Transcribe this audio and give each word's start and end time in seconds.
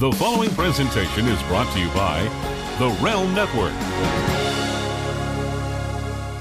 The 0.00 0.12
following 0.12 0.48
presentation 0.52 1.26
is 1.26 1.42
brought 1.42 1.70
to 1.74 1.78
you 1.78 1.86
by 1.88 2.22
The 2.78 2.88
Realm 3.04 3.34
Network. 3.34 3.74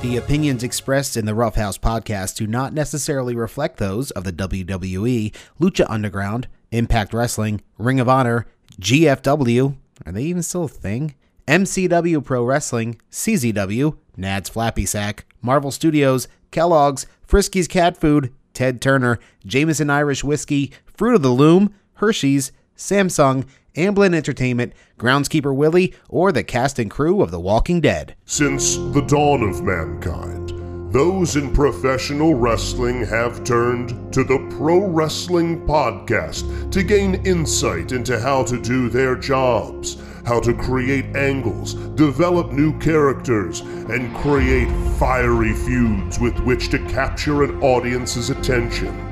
The 0.02 0.16
opinions 0.16 0.64
expressed 0.64 1.18
in 1.18 1.26
the 1.26 1.36
Roughhouse 1.36 1.78
podcast 1.78 2.38
do 2.38 2.48
not 2.48 2.74
necessarily 2.74 3.36
reflect 3.36 3.76
those 3.76 4.12
of 4.12 4.24
the 4.24 4.32
WWE, 4.32 5.36
Lucha 5.60 5.86
Underground, 5.90 6.48
Impact 6.72 7.14
Wrestling, 7.14 7.60
Ring 7.78 8.00
of 8.00 8.08
Honor, 8.08 8.48
GFW, 8.80 9.76
are 10.06 10.12
they 10.14 10.24
even 10.24 10.42
still 10.42 10.64
a 10.64 10.70
thing? 10.70 11.16
MCW 11.46 12.24
Pro 12.24 12.46
Wrestling, 12.46 12.98
CZW, 13.12 13.98
Nad's 14.16 14.48
Flappy 14.48 14.86
Sack, 14.86 15.26
Marvel 15.42 15.72
Studios, 15.72 16.30
Kellogg's, 16.52 17.08
Friskies 17.28 17.68
Cat 17.68 17.98
Food, 17.98 18.34
Ted 18.54 18.82
Turner, 18.82 19.20
Jameson 19.46 19.90
Irish 19.90 20.24
Whiskey, 20.24 20.72
Fruit 20.86 21.16
of 21.16 21.24
the 21.24 21.32
Loom, 21.32 21.74
Hershey's, 21.96 22.54
Samsung, 22.80 23.46
Amblin 23.76 24.16
Entertainment, 24.16 24.72
Groundskeeper 24.98 25.54
Willie, 25.54 25.94
or 26.08 26.32
the 26.32 26.44
cast 26.44 26.80
and 26.80 26.90
crew 26.90 27.22
of 27.22 27.30
The 27.30 27.40
Walking 27.40 27.82
Dead. 27.82 28.16
Since 28.26 28.78
the 28.78 29.06
dawn 29.06 29.44
of 29.44 29.62
mankind, 29.62 30.54
those 30.94 31.36
in 31.36 31.54
professional 31.54 32.36
wrestling 32.36 33.06
have 33.06 33.44
turned 33.44 34.12
to 34.14 34.24
the 34.24 34.40
Pro 34.58 34.88
Wrestling 34.88 35.68
Podcast 35.68 36.72
to 36.72 36.82
gain 36.82 37.24
insight 37.26 37.92
into 37.92 38.18
how 38.18 38.44
to 38.44 38.60
do 38.60 38.90
their 38.90 39.16
jobs, 39.16 40.02
how 40.26 40.40
to 40.40 40.54
create 40.54 41.16
angles, 41.18 41.74
develop 41.74 42.54
new 42.54 42.80
characters, 42.80 43.60
and 43.60 44.16
create 44.18 44.70
fiery 44.98 45.54
feuds 45.54 46.18
with 46.18 46.40
which 46.40 46.70
to 46.70 46.80
capture 46.88 47.44
an 47.44 47.62
audience's 47.62 48.30
attention. 48.30 49.09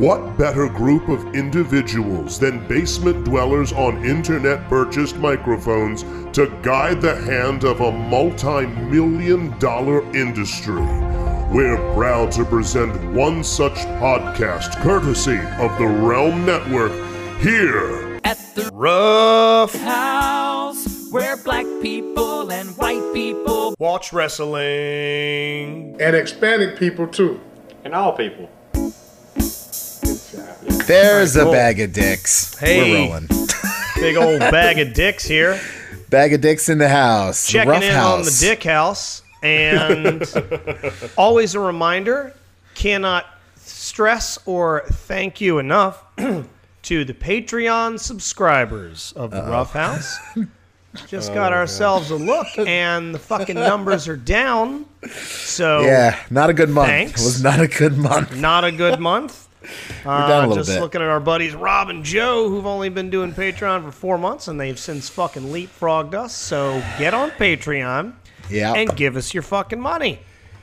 What 0.00 0.38
better 0.38 0.66
group 0.66 1.10
of 1.10 1.34
individuals 1.34 2.38
than 2.38 2.66
basement 2.66 3.26
dwellers 3.26 3.70
on 3.74 4.02
internet 4.02 4.66
purchased 4.66 5.16
microphones 5.16 6.04
to 6.32 6.46
guide 6.62 7.02
the 7.02 7.16
hand 7.16 7.64
of 7.64 7.82
a 7.82 7.92
multi 7.92 8.64
million 8.66 9.58
dollar 9.58 10.00
industry? 10.16 10.80
We're 11.52 11.76
proud 11.92 12.32
to 12.32 12.46
present 12.46 13.12
one 13.12 13.44
such 13.44 13.74
podcast 14.00 14.80
courtesy 14.80 15.36
of 15.62 15.76
the 15.76 15.86
Realm 15.86 16.46
Network 16.46 16.92
here. 17.40 18.18
At 18.24 18.38
the 18.54 18.70
Rough 18.72 19.74
house 19.74 21.10
where 21.10 21.36
black 21.36 21.66
people 21.82 22.50
and 22.50 22.70
white 22.78 23.12
people 23.12 23.74
Watch 23.78 24.14
Wrestling. 24.14 26.00
and 26.00 26.16
Hispanic 26.16 26.78
people 26.78 27.06
too. 27.06 27.38
And 27.84 27.94
all 27.94 28.14
people. 28.16 28.48
There's 30.62 31.36
Alright, 31.36 31.42
a 31.42 31.44
cool. 31.44 31.52
bag 31.52 31.80
of 31.80 31.92
dicks. 31.92 32.58
Hey. 32.58 32.92
We're 32.92 33.06
rolling. 33.06 33.28
Big 33.96 34.16
old 34.16 34.40
bag 34.40 34.78
of 34.78 34.94
dicks 34.94 35.24
here. 35.24 35.60
Bag 36.08 36.32
of 36.32 36.40
dicks 36.40 36.68
in 36.68 36.78
the 36.78 36.88
house. 36.88 37.46
Checking 37.46 37.70
rough 37.70 37.82
in 37.82 37.92
house. 37.92 38.18
on 38.18 38.24
the 38.24 38.36
dick 38.40 38.62
house. 38.64 39.22
And 39.42 40.22
always 41.16 41.54
a 41.54 41.60
reminder 41.60 42.34
cannot 42.74 43.26
stress 43.56 44.38
or 44.46 44.84
thank 44.86 45.40
you 45.40 45.58
enough 45.58 46.04
to 46.82 47.04
the 47.04 47.14
Patreon 47.14 47.98
subscribers 47.98 49.12
of 49.16 49.30
the 49.30 49.42
Rough 49.42 49.72
House. 49.72 50.18
Just 51.06 51.30
oh, 51.30 51.34
got 51.34 51.52
ourselves 51.52 52.10
a 52.10 52.16
look, 52.16 52.48
and 52.58 53.14
the 53.14 53.18
fucking 53.18 53.54
numbers 53.54 54.08
are 54.08 54.16
down. 54.16 54.86
So 55.12 55.82
Yeah, 55.82 56.18
not 56.30 56.50
a 56.50 56.52
good 56.52 56.68
month. 56.68 56.88
Thanks. 56.88 57.22
It 57.22 57.24
was 57.24 57.42
not 57.42 57.60
a 57.60 57.68
good 57.68 57.96
month. 57.96 58.36
not 58.36 58.64
a 58.64 58.72
good 58.72 58.98
month. 58.98 59.46
Uh, 60.06 60.28
down 60.28 60.44
a 60.44 60.48
little 60.48 60.56
just 60.56 60.70
bit. 60.70 60.80
looking 60.80 61.02
at 61.02 61.08
our 61.08 61.20
buddies 61.20 61.54
Rob 61.54 61.90
and 61.90 62.04
Joe, 62.04 62.48
who've 62.48 62.66
only 62.66 62.88
been 62.88 63.10
doing 63.10 63.32
Patreon 63.32 63.84
for 63.84 63.92
four 63.92 64.18
months, 64.18 64.48
and 64.48 64.58
they've 64.60 64.78
since 64.78 65.08
fucking 65.08 65.44
leapfrogged 65.44 66.14
us. 66.14 66.34
So 66.34 66.82
get 66.98 67.14
on 67.14 67.30
Patreon 67.32 68.14
Yeah. 68.48 68.74
and 68.74 68.94
give 68.96 69.16
us 69.16 69.34
your 69.34 69.42
fucking 69.42 69.80
money. 69.80 70.20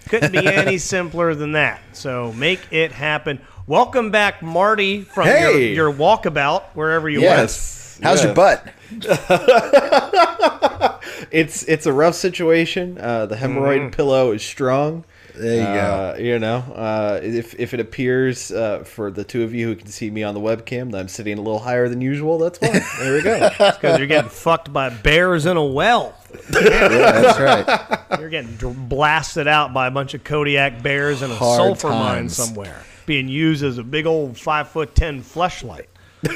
Couldn't 0.10 0.32
be 0.32 0.48
any 0.48 0.78
simpler 0.78 1.36
than 1.36 1.52
that. 1.52 1.80
So 1.94 2.34
make 2.34 2.62
it 2.72 2.92
happen. 2.92 3.40
Welcome 3.68 4.10
back, 4.12 4.42
Marty, 4.42 5.02
from 5.02 5.28
your, 5.28 5.36
Hey! 5.38 5.74
your 5.76 5.92
walkabout, 5.94 6.64
wherever 6.74 7.10
you 7.10 7.20
are. 7.20 7.24
Yes. 7.24 8.00
How's 8.02 8.24
your 8.24 8.34
butt? 8.34 8.66
It's 11.32 11.64
it's 11.64 11.86
a 11.86 11.92
rough 11.92 12.16
situation. 12.16 12.98
Uh, 13.00 13.26
the 13.26 13.36
hemorrhoid 13.36 13.96
pillow 13.96 14.32
is 14.32 14.44
strong. 14.44 15.04
There 15.38 15.56
you 15.56 15.62
Uh, 15.80 16.16
you 16.20 16.40
know, 16.40 16.58
uh, 16.76 17.20
if 17.22 17.54
if 17.60 17.74
it 17.74 17.80
appears 17.80 18.52
uh, 18.52 18.84
for 18.84 19.12
the 19.12 19.24
two 19.24 19.44
of 19.44 19.54
you 19.54 19.68
who 19.68 19.76
can 19.76 19.88
see 19.88 20.10
me 20.10 20.24
on 20.24 20.34
the 20.34 20.40
webcam 20.40 20.92
that 20.92 20.98
I'm 21.00 21.08
sitting 21.08 21.38
a 21.38 21.42
little 21.42 21.60
higher 21.60 21.88
than 21.90 22.02
usual, 22.02 22.38
that's 22.40 22.58
fine. 22.58 22.82
There 23.00 23.14
we 23.14 23.22
go. 23.22 23.50
because 23.58 23.98
you're 24.00 24.08
getting 24.08 24.30
fucked 24.30 24.74
by 24.74 24.90
bears 24.90 25.46
in 25.46 25.58
a 25.58 25.64
well. 25.66 26.16
Yeah, 26.54 26.88
that's 26.88 27.40
right. 27.40 28.00
You're 28.20 28.30
getting 28.30 28.56
dr- 28.58 28.90
blasted 28.90 29.48
out 29.48 29.74
by 29.74 29.88
a 29.88 29.92
bunch 29.92 30.14
of 30.14 30.24
Kodiak 30.24 30.82
bears 30.84 31.22
in 31.22 31.32
a 31.32 31.36
Hard 31.36 31.58
sulfur 31.58 31.90
mine 31.90 32.28
somewhere, 32.30 32.82
being 33.06 33.28
used 33.30 33.64
as 33.64 33.78
a 33.78 33.84
big 33.84 34.06
old 34.06 34.38
five 34.38 34.68
foot 34.70 34.94
ten 34.96 35.22
fleshlight. 35.22 35.86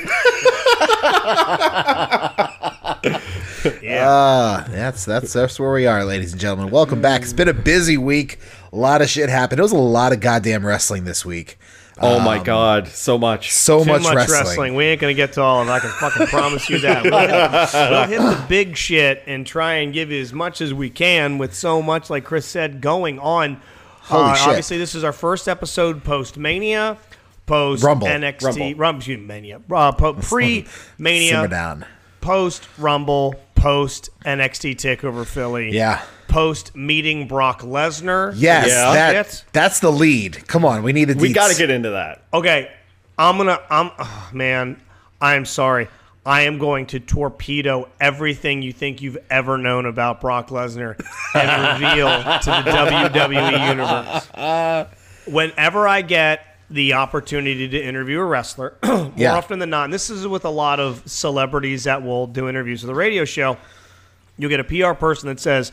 yeah, 3.82 4.08
Uh, 4.10 4.68
that's 4.70 5.06
that's 5.06 5.34
that's 5.34 5.60
where 5.60 5.72
we 5.74 5.86
are, 5.88 6.06
ladies 6.06 6.32
and 6.32 6.42
gentlemen. 6.42 6.72
Welcome 6.72 7.02
back. 7.02 7.22
It's 7.22 7.34
been 7.34 7.48
a 7.50 7.54
busy 7.54 7.98
week. 7.98 8.40
A 8.74 8.76
lot 8.76 9.02
of 9.02 9.10
shit 9.10 9.30
happened. 9.30 9.60
It 9.60 9.64
was 9.64 9.72
a 9.74 9.78
lot 9.78 10.14
of 10.14 10.20
goddamn 10.20 10.66
wrestling 10.66 11.04
this 11.04 11.26
week. 11.26 11.58
oh 12.00 12.20
my 12.22 12.42
god, 12.42 12.88
so 12.88 13.18
much. 13.18 13.52
So 13.52 13.84
too 13.84 13.92
much, 13.92 14.04
much, 14.04 14.16
wrestling. 14.16 14.40
wrestling. 14.48 14.76
We 14.76 14.86
ain't 14.86 15.02
gonna 15.02 15.14
get 15.14 15.34
to 15.34 15.42
all 15.42 15.62
of 15.62 15.68
it. 15.68 15.72
I 15.72 15.80
can 15.80 15.90
fucking 15.90 16.28
promise 16.28 16.70
you 16.70 16.80
that. 16.80 17.04
We'll 17.04 17.20
hit, 17.20 17.90
we'll 17.92 18.08
hit 18.32 18.38
the 18.38 18.46
big 18.48 18.76
shit 18.78 19.24
and 19.28 19.46
try 19.46 19.74
and 19.76 19.94
give 19.94 20.10
you 20.10 20.22
as 20.22 20.32
much 20.34 20.62
as 20.62 20.74
we 20.74 20.90
can 20.90 21.38
with 21.38 21.54
so 21.54 21.82
much, 21.82 22.10
like 22.10 22.24
Chris 22.24 22.46
said, 22.46 22.82
going 22.82 23.20
on. 23.20 23.62
Holy 24.04 24.32
Uh, 24.32 24.36
shit. 24.36 24.48
Obviously, 24.48 24.78
this 24.78 24.96
is 24.96 25.04
our 25.04 25.12
first 25.14 25.48
episode 25.48 26.04
post 26.04 26.38
Mania, 26.38 26.98
post 27.46 27.84
Rumble. 27.84 28.08
NXT, 28.08 28.44
Rumble. 28.80 28.80
Rumble, 28.80 29.00
excuse 29.00 29.18
me, 29.20 29.28
Mania, 29.28 29.62
uh, 29.70 29.92
pre 30.22 30.66
Mania, 30.98 31.48
down. 31.48 31.86
post 32.22 32.68
Rumble, 32.78 33.36
post 33.62 34.10
NXT 34.26 34.76
Takeover 34.76 35.26
Philly, 35.26 35.72
Yeah. 35.72 36.02
post 36.28 36.76
meeting 36.76 37.28
Brock 37.28 37.62
Lesnar. 37.62 38.34
Yes, 38.36 38.68
Yeah. 38.70 38.94
that 38.94 39.26
Shit. 39.28 39.44
that's 39.54 39.80
the 39.80 39.92
lead. 39.92 40.48
Come 40.48 40.66
on, 40.66 40.84
we 40.84 40.94
need 40.94 41.06
the 41.06 41.16
We 41.16 41.32
got 41.34 41.52
to 41.52 41.58
get 41.58 41.70
into 41.70 41.92
that. 41.92 42.24
Okay, 42.34 42.70
I'm 43.18 43.38
gonna. 43.38 43.60
I'm 43.70 43.92
oh, 44.00 44.30
man. 44.34 44.82
I'm 45.22 45.46
sorry. 45.46 45.88
I 46.26 46.42
am 46.42 46.58
going 46.60 46.86
to 46.88 47.00
torpedo 47.00 47.88
everything 48.00 48.62
you 48.62 48.72
think 48.74 49.02
you've 49.02 49.18
ever 49.30 49.58
known 49.58 49.86
about 49.88 50.22
Brock 50.22 50.50
Lesnar 50.50 50.96
and 51.34 51.82
reveal 51.82 52.08
to 52.10 52.64
the 52.64 52.72
WWE 52.72 53.70
universe. 53.70 54.88
Whenever 55.28 55.88
I 55.88 56.02
get 56.04 56.51
the 56.72 56.94
opportunity 56.94 57.68
to 57.68 57.80
interview 57.82 58.20
a 58.20 58.24
wrestler, 58.26 58.76
more 58.84 59.12
Yeah. 59.16 59.36
often 59.36 59.60
than 59.60 59.70
not, 59.70 59.86
and 59.86 59.94
this 59.94 60.10
is 60.10 60.26
with 60.26 60.46
a 60.46 60.50
lot 60.50 60.80
of 60.80 61.04
celebrities 61.06 61.84
that 61.84 62.02
will 62.02 62.28
do 62.28 62.48
interviews 62.48 62.82
with 62.82 62.88
the 62.88 62.96
radio 62.96 63.26
show, 63.26 63.58
you'll 64.38 64.50
get 64.50 64.60
a 64.60 64.64
PR 64.64 64.94
person 64.94 65.28
that 65.30 65.40
says, 65.40 65.72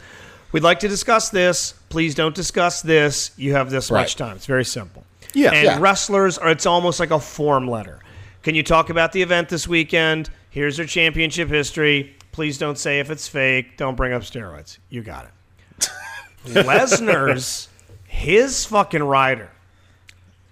We'd 0.50 0.62
like 0.62 0.80
to 0.80 0.88
discuss 0.88 1.28
this. 1.28 1.74
Please 1.90 2.14
don't 2.14 2.34
discuss 2.34 2.80
this. 2.80 3.32
You 3.36 3.52
have 3.52 3.68
this 3.70 3.90
Right. 3.90 4.00
much 4.00 4.16
time. 4.16 4.34
It's 4.36 4.46
very 4.46 4.64
simple. 4.64 5.04
Yeah. 5.34 5.50
And 5.52 5.64
Yeah. 5.64 5.78
wrestlers 5.78 6.38
are 6.38 6.48
it's 6.48 6.64
almost 6.64 6.98
like 7.00 7.10
a 7.10 7.20
form 7.20 7.68
letter. 7.68 7.98
Can 8.42 8.54
you 8.54 8.62
talk 8.62 8.88
about 8.88 9.12
the 9.12 9.20
event 9.20 9.50
this 9.50 9.68
weekend? 9.68 10.30
Here's 10.48 10.78
their 10.78 10.86
championship 10.86 11.50
history. 11.50 12.16
Please 12.32 12.56
don't 12.56 12.78
say 12.78 12.98
if 12.98 13.10
it's 13.10 13.28
fake. 13.28 13.76
Don't 13.76 13.94
bring 13.94 14.14
up 14.14 14.22
steroids. 14.22 14.78
You 14.88 15.02
got 15.02 15.26
it. 15.26 15.90
Lesnar's 16.46 17.68
his 18.04 18.64
fucking 18.64 19.02
rider 19.02 19.50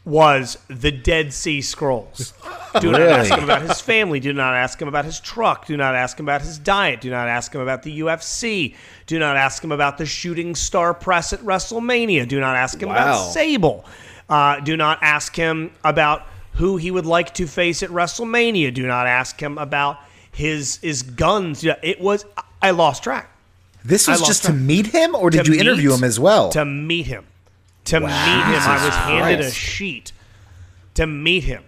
was 0.07 0.57
the 0.69 0.91
Dead 0.93 1.33
Sea 1.35 1.61
Scrolls. 1.61 2.33
Do 2.81 2.93
not 2.93 3.01
Really? 3.01 3.13
ask 3.13 3.31
him 3.35 3.43
about 3.45 3.63
his 3.63 3.81
family. 3.81 4.21
Do 4.21 4.33
not 4.33 4.55
ask 4.55 4.81
him 4.81 4.87
about 4.89 5.05
his 5.05 5.19
truck. 5.21 5.67
Do 5.67 5.77
not 5.77 5.95
ask 5.95 6.19
him 6.19 6.25
about 6.27 6.43
his 6.43 6.59
diet. 6.59 7.01
Do 7.01 7.11
not 7.11 7.29
ask 7.29 7.53
him 7.55 7.61
about 7.61 7.83
the 7.83 8.01
UFC. 8.01 8.75
Do 9.07 9.19
not 9.19 9.37
ask 9.37 9.63
him 9.65 9.73
about 9.73 9.99
the 9.99 10.07
shooting 10.07 10.55
star 10.55 10.95
press 10.95 11.33
at 11.33 11.41
WrestleMania. 11.41 12.27
Do 12.29 12.39
not 12.41 12.55
ask 12.57 12.81
him 12.81 12.89
Wow. 12.89 12.95
about 12.95 13.33
Sable. 13.33 13.85
Uh, 14.29 14.61
do 14.61 14.77
not 14.77 14.99
ask 15.03 15.35
him 15.37 15.73
about 15.85 16.23
who 16.55 16.77
he 16.77 16.91
would 16.91 17.07
like 17.07 17.35
to 17.35 17.47
face 17.47 17.83
at 17.83 17.91
WrestleMania. 17.91 18.73
Do 18.73 18.87
not 18.87 19.07
ask 19.07 19.41
him 19.43 19.59
about 19.59 19.99
his 20.31 20.79
his 20.83 21.03
guns. 21.03 21.65
Yeah, 21.65 21.75
It 21.83 22.01
was 22.01 22.25
I 22.63 22.71
lost 22.71 23.03
track. 23.03 23.29
This 23.85 24.07
was 24.09 24.23
just 24.23 24.45
to 24.45 24.53
meet 24.53 24.87
him, 24.89 25.15
or 25.15 25.31
did 25.31 25.47
To 25.47 25.53
you 25.55 25.61
interview 25.61 25.93
him 25.93 26.05
as 26.05 26.19
well? 26.21 26.51
To 26.51 26.65
meet 26.65 27.07
him. 27.07 27.25
To 27.87 28.01
meet 28.01 28.07
him. 28.07 28.13
I 28.15 28.81
was 28.85 28.95
handed 28.95 29.47
a 29.47 29.51
sheet 29.51 30.13
to 30.95 31.07
meet 31.07 31.45
him. 31.45 31.65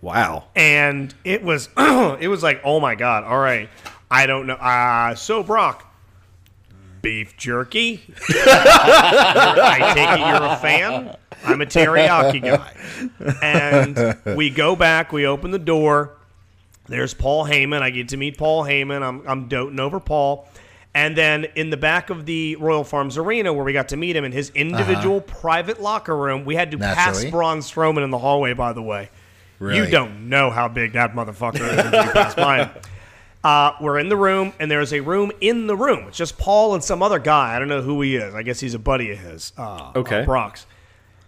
Wow. 0.00 0.44
And 0.54 1.14
it 1.24 1.42
was 1.42 1.68
it 1.76 2.28
was 2.28 2.42
like, 2.42 2.60
oh 2.64 2.80
my 2.80 2.94
god, 2.94 3.24
all 3.24 3.38
right. 3.38 3.68
I 4.10 4.26
don't 4.26 4.46
know. 4.46 4.54
Uh 4.54 5.14
so 5.14 5.42
Brock, 5.42 5.92
beef 7.02 7.36
jerky? 7.36 8.02
I 8.28 9.92
take 9.94 10.20
it 10.20 10.26
you're 10.26 10.50
a 10.50 10.56
fan? 10.56 11.16
I'm 11.44 11.60
a 11.60 11.66
teriyaki 11.66 12.42
guy. 12.42 13.36
And 13.42 14.36
we 14.36 14.50
go 14.50 14.74
back, 14.76 15.12
we 15.12 15.26
open 15.26 15.50
the 15.50 15.58
door. 15.58 16.14
There's 16.86 17.12
Paul 17.12 17.44
Heyman. 17.44 17.82
I 17.82 17.90
get 17.90 18.08
to 18.10 18.16
meet 18.16 18.38
Paul 18.38 18.64
Heyman. 18.64 19.02
I'm, 19.02 19.22
I'm 19.28 19.48
doting 19.48 19.78
over 19.78 20.00
Paul. 20.00 20.48
And 20.98 21.16
then 21.16 21.44
in 21.54 21.70
the 21.70 21.76
back 21.76 22.10
of 22.10 22.26
the 22.26 22.56
Royal 22.56 22.82
Farms 22.82 23.16
Arena, 23.16 23.52
where 23.52 23.64
we 23.64 23.72
got 23.72 23.90
to 23.90 23.96
meet 23.96 24.16
him 24.16 24.24
in 24.24 24.32
his 24.32 24.50
individual 24.50 25.20
private 25.20 25.80
locker 25.80 26.16
room, 26.16 26.44
we 26.44 26.56
had 26.56 26.72
to 26.72 26.78
pass 26.78 26.96
Naturally. 26.96 27.30
Braun 27.30 27.58
Strowman 27.60 28.02
in 28.02 28.10
the 28.10 28.18
hallway, 28.18 28.52
by 28.52 28.72
the 28.72 28.82
way. 28.82 29.08
You 29.60 29.86
don't 29.86 30.28
know 30.28 30.50
how 30.50 30.66
big 30.66 30.94
that 30.94 31.12
motherfucker 31.14 31.60
is 31.60 31.84
until 31.84 32.04
you 32.04 32.10
pass 32.10 32.34
by 32.34 32.64
him. 32.64 32.70
Uh, 33.44 33.70
we're 33.80 34.00
in 34.00 34.08
the 34.08 34.16
room, 34.16 34.52
and 34.58 34.68
there's 34.68 34.92
a 34.92 34.98
room 34.98 35.30
in 35.40 35.68
the 35.68 35.76
room. 35.76 36.08
It's 36.08 36.16
just 36.18 36.36
Paul 36.36 36.74
and 36.74 36.82
some 36.82 37.04
other 37.04 37.20
guy. 37.20 37.54
I 37.54 37.60
don't 37.60 37.68
know 37.68 37.82
who 37.82 38.02
he 38.02 38.16
is. 38.16 38.34
I 38.34 38.42
guess 38.42 38.58
he's 38.58 38.74
a 38.74 38.80
buddy 38.80 39.12
of 39.12 39.18
his. 39.20 39.52
Uh, 39.56 39.92
Okay. 39.94 40.22
uh, 40.22 40.24
Brock's. 40.24 40.66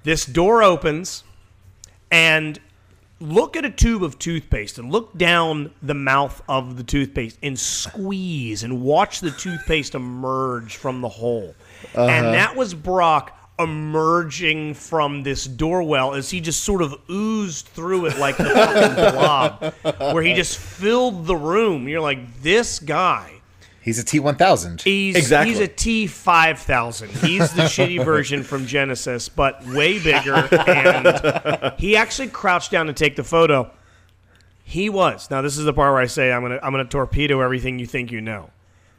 This 0.03 0.27
door 0.27 0.61
opens, 0.61 1.23
and 2.11 2.59
look 3.21 3.57
at 3.57 3.65
a 3.65 3.71
tube 3.71 4.03
of 4.03 4.19
toothpaste 4.19 4.79
and 4.79 4.91
look 4.91 5.17
down 5.17 5.71
the 5.83 5.95
mouth 5.95 6.43
of 6.49 6.77
the 6.77 6.83
toothpaste 6.83 7.39
and 7.43 7.59
squeeze 7.59 8.63
and 8.63 8.83
watch 8.83 9.21
the 9.21 9.31
toothpaste 9.31 9.95
emerge 9.95 10.77
from 10.77 11.01
the 11.01 11.09
hole. 11.09 11.55
And 11.95 12.27
uh-huh. 12.27 12.33
that 12.33 12.57
was 12.57 12.75
Brock 12.75 13.37
emerging 13.59 14.73
from 14.73 15.23
this 15.23 15.45
door 15.45 15.83
well 15.83 16.15
as 16.15 16.31
he 16.31 16.41
just 16.41 16.65
sort 16.65 16.81
of 16.81 16.99
oozed 17.11 17.67
through 17.67 18.07
it 18.07 18.17
like 18.19 18.39
the 18.39 18.45
fucking 18.45 18.95
blob, 19.93 20.15
where 20.15 20.23
he 20.23 20.33
just 20.35 20.57
filled 20.59 21.27
the 21.27 21.37
room. 21.37 21.87
You're 21.87 22.01
like, 22.01 22.43
this 22.43 22.79
guy. 22.79 23.40
He's 23.97 23.99
a 23.99 24.05
T1000. 24.05 24.83
He's 24.83 25.17
Exactly. 25.17 25.51
he's 25.53 25.61
a 25.61 25.69
T 25.69 26.07
five 26.07 26.59
thousand. 26.59 27.11
He's 27.11 27.53
the 27.53 27.63
shitty 27.65 28.05
version 28.05 28.43
from 28.43 28.67
Genisys, 28.67 29.29
but 29.35 29.67
way 29.67 29.99
bigger. 29.99 30.35
And 30.67 31.75
he 31.79 31.97
actually 31.97 32.29
crouched 32.29 32.71
down 32.71 32.87
to 32.87 32.93
take 32.93 33.17
the 33.17 33.25
photo. 33.25 33.71
He 34.65 34.89
was. 34.89 35.31
Now 35.31 35.43
this 35.43 35.59
is 35.59 35.65
the 35.65 35.73
part 35.73 35.93
where 35.93 36.01
I 36.03 36.07
say 36.07 36.33
I'm 36.33 36.43
gonna 36.43 36.61
I'm 36.63 36.73
gonna 36.73 36.85
torpedo 36.85 37.41
everything 37.41 37.79
you 37.79 37.87
think 37.87 38.13
you 38.13 38.21
know. 38.21 38.51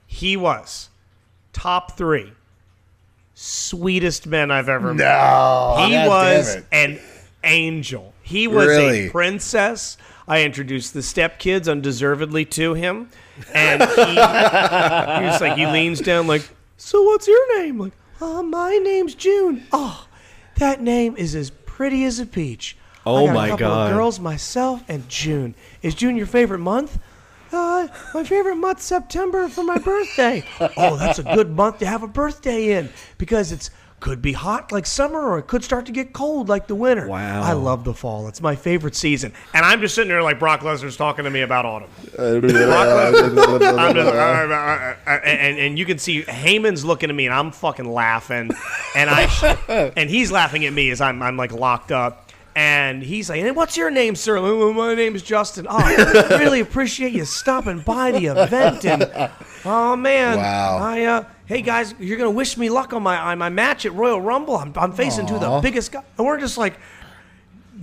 He 0.08 0.36
was 0.36 0.90
top 1.54 1.98
three 1.98 2.34
sweetest 3.34 4.28
men 4.28 4.52
I've 4.52 4.70
ever 4.70 4.94
met. 4.94 5.04
No. 5.06 5.86
He 5.88 5.94
God 5.94 6.08
was 6.08 6.58
an 6.72 7.00
angel. 7.44 8.14
He 8.22 8.48
was 8.48 8.68
Really? 8.68 9.08
a 9.08 9.10
princess. 9.12 9.98
I 10.28 10.44
introduced 10.44 10.94
the 10.94 11.00
stepkids 11.00 11.68
undeservedly 11.70 12.46
to 12.46 12.74
him, 12.74 13.10
and 13.54 13.82
he, 13.82 13.96
he 13.96 15.30
was 15.30 15.42
like, 15.42 15.58
he 15.58 15.66
leans 15.66 16.02
down 16.02 16.28
like, 16.28 16.48
"So 16.78 17.02
what's 17.04 17.28
your 17.28 17.60
name?" 17.60 17.80
Like, 17.80 17.94
"Oh, 18.20 18.44
my 18.44 18.78
name's 18.78 19.16
June." 19.16 19.66
Oh, 19.72 20.08
that 20.58 20.82
name 20.82 21.16
is 21.18 21.36
as 21.36 21.50
pretty 21.50 22.04
as 22.06 22.20
a 22.20 22.26
peach. 22.26 22.78
Oh 23.06 23.24
I 23.24 23.26
got 23.26 23.34
my 23.34 23.48
a 23.48 23.50
couple 23.52 23.68
God. 23.68 23.92
Of 23.92 23.98
girls, 23.98 24.20
myself, 24.20 24.84
and 24.88 25.08
June. 25.10 25.56
Is 25.82 25.96
June 25.96 26.16
your 26.16 26.28
favorite 26.28 26.60
month? 26.60 27.00
Uh, 27.52 27.88
my 28.14 28.24
favorite 28.24 28.56
month, 28.56 28.82
September, 28.82 29.50
for 29.50 29.64
my 29.64 29.78
birthday. 29.78 30.44
oh, 30.78 30.96
that's 30.96 31.20
a 31.20 31.24
good 31.24 31.50
month 31.50 31.80
to 31.80 31.86
have 31.86 32.04
a 32.04 32.08
birthday 32.08 32.78
in 32.78 32.90
because 33.18 33.52
it's 33.52 33.72
could 34.01 34.21
be 34.21 34.33
hot 34.33 34.71
like 34.71 34.86
summer 34.86 35.21
or 35.21 35.38
it 35.39 35.48
could 35.48 35.63
start 35.63 35.86
to 35.86 35.92
get 35.94 36.12
cold 36.12 36.50
like 36.50 36.68
the 36.68 36.75
winter. 36.75 37.07
Wow. 37.07 37.44
I 37.44 37.53
love 37.53 37.86
the 37.86 37.94
fall. 37.94 38.27
It's 38.27 38.42
my 38.42 38.56
favorite 38.56 38.95
season. 38.95 39.31
And 39.53 39.63
I'm 39.65 39.80
just 39.80 39.95
sitting 39.95 40.09
there 40.09 40.21
like 40.24 40.39
Brock 40.39 40.62
Lesnar's 40.62 40.98
talking 40.98 41.24
to 41.24 41.30
me 41.30 41.42
about 41.42 41.65
autumn. 41.65 41.89
I'm 42.19 43.94
just, 43.95 44.15
and, 45.07 45.59
and 45.59 45.80
you 45.80 45.86
can 45.86 45.98
see 45.98 46.24
Heyman's 46.24 46.83
looking 46.83 47.09
at 47.09 47.15
me 47.15 47.25
and 47.25 47.33
I'm 47.33 47.51
fucking 47.51 47.86
laughing. 47.92 48.51
And 48.95 49.09
I 49.09 49.94
and 49.95 50.09
he's 50.09 50.31
laughing 50.31 50.65
at 50.65 50.74
me 50.74 50.89
as 50.92 51.00
I'm, 51.00 51.21
I'm 51.21 51.38
like 51.38 51.51
locked 51.51 51.92
up. 51.92 52.27
And 52.53 53.01
he's 53.01 53.30
like, 53.30 53.39
"Hey, 53.39 53.51
what's 53.51 53.77
your 53.77 53.89
name, 53.89 54.13
sir? 54.13 54.36
"Oh, 54.36 54.74
My 54.74 54.94
name 54.94 55.15
is 55.15 55.24
Justin. 55.24 55.68
Oh, 55.69 55.77
I 55.80 56.36
really 56.38 56.59
appreciate 56.59 57.13
you 57.13 57.24
stopping 57.24 57.80
by 57.80 58.12
the 58.12 58.25
event. 58.25 58.83
And 58.83 59.09
oh 59.63 59.95
man, 59.95 60.38
Wow. 60.38 60.77
I 60.80 61.03
uh, 61.06 61.24
hey 61.51 61.62
guys, 61.62 61.94
you're 62.00 62.18
gonna 62.18 62.31
wish 62.31 62.56
me 62.56 62.69
luck 62.69 62.94
on 62.94 63.03
my 63.03 63.18
on 63.18 63.38
my 63.38 63.50
match 63.50 63.86
at 63.86 63.94
Royal 63.94 64.21
Rumble. 64.21 64.56
I'm, 64.56 64.71
I'm 64.77 64.94
facing 64.94 65.27
two 65.27 65.36
of 65.36 65.42
the 65.42 65.59
biggest 65.62 65.92
guys, 65.92 66.06
and 66.18 66.25
we're 66.25 66.39
just 66.39 66.57
like, 66.57 66.80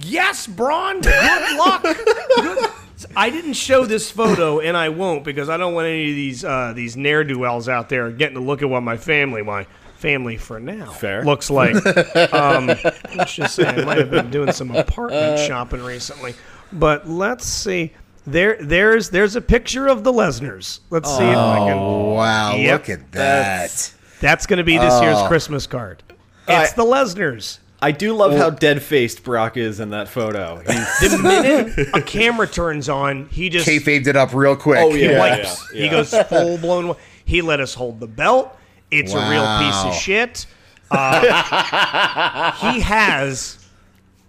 yes, 0.01 0.47
Braun, 0.47 1.03
good 1.03 1.59
luck. 1.59 1.83
Good- 2.37 2.71
I 3.15 3.31
didn't 3.31 3.53
show 3.53 3.85
this 3.85 4.11
photo, 4.11 4.59
and 4.59 4.77
I 4.77 4.89
won't 4.89 5.23
because 5.23 5.49
I 5.49 5.57
don't 5.57 5.73
want 5.75 5.87
any 5.87 6.09
of 6.09 6.17
these 6.17 6.45
uh, 6.45 6.73
these 6.75 6.97
ne'er 6.97 7.25
do 7.25 7.39
wells 7.39 7.69
out 7.69 7.91
there 7.91 8.11
getting 8.11 8.37
to 8.37 8.41
look 8.41 8.63
at 8.63 8.71
what 8.71 8.83
my 8.83 8.97
family, 8.97 9.43
my 9.43 9.65
family 9.99 10.39
for 10.39 10.59
now, 10.59 10.91
Fair. 10.91 11.23
looks 11.23 11.51
like. 11.51 11.77
um, 12.33 12.69
let's 13.15 13.35
just 13.35 13.55
say 13.55 13.67
I 13.67 13.85
might 13.85 13.99
have 13.99 14.11
been 14.11 14.31
doing 14.31 14.51
some 14.51 14.75
apartment 14.75 15.39
shopping 15.41 15.83
recently, 15.85 16.35
but 16.73 17.07
let's 17.07 17.47
see. 17.47 17.93
There, 18.31 18.57
there's 18.61 19.11
there's 19.11 19.37
a 19.37 19.41
picture 19.41 19.87
of 19.89 20.05
the 20.05 20.13
Lesnars. 20.13 20.81
Let's 20.91 21.09
see 21.09 21.25
if 21.25 21.37
I 21.37 21.59
can. 21.59 21.79
Oh, 21.79 22.15
wow. 22.15 22.55
Yep. 22.55 22.73
Look 22.81 22.89
at 22.91 23.13
that. 23.13 23.43
That's- 23.43 23.95
That's 24.21 24.47
going 24.47 24.59
to 24.59 24.65
be 24.65 24.77
this 24.77 25.01
year's 25.01 25.17
Oh. 25.19 25.27
Christmas 25.29 25.67
card. 25.67 26.03
It's 26.49 26.73
I- 26.73 26.77
the 26.77 26.85
Lesnars. 26.85 27.59
I 27.81 27.93
do 27.93 28.13
love 28.13 28.33
how 28.37 28.51
dead 28.51 28.83
faced 28.83 29.23
Brock 29.23 29.57
is 29.57 29.79
in 29.79 29.91
that 29.91 30.09
photo. 30.09 30.57
The 30.67 31.19
minute 31.23 31.89
a 31.95 32.03
camera 32.03 32.49
turns 32.49 32.89
on, 32.89 33.29
he 33.29 33.49
just 33.49 33.69
Kayfabed 33.69 34.09
it 34.09 34.17
up 34.17 34.35
real 34.35 34.57
quick. 34.57 34.81
Oh, 34.83 34.93
yeah. 34.95 35.17
wipes. 35.19 35.65
yeah. 35.73 35.83
He 35.85 35.89
goes 35.89 36.13
full 36.29 36.59
blown. 36.59 36.97
He 37.25 37.41
let 37.41 37.61
us 37.61 37.75
hold 37.75 38.01
the 38.01 38.09
belt. 38.09 38.53
It's 38.91 39.13
a 39.15 39.31
real 39.31 39.59
piece 39.61 39.85
of 39.85 39.95
shit. 39.95 40.47
Uh, 40.91 42.53
he 42.73 42.81
has 42.81 43.65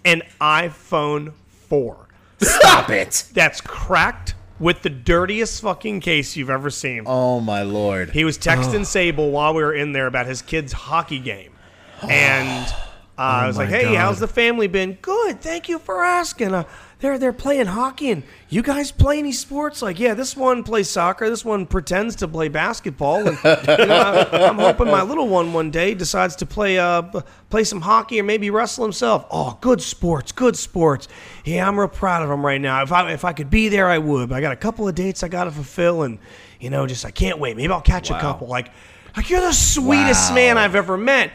an 0.05 0.21
iPhone 0.39 1.33
4 1.69 1.97
Stop 2.41 2.89
it. 2.89 3.25
that's 3.33 3.61
cracked 3.61 4.35
with 4.59 4.81
the 4.81 4.89
dirtiest 4.89 5.61
fucking 5.61 6.01
case 6.01 6.35
you've 6.35 6.49
ever 6.49 6.69
seen. 6.69 7.03
Oh, 7.05 7.39
my 7.39 7.63
Lord. 7.63 8.11
He 8.11 8.23
was 8.25 8.37
texting 8.37 8.85
Sable 8.85 9.31
while 9.31 9.53
we 9.53 9.63
were 9.63 9.73
in 9.73 9.93
there 9.93 10.07
about 10.07 10.25
his 10.25 10.41
kid's 10.41 10.73
hockey 10.73 11.19
game. 11.19 11.53
And 12.01 12.67
uh, 13.17 13.21
I 13.21 13.47
was 13.47 13.57
like, 13.57 13.69
hey, 13.69 13.83
God. 13.83 13.95
how's 13.95 14.19
the 14.19 14.27
family 14.27 14.67
been? 14.67 14.93
Good. 15.01 15.41
Thank 15.41 15.69
you 15.69 15.79
for 15.79 16.03
asking. 16.03 16.53
Uh, 16.53 16.65
they're, 16.99 17.17
they're 17.17 17.33
playing 17.33 17.67
hockey. 17.67 18.11
And 18.11 18.23
you 18.49 18.61
guys 18.61 18.91
play 18.91 19.19
any 19.19 19.31
sports? 19.31 19.81
Like, 19.81 19.99
yeah, 19.99 20.13
this 20.13 20.35
one 20.35 20.63
plays 20.63 20.89
soccer. 20.89 21.29
This 21.29 21.45
one 21.45 21.65
pretends 21.65 22.15
to 22.17 22.27
play 22.27 22.47
basketball. 22.49 23.27
And 23.27 23.37
you 23.37 23.85
know, 23.85 24.27
I, 24.31 24.47
I'm 24.47 24.57
hoping 24.57 24.87
my 24.87 25.01
little 25.03 25.27
one 25.27 25.53
one 25.53 25.71
day 25.71 25.93
decides 25.93 26.35
to 26.37 26.45
play 26.45 26.77
uh, 26.77 27.01
play 27.49 27.63
some 27.63 27.81
hockey 27.81 28.19
or 28.19 28.23
maybe 28.23 28.49
wrestle 28.49 28.83
himself. 28.83 29.25
Oh, 29.31 29.57
good 29.61 29.81
sports. 29.81 30.31
Good 30.31 30.55
sports. 30.57 31.07
Yeah, 31.45 31.67
I'm 31.67 31.79
real 31.79 31.87
proud 31.87 32.23
of 32.23 32.29
him 32.29 32.45
right 32.45 32.59
now. 32.61 32.81
If 32.83 32.91
I, 32.91 33.11
if 33.13 33.23
I 33.25 33.33
could 33.33 33.49
be 33.49 33.69
there, 33.69 33.87
I 33.87 33.97
would. 33.97 34.29
But 34.29 34.35
I 34.35 34.41
got 34.41 34.51
a 34.53 34.57
couple 34.57 34.87
of 34.87 34.95
dates 34.95 35.23
I 35.23 35.27
got 35.29 35.45
to 35.45 35.51
fulfill. 35.51 36.03
And, 36.03 36.19
you 36.59 36.69
know, 36.69 36.85
just 36.85 37.05
I 37.05 37.11
can't 37.11 37.39
wait. 37.39 37.55
Maybe 37.55 37.71
I'll 37.71 37.81
catch 37.81 38.09
a 38.11 38.19
couple. 38.19 38.47
Like, 38.47 38.71
like 39.15 39.29
you're 39.29 39.41
the 39.41 39.53
sweetest 39.53 40.29
Wow. 40.31 40.35
man 40.35 40.57
I've 40.57 40.75
ever 40.75 40.97
met. 40.97 41.31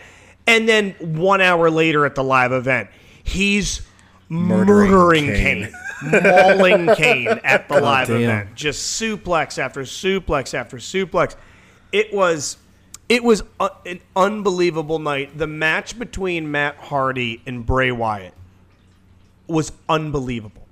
And 0.46 0.68
then 0.68 0.90
one 1.00 1.40
hour 1.40 1.70
later 1.70 2.04
at 2.04 2.14
the 2.14 2.22
live 2.22 2.52
event, 2.52 2.90
he's 3.22 3.80
Murdering 4.28 4.90
murdering, 4.90 5.26
Kane. 5.26 5.72
Kane, 6.10 6.22
mauling 6.22 6.94
Kane 6.96 7.28
at 7.44 7.68
the 7.68 7.80
live 7.80 8.08
damn. 8.08 8.20
event, 8.20 8.54
just 8.54 9.00
suplex 9.00 9.58
after 9.58 9.82
suplex 9.82 10.54
after 10.54 10.78
suplex. 10.78 11.36
It 11.92 12.12
was, 12.12 12.56
it 13.08 13.22
was 13.22 13.42
a, 13.60 13.70
an 13.86 14.00
unbelievable 14.16 14.98
night. 14.98 15.36
The 15.38 15.46
match 15.46 15.98
between 15.98 16.50
Matt 16.50 16.76
Hardy 16.76 17.42
and 17.46 17.64
Bray 17.64 17.92
Wyatt 17.92 18.34
was 19.46 19.72
unbelievable. 19.88 20.66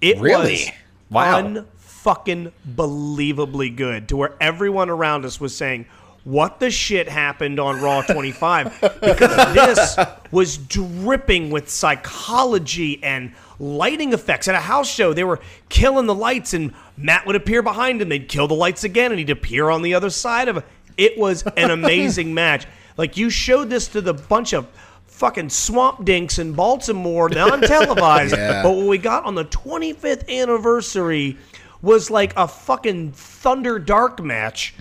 It 0.00 0.18
Really? 0.18 0.52
was 0.52 0.70
Wow. 1.10 1.40
unfucking 1.42 2.52
believably 2.74 3.74
good 3.76 4.08
to 4.08 4.16
where 4.16 4.34
everyone 4.40 4.90
around 4.90 5.24
us 5.24 5.40
was 5.40 5.56
saying, 5.56 5.86
what 6.26 6.58
the 6.58 6.72
shit 6.72 7.08
happened 7.08 7.60
on 7.60 7.80
Raw 7.80 8.02
25? 8.02 8.80
Because 9.00 9.54
this 9.54 9.96
was 10.32 10.58
dripping 10.58 11.50
with 11.50 11.70
psychology 11.70 13.00
and 13.00 13.32
lighting 13.60 14.12
effects. 14.12 14.48
At 14.48 14.56
a 14.56 14.60
house 14.60 14.92
show, 14.92 15.12
they 15.12 15.22
were 15.22 15.38
killing 15.68 16.06
the 16.06 16.14
lights, 16.16 16.52
and 16.52 16.74
Matt 16.96 17.28
would 17.28 17.36
appear 17.36 17.62
behind 17.62 18.02
him. 18.02 18.08
They'd 18.08 18.28
kill 18.28 18.48
the 18.48 18.56
lights 18.56 18.82
again, 18.82 19.12
and 19.12 19.20
he'd 19.20 19.30
appear 19.30 19.70
on 19.70 19.82
the 19.82 19.94
other 19.94 20.10
side 20.10 20.48
of 20.48 20.56
it. 20.56 20.64
It 20.96 21.16
was 21.16 21.44
an 21.56 21.70
amazing 21.70 22.34
match. 22.34 22.66
Like, 22.96 23.16
you 23.16 23.30
showed 23.30 23.70
this 23.70 23.86
to 23.88 24.00
the 24.00 24.14
bunch 24.14 24.52
of 24.52 24.66
fucking 25.06 25.50
swamp 25.50 26.04
dinks 26.04 26.40
in 26.40 26.54
Baltimore, 26.54 27.28
non 27.28 27.60
televised. 27.60 28.34
Yeah. 28.36 28.64
But 28.64 28.72
what 28.72 28.86
we 28.88 28.98
got 28.98 29.22
on 29.26 29.36
the 29.36 29.44
25th 29.44 30.28
anniversary 30.28 31.38
was 31.82 32.10
like 32.10 32.32
a 32.36 32.48
fucking 32.48 33.12
Thunder 33.12 33.78
Dark 33.78 34.20
match. 34.20 34.74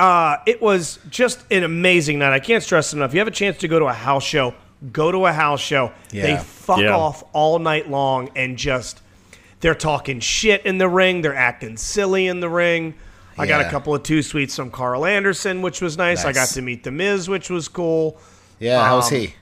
Uh, 0.00 0.38
it 0.46 0.62
was 0.62 0.98
just 1.10 1.44
an 1.52 1.62
amazing 1.62 2.18
night. 2.18 2.32
I 2.32 2.40
can't 2.40 2.62
stress 2.62 2.92
enough. 2.94 3.10
If 3.10 3.14
you 3.14 3.20
have 3.20 3.28
a 3.28 3.32
chance 3.32 3.58
to 3.58 3.68
go 3.68 3.78
to 3.78 3.84
a 3.84 3.92
house 3.92 4.24
show, 4.24 4.54
go 4.92 5.12
to 5.12 5.26
a 5.26 5.32
house 5.32 5.60
show. 5.60 5.92
Yeah. 6.10 6.22
They 6.22 6.36
fuck 6.42 6.80
Yeah. 6.80 6.96
off 6.96 7.22
all 7.34 7.58
night 7.58 7.90
long 7.90 8.30
and 8.34 8.56
just 8.56 9.02
they're 9.60 9.74
talking 9.74 10.20
shit 10.20 10.64
in 10.64 10.78
the 10.78 10.88
ring. 10.88 11.20
They're 11.20 11.34
acting 11.36 11.76
silly 11.76 12.26
in 12.28 12.40
the 12.40 12.48
ring. 12.48 12.94
I 13.36 13.46
got 13.46 13.60
a 13.60 13.70
couple 13.70 13.94
of 13.94 14.02
two 14.02 14.22
sweets 14.22 14.56
from 14.56 14.70
Karl 14.70 15.04
Anderson, 15.06 15.62
which 15.62 15.80
was 15.80 15.96
nice. 15.98 16.24
I 16.24 16.32
got 16.32 16.48
to 16.48 16.62
meet 16.62 16.82
the 16.84 16.90
Miz, 16.90 17.28
which 17.28 17.48
was 17.50 17.68
cool. 17.68 18.18
Yeah, 18.58 18.82
how's 18.84 19.10
Um, 19.12 19.18
he? 19.18 19.34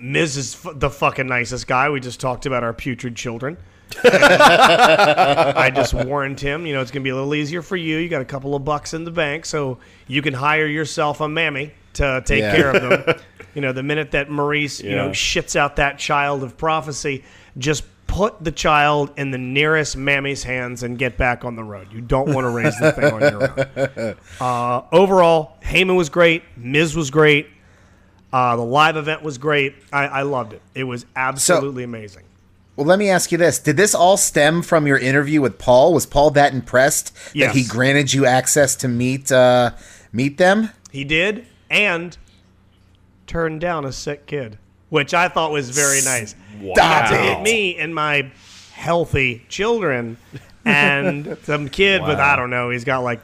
Miz 0.00 0.36
is 0.36 0.56
f- 0.64 0.72
the 0.76 0.90
fucking 0.90 1.26
nicest 1.28 1.66
guy. 1.68 1.88
We 1.90 2.00
just 2.00 2.18
talked 2.20 2.46
about 2.46 2.64
our 2.64 2.72
putrid 2.72 3.14
children. 3.16 3.56
I 4.04 5.70
just 5.74 5.94
warned 5.94 6.40
him, 6.40 6.66
you 6.66 6.74
know, 6.74 6.80
it's 6.80 6.90
going 6.90 7.02
to 7.02 7.04
be 7.04 7.10
a 7.10 7.14
little 7.14 7.34
easier 7.34 7.62
for 7.62 7.76
you. 7.76 7.96
You 7.98 8.08
got 8.08 8.22
a 8.22 8.26
couple 8.26 8.54
of 8.54 8.64
bucks 8.64 8.94
in 8.94 9.04
the 9.04 9.10
bank, 9.10 9.44
so 9.44 9.78
you 10.06 10.22
can 10.22 10.34
hire 10.34 10.66
yourself 10.66 11.20
a 11.20 11.28
mammy 11.28 11.72
to 11.94 12.22
take 12.24 12.40
Yeah. 12.40 12.56
care 12.56 12.70
of 12.76 13.06
them. 13.06 13.14
you 13.54 13.60
know, 13.60 13.72
the 13.72 13.82
minute 13.82 14.12
that 14.12 14.30
Maurice, 14.30 14.80
you 14.80 14.94
know, 14.96 15.10
shits 15.10 15.56
out 15.56 15.76
that 15.76 15.98
child 15.98 16.42
of 16.42 16.56
prophecy, 16.56 17.24
just 17.58 17.84
put 18.06 18.42
the 18.42 18.50
child 18.52 19.12
in 19.16 19.30
the 19.30 19.38
nearest 19.38 19.96
mammy's 19.96 20.42
hands 20.42 20.82
and 20.82 20.98
get 20.98 21.16
back 21.16 21.44
on 21.44 21.54
the 21.56 21.62
road. 21.62 21.86
You 21.92 22.00
don't 22.00 22.32
want 22.34 22.44
to 22.44 22.50
raise 22.50 22.76
the 22.80 22.90
thing 22.92 23.12
on 23.12 23.20
your 23.20 24.08
own. 24.08 24.16
Uh, 24.40 24.82
overall, 24.92 25.56
Heyman 25.62 25.96
was 25.96 26.08
great. 26.08 26.42
Miz 26.56 26.96
was 26.96 27.10
great. 27.10 27.48
Uh, 28.32 28.56
the 28.56 28.62
live 28.62 28.96
event 28.96 29.22
was 29.22 29.38
great. 29.38 29.74
I, 29.92 30.06
I 30.06 30.22
loved 30.22 30.52
it. 30.52 30.62
It 30.74 30.84
was 30.84 31.04
absolutely 31.16 31.82
amazing. 31.84 32.22
Well, 32.80 32.86
let 32.86 32.98
me 32.98 33.10
ask 33.10 33.30
you 33.30 33.36
this: 33.36 33.58
Did 33.58 33.76
this 33.76 33.94
all 33.94 34.16
stem 34.16 34.62
from 34.62 34.86
your 34.86 34.96
interview 34.96 35.42
with 35.42 35.58
Paul? 35.58 35.92
Was 35.92 36.06
Paul 36.06 36.30
that 36.30 36.54
impressed 36.54 37.14
Yes. 37.34 37.52
that 37.52 37.58
he 37.58 37.62
granted 37.62 38.14
you 38.14 38.24
access 38.24 38.74
to 38.76 38.88
meet 38.88 39.30
uh, 39.30 39.72
meet 40.14 40.38
them? 40.38 40.70
He 40.90 41.04
did, 41.04 41.44
and 41.68 42.16
turned 43.26 43.60
down 43.60 43.84
a 43.84 43.92
sick 43.92 44.24
kid, 44.24 44.56
which 44.88 45.12
I 45.12 45.28
thought 45.28 45.52
was 45.52 45.68
very 45.68 46.00
nice. 46.00 46.34
Not 46.58 47.10
to 47.10 47.18
hit 47.18 47.42
me 47.42 47.76
and 47.76 47.94
my 47.94 48.32
healthy 48.72 49.44
children, 49.50 50.16
and 50.64 51.36
some 51.42 51.68
kid 51.68 52.00
with 52.00 52.18
I 52.18 52.34
don't 52.34 52.48
know. 52.48 52.70
He's 52.70 52.84
got 52.84 53.00
like. 53.00 53.20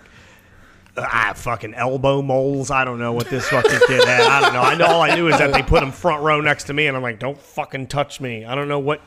Ah, 0.98 1.34
fucking 1.36 1.74
elbow 1.74 2.22
moles. 2.22 2.70
I 2.70 2.86
don't 2.86 2.98
know 2.98 3.12
what 3.12 3.28
this 3.28 3.46
fucking 3.48 3.80
kid 3.86 4.02
had. 4.08 4.20
I 4.22 4.40
don't 4.40 4.54
know. 4.54 4.62
I 4.62 4.74
know 4.76 4.86
all 4.86 5.02
I 5.02 5.14
knew 5.14 5.28
is 5.28 5.36
that 5.36 5.52
they 5.52 5.62
put 5.62 5.82
him 5.82 5.92
front 5.92 6.22
row 6.22 6.40
next 6.40 6.64
to 6.64 6.72
me, 6.72 6.86
and 6.86 6.96
I'm 6.96 7.02
like, 7.02 7.18
don't 7.18 7.38
fucking 7.38 7.88
touch 7.88 8.18
me. 8.18 8.46
I 8.46 8.54
don't 8.54 8.66
know 8.66 8.78
what 8.78 9.02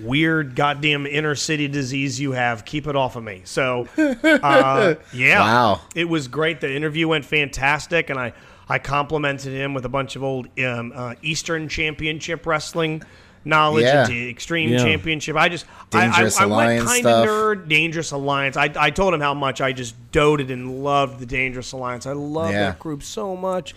weird 0.00 0.54
goddamn 0.56 1.06
inner 1.06 1.34
city 1.34 1.68
disease 1.68 2.18
you 2.20 2.32
have. 2.32 2.64
Keep 2.64 2.86
it 2.86 2.96
off 2.96 3.16
of 3.16 3.22
me. 3.24 3.42
So, 3.44 3.86
uh, 3.96 4.94
yeah, 5.12 5.40
Wow. 5.40 5.80
it 5.94 6.08
was 6.08 6.28
great. 6.28 6.60
The 6.60 6.74
interview 6.74 7.08
went 7.08 7.24
fantastic, 7.24 8.10
and 8.10 8.18
I 8.18 8.32
I 8.68 8.78
complimented 8.78 9.52
him 9.52 9.74
with 9.74 9.84
a 9.84 9.88
bunch 9.90 10.16
of 10.16 10.22
old 10.22 10.48
um, 10.58 10.92
uh, 10.94 11.14
Eastern 11.22 11.68
Championship 11.68 12.46
wrestling 12.46 13.02
knowledge 13.44 13.84
Yeah. 13.84 14.02
into 14.08 14.28
Extreme 14.30 14.70
Yeah. 14.70 14.78
Championship. 14.78 15.36
I 15.36 15.50
just 15.50 15.66
Dangerous 15.90 16.38
I, 16.40 16.44
I, 16.44 16.48
I 16.48 16.56
went 16.76 16.86
kind 16.88 17.06
of 17.06 17.26
nerd. 17.28 17.68
Dangerous 17.68 18.10
Alliance. 18.12 18.56
I, 18.56 18.70
I 18.76 18.88
told 18.90 19.12
him 19.12 19.20
how 19.20 19.34
much 19.34 19.60
I 19.60 19.72
just 19.74 19.94
doted 20.12 20.50
and 20.50 20.82
loved 20.82 21.20
the 21.20 21.26
Dangerous 21.26 21.72
Alliance. 21.72 22.06
I 22.06 22.12
love 22.12 22.52
Yeah. 22.52 22.70
that 22.70 22.78
group 22.78 23.02
so 23.02 23.36
much, 23.36 23.74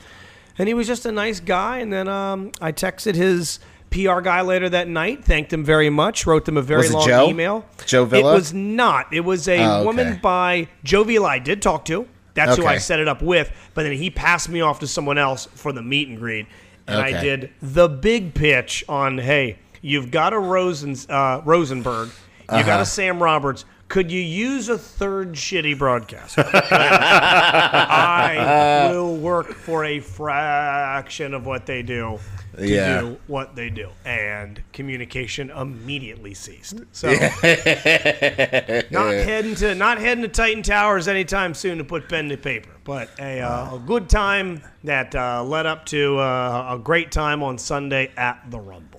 and 0.58 0.70
he 0.70 0.74
was 0.74 0.88
just 0.88 1.06
a 1.06 1.12
nice 1.12 1.42
guy. 1.42 1.80
And 1.80 1.92
then 1.92 2.08
um, 2.08 2.52
I 2.62 2.72
texted 2.72 3.16
his. 3.16 3.60
PR 3.90 4.20
guy 4.22 4.42
later 4.42 4.70
that 4.70 4.88
night 4.88 5.24
thanked 5.24 5.52
him 5.54 5.64
very 5.64 5.90
much. 5.90 6.28
Wrote 6.28 6.46
them 6.46 6.58
a 6.58 6.62
very 6.62 6.82
Was 6.82 6.92
it 6.92 6.94
long 6.94 7.08
Joe? 7.08 7.30
email. 7.30 7.66
Joe 7.86 8.06
Villa? 8.06 8.32
It 8.32 8.36
was 8.36 8.54
not. 8.54 9.12
It 9.14 9.22
was 9.22 9.48
a 9.48 9.60
Oh, 9.64 9.76
okay. 9.78 9.86
woman 9.86 10.20
by 10.22 10.68
Joe 10.84 11.04
Villa. 11.04 11.28
I 11.30 11.40
did 11.40 11.62
talk 11.62 11.86
to. 11.86 12.08
That's 12.34 12.56
who 12.58 12.66
I 12.68 12.78
set 12.78 13.00
it 13.00 13.08
up 13.08 13.22
with. 13.24 13.52
But 13.74 13.84
then 13.84 13.94
he 13.94 14.10
passed 14.12 14.50
me 14.50 14.62
off 14.62 14.80
to 14.82 14.88
someone 14.88 15.18
else 15.18 15.48
for 15.56 15.72
the 15.72 15.82
meet 15.82 16.08
and 16.08 16.20
greet, 16.20 16.46
and 16.88 16.98
I 17.02 17.20
did 17.22 17.50
the 17.62 17.88
big 17.90 18.34
pitch 18.36 18.84
on, 18.88 19.18
hey, 19.18 19.58
you've 19.82 20.12
got 20.12 20.34
a 20.34 20.40
Rosen, 20.40 20.96
uh, 21.10 21.42
Rosenberg, 21.46 22.10
you 22.10 22.14
Uh-huh. 22.50 22.64
got 22.64 22.80
a 22.82 22.86
Sam 22.86 23.24
Roberts. 23.24 23.66
Could 23.88 24.12
you 24.12 24.22
use 24.22 24.70
a 24.70 24.78
third 24.78 25.34
shitty 25.34 25.78
broadcaster? 25.80 26.44
I 26.54 28.90
will 28.92 29.16
work 29.16 29.54
for 29.54 29.86
a 29.86 30.00
fraction 30.00 31.34
of 31.34 31.46
what 31.46 31.66
they 31.66 31.82
do 31.84 32.20
to 32.58 32.68
Yeah. 32.68 33.02
do 33.02 33.18
what 33.28 33.56
they 33.56 33.70
do. 33.70 33.90
And 34.06 34.62
communication 34.74 35.50
immediately 35.52 36.34
ceased. 36.34 36.80
So 36.92 37.12
not 37.12 37.20
heading 39.14 39.56
to 39.56 39.76
not 39.76 40.00
heading 40.00 40.24
to 40.24 40.28
Titan 40.30 40.64
Towers 40.64 41.08
anytime 41.08 41.54
soon 41.54 41.78
to 41.78 41.84
put 41.84 42.10
pen 42.10 42.30
to 42.30 42.38
paper, 42.38 42.70
but 42.84 43.10
a, 43.20 43.42
uh, 43.42 43.76
a 43.76 43.80
good 43.80 44.10
time 44.10 44.62
that 44.84 45.16
uh, 45.16 45.44
led 45.44 45.66
up 45.66 45.86
to 45.88 46.18
uh, 46.20 46.76
a 46.76 46.80
great 46.80 47.12
time 47.12 47.44
on 47.44 47.58
Sunday 47.58 48.12
at 48.18 48.42
the 48.50 48.60
Rumble. 48.60 48.97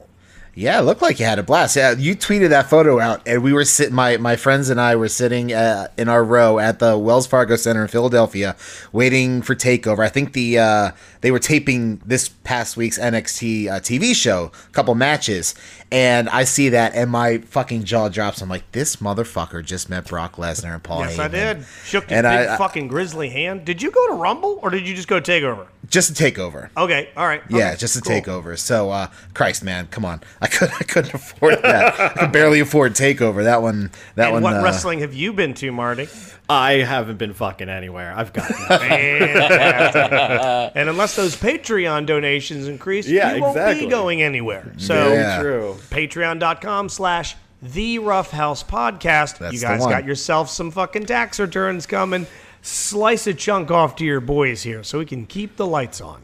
Yeah, 0.58 0.80
it 0.80 0.82
looked 0.82 1.02
like 1.02 1.20
you 1.20 1.24
had 1.24 1.38
a 1.38 1.44
blast. 1.44 1.76
Yeah, 1.76 1.92
you 1.92 2.16
tweeted 2.16 2.48
that 2.48 2.68
photo 2.68 2.98
out, 2.98 3.22
and 3.26 3.44
we 3.44 3.52
were 3.52 3.64
sitting. 3.64 3.94
My 3.94 4.16
my 4.16 4.34
friends 4.34 4.70
and 4.70 4.80
I 4.80 4.96
were 4.96 5.08
sitting 5.08 5.52
uh, 5.52 5.86
in 5.96 6.08
our 6.08 6.24
row 6.24 6.58
at 6.58 6.80
the 6.80 6.98
Wells 6.98 7.28
Fargo 7.28 7.54
Center 7.54 7.82
in 7.82 7.88
Philadelphia, 7.88 8.56
waiting 8.90 9.40
for 9.40 9.54
Takeover. 9.54 10.00
I 10.04 10.08
think 10.08 10.32
the 10.32 10.58
uh, 10.58 10.90
they 11.20 11.30
were 11.30 11.38
taping 11.38 12.02
this 12.04 12.28
past 12.28 12.76
week's 12.76 12.98
NXT 12.98 13.68
uh, 13.68 13.80
TV 13.80 14.16
show, 14.16 14.50
a 14.66 14.72
couple 14.72 14.96
matches, 14.96 15.54
and 15.92 16.28
I 16.30 16.42
see 16.42 16.70
that, 16.70 16.92
and 16.94 17.08
my 17.08 17.38
fucking 17.38 17.84
jaw 17.84 18.08
drops. 18.08 18.42
I'm 18.42 18.48
like, 18.48 18.70
this 18.72 18.96
motherfucker 18.96 19.64
just 19.64 19.88
met 19.88 20.06
Brock 20.08 20.36
Lesnar 20.36 20.74
and 20.74 20.82
Paul. 20.82 21.02
Yes, 21.02 21.20
I 21.20 21.28
did. 21.28 21.64
Shook 21.84 22.04
his 22.10 22.12
And 22.18 22.24
big 22.24 22.48
I- 22.48 22.56
fucking 22.56 22.88
grizzly 22.88 23.28
hand. 23.28 23.64
Did 23.64 23.80
you 23.80 23.92
go 23.92 24.08
to 24.08 24.14
Rumble 24.14 24.58
or 24.62 24.70
did 24.70 24.88
you 24.88 24.96
just 24.96 25.06
go 25.06 25.20
to 25.20 25.30
Takeover? 25.30 25.68
Just 25.90 26.10
a 26.10 26.12
takeover. 26.12 26.68
Okay, 26.76 27.08
all 27.16 27.26
right. 27.26 27.42
Yeah, 27.48 27.68
okay, 27.68 27.76
just 27.78 27.96
a 27.96 28.02
cool. 28.02 28.12
takeover. 28.12 28.58
So, 28.58 28.90
uh, 28.90 29.06
Christ, 29.32 29.64
man, 29.64 29.86
come 29.86 30.04
on! 30.04 30.20
I 30.42 30.46
could 30.46 30.68
I 30.70 30.84
couldn't 30.84 31.14
afford 31.14 31.62
that. 31.62 31.98
I 31.98 32.08
could 32.10 32.32
barely 32.32 32.60
afford 32.60 32.92
takeover. 32.92 33.42
That 33.44 33.62
one. 33.62 33.90
That 34.14 34.26
And 34.26 34.34
one. 34.34 34.42
what 34.42 34.56
uh, 34.56 34.62
wrestling 34.62 34.98
have 35.00 35.14
you 35.14 35.32
been 35.32 35.54
to, 35.54 35.72
Marty? 35.72 36.06
I 36.50 36.74
haven't 36.74 37.18
been 37.18 37.34
fucking 37.34 37.68
anywhere. 37.68 38.12
I've 38.16 38.32
got 38.32 38.46
Fantastic. 38.48 40.72
and 40.74 40.88
unless 40.88 41.16
those 41.16 41.36
Patreon 41.36 42.06
donations 42.06 42.68
increase, 42.68 43.08
Yeah, 43.08 43.34
you 43.34 43.42
won't 43.42 43.56
exactly. 43.56 43.86
be 43.86 43.90
going 43.90 44.22
anywhere. 44.22 44.72
So 44.78 45.12
Yeah. 45.12 45.40
true. 45.40 45.76
patreon.com 45.90 46.88
slash 46.88 47.36
the 47.60 47.98
rough 47.98 48.30
house 48.30 48.62
podcast 48.62 49.38
That's 49.38 49.52
you 49.54 49.60
guys 49.60 49.80
got 49.80 50.04
yourself 50.04 50.48
some 50.48 50.70
fucking 50.70 51.06
tax 51.06 51.40
returns 51.40 51.86
coming 51.86 52.26
slice 52.68 53.26
a 53.26 53.34
chunk 53.34 53.70
off 53.70 53.96
to 53.96 54.04
your 54.04 54.20
boys 54.20 54.62
here 54.62 54.82
so 54.82 54.98
we 54.98 55.06
can 55.06 55.26
keep 55.26 55.56
the 55.56 55.66
lights 55.66 56.00
on 56.00 56.20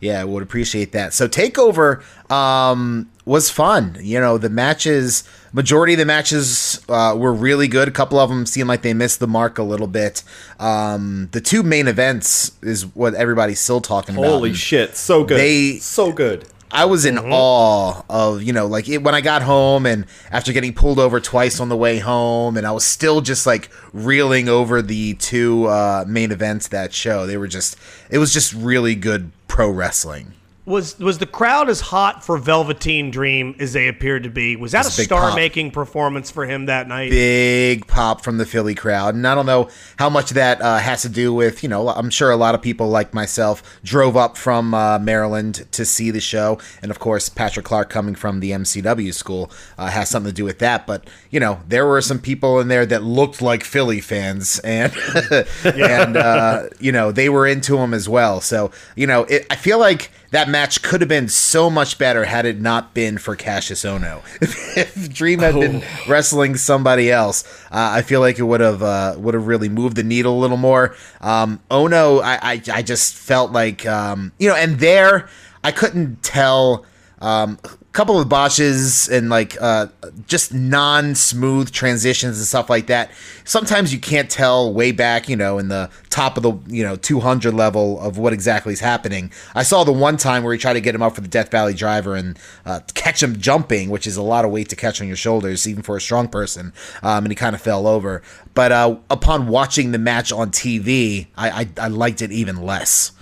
Yeah, 0.00 0.20
I 0.20 0.24
would 0.24 0.42
appreciate 0.44 0.92
that. 0.92 1.12
So 1.12 1.26
Takeover 1.26 2.02
um, 2.30 3.10
was 3.24 3.50
fun. 3.50 3.96
You 4.00 4.20
know, 4.20 4.38
the 4.38 4.48
matches, 4.48 5.24
majority 5.52 5.94
of 5.94 5.98
the 5.98 6.06
matches 6.06 6.80
uh, 6.88 7.14
were 7.18 7.34
really 7.34 7.66
good. 7.66 7.88
A 7.88 7.90
couple 7.90 8.18
of 8.20 8.30
them 8.30 8.46
seemed 8.46 8.68
like 8.68 8.82
they 8.82 8.94
missed 8.94 9.18
the 9.18 9.26
mark 9.26 9.58
a 9.58 9.64
little 9.64 9.88
bit. 9.88 10.22
Um, 10.60 11.28
the 11.32 11.40
two 11.40 11.64
main 11.64 11.88
events 11.88 12.52
is 12.62 12.86
what 12.94 13.14
everybody's 13.14 13.58
still 13.58 13.80
talking 13.80 14.14
about. 14.16 14.28
Holy 14.28 14.54
shit, 14.54 14.96
so 14.96 15.24
good. 15.24 15.38
They- 15.38 15.78
so 15.78 16.12
good. 16.12 16.46
I 16.70 16.84
was 16.84 17.04
in 17.04 17.18
awe 17.18 18.02
of, 18.10 18.42
you 18.42 18.52
know, 18.52 18.66
like 18.66 18.88
it, 18.88 19.02
when 19.02 19.14
I 19.14 19.20
got 19.20 19.42
home 19.42 19.86
and 19.86 20.04
after 20.30 20.52
getting 20.52 20.74
pulled 20.74 20.98
over 20.98 21.20
twice 21.20 21.60
on 21.60 21.68
the 21.68 21.76
way 21.76 21.98
home, 21.98 22.56
and 22.56 22.66
I 22.66 22.72
was 22.72 22.84
still 22.84 23.20
just 23.20 23.46
like 23.46 23.70
reeling 23.92 24.48
over 24.48 24.82
the 24.82 25.14
two 25.14 25.66
uh, 25.66 26.04
main 26.06 26.30
events 26.30 26.68
that 26.68 26.92
show. 26.92 27.26
They 27.26 27.36
were 27.36 27.48
just, 27.48 27.76
it 28.10 28.18
was 28.18 28.32
just 28.32 28.52
really 28.52 28.94
good 28.94 29.32
pro 29.48 29.70
wrestling. 29.70 30.34
Was 30.68 30.98
was 30.98 31.18
the 31.18 31.26
crowd 31.26 31.68
as 31.68 31.80
hot 31.80 32.24
for 32.24 32.38
velveteen 32.38 33.10
dream 33.10 33.56
as 33.58 33.72
they 33.72 33.88
appeared 33.88 34.22
to 34.22 34.30
be 34.30 34.56
was 34.56 34.72
that 34.72 34.84
a 34.84 34.88
a 34.88 34.90
star-making 34.90 35.70
performance 35.70 36.30
for 36.30 36.46
him 36.46 36.66
that 36.66 36.86
night 36.86 37.10
big 37.10 37.86
pop 37.86 38.22
from 38.22 38.38
the 38.38 38.46
Philly 38.46 38.74
crowd. 38.74 39.14
And 39.14 39.26
I 39.26 39.34
don't 39.34 39.46
know 39.46 39.68
how 39.98 40.08
much 40.08 40.30
that 40.30 40.60
uh, 40.62 40.78
has 40.78 41.02
to 41.02 41.08
do 41.08 41.32
with, 41.32 41.62
you 41.62 41.68
know, 41.68 41.88
I'm 41.88 42.10
sure 42.10 42.30
a 42.30 42.36
lot 42.36 42.54
of 42.54 42.62
people 42.62 42.88
like 42.88 43.12
myself 43.12 43.80
drove 43.82 44.16
up 44.16 44.36
from 44.36 44.74
uh, 44.74 44.98
Maryland 44.98 45.66
to 45.72 45.84
see 45.84 46.10
the 46.10 46.20
show. 46.20 46.58
And 46.82 46.90
of 46.90 46.98
course, 46.98 47.28
Patrick 47.28 47.66
Clark 47.66 47.90
coming 47.90 48.14
from 48.14 48.40
the 48.40 48.52
MCW 48.52 49.12
school 49.12 49.50
uh, 49.76 49.88
has 49.88 50.08
something 50.08 50.30
to 50.30 50.34
do 50.34 50.44
with 50.44 50.58
that. 50.60 50.86
But, 50.86 51.08
you 51.30 51.40
know, 51.40 51.60
there 51.68 51.86
were 51.86 52.00
some 52.00 52.18
people 52.18 52.60
in 52.60 52.68
there 52.68 52.86
that 52.86 53.02
looked 53.02 53.42
like 53.42 53.64
Philly 53.64 54.00
fans. 54.00 54.58
And, 54.60 54.92
and 55.64 56.16
uh, 56.16 56.68
you 56.78 56.92
know, 56.92 57.12
they 57.12 57.28
were 57.28 57.46
into 57.46 57.76
him 57.78 57.94
as 57.94 58.08
well. 58.08 58.40
So, 58.40 58.70
you 58.96 59.06
know, 59.06 59.24
it, 59.24 59.46
I 59.50 59.56
feel 59.56 59.78
like 59.78 60.10
that 60.30 60.48
match 60.48 60.82
could 60.82 61.00
have 61.00 61.08
been 61.08 61.28
so 61.28 61.70
much 61.70 61.98
better 61.98 62.24
had 62.24 62.44
it 62.44 62.60
not 62.60 62.92
been 62.94 63.18
for 63.18 63.36
Kassius 63.36 63.84
Ohno. 63.84 64.22
if 64.76 65.12
Dream 65.12 65.40
had 65.40 65.54
been 65.54 65.82
wrestling 66.06 66.56
somebody 66.56 67.10
else, 67.10 67.44
uh, 67.70 67.90
I 67.94 68.02
feel 68.02 68.20
like 68.20 68.38
it 68.38 68.42
would 68.42 68.60
have 68.60 68.82
uh, 68.82 69.14
would 69.18 69.34
have 69.34 69.46
really 69.46 69.68
moved 69.68 69.96
the 69.96 70.02
needle 70.02 70.38
a 70.38 70.40
little 70.40 70.56
more. 70.56 70.94
Um, 71.20 71.60
Ohno, 71.70 72.22
I, 72.22 72.38
I 72.42 72.62
I 72.72 72.82
just 72.82 73.14
felt 73.14 73.52
like 73.52 73.86
um, 73.86 74.32
you 74.38 74.48
know, 74.48 74.56
and 74.56 74.78
there 74.78 75.28
I 75.64 75.72
couldn't 75.72 76.22
tell. 76.22 76.84
Um, 77.20 77.58
couple 77.92 78.20
of 78.20 78.28
botches 78.28 79.08
and 79.08 79.30
like 79.30 79.60
uh, 79.60 79.86
just 80.26 80.52
non-smooth 80.52 81.70
transitions 81.70 82.38
and 82.38 82.46
stuff 82.46 82.68
like 82.68 82.86
that. 82.86 83.10
Sometimes 83.44 83.92
you 83.92 83.98
can't 83.98 84.30
tell 84.30 84.72
way 84.72 84.92
back, 84.92 85.28
you 85.28 85.36
know, 85.36 85.58
in 85.58 85.68
the 85.68 85.90
top 86.10 86.36
of 86.36 86.42
the 86.42 86.52
you 86.66 86.84
know 86.84 86.96
200 86.96 87.54
level 87.54 88.00
of 88.00 88.18
what 88.18 88.32
exactly 88.32 88.72
is 88.72 88.80
happening. 88.80 89.32
I 89.54 89.62
saw 89.62 89.84
the 89.84 89.92
one 89.92 90.16
time 90.16 90.44
where 90.44 90.52
he 90.52 90.58
tried 90.58 90.74
to 90.74 90.80
get 90.80 90.94
him 90.94 91.02
up 91.02 91.14
for 91.14 91.22
the 91.22 91.28
Death 91.28 91.50
Valley 91.50 91.74
Driver 91.74 92.14
and 92.14 92.38
uh, 92.66 92.80
catch 92.94 93.22
him 93.22 93.38
jumping, 93.38 93.90
which 93.90 94.06
is 94.06 94.16
a 94.16 94.22
lot 94.22 94.44
of 94.44 94.50
weight 94.50 94.68
to 94.68 94.76
catch 94.76 95.00
on 95.00 95.06
your 95.06 95.16
shoulders, 95.16 95.66
even 95.66 95.82
for 95.82 95.96
a 95.96 96.00
strong 96.00 96.28
person. 96.28 96.72
Um, 97.02 97.24
and 97.24 97.28
he 97.28 97.34
kind 97.34 97.54
of 97.54 97.62
fell 97.62 97.86
over. 97.86 98.22
But 98.54 98.72
uh, 98.72 98.96
upon 99.10 99.48
watching 99.48 99.92
the 99.92 99.98
match 99.98 100.30
on 100.32 100.50
TV, 100.50 101.28
I, 101.36 101.50
I, 101.62 101.68
I 101.80 101.88
liked 101.88 102.22
it 102.22 102.32
even 102.32 102.62
less. 102.62 103.12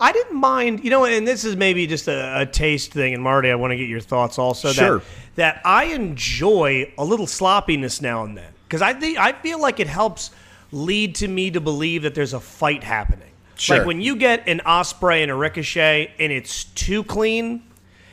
I 0.00 0.12
didn't 0.12 0.36
mind, 0.38 0.84
you 0.84 0.90
know, 0.90 1.04
and 1.04 1.26
this 1.26 1.44
is 1.44 1.56
maybe 1.56 1.86
just 1.86 2.08
a, 2.08 2.40
a 2.40 2.46
taste 2.46 2.92
thing. 2.92 3.14
And 3.14 3.22
Marty, 3.22 3.50
I 3.50 3.54
want 3.54 3.70
to 3.70 3.76
get 3.76 3.88
your 3.88 4.00
thoughts 4.00 4.38
also. 4.38 4.72
Sure. 4.72 4.98
That, 4.98 5.04
that 5.36 5.62
I 5.64 5.84
enjoy 5.86 6.92
a 6.98 7.04
little 7.04 7.26
sloppiness 7.26 8.00
now 8.00 8.24
and 8.24 8.36
then 8.36 8.52
because 8.68 8.82
I 8.82 8.92
think 8.92 9.18
I 9.18 9.32
feel 9.32 9.60
like 9.60 9.80
it 9.80 9.86
helps 9.86 10.30
lead 10.72 11.14
to 11.16 11.28
me 11.28 11.50
to 11.52 11.60
believe 11.60 12.02
that 12.02 12.14
there's 12.14 12.32
a 12.32 12.40
fight 12.40 12.82
happening. 12.82 13.30
Sure. 13.56 13.78
Like 13.78 13.86
when 13.86 14.00
you 14.00 14.16
get 14.16 14.48
an 14.48 14.60
Osprey 14.62 15.22
and 15.22 15.30
a 15.30 15.34
Ricochet 15.34 16.12
and 16.18 16.32
it's 16.32 16.64
too 16.64 17.04
clean, 17.04 17.62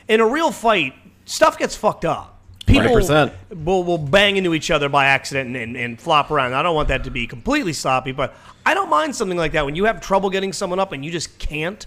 in 0.08 0.20
a 0.20 0.28
real 0.28 0.52
fight, 0.52 0.94
stuff 1.26 1.58
gets 1.58 1.76
fucked 1.76 2.06
up. 2.06 2.41
People 2.66 2.92
100%. 2.92 3.32
will, 3.64 3.84
will 3.84 3.98
bang 3.98 4.38
into 4.38 4.54
each 4.54 4.72
other 4.72 4.88
by 4.88 5.06
accident 5.06 5.48
and, 5.48 5.58
and, 5.58 5.78
and 5.78 6.00
flop 6.00 6.32
around. 6.32 6.54
I 6.54 6.64
don't 6.64 6.76
want 6.76 6.88
that 6.90 7.04
to 7.06 7.12
be 7.12 7.28
completely 7.28 7.74
sloppy, 7.74 8.12
but 8.12 8.36
I 8.66 8.74
don't 8.74 8.90
mind 8.90 9.16
something 9.16 9.38
like 9.38 9.54
that 9.54 9.66
when 9.66 9.76
you 9.76 9.86
have 9.86 10.00
trouble 10.02 10.30
getting 10.30 10.54
someone 10.54 10.80
up 10.80 10.92
and 10.92 11.04
you 11.04 11.12
just 11.12 11.40
can't, 11.40 11.86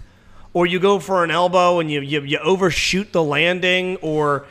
or 0.53 0.65
you 0.65 0.79
go 0.79 0.99
for 0.99 1.23
an 1.23 1.31
elbow 1.31 1.79
and 1.79 1.89
you, 1.89 2.01
you, 2.01 2.21
you 2.21 2.37
overshoot 2.39 3.11
the 3.11 3.23
landing, 3.23 3.97
or 3.97 4.45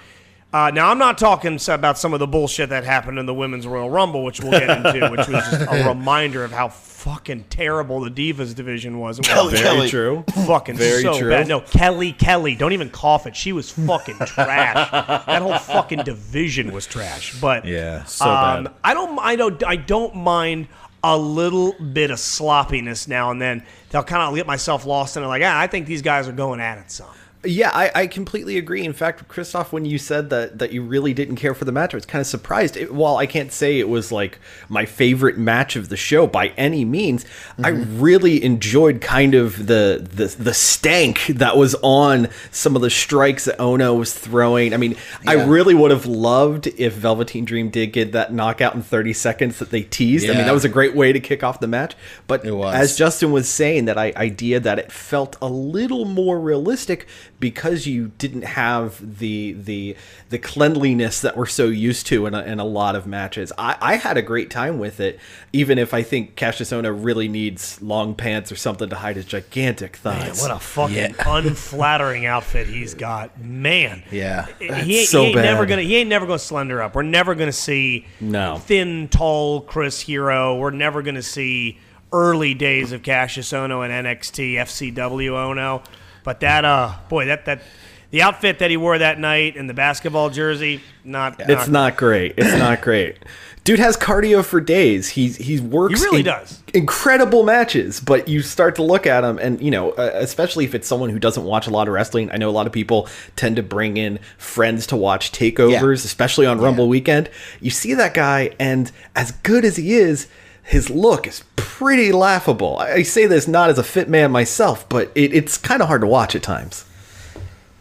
uh, 0.55 0.71
now 0.71 0.89
I'm 0.89 0.99
not 0.99 1.19
talking 1.19 1.59
about 1.67 1.99
some 1.99 2.15
of 2.15 2.21
the 2.21 2.29
bullshit 2.29 2.69
that 2.69 2.85
happened 2.85 3.19
in 3.19 3.27
the 3.27 3.35
Women's 3.35 3.67
Royal 3.67 3.91
Rumble, 3.91 4.23
which 4.23 4.41
we'll 4.41 4.53
get 4.53 4.71
into, 4.71 5.11
which 5.11 5.27
was 5.27 5.45
just 5.51 5.63
a 5.69 5.85
reminder 5.89 6.45
of 6.45 6.53
how 6.53 6.69
fucking 6.69 7.47
terrible 7.51 8.01
the 8.01 8.09
Divas 8.11 8.55
division 8.55 9.01
was. 9.01 9.19
It 9.19 9.27
was 9.29 9.61
Very 9.61 9.89
true. 9.89 10.23
fucking 10.47 10.77
Very 10.77 11.03
so 11.03 11.19
true. 11.19 11.31
bad. 11.31 11.49
No, 11.49 11.61
Kelly 11.61 12.13
Kelly, 12.13 12.55
don't 12.55 12.73
even 12.73 12.89
cough 12.89 13.27
it. 13.27 13.35
She 13.35 13.53
was 13.53 13.73
fucking 13.73 14.17
trash. 14.27 14.91
that 15.27 15.43
whole 15.43 15.59
fucking 15.59 16.05
division 16.05 16.73
was 16.73 16.87
trash. 16.87 17.39
But 17.41 17.65
Yeah, 17.65 18.05
so 18.05 18.25
um, 18.25 18.65
bad. 18.65 18.75
I 18.85 18.95
don't. 18.95 19.19
I 19.19 19.35
don't. 19.35 19.65
I 19.65 19.75
don't 19.75 20.15
mind 20.15 20.69
a 21.03 21.19
little 21.19 21.73
bit 21.73 22.13
of 22.13 22.21
sloppiness 22.21 23.09
now 23.09 23.33
and 23.33 23.43
then. 23.43 23.67
They'll 23.91 24.05
kind 24.05 24.23
of 24.23 24.35
get 24.35 24.47
myself 24.47 24.87
lost 24.87 25.17
in 25.17 25.25
it. 25.25 25.27
Like, 25.27 25.43
ah, 25.45 25.59
I 25.59 25.67
think 25.67 25.87
these 25.87 26.03
guys 26.03 26.29
are 26.29 26.33
going 26.33 26.61
at 26.61 26.79
it 26.79 26.91
some. 26.93 27.09
Yeah, 27.45 27.71
I, 27.73 27.91
I 27.95 28.07
completely 28.07 28.57
agree. 28.57 28.85
In 28.85 28.93
fact, 28.93 29.27
Christoph, 29.29 29.73
when 29.73 29.85
you 29.85 29.99
said 29.99 30.31
that 30.31 30.59
that 30.59 30.73
you 30.73 30.83
really 30.83 31.13
didn't 31.13 31.37
care 31.37 31.55
for 31.55 31.65
the 31.65 31.73
match, 31.73 31.95
I 31.95 31.97
was 31.97 32.07
kind 32.07 32.21
of 32.21 32.27
surprised. 32.27 32.77
It, 32.77 32.93
while 32.93 33.17
I 33.17 33.27
can't 33.27 33.53
say 33.53 33.79
it 33.79 33.89
was 33.89 34.11
like 34.11 34.39
my 34.69 34.87
favorite 34.87 35.39
match 35.39 35.77
of 35.77 35.89
the 35.89 35.97
show 35.97 36.27
by 36.27 36.49
any 36.57 36.85
means, 36.85 37.25
I 37.59 37.73
mm-hmm. 37.73 38.01
really 38.01 38.43
enjoyed 38.43 39.01
kind 39.01 39.35
of 39.35 39.67
the, 39.67 40.07
the 40.13 40.27
the 40.43 40.55
stank 40.55 41.27
that 41.27 41.57
was 41.57 41.75
on 41.83 42.29
some 42.51 42.77
of 42.77 42.83
the 42.83 42.91
strikes 42.91 43.45
that 43.45 43.59
Ohno 43.59 43.99
was 43.99 44.15
throwing. 44.15 44.73
I 44.73 44.77
mean, 44.77 44.97
I 45.27 45.45
really 45.45 45.75
would 45.75 45.91
have 45.91 46.07
loved 46.07 46.67
if 46.67 46.95
Velveteen 46.95 47.45
Dream 47.45 47.71
did 47.71 47.89
get 47.89 48.13
that 48.13 48.33
knockout 48.33 48.75
in 48.75 48.83
30 48.83 49.13
seconds 49.13 49.59
that 49.59 49.71
they 49.71 49.83
teased. 49.83 50.29
I 50.29 50.35
mean, 50.35 50.47
that 50.47 50.55
was 50.55 50.65
a 50.65 50.69
great 50.69 50.95
way 50.95 51.13
to 51.13 51.21
kick 51.21 51.43
off 51.43 51.61
the 51.61 51.69
match. 51.69 51.95
But 52.27 52.47
as 52.47 52.97
Justin 52.97 53.33
was 53.33 53.49
saying 53.49 53.85
that 53.85 53.99
I 53.99 54.13
idea 54.17 54.61
that 54.61 54.79
it 54.79 54.91
felt 54.91 55.37
a 55.41 55.49
little 55.49 56.05
more 56.05 56.41
realistic 56.41 57.07
because 57.41 57.87
you 57.87 58.13
didn't 58.19 58.43
have 58.45 59.19
the 59.19 59.53
the 59.53 59.97
the 60.31 60.39
cleanliness 60.39 61.21
that 61.21 61.37
we're 61.37 61.47
so 61.47 61.67
used 61.67 62.07
to 62.07 62.27
in 62.27 62.35
a, 62.35 62.43
in 62.43 62.59
a 62.61 62.65
lot 62.65 62.95
of 62.97 63.07
matches. 63.07 63.53
I, 63.59 63.77
I 63.81 63.97
had 63.97 64.17
a 64.17 64.23
great 64.23 64.51
time 64.51 64.79
with 64.79 65.01
it, 65.01 65.19
even 65.53 65.79
if 65.79 65.93
I 65.93 66.03
think 66.03 66.37
Kassius 66.37 66.73
Ohno 66.73 66.97
really 67.05 67.29
needs 67.29 67.81
long 67.83 68.15
pants 68.15 68.51
or 68.51 68.57
something 68.57 68.89
to 68.89 68.97
hide 68.97 69.17
his 69.17 69.25
gigantic 69.25 69.97
thighs. 69.97 70.41
What 70.41 70.51
a 70.51 70.59
fucking 70.59 70.95
Yeah. 70.97 71.13
unflattering 71.27 72.27
outfit 72.27 72.67
he's 72.67 72.95
got, 72.95 73.41
man. 73.41 74.03
Yeah. 74.11 74.47
he, 74.59 75.05
so 75.05 75.21
he 75.23 75.27
ain't 75.29 75.37
never 75.37 75.67
gonna. 75.67 75.83
He 75.83 75.97
ain't 75.97 76.09
never 76.09 76.27
gonna 76.27 76.39
slender 76.39 76.83
up. 76.83 76.95
We're 76.95 77.03
never 77.03 77.35
gonna 77.35 77.53
see 77.53 78.07
No. 78.21 78.59
thin, 78.59 79.09
tall 79.09 79.61
Chris 79.61 80.01
Hero. 80.01 80.57
We're 80.57 80.71
never 80.71 81.03
gonna 81.03 81.23
see 81.23 81.79
early 82.13 82.55
days 82.55 82.93
of 82.93 83.03
Kassius 83.03 83.53
Ohno 83.53 83.85
and 83.85 84.07
NXT 84.07 84.55
FCW 84.55 85.31
Ohno. 85.31 85.85
But 86.25 86.41
that, 86.41 86.65
uh, 86.65 86.95
boy, 87.09 87.27
that 87.27 87.45
that 87.45 87.63
the 88.11 88.23
outfit 88.23 88.59
that 88.61 88.71
he 88.71 88.77
wore 88.77 88.99
that 88.99 89.19
night 89.19 89.57
and 89.57 89.69
the 89.69 89.75
basketball 89.75 90.31
jersey, 90.31 90.81
not. 91.05 91.37
It's 91.39 91.69
not 91.69 91.97
great. 91.97 92.35
It's 92.37 92.59
not 92.59 92.81
great. 92.81 93.19
Dude 93.65 93.79
has 93.79 93.97
cardio 93.97 94.45
for 94.45 94.61
days. 94.61 95.09
He's 95.09 95.37
he 95.37 95.59
works. 95.59 96.01
He 96.01 96.07
really 96.07 96.19
in- 96.21 96.27
does. 96.27 96.63
incredible 96.75 97.45
matches. 97.45 97.99
But 97.99 98.29
you 98.29 98.43
start 98.43 98.77
to 98.77 98.83
look 98.83 99.07
at 99.07 99.25
him, 99.25 99.39
and 99.39 99.61
you 99.61 99.71
know, 99.71 99.93
uh, 99.93 100.11
especially 100.15 100.65
if 100.65 100.75
it's 100.75 100.87
someone 100.87 101.11
who 101.11 101.19
doesn't 101.19 101.45
watch 101.45 101.67
a 101.67 101.71
lot 101.71 101.89
of 101.89 101.95
wrestling. 101.95 102.31
I 102.31 102.37
know 102.37 102.49
a 102.49 102.53
lot 102.53 102.67
of 102.67 102.73
people 102.73 103.09
tend 103.37 103.57
to 103.57 103.63
bring 103.63 103.97
in 103.97 104.19
friends 104.37 104.87
to 104.89 104.97
watch 104.97 105.33
takeovers, 105.33 106.05
especially 106.05 106.47
on 106.47 106.61
Rumble 106.61 106.89
weekend. 106.89 107.31
You 107.61 107.71
see 107.71 107.95
that 107.95 108.15
guy, 108.15 108.51
and 108.59 108.93
as 109.17 109.33
good 109.33 109.65
as 109.65 109.77
he 109.77 109.95
is. 109.95 110.29
His 110.65 110.89
look 110.91 111.27
is 111.27 111.45
pretty 111.57 112.11
laughable. 112.13 112.79
I 112.79 112.93
I 112.95 113.03
say 113.03 113.27
this 113.27 113.47
not 113.47 113.71
as 113.71 113.79
a 113.79 113.85
fit 113.85 114.09
man 114.09 114.31
myself, 114.33 114.89
but 114.89 115.13
it, 115.15 115.33
it's 115.35 115.59
kind 115.59 115.83
of 115.83 115.89
hard 115.89 116.01
to 116.01 116.07
watch 116.07 116.35
at 116.35 116.43
times. 116.43 116.85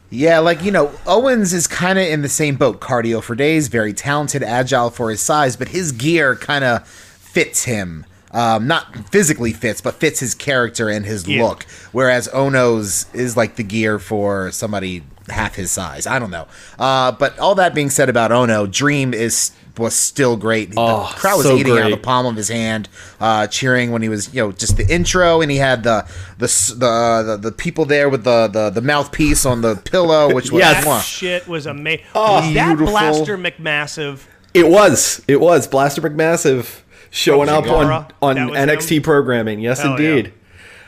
Yeah, 0.10 0.40
like 0.40 0.64
you 0.64 0.72
know, 0.72 0.92
Owens 1.08 1.54
is 1.54 1.66
kind 1.66 1.98
of 1.98 2.06
in 2.06 2.22
the 2.22 2.30
same 2.30 2.56
boat. 2.56 2.80
Cardio 2.80 3.22
for 3.24 3.34
days, 3.36 3.68
very 3.68 3.94
talented, 3.94 4.44
agile 4.44 4.90
for 4.92 5.10
his 5.10 5.22
size, 5.22 5.56
but 5.56 5.70
his 5.70 5.92
gear 5.92 6.36
kind 6.36 6.64
of 6.64 6.88
fits 6.88 7.64
him. 7.64 8.06
Um, 8.32 8.68
not 8.68 9.10
physically 9.10 9.54
fits, 9.54 9.80
but 9.82 9.96
fits 9.96 10.20
his 10.20 10.34
character 10.36 10.90
and 10.90 11.06
his 11.06 11.28
Yeah. 11.28 11.44
look. 11.44 11.66
Whereas 11.92 12.28
Ohno's 12.30 13.06
is 13.14 13.38
like 13.38 13.56
the 13.58 13.64
gear 13.64 13.98
for 14.00 14.52
somebody 14.52 15.04
half 15.30 15.56
his 15.56 15.72
size. 15.72 16.06
I 16.08 16.18
don't 16.20 16.32
know. 16.32 16.48
Uh, 16.78 17.12
but 17.12 17.38
all 17.40 17.56
that 17.56 17.74
being 17.76 17.90
said 17.92 18.10
about 18.10 18.32
Ohno, 18.32 18.70
Dream 18.72 19.14
is 19.14 19.52
was 19.78 19.96
still 19.96 20.38
great. 20.38 20.74
Oh, 20.78 21.10
the 21.14 21.20
crowd 21.20 21.38
was 21.38 21.46
so 21.48 21.58
eating 21.58 21.78
out 21.78 21.86
of 21.86 21.92
the 21.92 21.98
palm 21.98 22.26
of 22.26 22.36
his 22.36 22.50
hand, 22.50 22.90
uh, 23.20 23.48
cheering 23.48 23.92
when 23.92 24.02
he 24.02 24.10
was, 24.10 24.34
you 24.34 24.42
know, 24.42 24.52
just 24.52 24.78
the 24.78 24.88
intro, 24.88 25.42
and 25.42 25.50
he 25.50 25.58
had 25.58 25.84
the 25.84 26.06
the 26.38 26.48
the 26.78 27.24
the, 27.26 27.38
the 27.50 27.52
people 27.52 27.86
there 27.86 28.10
with 28.10 28.24
the, 28.24 28.48
the 28.48 28.70
the 28.70 28.82
mouthpiece 28.82 29.46
on 29.46 29.62
the 29.62 29.76
pillow, 29.76 30.34
which 30.34 30.52
was 30.52 30.60
Yes. 30.60 30.86
That 30.86 31.02
shit 31.04 31.48
was 31.48 31.66
amazing. 31.66 32.06
was 32.14 32.54
that 32.54 32.68
beautiful. 32.68 32.92
Blaster 32.94 33.38
McMassive? 33.38 34.26
It 34.54 34.68
was. 34.68 35.24
It 35.28 35.42
was 35.42 35.68
Blaster 35.68 36.02
McMassive 36.02 36.82
showing 37.10 37.50
up 37.50 37.66
on 37.68 38.08
on 38.22 38.36
NXT 38.36 38.98
him? 38.98 39.04
programming. 39.04 39.60
Yes, 39.60 39.82
Hell 39.82 39.96
indeed. 39.96 40.34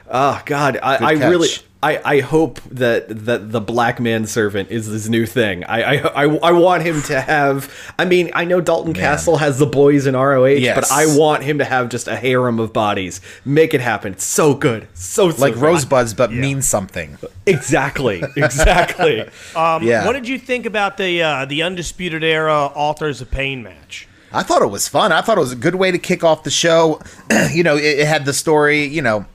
Oh 0.10 0.42
God, 0.46 0.78
I, 0.82 0.98
I 0.98 1.12
really. 1.30 1.50
I, 1.84 2.02
I 2.04 2.20
hope 2.22 2.60
that, 2.72 3.08
that 3.26 3.52
the 3.52 3.62
black 3.62 4.00
man 4.00 4.26
servant 4.26 4.72
is 4.72 4.88
his 4.88 5.08
new 5.08 5.28
thing. 5.28 5.64
I, 5.66 5.84
I, 5.84 6.26
I, 6.26 6.36
I 6.38 6.52
want 6.54 6.82
him 6.82 7.04
to 7.04 7.22
have. 7.22 7.72
I 8.00 8.06
mean, 8.06 8.32
I 8.34 8.44
know 8.46 8.60
Dalton 8.60 8.94
Castle 8.94 9.38
has 9.38 9.60
the 9.60 9.68
boys 9.68 10.08
in 10.08 10.16
ROH, 10.16 10.46
Yes. 10.46 10.76
but 10.76 10.92
I 10.92 11.06
want 11.16 11.44
him 11.44 11.60
to 11.60 11.66
have 11.66 11.90
just 11.90 12.08
a 12.08 12.16
harem 12.16 12.60
of 12.60 12.74
bodies. 12.74 13.22
Make 13.44 13.76
it 13.76 13.82
happen. 13.82 14.14
It's 14.14 14.24
so 14.24 14.56
good. 14.56 14.88
So, 14.96 15.30
so 15.30 15.40
like 15.42 15.54
good. 15.54 15.62
rosebuds, 15.62 16.16
but 16.16 16.32
means 16.32 16.68
something. 16.68 17.18
Exactly. 17.46 18.24
Exactly. 18.36 19.22
Um, 19.56 19.84
Yeah. 19.84 20.06
What 20.06 20.14
did 20.14 20.28
you 20.28 20.40
think 20.40 20.66
about 20.66 20.98
the 20.98 21.22
uh, 21.22 21.46
the 21.46 21.62
Undisputed 21.62 22.24
Era 22.24 22.72
Authors 22.74 23.22
of 23.22 23.30
Pain 23.30 23.62
match? 23.62 24.08
I 24.32 24.42
thought 24.44 24.62
it 24.64 24.68
was 24.72 24.88
fun. 24.88 25.12
I 25.12 25.22
thought 25.22 25.38
it 25.38 25.42
was 25.42 25.52
a 25.52 25.56
good 25.58 25.76
way 25.76 25.92
to 25.92 26.00
kick 26.00 26.24
off 26.24 26.44
the 26.44 26.50
show. 26.50 27.00
you 27.52 27.64
know, 27.64 27.76
it, 27.78 28.00
it 28.00 28.08
had 28.08 28.26
the 28.26 28.34
story. 28.34 28.86
You 28.86 29.02
know. 29.04 29.26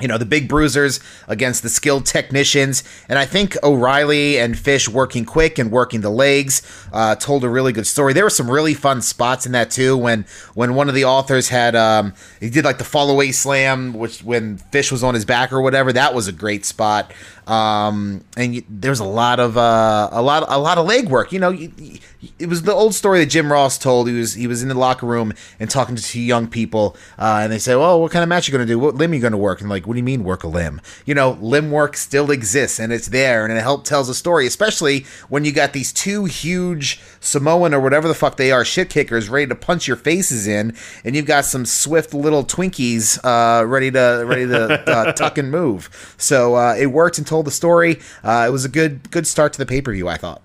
You 0.00 0.08
know, 0.08 0.18
the 0.18 0.26
big 0.26 0.48
bruisers 0.48 0.98
against 1.28 1.62
the 1.62 1.68
skilled 1.68 2.04
technicians. 2.04 2.82
And 3.08 3.16
I 3.16 3.26
think 3.26 3.56
O'Reilly 3.62 4.40
and 4.40 4.58
Fish 4.58 4.88
working 4.88 5.24
quick 5.24 5.56
and 5.56 5.70
working 5.70 6.00
the 6.00 6.10
legs 6.10 6.62
uh, 6.92 7.14
told 7.14 7.44
a 7.44 7.48
really 7.48 7.72
good 7.72 7.86
story. 7.86 8.12
There 8.12 8.24
were 8.24 8.30
some 8.30 8.50
really 8.50 8.74
fun 8.74 9.02
spots 9.02 9.46
in 9.46 9.52
that 9.52 9.70
too. 9.70 9.96
When 9.96 10.26
when 10.54 10.74
one 10.74 10.88
of 10.88 10.96
the 10.96 11.04
authors 11.04 11.48
had 11.48 11.76
um, 11.76 12.12
he 12.40 12.50
did 12.50 12.64
like 12.64 12.78
the 12.78 12.84
fall 12.84 13.08
away 13.08 13.30
slam, 13.30 13.94
which 13.94 14.24
when 14.24 14.58
Fish 14.58 14.90
was 14.90 15.04
on 15.04 15.14
his 15.14 15.24
back 15.24 15.52
or 15.52 15.62
whatever, 15.62 15.92
that 15.92 16.12
was 16.12 16.26
a 16.26 16.32
great 16.32 16.64
spot. 16.64 17.12
Um, 17.46 18.24
and 18.36 18.54
you, 18.54 18.64
there's 18.68 19.00
a 19.00 19.04
lot 19.04 19.38
of 19.40 19.56
uh, 19.56 20.08
a 20.12 20.22
lot 20.22 20.44
a 20.48 20.58
lot 20.58 20.78
of 20.78 20.86
leg 20.86 21.08
work. 21.08 21.32
You 21.32 21.40
know, 21.40 21.50
you, 21.50 21.72
you- 21.76 21.98
it 22.38 22.48
was 22.48 22.62
the 22.62 22.72
old 22.72 22.94
story 22.94 23.18
that 23.18 23.26
Jim 23.26 23.52
Ross 23.52 23.76
told. 23.76 24.08
He 24.08 24.14
was 24.14 24.32
he 24.32 24.46
was 24.46 24.62
in 24.62 24.68
the 24.68 24.74
locker 24.74 25.04
room 25.04 25.34
and 25.60 25.68
talking 25.68 25.94
to 25.94 26.02
two 26.02 26.22
young 26.22 26.48
people, 26.48 26.96
uh, 27.18 27.40
and 27.42 27.52
they 27.52 27.58
say, 27.58 27.74
"Well, 27.76 28.00
what 28.00 28.12
kind 28.12 28.22
of 28.22 28.30
match 28.30 28.48
you 28.48 28.52
going 28.52 28.66
to 28.66 28.72
do? 28.72 28.78
What 28.78 28.94
limb 28.94 29.12
you 29.12 29.20
going 29.20 29.32
to 29.32 29.36
work?" 29.38 29.60
And 29.60 29.68
like, 29.68 29.86
what 29.86 29.92
do 29.92 29.98
you 29.98 30.04
mean 30.04 30.24
work 30.24 30.42
a 30.42 30.48
limb? 30.48 30.80
You 31.04 31.14
know, 31.14 31.32
limb 31.42 31.70
work 31.70 31.98
still 31.98 32.30
exists 32.30 32.78
and 32.80 32.94
it's 32.94 33.08
there, 33.08 33.44
and 33.44 33.52
it 33.56 33.60
helps 33.60 33.86
tells 33.90 34.08
a 34.08 34.14
story, 34.14 34.46
especially 34.46 35.04
when 35.28 35.44
you 35.44 35.52
got 35.52 35.74
these 35.74 35.92
two 35.92 36.24
huge 36.24 36.98
Samoan 37.20 37.74
or 37.74 37.80
whatever 37.80 38.08
the 38.08 38.14
fuck 38.14 38.38
they 38.38 38.50
are 38.50 38.64
shit 38.64 38.88
kickers 38.88 39.28
ready 39.28 39.46
to 39.46 39.54
punch 39.54 39.86
your 39.86 39.96
faces 39.98 40.46
in, 40.46 40.74
and 41.04 41.14
you've 41.14 41.26
got 41.26 41.44
some 41.44 41.66
swift 41.66 42.14
little 42.14 42.42
Twinkies 42.42 43.18
uh, 43.22 43.66
ready 43.66 43.90
to 43.90 44.24
ready 44.26 44.46
to 44.46 44.90
uh, 44.90 45.12
tuck 45.12 45.36
and 45.36 45.50
move. 45.50 46.14
So 46.16 46.54
uh, 46.54 46.74
it 46.78 46.86
worked 46.86 47.18
and 47.18 47.26
told 47.34 47.46
the 47.46 47.50
story. 47.50 47.98
Uh, 48.22 48.44
it 48.46 48.52
was 48.52 48.64
a 48.64 48.68
good 48.68 49.10
good 49.10 49.26
start 49.26 49.52
to 49.54 49.58
the 49.58 49.66
pay 49.66 49.82
per 49.82 49.92
view. 49.92 50.08
I 50.08 50.16
thought. 50.16 50.40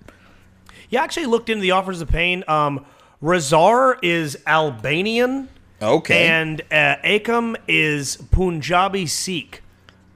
You 0.90 0.98
actually 0.98 1.26
looked 1.26 1.48
into 1.48 1.62
the 1.62 1.72
Authors 1.72 2.00
of 2.00 2.08
Pain. 2.08 2.42
Um, 2.48 2.84
Rezar 3.20 3.98
is 4.02 4.36
Albanian. 4.44 5.48
Okay. 5.80 6.26
And 6.26 6.60
uh, 6.62 6.96
Akam 7.04 7.56
is 7.68 8.16
Punjabi 8.32 9.06
Sikh. 9.06 9.62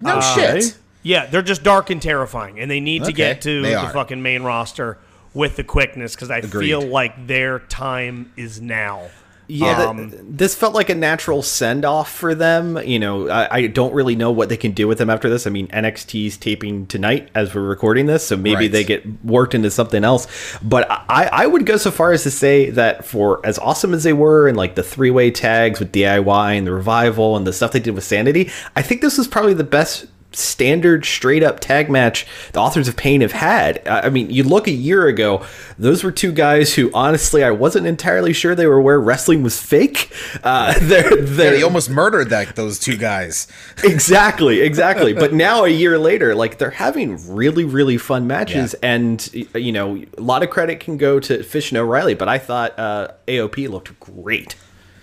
No 0.01 0.21
shit. 0.21 0.77
Yeah, 1.03 1.27
they're 1.27 1.43
just 1.43 1.63
dark 1.63 1.91
and 1.91 2.03
terrifying, 2.03 2.59
and 2.59 2.71
they 2.71 2.81
need 2.81 3.05
to 3.05 3.13
get 3.13 3.43
to 3.43 3.63
they 3.63 3.71
the 3.71 3.77
are. 3.77 3.93
fucking 3.93 4.23
main 4.23 4.43
roster 4.43 4.99
with 5.33 5.57
the 5.57 5.65
quickness 5.65 6.15
because 6.15 6.31
I 6.31 6.39
Agreed. 6.39 6.67
feel 6.67 6.83
like 6.83 7.27
their 7.27 7.61
time 7.61 8.33
is 8.37 8.61
now. 8.61 9.11
Yeah, 9.47 9.77
th- 9.77 9.89
Um, 9.89 10.13
this 10.37 10.55
felt 10.55 10.75
like 10.75 10.89
a 10.89 10.95
natural 10.95 11.43
send 11.43 11.85
off 11.85 12.11
for 12.11 12.35
them. 12.35 12.79
You 12.79 12.99
know, 12.99 13.29
I, 13.29 13.49
I 13.57 13.67
don't 13.67 13.93
really 13.93 14.17
know 14.17 14.31
what 14.31 14.49
they 14.49 14.57
can 14.57 14.73
do 14.73 14.89
with 14.89 14.99
them 14.99 15.11
after 15.11 15.29
this. 15.29 15.47
I 15.47 15.51
mean, 15.51 15.69
NXT's 15.69 16.37
taping 16.37 16.87
tonight 16.87 17.29
as 17.35 17.55
we're 17.55 17.63
recording 17.63 18.07
this, 18.07 18.27
so 18.27 18.37
maybe 18.37 18.55
Right. 18.57 18.73
they 18.73 18.85
get 18.85 19.05
worked 19.25 19.55
into 19.55 19.71
something 19.71 20.03
else. 20.05 20.27
But 20.63 20.91
I, 20.91 21.29
I 21.33 21.47
would 21.47 21.67
go 21.67 21.77
so 21.77 21.91
far 21.91 22.13
as 22.13 22.23
to 22.23 22.31
say 22.31 22.71
that 22.71 23.05
for 23.05 23.45
as 23.45 23.59
awesome 23.59 23.93
as 23.93 24.03
they 24.05 24.13
were, 24.15 24.49
and 24.49 24.57
like 24.57 24.75
the 24.77 24.83
three 24.83 25.11
way 25.11 25.31
tags 25.31 25.79
with 25.79 25.93
DIY 25.93 26.57
and 26.57 26.67
the 26.67 26.73
revival 26.73 27.37
and 27.37 27.47
the 27.47 27.53
stuff 27.53 27.73
they 27.73 27.81
did 27.81 27.95
with 27.95 28.05
Sanity, 28.05 28.51
I 28.77 28.83
think 28.83 29.01
this 29.03 29.19
was 29.19 29.29
probably 29.29 29.55
the 29.55 29.65
best 29.65 30.07
standard 30.37 31.05
straight 31.05 31.43
up 31.43 31.61
tag 31.61 31.89
match 31.91 32.27
the 32.53 32.61
authors 32.61 32.89
of 32.89 32.97
pain 32.97 33.21
have 33.21 33.33
had 33.33 33.81
i 33.89 34.01
I 34.05 34.11
mean 34.11 34.31
you 34.31 34.43
look 34.45 34.67
a 34.67 34.73
year 34.73 35.07
ago 35.07 35.45
those 35.79 36.05
were 36.05 36.13
two 36.13 36.33
guys 36.33 36.75
who 36.75 36.91
honestly 36.93 37.43
i 37.43 37.51
wasn't 37.51 37.87
entirely 37.87 38.33
sure 38.33 38.55
they 38.55 38.67
were 38.67 38.81
where 38.81 39.01
wrestling 39.01 39.43
was 39.43 39.61
fake 39.61 40.13
uh 40.43 40.75
they're, 40.83 41.17
they're 41.17 41.51
they 41.53 41.63
almost 41.63 41.89
murdered 41.91 42.31
that 42.31 42.55
those 42.57 42.79
two 42.79 42.97
guys. 42.97 43.47
exactly 43.85 44.61
exactly 44.61 45.13
but 45.13 45.33
now 45.47 45.65
a 45.65 45.69
year 45.69 45.99
later 45.99 46.35
like 46.35 46.59
they're 46.59 46.71
having 46.71 47.19
really 47.35 47.65
really 47.65 47.97
fun 47.99 48.27
matches 48.27 48.75
and 48.83 49.33
you 49.55 49.73
know 49.73 49.97
a 50.19 50.21
lot 50.21 50.43
of 50.43 50.51
credit 50.51 50.81
can 50.81 50.97
go 50.97 51.19
to 51.21 51.43
fish 51.43 51.71
and 51.71 51.79
o'reilly 51.79 52.15
but 52.15 52.29
i 52.29 52.39
thought 52.39 52.79
uh 52.79 53.09
aop 53.29 53.69
looked 53.69 53.99
great 54.01 54.57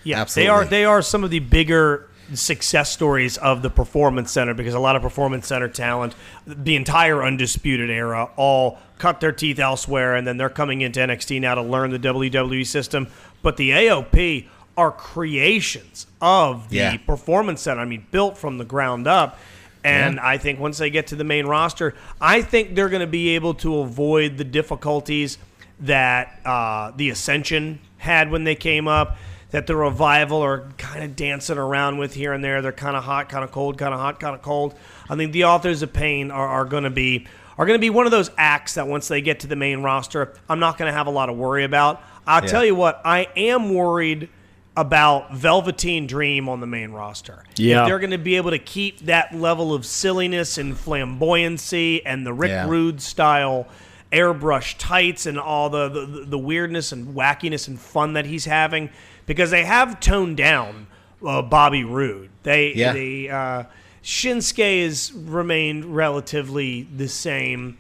Yeah, 0.04 0.22
Absolutely. 0.22 0.46
they 0.46 0.50
are. 0.50 0.66
They 0.66 0.86
are 0.86 1.02
some 1.02 1.24
of 1.24 1.30
the 1.30 1.40
bigger 1.40 2.10
success 2.34 2.92
stories 2.92 3.38
of 3.38 3.62
the 3.62 3.70
Performance 3.70 4.32
Center 4.32 4.54
because 4.54 4.74
a 4.74 4.80
lot 4.80 4.96
of 4.96 5.02
Performance 5.02 5.48
Center 5.48 5.68
talent, 5.68 6.16
the 6.46 6.76
entire 6.76 7.24
Undisputed 7.24 7.90
era, 7.90 8.30
all 8.36 8.80
cut 8.98 9.20
their 9.20 9.32
teeth 9.32 9.60
elsewhere, 9.60 10.16
and 10.16 10.26
then 10.28 10.38
they're 10.38 10.50
coming 10.50 10.82
into 10.82 11.00
NXT 11.00 11.42
now 11.42 11.56
to 11.56 11.62
learn 11.62 11.92
the 11.92 12.00
WWE 12.00 12.66
system. 12.66 13.08
But 13.42 13.58
the 13.58 13.72
AOP 13.72 14.48
are 14.78 14.92
creations 14.92 16.08
of 16.22 16.70
the 16.70 16.76
Yeah. 16.78 16.98
Performance 16.98 17.62
Center. 17.62 17.82
I 17.82 17.86
mean, 17.86 18.06
built 18.12 18.38
from 18.38 18.58
the 18.58 18.66
ground 18.66 19.08
up. 19.08 19.38
And 19.84 20.20
I 20.20 20.38
think 20.38 20.60
once 20.60 20.78
they 20.78 20.92
get 20.92 21.08
to 21.08 21.16
the 21.16 21.24
main 21.24 21.48
roster, 21.48 21.96
I 22.22 22.44
think 22.44 22.76
they're 22.76 22.90
going 22.90 23.02
to 23.02 23.08
be 23.08 23.30
able 23.30 23.56
to 23.56 23.80
avoid 23.80 24.38
the 24.38 24.44
difficulties 24.44 25.40
that 25.80 26.40
uh, 26.46 26.92
the 26.96 27.10
Ascension 27.10 27.80
had 27.98 28.30
when 28.30 28.44
they 28.44 28.54
came 28.54 28.88
up, 28.88 29.18
that 29.52 29.68
the 29.68 29.76
Revival 29.76 30.42
are 30.42 30.70
kind 30.78 31.04
of 31.04 31.16
dancing 31.16 31.58
around 31.58 31.98
with 31.98 32.14
here 32.14 32.34
and 32.34 32.44
there. 32.44 32.62
They're 32.62 32.72
kind 32.72 32.96
of 32.96 33.04
hot, 33.04 33.30
kind 33.30 33.44
of 33.44 33.52
cold, 33.52 33.78
kind 33.78 33.94
of 33.94 34.00
hot, 34.00 34.20
kind 34.20 34.36
of 34.36 34.42
cold. 34.42 34.74
I 35.10 35.16
think 35.16 35.34
the 35.34 35.46
Authors 35.46 35.82
of 35.82 35.94
Pain 35.94 36.32
are, 36.32 36.48
are 36.48 36.66
going 36.66 36.84
to 36.84 36.90
be 36.90 37.28
are 37.58 37.66
going 37.66 37.78
to 37.78 37.82
be 37.82 37.90
one 37.90 38.06
of 38.06 38.12
those 38.12 38.32
acts 38.38 38.76
that 38.76 38.88
once 38.88 39.08
they 39.08 39.22
get 39.22 39.42
to 39.42 39.48
the 39.48 39.56
main 39.58 39.84
roster, 39.84 40.34
I'm 40.50 40.60
not 40.60 40.78
going 40.78 40.90
to 40.90 40.98
have 40.98 41.08
a 41.08 41.12
lot 41.12 41.30
of 41.30 41.38
worry 41.38 41.64
about. 41.64 42.02
I'll 42.26 42.42
tell 42.42 42.66
you 42.66 42.74
what, 42.76 43.02
I 43.04 43.28
am 43.36 43.74
worried 43.74 44.30
about 44.78 45.34
Velveteen 45.34 46.08
Dream 46.08 46.48
on 46.48 46.62
the 46.62 46.66
main 46.66 46.92
roster. 46.92 47.44
Yeah. 47.58 47.82
If 47.82 47.88
they're 47.90 48.00
going 48.00 48.12
to 48.12 48.18
be 48.18 48.38
able 48.38 48.52
to 48.52 48.60
keep 48.60 49.00
that 49.02 49.36
level 49.36 49.74
of 49.74 49.86
silliness 49.86 50.58
and 50.58 50.74
flamboyancy 50.76 52.02
and 52.06 52.26
the 52.26 52.34
Rick 52.34 52.50
Yeah. 52.52 52.70
Rude 52.70 53.02
style 53.02 53.68
airbrush 54.12 54.76
tights 54.78 55.26
and 55.26 55.40
all 55.40 55.70
the, 55.70 55.88
the 55.88 56.26
the 56.26 56.38
weirdness 56.38 56.92
and 56.92 57.16
wackiness 57.16 57.68
and 57.68 57.80
fun 57.80 58.14
that 58.14 58.26
he's 58.26 58.46
having 58.46 58.90
because 59.34 59.52
they 59.52 59.64
have 59.64 60.00
toned 60.00 60.38
down 60.38 60.88
uh, 61.26 61.42
Bobby 61.42 61.84
Roode. 61.84 62.30
They 62.44 62.74
Yeah. 62.74 62.94
they 62.94 63.30
uh, 63.30 63.64
Shinsuke 64.04 64.84
has 64.84 65.14
remained 65.14 65.86
relatively 65.86 66.84
the 66.96 67.08
same. 67.08 67.78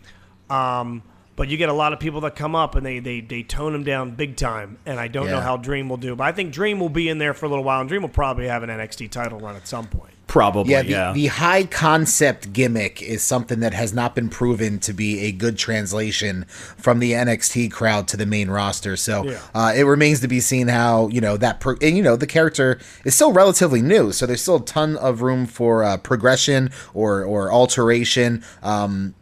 Um, 0.50 1.04
but 1.36 1.48
you 1.48 1.58
get 1.58 1.70
a 1.70 1.74
lot 1.74 1.92
of 1.94 2.00
people 2.00 2.22
that 2.22 2.36
come 2.36 2.56
up 2.56 2.76
and 2.76 2.86
they, 2.86 3.00
they, 3.00 3.20
they 3.22 3.42
tone 3.42 3.74
them 3.74 3.84
down 3.84 4.12
big 4.12 4.36
time, 4.36 4.78
and 4.86 5.00
I 5.00 5.08
don't 5.08 5.26
know 5.28 5.42
how 5.42 5.58
Dream 5.58 5.90
will 5.90 5.98
do. 5.98 6.16
But 6.16 6.26
I 6.26 6.32
think 6.34 6.54
Dream 6.54 6.80
will 6.80 6.90
be 6.90 7.10
in 7.10 7.18
there 7.18 7.34
for 7.34 7.48
a 7.48 7.50
little 7.50 7.64
while, 7.64 7.80
and 7.80 7.90
Dream 7.90 8.02
will 8.04 8.10
probably 8.10 8.48
have 8.48 8.62
an 8.64 8.70
NXT 8.70 9.10
title 9.10 9.40
run 9.40 9.56
at 9.56 9.68
some 9.68 9.88
point. 9.88 10.11
Probably 10.32 10.72
Yeah, 10.72 10.82
yeah, 10.84 11.12
the, 11.12 11.24
the 11.24 11.28
high 11.28 11.66
concept 11.66 12.54
gimmick 12.54 13.02
is 13.02 13.22
something 13.22 13.60
that 13.60 13.74
has 13.74 13.94
not 13.94 14.16
been 14.16 14.30
proven 14.30 14.80
to 14.80 14.94
be 14.94 15.20
a 15.26 15.34
good 15.34 15.58
translation 15.58 16.46
from 16.78 17.00
the 17.00 17.12
NXT 17.12 17.70
crowd 17.70 18.08
to 18.08 18.16
the 18.16 18.26
main 18.26 18.50
roster. 18.50 18.96
So 18.96 19.26
Yeah. 19.26 19.40
uh, 19.54 19.74
it 19.76 19.84
remains 19.84 20.22
to 20.22 20.30
be 20.30 20.40
seen 20.40 20.70
how 20.70 21.10
you 21.10 21.20
know 21.20 21.36
that 21.36 21.60
pro- 21.60 21.76
and 21.82 21.98
you 21.98 22.02
know 22.04 22.16
the 22.16 22.28
character 22.28 22.80
is 23.04 23.14
still 23.14 23.34
relatively 23.34 23.82
new, 23.82 24.14
so 24.14 24.26
there's 24.26 24.42
still 24.42 24.56
a 24.56 24.66
ton 24.66 24.96
of 24.96 25.22
room 25.22 25.46
for 25.46 25.84
uh, 25.84 25.98
progression 25.98 26.70
or 26.94 27.26
or 27.26 27.52
alteration. 27.52 28.42
Um, 28.64 29.14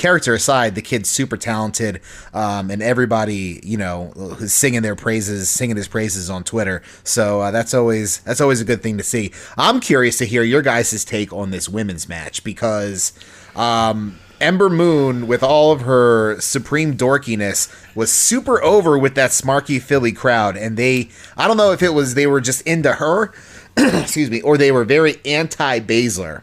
character 0.00 0.34
aside, 0.34 0.74
the 0.74 0.82
kid's 0.82 1.08
super 1.08 1.36
talented, 1.36 2.00
um, 2.34 2.70
and 2.70 2.82
everybody, 2.82 3.60
you 3.62 3.76
know, 3.76 4.12
is 4.40 4.52
singing 4.52 4.82
their 4.82 4.96
praises, 4.96 5.48
singing 5.48 5.76
his 5.76 5.86
praises 5.86 6.28
on 6.28 6.42
Twitter. 6.42 6.82
So 7.04 7.40
uh, 7.40 7.50
that's 7.52 7.74
always 7.74 8.18
that's 8.20 8.40
always 8.40 8.60
a 8.60 8.64
good 8.64 8.82
thing 8.82 8.98
to 8.98 9.04
see. 9.04 9.32
I'm 9.56 9.78
curious 9.78 10.18
to 10.18 10.24
hear 10.24 10.42
your 10.42 10.62
guys' 10.62 11.04
take 11.04 11.32
on 11.32 11.50
this 11.50 11.68
women's 11.68 12.08
match 12.08 12.42
because. 12.42 13.12
Um, 13.54 14.18
Ember 14.40 14.70
Moon, 14.70 15.26
with 15.26 15.42
all 15.42 15.70
of 15.70 15.82
her 15.82 16.40
supreme 16.40 16.96
dorkiness, 16.96 17.68
was 17.94 18.10
super 18.10 18.62
over 18.64 18.96
with 18.98 19.14
that 19.16 19.32
smarky 19.32 19.78
Philly 19.82 20.12
crowd, 20.12 20.56
and 20.56 20.78
they—I 20.78 21.46
don't 21.46 21.58
know 21.58 21.72
if 21.72 21.82
it 21.82 21.92
was 21.92 22.14
they 22.14 22.26
were 22.26 22.40
just 22.40 22.62
into 22.62 22.94
her, 22.94 23.34
excuse 23.76 24.30
me, 24.30 24.40
or 24.40 24.56
they 24.56 24.72
were 24.72 24.86
very 24.86 25.20
anti 25.26 25.80
Baszler. 25.80 26.40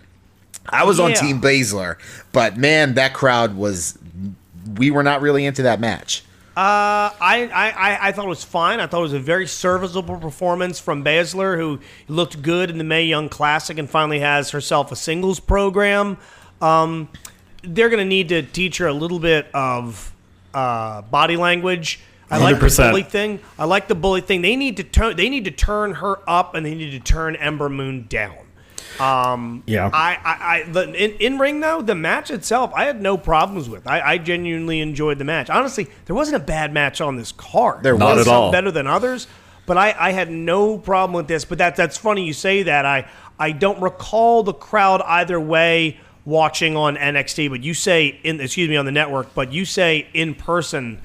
I 0.69 0.83
was 0.83 0.99
on 0.99 1.11
Team 1.13 1.41
Baszler, 1.41 1.97
but 2.31 2.57
man, 2.57 2.95
that 2.95 3.13
crowd 3.13 3.55
was. 3.55 3.97
We 4.75 4.91
were 4.91 5.03
not 5.03 5.21
really 5.21 5.45
into 5.45 5.63
that 5.63 5.79
match. 5.79 6.23
Uh, 6.55 7.13
I, 7.21 7.49
I, 7.53 7.69
I- 7.69 8.07
I 8.07 8.11
thought 8.11 8.25
it 8.25 8.29
was 8.29 8.43
fine. 8.43 8.79
I 8.79 8.87
thought 8.87 8.99
it 8.99 9.03
was 9.03 9.13
a 9.13 9.19
very 9.19 9.45
serviceable 9.47 10.17
performance 10.17 10.79
from 10.79 11.03
Baszler, 11.03 11.55
who 11.57 11.79
looked 12.07 12.41
good 12.41 12.69
in 12.69 12.77
the 12.79 12.83
Mae 12.83 13.05
Young 13.05 13.29
Classic 13.29 13.77
and 13.77 13.89
finally 13.89 14.19
has 14.19 14.49
herself 14.51 14.91
a 14.91 14.95
singles 14.95 15.39
program. 15.39 16.17
Um, 16.61 17.09
they're 17.61 17.89
going 17.89 17.99
to 18.03 18.09
need 18.09 18.29
to 18.29 18.41
teach 18.41 18.77
her 18.79 18.87
a 18.87 18.93
little 18.93 19.19
bit 19.19 19.47
of 19.53 20.11
uh, 20.53 21.03
body 21.03 21.37
language. 21.37 21.99
I 22.29 22.39
like 22.39 22.55
the 22.55 22.59
bully 22.91 23.03
thing. 23.03 23.39
I 23.59 23.65
like 23.65 23.87
the 23.87 23.95
bully 23.95 24.21
thing. 24.21 24.41
They 24.41 24.55
need 24.55 24.77
to 24.77 24.83
turn. 24.83 25.15
They 25.15 25.29
need 25.29 25.45
to 25.45 25.51
turn 25.51 25.93
her 25.95 26.19
up, 26.27 26.55
and 26.55 26.65
they 26.65 26.73
need 26.75 26.91
to 26.91 26.99
turn 26.99 27.35
Ember 27.37 27.69
Moon 27.69 28.07
down. 28.09 28.35
Um, 28.99 29.63
Yeah. 29.65 29.89
I, 29.93 30.17
I, 30.23 30.59
I 30.59 30.63
the, 30.71 30.83
in, 30.93 31.11
in 31.19 31.37
ring 31.39 31.59
though, 31.59 31.81
the 31.81 31.95
match 31.95 32.31
itself, 32.31 32.71
I 32.75 32.85
had 32.85 33.01
no 33.01 33.17
problems 33.17 33.69
with. 33.69 33.87
I, 33.87 34.01
I 34.01 34.17
genuinely 34.17 34.79
enjoyed 34.81 35.17
the 35.19 35.23
match. 35.25 35.49
Honestly, 35.49 35.87
there 36.05 36.15
wasn't 36.15 36.37
a 36.37 36.45
bad 36.45 36.73
match 36.73 37.01
on 37.01 37.15
this 37.15 37.31
card. 37.31 37.83
There 37.83 37.97
Not 37.97 38.15
was 38.15 38.19
at 38.21 38.25
some 38.25 38.35
all. 38.35 38.51
better 38.51 38.71
than 38.71 38.87
others, 38.87 39.27
but 39.65 39.77
I, 39.77 39.95
I 39.97 40.11
had 40.11 40.29
no 40.31 40.77
problem 40.77 41.13
with 41.15 41.27
this. 41.27 41.45
But 41.45 41.57
that 41.59 41.75
that's 41.75 41.97
funny 41.97 42.25
you 42.25 42.33
say 42.33 42.63
that. 42.63 42.85
I 42.85 43.07
I 43.39 43.51
don't 43.51 43.81
recall 43.81 44.43
the 44.43 44.53
crowd 44.53 45.01
either 45.03 45.39
way 45.39 45.99
watching 46.25 46.75
on 46.75 46.95
NXT, 46.97 47.49
but 47.49 47.63
you 47.63 47.73
say 47.73 48.19
in 48.23 48.39
excuse 48.41 48.67
me 48.69 48.75
on 48.77 48.85
the 48.85 48.91
network, 48.91 49.33
but 49.35 49.51
you 49.53 49.63
say 49.65 50.07
in 50.13 50.33
person, 50.35 50.99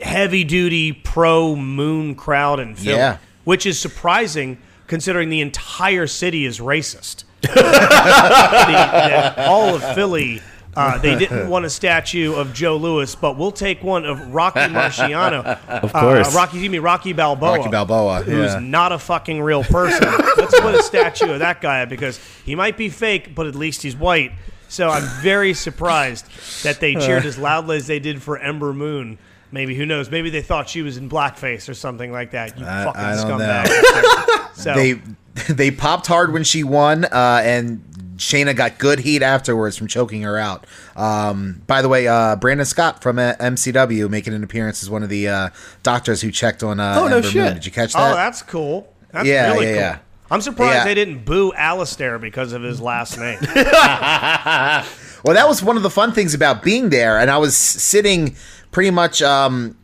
heavy 0.00 0.44
duty 0.44 0.92
pro 0.92 1.54
Moon 1.56 2.14
crowd 2.14 2.60
in 2.60 2.74
Philly, 2.74 2.96
Yeah. 2.96 3.18
which 3.44 3.64
is 3.66 3.80
surprising 3.80 4.58
considering 4.86 5.28
the 5.28 5.40
entire 5.40 6.06
city 6.06 6.44
is 6.46 6.60
racist. 6.60 7.24
The, 7.42 7.48
that 7.48 9.38
all 9.38 9.74
of 9.74 9.94
Philly. 9.94 10.42
Uh, 10.76 10.96
they 10.98 11.18
didn't 11.18 11.48
want 11.48 11.64
a 11.64 11.70
statue 11.70 12.34
of 12.34 12.52
Joe 12.54 12.76
Louis, 12.76 13.12
but 13.16 13.36
we'll 13.36 13.50
take 13.50 13.82
one 13.82 14.04
of 14.04 14.32
Rocky 14.32 14.60
Marciano. 14.60 15.58
Of 15.68 15.92
course. 15.92 16.34
Rocky, 16.34 16.58
excuse 16.58 16.70
me, 16.70 16.78
Rocky 16.78 17.12
Balboa. 17.12 17.58
Rocky 17.58 17.70
Balboa, 17.70 18.22
who's 18.22 18.52
yeah. 18.52 18.60
not 18.60 18.92
a 18.92 18.98
fucking 18.98 19.42
real 19.42 19.64
person. 19.64 20.08
Let's 20.36 20.60
put 20.60 20.74
a 20.74 20.82
statue 20.82 21.32
of 21.32 21.40
that 21.40 21.60
guy 21.60 21.84
because 21.84 22.20
he 22.44 22.54
might 22.54 22.76
be 22.76 22.88
fake, 22.90 23.34
but 23.34 23.46
at 23.46 23.54
least 23.56 23.82
he's 23.82 23.96
white. 23.96 24.32
So 24.68 24.88
I'm 24.88 25.02
very 25.22 25.54
surprised 25.54 26.26
that 26.62 26.78
they 26.78 26.94
cheered 26.94 27.24
as 27.24 27.38
loudly 27.38 27.78
as 27.78 27.86
they 27.86 27.98
did 27.98 28.22
for 28.22 28.38
Ember 28.38 28.72
Moon. 28.72 29.18
Maybe 29.50 29.74
who 29.74 29.86
knows? 29.86 30.10
Maybe 30.10 30.30
they 30.30 30.42
thought 30.42 30.68
she 30.68 30.82
was 30.82 30.98
in 30.98 31.08
blackface 31.08 31.68
or 31.68 31.74
something 31.74 32.12
like 32.12 32.32
that. 32.32 32.58
You 32.58 32.66
I- 32.66 32.84
fucking 32.84 33.00
I 33.00 33.14
scumbag. 33.16 34.54
so 34.54 34.74
They 34.74 35.00
they 35.48 35.70
popped 35.70 36.06
hard 36.06 36.32
when 36.32 36.44
she 36.44 36.64
won, 36.64 37.04
uh, 37.04 37.40
and 37.44 37.82
Shayna 38.16 38.54
got 38.56 38.78
good 38.78 38.98
heat 39.00 39.22
afterwards 39.22 39.76
from 39.76 39.86
choking 39.86 40.22
her 40.22 40.36
out. 40.38 40.66
Um, 40.96 41.62
by 41.66 41.82
the 41.82 41.88
way, 41.88 42.08
uh, 42.08 42.36
Brandon 42.36 42.66
Scott 42.66 43.02
from 43.02 43.18
uh, 43.18 43.34
MCW 43.40 44.08
making 44.10 44.34
an 44.34 44.42
appearance 44.42 44.82
as 44.82 44.90
one 44.90 45.02
of 45.02 45.08
the 45.08 45.28
uh, 45.28 45.48
doctors 45.82 46.20
who 46.20 46.30
checked 46.32 46.62
on 46.62 46.80
uh, 46.80 46.96
Oh, 46.98 47.08
no 47.08 47.16
Ember 47.16 47.28
shit. 47.28 47.42
Moon. 47.44 47.54
Did 47.54 47.66
you 47.66 47.72
catch 47.72 47.92
Oh, 47.94 48.00
that? 48.00 48.14
that's 48.14 48.42
cool. 48.42 48.92
That's 49.12 49.26
Yeah, 49.26 49.52
really 49.52 49.66
yeah, 49.66 49.72
cool. 49.72 49.80
yeah. 49.80 49.98
I'm 50.30 50.40
surprised 50.42 50.74
Yeah. 50.74 50.84
they 50.84 50.94
didn't 50.94 51.24
boo 51.24 51.52
Aleister 51.52 52.20
because 52.20 52.52
of 52.52 52.62
his 52.62 52.80
last 52.80 53.18
name. 53.18 53.38
Well, 55.24 55.34
that 55.34 55.48
was 55.48 55.64
one 55.64 55.76
of 55.76 55.82
the 55.82 55.90
fun 55.90 56.12
things 56.12 56.32
about 56.32 56.62
being 56.62 56.90
there, 56.90 57.18
and 57.18 57.28
I 57.28 57.38
was 57.38 57.56
sitting 57.56 58.36
pretty 58.70 58.92
much 58.92 59.20
um, 59.20 59.76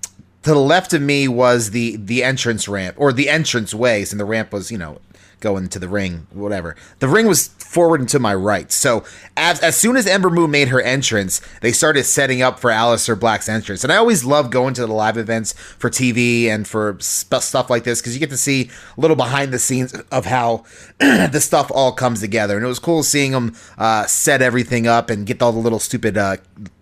to 0.44 0.50
the 0.50 0.58
left 0.58 0.92
of 0.94 1.02
me 1.02 1.26
was 1.26 1.72
the 1.72 1.96
the 1.96 2.22
entrance 2.22 2.68
ramp 2.68 2.94
or 3.00 3.12
the 3.12 3.28
entrance 3.28 3.74
ways, 3.74 4.12
and 4.12 4.20
the 4.20 4.24
ramp 4.24 4.52
was 4.52 4.70
you 4.70 4.78
know 4.78 5.00
going 5.44 5.68
to 5.68 5.78
the 5.78 5.88
ring, 5.88 6.26
whatever. 6.33 6.74
The 7.00 7.07
ring 7.07 7.26
was 7.26 7.48
forward 7.48 8.00
and 8.00 8.09
to 8.09 8.18
my 8.18 8.35
right. 8.35 8.72
So 8.72 9.04
as, 9.37 9.61
as 9.61 9.76
soon 9.76 9.96
as 9.96 10.07
Ember 10.07 10.30
Moon 10.30 10.50
made 10.50 10.68
her 10.68 10.80
entrance, 10.80 11.42
they 11.61 11.70
started 11.70 12.04
setting 12.04 12.40
up 12.40 12.59
for 12.59 12.70
Aleister 12.70 13.18
Black's 13.18 13.48
entrance. 13.48 13.85
And 13.85 13.92
I 13.92 13.96
always 13.96 14.24
love 14.24 14.50
going 14.50 14.72
to 14.74 14.87
the 14.87 14.92
live 14.92 15.18
events 15.18 15.52
for 15.52 15.90
TV 15.90 16.46
and 16.46 16.66
for 16.66 16.96
sp- 16.98 17.44
stuff 17.44 17.68
like 17.68 17.85
this 17.85 18.00
because 18.00 18.14
you 18.14 18.20
get 18.20 18.30
to 18.30 18.38
see 18.38 18.70
a 18.96 19.00
little 19.00 19.16
behind 19.16 19.52
the 19.52 19.59
scenes 19.59 19.92
of 20.11 20.24
how 20.24 20.64
the 20.98 21.40
stuff 21.40 21.70
all 21.70 21.92
comes 21.92 22.20
together. 22.20 22.57
And 22.57 22.64
it 22.64 22.68
was 22.68 22.78
cool 22.78 23.02
seeing 23.02 23.33
them 23.33 23.54
uh, 23.76 24.07
set 24.07 24.40
everything 24.40 24.87
up 24.87 25.11
and 25.11 25.26
get 25.26 25.42
all 25.42 25.52
the 25.52 25.59
little 25.59 25.78
stupid 25.78 26.16
uh, 26.16 26.38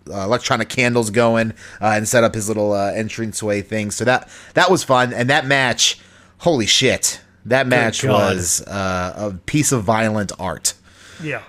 uh, 0.09 0.23
electronic 0.23 0.69
candles 0.69 1.09
going 1.09 1.51
uh, 1.81 1.93
and 1.95 2.07
set 2.07 2.23
up 2.23 2.33
his 2.33 2.47
little 2.47 2.71
uh, 2.71 2.93
entranceway 2.93 3.61
thing. 3.61 3.91
So 3.91 4.05
that 4.05 4.29
that 4.53 4.71
was 4.71 4.85
fun. 4.85 5.13
And 5.13 5.29
that 5.29 5.45
match, 5.45 5.99
holy 6.39 6.65
shit, 6.65 7.19
that 7.45 7.67
match 7.67 8.03
was 8.03 8.61
uh, 8.67 9.13
a 9.31 9.33
piece 9.45 9.71
of 9.71 9.83
violent 9.83 10.31
art. 10.39 10.73
Yeah. 11.21 11.41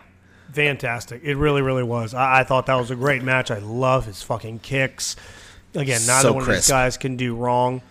Fantastic. 0.52 1.22
It 1.24 1.36
really, 1.36 1.62
really 1.62 1.82
was. 1.82 2.14
I, 2.14 2.40
I 2.40 2.44
thought 2.44 2.66
that 2.66 2.74
was 2.76 2.90
a 2.90 2.96
great 2.96 3.22
match. 3.22 3.50
I 3.50 3.58
love 3.58 4.06
his 4.06 4.22
fucking 4.22 4.60
kicks. 4.60 5.16
Again, 5.74 6.00
neither 6.06 6.28
So 6.28 6.32
one 6.34 6.42
of 6.42 6.48
these 6.48 6.68
guys 6.68 6.96
can 6.96 7.16
do 7.16 7.34
wrong. 7.34 7.82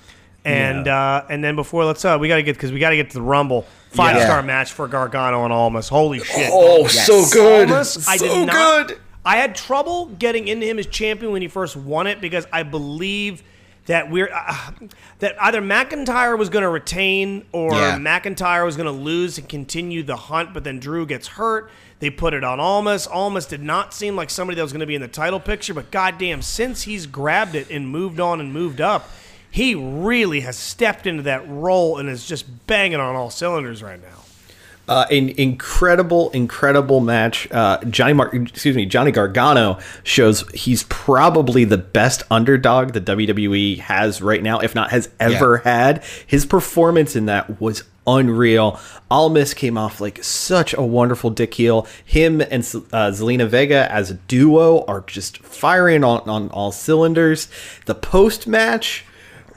And 0.45 0.87
uh, 0.87 1.23
and 1.29 1.41
then 1.43 1.55
before 1.55 1.85
let's 1.85 2.03
uh 2.03 2.17
we 2.19 2.27
gotta 2.27 2.43
get 2.43 2.55
because 2.57 2.71
we 2.73 2.79
gotta 2.79 2.97
get 2.97 3.09
to 3.11 3.13
the 3.13 3.21
Rumble 3.21 3.61
five 3.91 4.21
star 4.21 4.41
match 4.41 4.73
for 4.73 4.89
Gargano 4.89 5.43
and 5.45 5.53
Almas. 5.53 5.87
Holy 5.87 6.19
shit! 6.19 6.49
Oh, 6.51 6.81
Yes. 6.81 7.05
so 7.07 7.23
good. 7.31 7.69
Almas, 7.69 8.05
I 8.07 8.17
so 8.17 8.27
did 8.27 8.47
not. 8.47 8.87
good. 8.89 8.99
I 9.25 9.37
had 9.37 9.55
trouble 9.55 10.07
getting 10.07 10.49
into 10.49 10.65
him 10.65 10.79
as 10.79 10.87
champion 10.87 11.31
when 11.31 11.41
he 11.41 11.47
first 11.47 11.77
won 11.77 12.07
it 12.07 12.19
because 12.19 12.45
I 12.51 12.63
believe 12.63 13.41
that 13.85 14.09
we're 14.09 14.29
uh, 14.33 14.71
that 15.19 15.35
either 15.41 15.61
McIntyre 15.61 16.37
was 16.37 16.49
going 16.49 16.63
to 16.63 16.69
retain 16.69 17.45
or 17.51 17.73
Yeah. 17.73 17.97
McIntyre 17.97 18.65
was 18.65 18.75
going 18.77 18.85
to 18.85 18.91
lose 18.91 19.37
and 19.37 19.47
continue 19.49 20.03
the 20.03 20.15
hunt, 20.15 20.53
but 20.53 20.63
then 20.63 20.79
Drew 20.79 21.05
gets 21.05 21.27
hurt. 21.27 21.69
They 21.99 22.09
put 22.09 22.33
it 22.33 22.43
on 22.43 22.59
Almas. 22.59 23.07
Almas 23.07 23.45
did 23.45 23.61
not 23.61 23.93
seem 23.93 24.15
like 24.15 24.29
somebody 24.29 24.55
that 24.57 24.61
was 24.61 24.73
going 24.73 24.81
to 24.81 24.85
be 24.85 24.95
in 24.95 25.01
the 25.01 25.07
title 25.07 25.39
picture, 25.39 25.73
but 25.73 25.89
goddamn, 25.91 26.41
since 26.41 26.83
he's 26.83 27.05
grabbed 27.07 27.55
it 27.55 27.69
and 27.69 27.87
moved 27.87 28.19
on 28.19 28.39
and 28.41 28.51
moved 28.51 28.81
up, 28.81 29.09
he 29.49 29.75
really 29.75 30.41
has 30.41 30.57
stepped 30.57 31.05
into 31.07 31.23
that 31.23 31.47
role 31.47 31.97
and 31.99 32.09
is 32.09 32.25
just 32.25 32.65
banging 32.67 32.99
on 32.99 33.15
all 33.15 33.29
cylinders 33.29 33.81
right 33.83 34.01
now. 34.01 34.22
Uh, 34.85 35.05
an 35.11 35.29
incredible, 35.29 36.29
incredible 36.31 36.99
match. 36.99 37.49
Uh, 37.51 37.81
Johnny 37.85 38.11
Mar- 38.11 38.35
excuse 38.35 38.75
me, 38.75 38.85
Johnny 38.85 39.11
Gargano 39.11 39.79
shows 40.03 40.49
he's 40.51 40.83
probably 40.83 41.63
the 41.63 41.77
best 41.77 42.23
underdog 42.29 42.91
the 42.91 42.99
WWE 42.99 43.79
has 43.79 44.21
right 44.21 44.43
now, 44.43 44.59
if 44.59 44.75
not 44.75 44.91
has 44.91 45.09
ever 45.21 45.59
had. 45.59 46.03
His 46.27 46.45
performance 46.45 47.15
in 47.15 47.27
that 47.27 47.61
was 47.61 47.83
unreal. 48.05 48.77
Almas 49.09 49.53
came 49.53 49.77
off 49.77 50.01
like 50.01 50.21
such 50.23 50.73
a 50.73 50.81
wonderful 50.81 51.29
dick 51.29 51.53
heel. 51.53 51.87
Him 52.03 52.41
and 52.41 52.61
uh, 52.91 53.11
Zelina 53.11 53.47
Vega 53.47 53.89
as 53.91 54.11
a 54.11 54.15
duo 54.15 54.83
are 54.85 55.01
just 55.01 55.37
firing 55.37 56.03
on, 56.03 56.27
on 56.29 56.49
all 56.49 56.73
cylinders. 56.73 57.47
The 57.85 57.95
post 57.95 58.47
match 58.47 59.05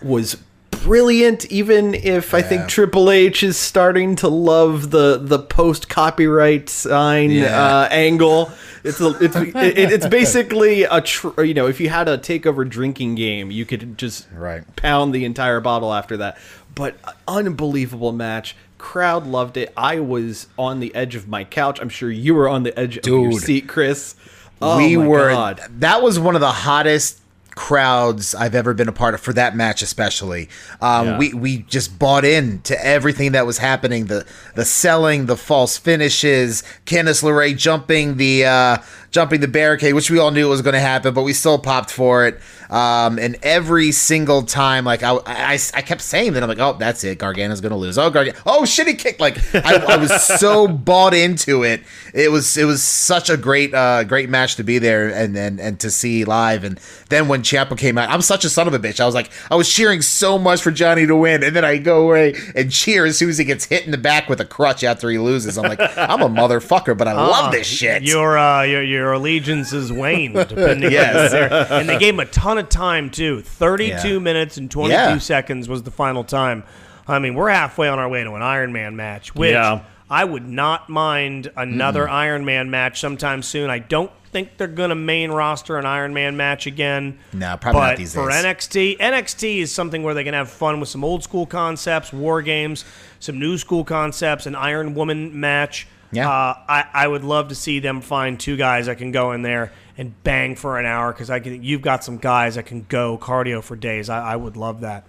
was 0.02 0.36
brilliant 0.82 1.44
even 1.46 1.94
if 1.94 2.34
i 2.34 2.42
think 2.42 2.68
triple 2.68 3.10
h 3.10 3.42
is 3.42 3.56
starting 3.56 4.14
to 4.16 4.28
love 4.28 4.90
the 4.90 5.18
the 5.18 5.38
post 5.38 5.88
copyright 5.88 6.68
sign 6.68 7.30
Yeah. 7.30 7.60
uh, 7.82 7.88
angle. 7.90 8.50
It's 8.84 9.00
a, 9.00 9.08
it's 9.20 9.34
it, 9.34 9.54
it's 9.92 10.06
basically 10.06 10.84
a 10.84 11.00
tr- 11.00 11.42
you 11.42 11.54
know 11.54 11.66
if 11.66 11.80
you 11.80 11.88
had 11.88 12.08
a 12.08 12.16
takeover 12.18 12.68
drinking 12.68 13.16
game 13.16 13.50
you 13.50 13.64
could 13.66 13.98
just 13.98 14.28
Right. 14.32 14.62
pound 14.76 15.12
the 15.12 15.24
entire 15.24 15.60
bottle 15.60 15.92
after 15.92 16.16
that. 16.18 16.38
But 16.74 16.94
unbelievable 17.26 18.12
match. 18.12 18.54
Crowd 18.78 19.26
loved 19.26 19.56
it. 19.56 19.72
I 19.76 19.98
was 20.00 20.46
on 20.58 20.78
the 20.80 20.94
edge 20.94 21.16
of 21.16 21.26
my 21.26 21.42
couch. 21.42 21.80
I'm 21.80 21.88
sure 21.88 22.10
you 22.10 22.34
were 22.34 22.48
on 22.48 22.62
the 22.62 22.78
edge 22.78 22.98
of 22.98 23.06
your 23.06 23.32
seat 23.32 23.66
chris. 23.66 24.14
Oh 24.62 24.76
we 24.76 24.96
my 24.96 25.06
were 25.06 25.30
God. 25.30 25.60
that 25.80 26.00
was 26.02 26.18
one 26.18 26.34
of 26.36 26.40
the 26.40 26.52
hottest 26.52 27.20
crowds 27.56 28.34
I've 28.34 28.54
ever 28.54 28.72
been 28.74 28.86
a 28.86 28.92
part 28.92 29.14
of 29.14 29.20
for 29.20 29.32
that 29.32 29.56
match 29.56 29.82
especially. 29.82 30.48
Um, 30.80 31.06
Yeah. 31.06 31.18
we 31.18 31.34
we 31.34 31.56
just 31.68 31.98
bought 31.98 32.24
in 32.24 32.60
to 32.62 32.86
everything 32.86 33.32
that 33.32 33.44
was 33.46 33.58
happening 33.58 34.04
the 34.06 34.24
the 34.54 34.64
selling, 34.64 35.26
the 35.26 35.36
false 35.36 35.76
finishes, 35.76 36.62
Candice 36.84 37.24
LeRae 37.24 37.56
jumping 37.56 38.18
the 38.18 38.44
uh, 38.44 38.76
jumping 39.10 39.40
the 39.40 39.48
barricade, 39.48 39.94
which 39.94 40.10
we 40.10 40.18
all 40.18 40.30
knew 40.30 40.48
was 40.48 40.62
going 40.62 40.74
to 40.74 40.80
happen, 40.80 41.14
but 41.14 41.22
we 41.22 41.32
still 41.32 41.58
popped 41.58 41.90
for 41.90 42.26
it. 42.26 42.40
Um, 42.70 43.18
and 43.18 43.36
every 43.42 43.92
single 43.92 44.42
time, 44.42 44.84
like 44.84 45.02
I, 45.02 45.16
I, 45.26 45.58
I 45.74 45.82
kept 45.82 46.00
saying 46.00 46.32
that 46.32 46.42
I'm 46.42 46.48
like, 46.48 46.58
oh, 46.58 46.76
that's 46.78 47.04
it, 47.04 47.18
Gargano's 47.18 47.60
going 47.60 47.70
to 47.70 47.76
lose. 47.76 47.96
Oh, 47.98 48.10
Gargano, 48.10 48.36
oh 48.44 48.64
shit, 48.64 48.88
he 48.88 48.94
kicked. 48.94 49.20
Like 49.20 49.38
I, 49.54 49.76
I 49.76 49.96
was 49.96 50.22
so 50.24 50.66
bought 50.86 51.14
into 51.14 51.62
it. 51.62 51.82
It 52.12 52.30
was 52.30 52.56
it 52.56 52.64
was 52.64 52.82
such 52.82 53.30
a 53.30 53.36
great 53.36 53.74
uh, 53.74 54.04
great 54.04 54.28
match 54.28 54.56
to 54.56 54.64
be 54.64 54.78
there 54.78 55.08
and, 55.08 55.36
and 55.36 55.60
and 55.60 55.78
to 55.80 55.90
see 55.90 56.24
live. 56.24 56.64
And 56.64 56.80
then 57.08 57.28
when 57.28 57.42
Ciampa 57.42 57.78
came 57.78 57.98
out, 57.98 58.10
I'm 58.10 58.22
such 58.22 58.44
a 58.44 58.50
son 58.50 58.66
of 58.66 58.74
a 58.74 58.78
bitch. 58.78 59.00
I 59.00 59.06
was 59.06 59.14
like, 59.14 59.30
I 59.50 59.54
was 59.54 59.72
cheering 59.72 60.02
so 60.02 60.38
much 60.38 60.62
for 60.62 60.70
Johnny 60.70 61.06
to 61.06 61.14
win, 61.14 61.44
and 61.44 61.54
then 61.54 61.64
I 61.64 61.78
go 61.78 62.08
away 62.08 62.34
and 62.54 62.70
cheer 62.72 63.06
as 63.06 63.18
soon 63.18 63.30
as 63.30 63.38
he 63.38 63.44
gets 63.44 63.66
hit 63.66 63.84
in 63.84 63.92
the 63.92 63.98
back 63.98 64.28
with 64.28 64.40
a 64.40 64.44
crutch 64.44 64.82
after 64.82 65.08
he 65.10 65.18
loses. 65.18 65.56
I'm 65.56 65.64
like, 65.64 65.80
I'm 65.80 66.22
a 66.22 66.28
motherfucker, 66.28 66.96
but 66.96 67.06
I 67.06 67.12
love 67.12 67.52
this 67.52 67.66
shit. 67.66 68.02
Your 68.02 68.36
uh, 68.36 68.62
your 68.62 68.82
your 68.96 69.12
allegiances 69.12 69.92
wane 69.92 70.32
depending 70.48 70.90
Yes. 70.90 71.32
on 71.32 71.42
who's. 71.42 71.70
And 71.70 71.88
they 71.88 71.98
gave 71.98 72.14
him 72.14 72.20
a 72.20 72.26
ton 72.26 72.58
of 72.58 72.68
time 72.68 73.10
too. 73.10 73.42
Thirty-two 73.42 74.14
Yeah. 74.14 74.18
minutes 74.18 74.56
and 74.56 74.70
twenty-two 74.70 74.94
Yeah. 74.96 75.18
seconds 75.18 75.68
was 75.68 75.82
the 75.84 75.90
final 75.90 76.24
time. 76.24 76.64
I 77.08 77.18
mean, 77.20 77.34
we're 77.34 77.50
halfway 77.50 77.88
on 77.88 77.98
our 77.98 78.08
way 78.08 78.24
to 78.24 78.32
an 78.34 78.42
Iron 78.42 78.72
Man 78.72 78.96
match, 78.96 79.34
which 79.34 79.52
Yeah. 79.52 79.80
I 80.10 80.24
would 80.24 80.48
not 80.48 80.88
mind 80.88 81.50
another 81.56 82.08
Iron 82.08 82.44
Man 82.44 82.70
match 82.70 83.00
sometime 83.00 83.42
soon. 83.42 83.70
I 83.70 83.78
don't 83.80 84.10
think 84.32 84.56
they're 84.56 84.66
gonna 84.68 84.94
main 84.94 85.30
roster 85.30 85.78
an 85.78 85.86
Iron 85.86 86.12
Man 86.14 86.36
match 86.36 86.66
again. 86.66 87.18
No, 87.32 87.56
probably 87.60 87.80
but 87.80 87.86
not 87.88 87.96
these 87.96 88.14
for 88.14 88.28
days. 88.28 88.40
For 88.40 88.46
NXT, 88.46 88.96
NXT 89.00 89.60
is 89.62 89.72
something 89.74 90.02
where 90.02 90.14
they 90.14 90.24
can 90.24 90.34
have 90.34 90.50
fun 90.50 90.78
with 90.80 90.88
some 90.88 91.02
old 91.04 91.22
school 91.24 91.46
concepts, 91.46 92.12
war 92.12 92.42
games, 92.42 92.84
some 93.18 93.38
new 93.38 93.56
school 93.56 93.82
concepts, 93.84 94.46
an 94.46 94.54
Iron 94.54 94.94
Woman 94.94 95.38
match. 95.40 95.86
Yeah. 96.12 96.28
Uh, 96.28 96.54
I, 96.68 96.84
I 96.92 97.08
would 97.08 97.24
love 97.24 97.48
to 97.48 97.54
see 97.54 97.80
them 97.80 98.00
find 98.00 98.38
two 98.38 98.56
guys 98.56 98.86
that 98.86 98.98
can 98.98 99.12
go 99.12 99.32
in 99.32 99.42
there 99.42 99.72
and 99.98 100.12
bang 100.22 100.56
for 100.56 100.78
an 100.78 100.86
hour 100.86 101.12
because 101.12 101.30
I 101.30 101.40
can. 101.40 101.62
You've 101.62 101.82
got 101.82 102.04
some 102.04 102.18
guys 102.18 102.54
that 102.54 102.66
can 102.66 102.86
go 102.88 103.18
cardio 103.18 103.62
for 103.62 103.76
days. 103.76 104.08
I, 104.08 104.32
I 104.32 104.36
would 104.36 104.56
love 104.56 104.80
that. 104.80 105.04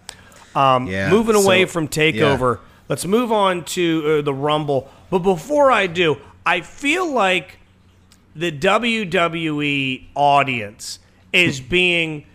Um, 0.56 0.88
Yeah, 0.88 1.10
moving 1.10 1.36
away 1.36 1.66
so- 1.66 1.72
from 1.72 1.88
Takeover, 1.88 2.60
let's 2.90 3.06
move 3.06 3.32
on 3.32 3.64
to 3.66 4.20
uh, 4.20 4.22
the 4.22 4.34
Rumble. 4.34 4.90
But 5.10 5.20
before 5.20 5.72
I 5.72 5.88
do, 5.88 6.18
I 6.46 6.62
feel 6.62 7.12
like 7.12 7.60
the 8.36 8.52
WWE 8.52 10.06
audience 10.16 11.00
is 11.34 11.62
being 11.76 12.26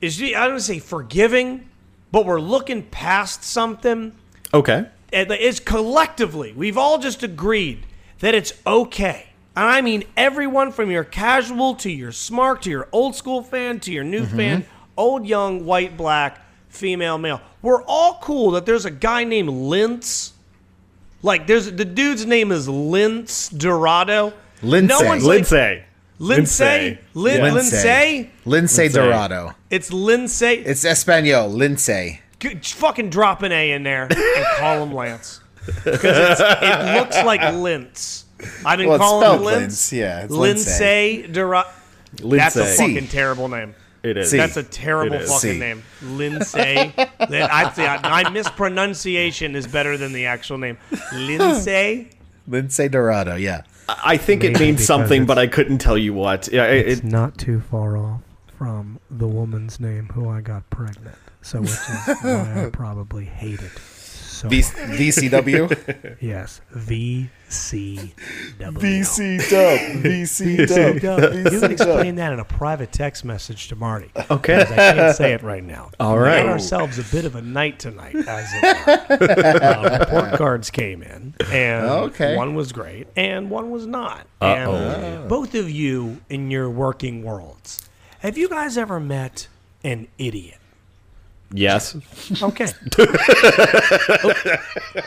is 0.00 0.20
I 0.20 0.30
don't 0.30 0.50
want 0.50 0.58
to 0.58 0.60
say 0.60 0.78
forgiving, 0.80 1.68
but 2.10 2.26
we're 2.26 2.40
looking 2.40 2.82
past 2.82 3.44
something 3.44 4.12
okay 4.54 4.86
it's 5.12 5.60
collectively 5.60 6.52
we've 6.52 6.78
all 6.78 6.98
just 6.98 7.22
agreed 7.22 7.86
that 8.22 8.34
it's 8.34 8.54
okay 8.66 9.26
and 9.54 9.66
i 9.66 9.80
mean 9.82 10.02
everyone 10.16 10.72
from 10.72 10.90
your 10.90 11.04
casual 11.04 11.74
to 11.74 11.90
your 11.90 12.12
smart 12.12 12.62
to 12.62 12.70
your 12.70 12.88
old 12.92 13.14
school 13.14 13.42
fan 13.42 13.78
to 13.78 13.92
your 13.92 14.04
new 14.04 14.24
fan 14.24 14.62
mm-hmm. 14.62 14.70
old 14.96 15.26
young 15.26 15.66
white 15.66 15.96
black 15.96 16.40
female 16.68 17.18
male 17.18 17.40
we're 17.60 17.82
all 17.84 18.18
cool 18.22 18.52
that 18.52 18.64
there's 18.64 18.86
a 18.86 18.90
guy 18.90 19.24
named 19.24 19.48
lince 19.50 20.30
like 21.22 21.46
there's 21.46 21.70
the 21.72 21.84
dude's 21.84 22.24
name 22.24 22.50
is 22.50 22.66
lince 22.68 23.56
dorado 23.56 24.32
Lindsay. 24.62 24.86
no 24.86 25.06
one's 25.08 25.24
like, 25.24 25.50
lindsay 25.50 25.82
lindsay 26.18 26.98
Lin- 27.14 27.36
Yeah. 27.38 27.52
lindsay 27.52 28.30
Lindsay 28.44 28.82
Lindsay. 28.82 28.88
Dorado. 28.88 29.54
it's 29.68 29.92
lindsay 29.92 30.54
It's 30.64 30.84
Espanol, 30.84 31.48
Lindsay. 31.48 32.20
G- 32.38 32.54
fucking 32.62 33.10
drop 33.10 33.42
an 33.42 33.52
A 33.52 33.72
in 33.72 33.82
there 33.82 34.08
and 34.10 34.46
call 34.58 34.82
him 34.82 34.92
Lance. 34.94 35.40
Because 35.84 36.40
it 36.40 36.96
looks 36.98 37.22
like 37.24 37.40
Lince. 37.40 38.24
I've 38.64 38.78
been 38.78 38.88
Well, 38.88 38.96
it's 38.96 39.04
calling 39.04 39.30
him 39.30 39.38
spelled 39.38 39.62
Lince. 39.62 39.66
Lince, 39.66 39.92
yeah, 39.98 40.20
it's 40.24 40.32
Lindsay 40.32 41.28
Dura- 41.30 41.66
That's 42.16 42.56
a 42.56 42.60
Lindsay. 42.60 42.76
fucking 42.94 43.08
terrible 43.08 43.48
name. 43.48 43.74
it 44.02 44.16
is 44.16 44.30
See. 44.30 44.36
That's 44.38 44.56
a 44.56 44.64
terrible 44.64 45.14
It 45.14 45.22
is. 45.22 45.28
fucking 45.32 45.52
See. 45.52 45.58
name. 45.58 45.82
Lindsay. 46.02 46.92
That- 46.96 47.52
I'd 47.52 47.74
say 47.76 47.86
I, 47.86 48.22
my 48.24 48.30
mispronunciation 48.30 49.54
is 49.54 49.66
better 49.66 49.96
than 49.96 50.12
the 50.12 50.26
actual 50.26 50.58
name. 50.58 50.78
Lindsay. 51.14 52.10
Lindsay 52.48 52.88
Dorado, 52.88 53.36
yeah. 53.36 53.62
I 53.88 54.16
think 54.16 54.42
it 54.42 54.54
Maybe 54.54 54.64
means 54.66 54.76
because 54.78 54.86
something, 54.86 55.26
but 55.26 55.38
I 55.38 55.46
couldn't 55.46 55.78
tell 55.78 55.96
you 55.98 56.12
what. 56.14 56.48
Yeah, 56.52 56.64
it, 56.66 56.88
It's 56.88 57.00
it, 57.00 57.04
not 57.06 57.38
too 57.38 57.60
far 57.60 57.96
off 57.96 58.20
from 58.58 58.98
the 59.10 59.28
woman's 59.28 59.78
name 59.78 60.08
who 60.14 60.28
I 60.28 60.40
got 60.40 60.68
pregnant. 60.70 61.16
So 61.42 61.60
which 61.60 61.70
is 61.70 61.78
why 62.22 62.66
I 62.66 62.70
probably 62.72 63.24
hate 63.24 63.60
it. 63.60 63.70
So 64.42 64.48
V- 64.48 64.58
VCW. 64.60 66.16
yes, 66.20 66.60
V 66.72 67.30
C 67.48 68.12
VC 68.58 69.48
dub. 69.48 70.02
VC 70.02 71.00
dub. 71.00 71.52
You 71.52 71.60
can 71.60 71.70
explain 71.70 72.16
that 72.16 72.32
in 72.32 72.40
a 72.40 72.44
private 72.44 72.90
text 72.90 73.24
message 73.24 73.68
to 73.68 73.76
Marty. 73.76 74.10
Okay. 74.32 74.64
'Cause 74.64 74.72
I 74.72 74.76
can't 74.94 75.16
say 75.16 75.32
it 75.34 75.42
right 75.44 75.62
now. 75.62 75.90
All 76.00 76.14
We 76.16 76.22
right. 76.22 76.42
got 76.42 76.48
ourselves 76.50 76.98
a 76.98 77.04
bit 77.14 77.24
of 77.24 77.36
a 77.36 77.42
night 77.42 77.78
tonight, 77.78 78.16
as 78.16 78.48
it 78.52 79.20
were. 79.20 79.62
uh, 79.62 79.98
report 80.00 80.32
cards 80.32 80.70
came 80.70 81.02
in, 81.04 81.34
and 81.52 81.86
Okay. 81.86 82.34
one 82.36 82.56
was 82.56 82.72
great, 82.72 83.06
and 83.14 83.48
one 83.48 83.70
was 83.70 83.86
not. 83.86 84.26
And 84.40 85.28
both 85.28 85.54
of 85.54 85.70
you 85.70 86.20
in 86.28 86.50
your 86.50 86.68
working 86.68 87.22
worlds, 87.22 87.88
have 88.20 88.36
you 88.36 88.48
guys 88.48 88.76
ever 88.76 88.98
met 88.98 89.46
an 89.84 90.08
idiot? 90.18 90.58
Yes. 91.52 91.96
Okay. 92.42 92.66
Oh, 92.98 94.32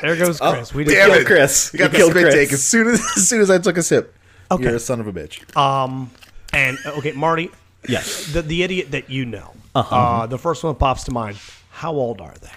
there 0.02 0.16
goes 0.16 0.40
Chris. 0.40 0.74
we 0.74 0.84
just 0.84 0.96
damn 0.96 1.10
Killed 1.10 1.22
it. 1.22 1.26
Chris. 1.26 1.72
You 1.74 1.80
got 1.80 1.86
You 1.86 1.90
the 1.92 1.98
killed 1.98 2.12
spit 2.12 2.24
Chris. 2.24 2.36
take 2.36 2.54
as 2.54 2.64
soon 2.64 2.88
as 2.88 3.00
as 3.18 3.28
soon 3.30 3.42
as 3.42 3.50
I 3.50 3.58
took 3.60 3.78
a 3.78 3.84
sip. 3.84 4.14
Okay. 4.52 4.64
You're 4.64 4.76
a 4.76 4.80
son 4.80 5.00
of 5.00 5.08
a 5.08 5.14
bitch. 5.14 5.56
Um, 5.58 6.12
And 6.54 6.78
uh, 6.86 6.92
okay, 6.98 7.12
Marty, 7.14 7.52
Yes. 7.88 8.32
the 8.34 8.42
the 8.42 8.64
idiot 8.64 8.92
that 8.92 9.10
you 9.10 9.26
know, 9.26 9.54
Uh 9.74 9.82
huh. 9.82 10.28
the 10.28 10.38
first 10.38 10.64
one 10.64 10.74
that 10.74 10.80
pops 10.80 11.04
to 11.06 11.12
mind. 11.12 11.38
How 11.72 11.92
old 11.94 12.22
are 12.22 12.34
they? 12.42 12.50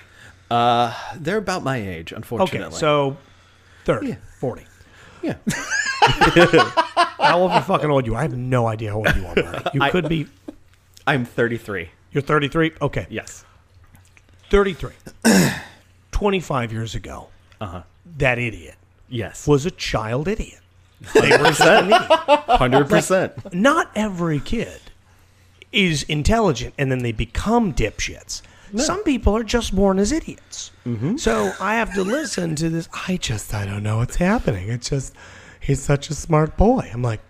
Uh, 0.51 0.95
They're 1.17 1.37
about 1.39 1.63
my 1.63 1.77
age, 1.77 2.13
unfortunately. 2.13 2.67
Okay, 2.69 2.77
so 2.77 3.17
30, 3.85 4.17
40. 4.41 4.65
yeah. 5.23 5.35
How 7.21 7.39
old 7.41 7.53
you 7.53 7.61
fucking 7.61 7.91
old 7.91 8.07
you? 8.07 8.15
are? 8.15 8.19
I 8.19 8.23
have 8.23 8.37
no 8.37 8.67
idea 8.67 8.91
how 8.93 8.99
old 8.99 9.15
you 9.17 9.27
are. 9.27 9.35
Marty. 9.35 9.71
You 9.75 9.83
I- 9.83 9.91
could 9.91 10.09
be. 10.09 10.27
I'm 11.07 11.25
33. 11.25 11.91
You're 12.13 12.23
33. 12.23 12.73
Okay, 12.81 13.07
Yes. 13.11 13.45
33. 14.51 14.93
25 16.13 16.73
years 16.73 16.95
ago, 16.95 17.29
Uh-huh. 17.61 17.83
that 18.17 18.39
idiot 18.39 18.77
Yes. 19.09 19.47
was 19.47 19.67
a 19.67 19.71
child 19.71 20.29
idiot. 20.29 20.61
They 21.15 21.31
were 21.31 21.45
just 21.49 21.61
an 21.61 21.87
idiot. 21.87 22.09
100%. 22.09 23.55
Not 23.55 23.91
every 23.95 24.41
kid 24.41 24.81
is 25.71 26.03
intelligent 26.05 26.75
and 26.79 26.91
then 26.91 26.99
they 27.01 27.13
become 27.13 27.73
dipshits. 27.73 28.43
Some 28.77 29.03
people 29.05 29.35
are 29.37 29.45
just 29.45 29.75
born 29.75 29.99
as 29.99 30.13
idiots. 30.13 30.73
So 31.17 31.53
I 31.61 31.75
have 31.77 31.95
to 31.95 32.03
listen 32.03 32.55
to 32.57 32.69
this. 32.71 32.89
I 33.07 33.17
just, 33.19 33.53
I 33.55 33.65
don't 33.67 33.83
know 33.83 33.99
what's 33.99 34.17
happening. 34.17 34.69
It's 34.71 34.89
just, 34.91 35.15
he's 35.61 35.81
such 35.83 36.11
a 36.11 36.15
smart 36.15 36.57
boy. 36.57 36.91
I'm 36.93 37.03
like, 37.03 37.21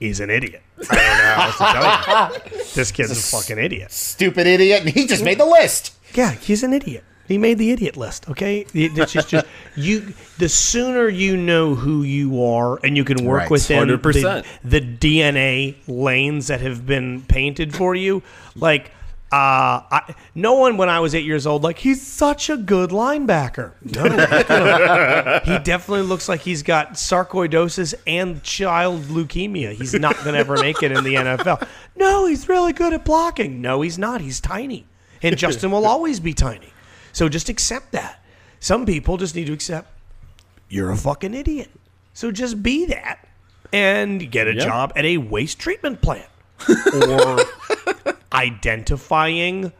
he's 0.00 0.20
an 0.20 0.30
idiot. 0.30 0.62
I 0.90 0.94
don't 0.94 0.96
know 0.96 1.24
how 1.24 1.44
else 1.46 1.58
to 1.58 2.50
tell 2.52 2.58
you. 2.58 2.66
This 2.74 2.92
kid's 2.92 3.10
a 3.10 3.14
fucking 3.36 3.58
idiot. 3.58 3.90
Stupid 3.92 4.46
idiot, 4.46 4.80
and 4.82 4.90
he 4.90 5.06
just 5.06 5.24
made 5.24 5.38
the 5.38 5.46
list. 5.46 5.94
Yeah, 6.14 6.32
he's 6.32 6.62
an 6.62 6.72
idiot. 6.74 7.04
He 7.26 7.38
made 7.38 7.58
the 7.58 7.70
idiot 7.72 7.96
list. 7.96 8.28
Okay, 8.30 8.66
it's 8.74 9.12
just, 9.12 9.28
just 9.30 9.46
you. 9.76 10.12
The 10.38 10.48
sooner 10.48 11.08
you 11.08 11.36
know 11.36 11.74
who 11.74 12.02
you 12.02 12.44
are, 12.44 12.78
and 12.84 12.96
you 12.96 13.04
can 13.04 13.24
work 13.24 13.40
Right. 13.42 13.50
within 13.50 13.88
the, 13.88 13.96
100%. 13.98 14.44
the 14.62 14.80
DNA 14.80 15.76
lanes 15.88 16.46
that 16.48 16.60
have 16.60 16.86
been 16.86 17.22
painted 17.22 17.74
for 17.74 17.94
you. 17.94 18.22
Like, 18.54 18.92
uh, 19.36 19.82
I, 19.90 20.14
no 20.34 20.54
one 20.54 20.76
when 20.78 20.88
I 20.88 21.00
was 21.00 21.14
eight 21.14 21.24
years 21.24 21.46
old, 21.46 21.62
like 21.62 21.78
he's 21.78 22.00
such 22.00 22.48
a 22.48 22.56
good 22.56 22.90
linebacker. 22.90 23.72
No, 23.84 24.04
he 25.44 25.58
definitely 25.62 26.02
looks 26.06 26.28
like 26.28 26.40
he's 26.40 26.62
got 26.62 26.94
sarcoidosis 26.94 27.94
and 28.06 28.42
child 28.42 29.02
leukemia. 29.04 29.72
He's 29.72 29.92
not 29.94 30.14
going 30.24 30.32
to 30.34 30.38
ever 30.38 30.56
make 30.56 30.82
it 30.82 30.92
in 30.92 31.04
the 31.04 31.14
NFL. 31.14 31.66
No, 31.96 32.26
he's 32.26 32.48
really 32.48 32.72
good 32.72 32.92
at 32.92 33.04
blocking. 33.04 33.60
No, 33.60 33.82
he's 33.82 33.98
not. 33.98 34.20
He's 34.20 34.40
tiny. 34.40 34.86
And 35.22 35.36
Justin 35.36 35.70
will 35.70 35.86
always 35.86 36.18
be 36.20 36.32
tiny. 36.32 36.68
So 37.12 37.28
just 37.28 37.48
accept 37.48 37.92
that. 37.92 38.22
Some 38.60 38.86
people 38.86 39.16
just 39.16 39.34
need 39.34 39.46
to 39.48 39.52
accept 39.52 39.90
you're 40.68 40.90
a 40.90 40.96
fucking 40.96 41.34
idiot. 41.34 41.70
So 42.14 42.30
just 42.30 42.62
be 42.62 42.86
that 42.86 43.26
and 43.72 44.30
get 44.30 44.48
a 44.48 44.54
Yeah. 44.54 44.64
job 44.64 44.92
at 44.96 45.04
a 45.04 45.18
waste 45.18 45.58
treatment 45.58 46.00
plant 46.02 46.28
or 46.94 47.38
identifying 48.32 49.72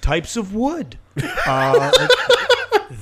types 0.00 0.36
of 0.36 0.54
wood. 0.54 0.98
Uh, 1.46 1.90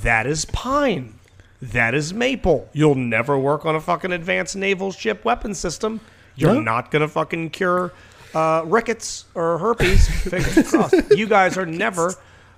that 0.03 0.27
is 0.27 0.45
pine. 0.47 1.15
That 1.61 1.95
is 1.95 2.13
maple. 2.15 2.69
You'll 2.73 2.95
never 2.95 3.39
work 3.39 3.65
on 3.67 3.75
a 3.77 3.81
fucking 3.81 4.13
advanced 4.13 4.57
naval 4.57 4.93
ship 4.93 5.25
weapon 5.25 5.55
system. 5.55 6.01
You're 6.37 6.61
not 6.61 6.91
gonna 6.91 7.09
fucking 7.09 7.51
cure 7.51 7.93
uh, 8.35 8.63
rickets 8.65 9.25
or 9.35 9.59
herpes. 9.59 10.09
Fingers 10.23 10.71
crossed. 10.71 11.17
You 11.17 11.27
guys 11.27 11.57
are 11.59 11.67
never 11.67 12.15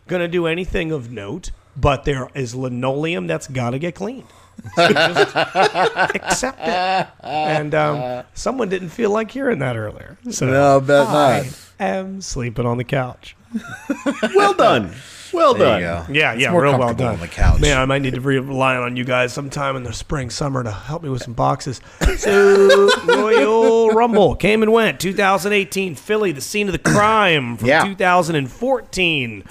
gonna 0.06 0.28
do 0.28 0.46
anything 0.46 0.92
of 0.92 1.10
note. 1.10 1.50
But 1.76 2.04
there 2.04 2.28
is 2.34 2.54
linoleum 2.54 3.26
that's 3.26 3.46
gotta 3.48 3.78
get 3.78 3.94
cleaned. 3.94 4.26
So 4.74 4.88
just 4.92 5.36
accept 5.36 6.58
it. 6.62 7.08
And 7.22 7.74
um, 7.74 8.24
someone 8.34 8.68
didn't 8.68 8.90
feel 8.90 9.10
like 9.10 9.30
hearing 9.30 9.60
that 9.60 9.76
earlier. 9.76 10.18
So 10.30 10.46
No, 10.46 10.80
bet 10.80 11.06
I 11.06 11.42
not. 11.44 11.69
Am 11.86 12.20
sleeping 12.20 12.66
on 12.66 12.76
the 12.78 12.84
couch. 12.84 13.36
well 14.34 14.54
done. 14.54 14.92
Well 15.32 15.54
There 15.54 15.80
done. 15.80 15.80
you 15.80 16.14
go. 16.14 16.20
Yeah, 16.20 16.32
It's 16.32 16.42
yeah, 16.42 16.50
more 16.50 16.62
real 16.62 16.72
well 16.72 16.80
comfortable 16.88 17.04
done. 17.04 17.14
on 17.14 17.20
the 17.20 17.28
couch. 17.28 17.60
Man, 17.60 17.78
I 17.78 17.84
might 17.84 18.02
need 18.02 18.14
to 18.14 18.20
rely 18.20 18.76
on 18.76 18.96
you 18.96 19.04
guys 19.04 19.32
sometime 19.32 19.76
in 19.76 19.84
the 19.84 19.92
spring, 19.92 20.28
summer 20.30 20.62
to 20.64 20.70
help 20.72 21.02
me 21.04 21.08
with 21.08 21.22
some 21.22 21.34
boxes. 21.34 21.80
So, 22.18 22.88
Royal 23.06 23.90
Rumble 23.90 24.34
came 24.36 24.62
and 24.62 24.72
went. 24.72 25.00
2018, 25.00 25.94
Philly, 25.94 26.32
the 26.32 26.40
scene 26.40 26.66
of 26.68 26.72
the 26.72 26.78
crime 26.78 27.56
from 27.56 27.68
Yeah. 27.68 27.84
2014, 27.84 29.44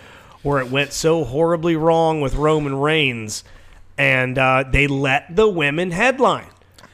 where 0.44 0.60
it 0.60 0.70
went 0.70 0.94
so 0.94 1.24
horribly 1.24 1.76
wrong 1.76 2.22
with 2.22 2.36
Roman 2.36 2.76
Reigns, 2.76 3.44
and 3.98 4.38
uh, 4.38 4.64
they 4.70 4.88
let 4.88 5.36
the 5.36 5.48
women 5.48 5.92
headline. 5.92 6.48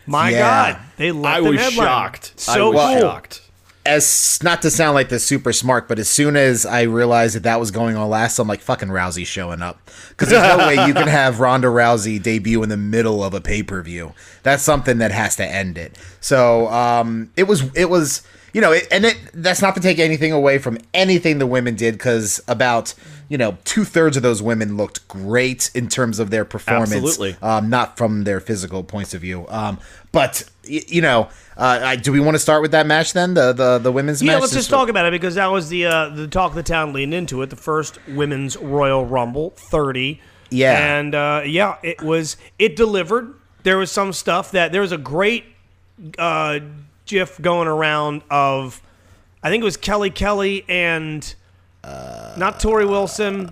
My 0.06 0.30
Yeah. 0.30 0.40
God, 0.74 0.82
they 0.98 1.12
let 1.12 1.34
I 1.36 1.42
them 1.42 1.52
was 1.52 1.60
headline. 1.62 1.88
shocked. 1.88 2.34
I 2.38 2.40
So 2.42 2.72
was 2.72 2.86
cool. 2.94 3.02
shocked. 3.02 3.42
As 3.86 4.40
not 4.44 4.62
to 4.64 4.72
sound 4.72 4.96
like 4.96 5.10
the 5.10 5.20
super 5.20 5.54
smart, 5.54 5.88
but 5.88 6.00
as 6.00 6.10
soon 6.10 6.36
as 6.36 6.66
I 6.66 6.84
realized 6.84 7.36
that 7.36 7.44
that 7.44 7.60
was 7.60 7.72
going 7.72 7.96
on 7.96 8.10
last, 8.10 8.40
I'm 8.40 8.48
like, 8.48 8.62
fucking 8.62 8.90
Rousey 8.90 9.26
showing 9.26 9.62
up. 9.62 9.90
Because 10.10 10.30
there's 10.30 10.58
no 10.58 10.68
way 10.68 10.88
you 10.88 10.94
can 10.94 11.08
have 11.10 11.40
Ronda 11.40 11.68
Rousey 11.68 12.22
debut 12.22 12.64
in 12.64 12.70
the 12.70 12.78
middle 12.78 13.24
of 13.24 13.34
a 13.34 13.42
pay 13.42 13.64
per 13.64 13.82
view. 13.82 14.14
That's 14.44 14.64
something 14.64 14.98
that 14.98 15.12
has 15.12 15.36
to 15.38 15.46
end 15.46 15.78
it. 15.78 15.98
So 16.20 16.68
um, 16.70 17.32
it 17.38 17.44
was, 17.44 17.64
it 17.76 17.90
was, 17.90 18.26
you 18.54 18.62
know, 18.62 18.72
it, 18.72 18.88
and 18.92 19.06
it 19.06 19.18
that's 19.34 19.62
not 19.62 19.76
to 19.76 19.82
take 19.82 20.00
anything 20.00 20.32
away 20.32 20.58
from 20.58 20.78
anything 20.94 21.40
the 21.40 21.48
women 21.48 21.76
did, 21.76 21.94
because 21.94 22.42
about 22.48 22.94
you 23.30 23.38
know 23.38 23.58
two 23.66 23.84
thirds 23.86 24.18
of 24.18 24.24
those 24.24 24.42
women 24.42 24.78
looked 24.78 25.08
great 25.08 25.72
in 25.74 25.88
terms 25.88 26.20
of 26.20 26.30
their 26.30 26.46
performance, 26.46 26.94
Absolutely. 26.94 27.36
um, 27.42 27.70
not 27.70 27.98
from 27.98 28.24
their 28.24 28.40
physical 28.40 28.84
points 28.84 29.14
of 29.14 29.22
view. 29.22 29.46
Um, 29.50 29.80
but 30.12 30.44
y- 30.70 30.82
you 30.88 31.02
know, 31.02 31.30
uh, 31.58 31.80
I, 31.84 31.96
do 31.96 32.12
we 32.12 32.20
want 32.20 32.36
to 32.36 32.40
start 32.40 32.62
with 32.62 32.72
that 32.72 32.86
match 32.86 33.14
then? 33.14 33.34
The 33.34 33.54
the 33.54 33.78
the 33.80 33.92
women's 33.92 34.22
Yeah, 34.22 34.34
match. 34.34 34.42
let's 34.42 34.54
just 34.54 34.70
talk 34.70 34.90
about 34.90 35.06
it 35.06 35.12
because 35.12 35.36
that 35.36 35.48
was 35.48 35.70
the 35.70 35.86
uh, 35.86 36.10
the 36.10 36.28
talk 36.28 36.52
of 36.52 36.56
the 36.56 36.64
town 36.64 36.94
leading 36.94 37.14
into 37.14 37.42
it. 37.42 37.50
The 37.50 37.56
first 37.56 37.98
women's 38.08 38.58
Royal 38.58 39.06
Rumble, 39.06 39.52
thirty. 39.52 40.22
Yeah. 40.52 40.98
and 41.00 41.16
uh, 41.16 41.42
yeah, 41.46 41.78
it 41.84 42.02
was 42.02 42.38
it 42.60 42.76
delivered. 42.76 43.34
There 43.64 43.78
was 43.78 43.92
some 43.92 44.14
stuff 44.14 44.52
that 44.52 44.72
there 44.72 44.82
was 44.82 44.92
a 44.92 44.98
great 44.98 45.44
uh, 46.20 46.60
GIF 47.08 47.42
going 47.42 47.68
around 47.68 48.22
of, 48.30 48.80
I 49.42 49.50
think 49.50 49.62
it 49.62 49.66
was 49.66 49.76
Kelly 49.76 50.12
Kelly 50.12 50.64
and 50.70 51.34
not 52.38 52.60
Torrie 52.60 52.88
Wilson, 52.90 53.50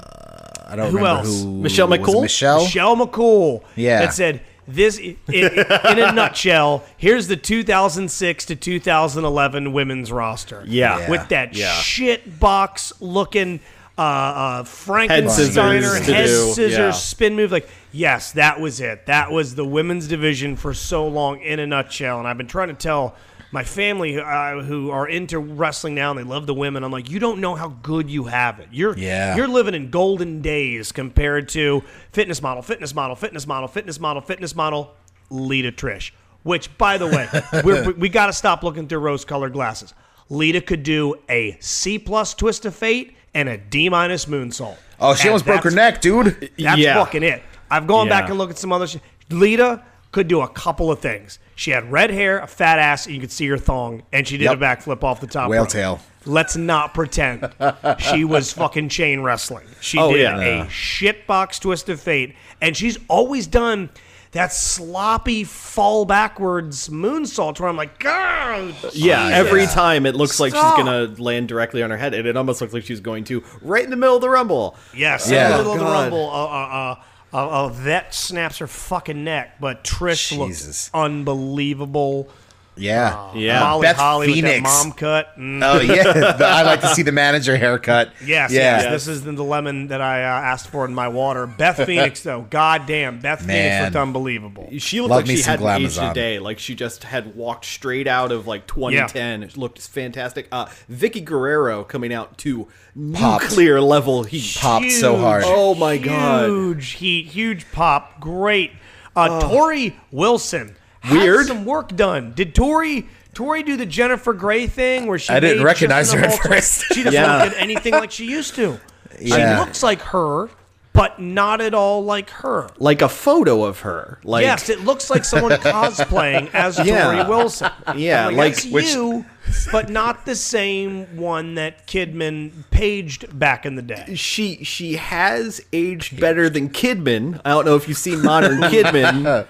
I 0.67 0.75
don't 0.75 0.91
who 0.91 0.97
remember 0.97 1.19
else? 1.27 1.43
who 1.43 1.53
Michelle 1.61 1.87
was 1.87 1.99
it 1.99 2.01
McCool? 2.03 2.21
Michelle. 2.21 2.63
Michelle 2.63 2.95
McCool. 2.97 3.63
Yeah. 3.75 3.99
that 3.99 4.13
said. 4.13 4.41
This, 4.65 4.97
i 4.97 5.17
i 5.27 5.91
in 5.91 5.99
a 5.99 6.13
nutshell, 6.13 6.85
here's 6.95 7.27
the 7.27 7.35
2006 7.35 8.45
to 8.45 8.55
2011 8.55 9.73
women's 9.73 10.09
roster. 10.09 10.63
Yeah. 10.65 10.99
Yeah. 10.99 11.09
with 11.09 11.27
that 11.29 11.53
Yeah. 11.53 11.73
shit 11.73 12.39
box 12.39 12.93
looking 13.01 13.59
uh, 13.97 14.01
uh, 14.01 14.63
Frankensteiner 14.63 15.29
scissors 15.29 16.05
to 16.05 16.13
head 16.13 16.25
do, 16.27 16.53
scissors 16.53 16.71
yeah. 16.77 16.91
spin 16.91 17.35
move. 17.35 17.51
Like, 17.51 17.67
yes, 17.91 18.31
that 18.31 18.59
was 18.61 18.79
it. 18.79 19.05
That 19.07 19.31
was 19.31 19.55
the 19.55 19.65
women's 19.65 20.07
division 20.07 20.55
for 20.55 20.73
so 20.73 21.07
long 21.07 21.41
in 21.41 21.59
a 21.59 21.67
nutshell. 21.67 22.19
And 22.19 22.27
I've 22.27 22.37
been 22.37 22.47
trying 22.47 22.69
to 22.69 22.73
tell 22.73 23.15
my 23.53 23.63
family 23.63 24.19
uh, 24.19 24.61
who 24.63 24.89
are 24.89 25.07
into 25.07 25.37
wrestling 25.39 25.93
now 25.95 26.09
and 26.09 26.19
they 26.19 26.23
love 26.23 26.47
the 26.47 26.53
women. 26.55 26.83
I'm 26.83 26.91
like, 26.91 27.09
you 27.09 27.19
don't 27.19 27.39
know 27.39 27.53
how 27.55 27.69
good 27.69 28.09
you 28.09 28.25
have 28.25 28.59
it. 28.59 28.67
You're 28.71 28.97
Yeah. 28.97 29.35
you're 29.35 29.47
living 29.47 29.75
in 29.75 29.91
golden 29.91 30.41
days 30.41 30.91
compared 30.91 31.47
to 31.49 31.83
fitness 32.11 32.41
model, 32.41 32.63
fitness 32.63 32.93
model, 32.95 33.15
fitness 33.15 33.45
model, 33.47 33.67
fitness 33.67 33.99
model, 33.99 34.21
fitness 34.21 34.55
model. 34.55 34.95
Lita 35.29 35.71
Trish. 35.71 36.11
Which, 36.43 36.77
by 36.77 36.97
the 36.97 37.07
way, 37.07 37.27
we're, 37.63 37.91
we 37.93 38.09
got 38.09 38.25
to 38.27 38.33
stop 38.33 38.63
looking 38.63 38.87
through 38.87 38.99
rose-colored 38.99 39.53
glasses. 39.53 39.93
Lita 40.29 40.59
could 40.59 40.83
do 40.83 41.15
a 41.29 41.55
C 41.61 41.97
plus 41.99 42.33
twist 42.33 42.65
of 42.65 42.75
fate 42.75 43.15
and 43.33 43.47
a 43.47 43.57
D 43.57 43.87
minus 43.89 44.25
moonsault. 44.25 44.75
Oh, 44.99 45.15
she 45.15 45.21
And 45.23 45.29
almost 45.29 45.45
broke 45.45 45.63
her 45.63 45.71
neck, 45.71 46.01
dude. 46.01 46.51
That's 46.57 46.77
Yeah. 46.79 46.95
fucking 46.95 47.23
it. 47.23 47.41
I've 47.71 47.87
gone 47.87 48.09
back 48.09 48.29
and 48.29 48.37
looked 48.37 48.51
at 48.51 48.57
some 48.57 48.71
other 48.71 48.87
shit. 48.87 49.01
Lita 49.29 49.81
could 50.13 50.29
do 50.29 50.39
a 50.39 50.47
couple 50.47 50.89
of 50.89 50.99
things. 50.99 51.39
She 51.55 51.71
had 51.71 51.91
red 51.91 52.09
hair, 52.09 52.39
a 52.39 52.47
fat 52.47 52.79
ass, 52.79 53.05
and 53.05 53.13
you 53.13 53.19
could 53.21 53.31
see 53.31 53.47
her 53.47 53.57
thong, 53.57 54.03
and 54.13 54.25
she 54.27 54.37
did 54.37 54.45
Yep. 54.45 54.53
a 54.57 54.61
backflip 54.61 55.03
off 55.03 55.19
the 55.19 55.27
top. 55.27 55.49
Whale 55.49 55.63
rope. 55.63 55.69
tail. 55.69 55.99
Let's 56.25 56.55
not 56.55 56.93
pretend 56.93 57.53
she 57.99 58.23
was 58.23 58.53
fucking 58.53 58.87
chain 58.89 59.19
wrestling. 59.21 59.67
She 59.81 59.97
Oh, 59.99 60.13
did 60.13 60.21
yeah. 60.21 60.63
a 60.63 60.65
shitbox 60.67 61.59
twist 61.59 61.89
of 61.89 61.99
fate, 61.99 62.33
and 62.61 62.77
she's 62.77 62.97
always 63.09 63.45
done 63.45 63.89
that 64.31 64.51
sloppy 64.51 65.43
fall 65.43 66.05
backwards 66.05 66.89
moonsault 66.89 67.59
where 67.59 67.69
I'm 67.69 67.77
like, 67.77 67.99
God, 67.99 68.73
Yeah, 68.93 69.27
Jesus." 69.29 69.33
every 69.47 69.65
time 69.67 70.05
it 70.07 70.15
looks 70.15 70.39
like 70.39 70.51
Stop. 70.53 70.75
she's 70.77 70.83
gonna 70.85 71.13
land 71.21 71.47
directly 71.49 71.83
on 71.83 71.91
her 71.91 71.97
head, 71.97 72.13
and 72.15 72.27
it 72.27 72.35
almost 72.35 72.61
looks 72.61 72.73
like 72.73 72.83
she's 72.83 72.99
going 72.99 73.25
to 73.25 73.43
right 73.61 73.83
in 73.83 73.91
the 73.91 73.95
middle 73.95 74.15
of 74.15 74.21
the 74.21 74.29
rumble. 74.29 74.75
Yes, 74.95 75.29
Yeah. 75.29 75.45
in 75.45 75.51
the 75.51 75.57
middle 75.57 75.73
of 75.73 75.79
the 75.79 75.85
God. 75.85 76.01
rumble, 76.03 76.29
uh, 76.31 76.45
uh, 76.45 76.95
uh, 77.33 77.65
uh, 77.65 77.67
that 77.83 78.13
snaps 78.13 78.59
her 78.59 78.67
fucking 78.67 79.23
neck. 79.23 79.59
But 79.59 79.83
Trish 79.83 80.29
Jesus. 80.29 80.67
looks 80.67 80.91
unbelievable. 80.93 82.29
Yeah. 82.75 83.33
Yeah. 83.35 83.59
Molly 83.59 83.83
Beth 83.83 83.95
Holly 83.97 84.27
with 84.27 84.35
that 84.41 84.41
Phoenix. 84.55 84.63
mom 84.83 84.91
cut. 84.93 85.37
Mm. 85.37 85.63
Oh 85.63 85.79
yeah, 85.81 86.03
The- 86.37 86.45
I 86.45 86.63
like 86.63 86.81
to 86.81 86.87
see 86.89 87.01
the 87.03 87.11
manager 87.11 87.55
haircut. 87.55 88.11
Yes, 88.25 88.51
yeah. 88.51 88.81
yes, 88.81 88.91
This 88.91 89.07
is 89.07 89.23
the 89.23 89.31
lemon 89.43 89.87
that 89.87 90.01
I 90.01 90.23
uh, 90.23 90.27
asked 90.27 90.69
for 90.69 90.83
in 90.85 90.93
my 90.93 91.07
water. 91.07 91.45
Beth 91.45 91.77
Phoenix, 91.85 92.23
though, 92.23 92.41
goddamn, 92.49 93.19
Beth 93.19 93.45
Man. 93.45 93.55
Phoenix 93.81 93.95
looked 93.95 94.01
unbelievable. 94.01 94.69
She 94.79 95.01
looked 95.01 95.11
Love 95.11 95.27
like 95.27 95.37
she 95.37 95.43
hadn't 95.43 95.67
aged 95.67 95.97
a 95.99 96.13
day. 96.13 96.39
Like 96.39 96.59
she 96.59 96.73
just 96.75 97.03
had 97.03 97.35
walked 97.35 97.65
straight 97.65 98.07
out 98.07 98.31
of 98.31 98.47
like 98.47 98.65
2010. 98.67 99.43
It 99.43 99.57
looked 99.57 99.79
fantastic. 99.79 100.47
Uh, 100.51 100.65
Vickie 100.91 101.23
Guerrero 101.23 101.83
coming 101.83 102.13
out 102.13 102.37
to 102.39 102.67
Popped. 103.13 103.43
nuclear 103.45 103.81
level 103.81 104.23
heat. 104.23 104.57
Popped 104.59 104.91
so 104.91 105.17
hard. 105.17 105.43
Oh 105.45 105.75
my 105.75 105.97
God. 105.97 106.49
Huge 106.49 106.89
heat, 106.91 107.27
huge 107.27 107.71
pop, 107.71 108.19
great. 108.19 108.71
Uh, 109.15 109.41
Torrie 109.41 109.93
Wilson, 110.11 110.75
had 111.03 111.17
Weird. 111.17 111.45
some 111.47 111.65
work 111.65 111.95
done. 111.95 112.33
Did 112.33 112.53
Torrie? 112.55 113.07
Torrie 113.33 113.65
do 113.65 113.75
the 113.77 113.85
Jennifer 113.85 114.33
Grey 114.33 114.67
thing 114.67 115.07
where 115.07 115.17
she 115.19 115.33
I 115.33 115.39
didn't 115.39 115.63
recognize 115.63 116.11
her 116.13 116.19
at 116.19 116.25
enough 116.25 116.33
ultra- 116.39 116.51
first. 116.55 116.85
She 116.93 117.03
doesn't 117.03 117.13
Yeah. 117.13 117.43
look 117.43 117.53
at 117.53 117.61
anything 117.61 117.93
like 117.93 118.11
she 118.11 118.25
used 118.25 118.55
to. 118.55 118.79
Yeah. 119.19 119.55
She 119.55 119.59
looks 119.65 119.81
like 119.83 120.01
her, 120.01 120.49
but 120.93 121.19
not 121.19 121.59
at 121.61 121.73
all 121.73 122.03
like 122.03 122.29
her. 122.29 122.69
Like 122.77 123.01
a 123.01 123.09
photo 123.09 123.63
of 123.63 123.79
her. 123.79 124.19
Like 124.23 124.43
yes, 124.43 124.69
it 124.69 124.81
looks 124.85 125.09
like 125.09 125.25
someone 125.25 125.51
cosplaying 125.61 126.53
as 126.53 126.77
Yeah. 126.77 127.05
Torrie 127.05 127.27
Wilson. 127.27 127.71
Yeah, 127.95 128.27
I'm 128.27 128.35
like- 128.37 128.53
that's 128.53 128.65
which- 128.67 128.93
you, 128.93 129.25
but 129.71 129.89
not 129.89 130.25
the 130.27 130.35
same 130.35 131.17
one 131.17 131.55
that 131.55 131.87
Kidman 131.87 132.51
paged 132.69 133.37
back 133.37 133.65
in 133.65 133.73
the 133.75 133.81
day. 133.81 134.13
she 134.15 134.63
she 134.63 134.93
has 134.97 135.59
aged 135.73 136.19
better 136.19 136.49
than 136.51 136.69
Kidman. 136.69 137.41
I 137.43 137.49
don't 137.49 137.65
know 137.65 137.75
if 137.75 137.87
you've 137.87 137.97
seen 137.97 138.21
modern 138.21 138.59
Kidman, 138.61 139.47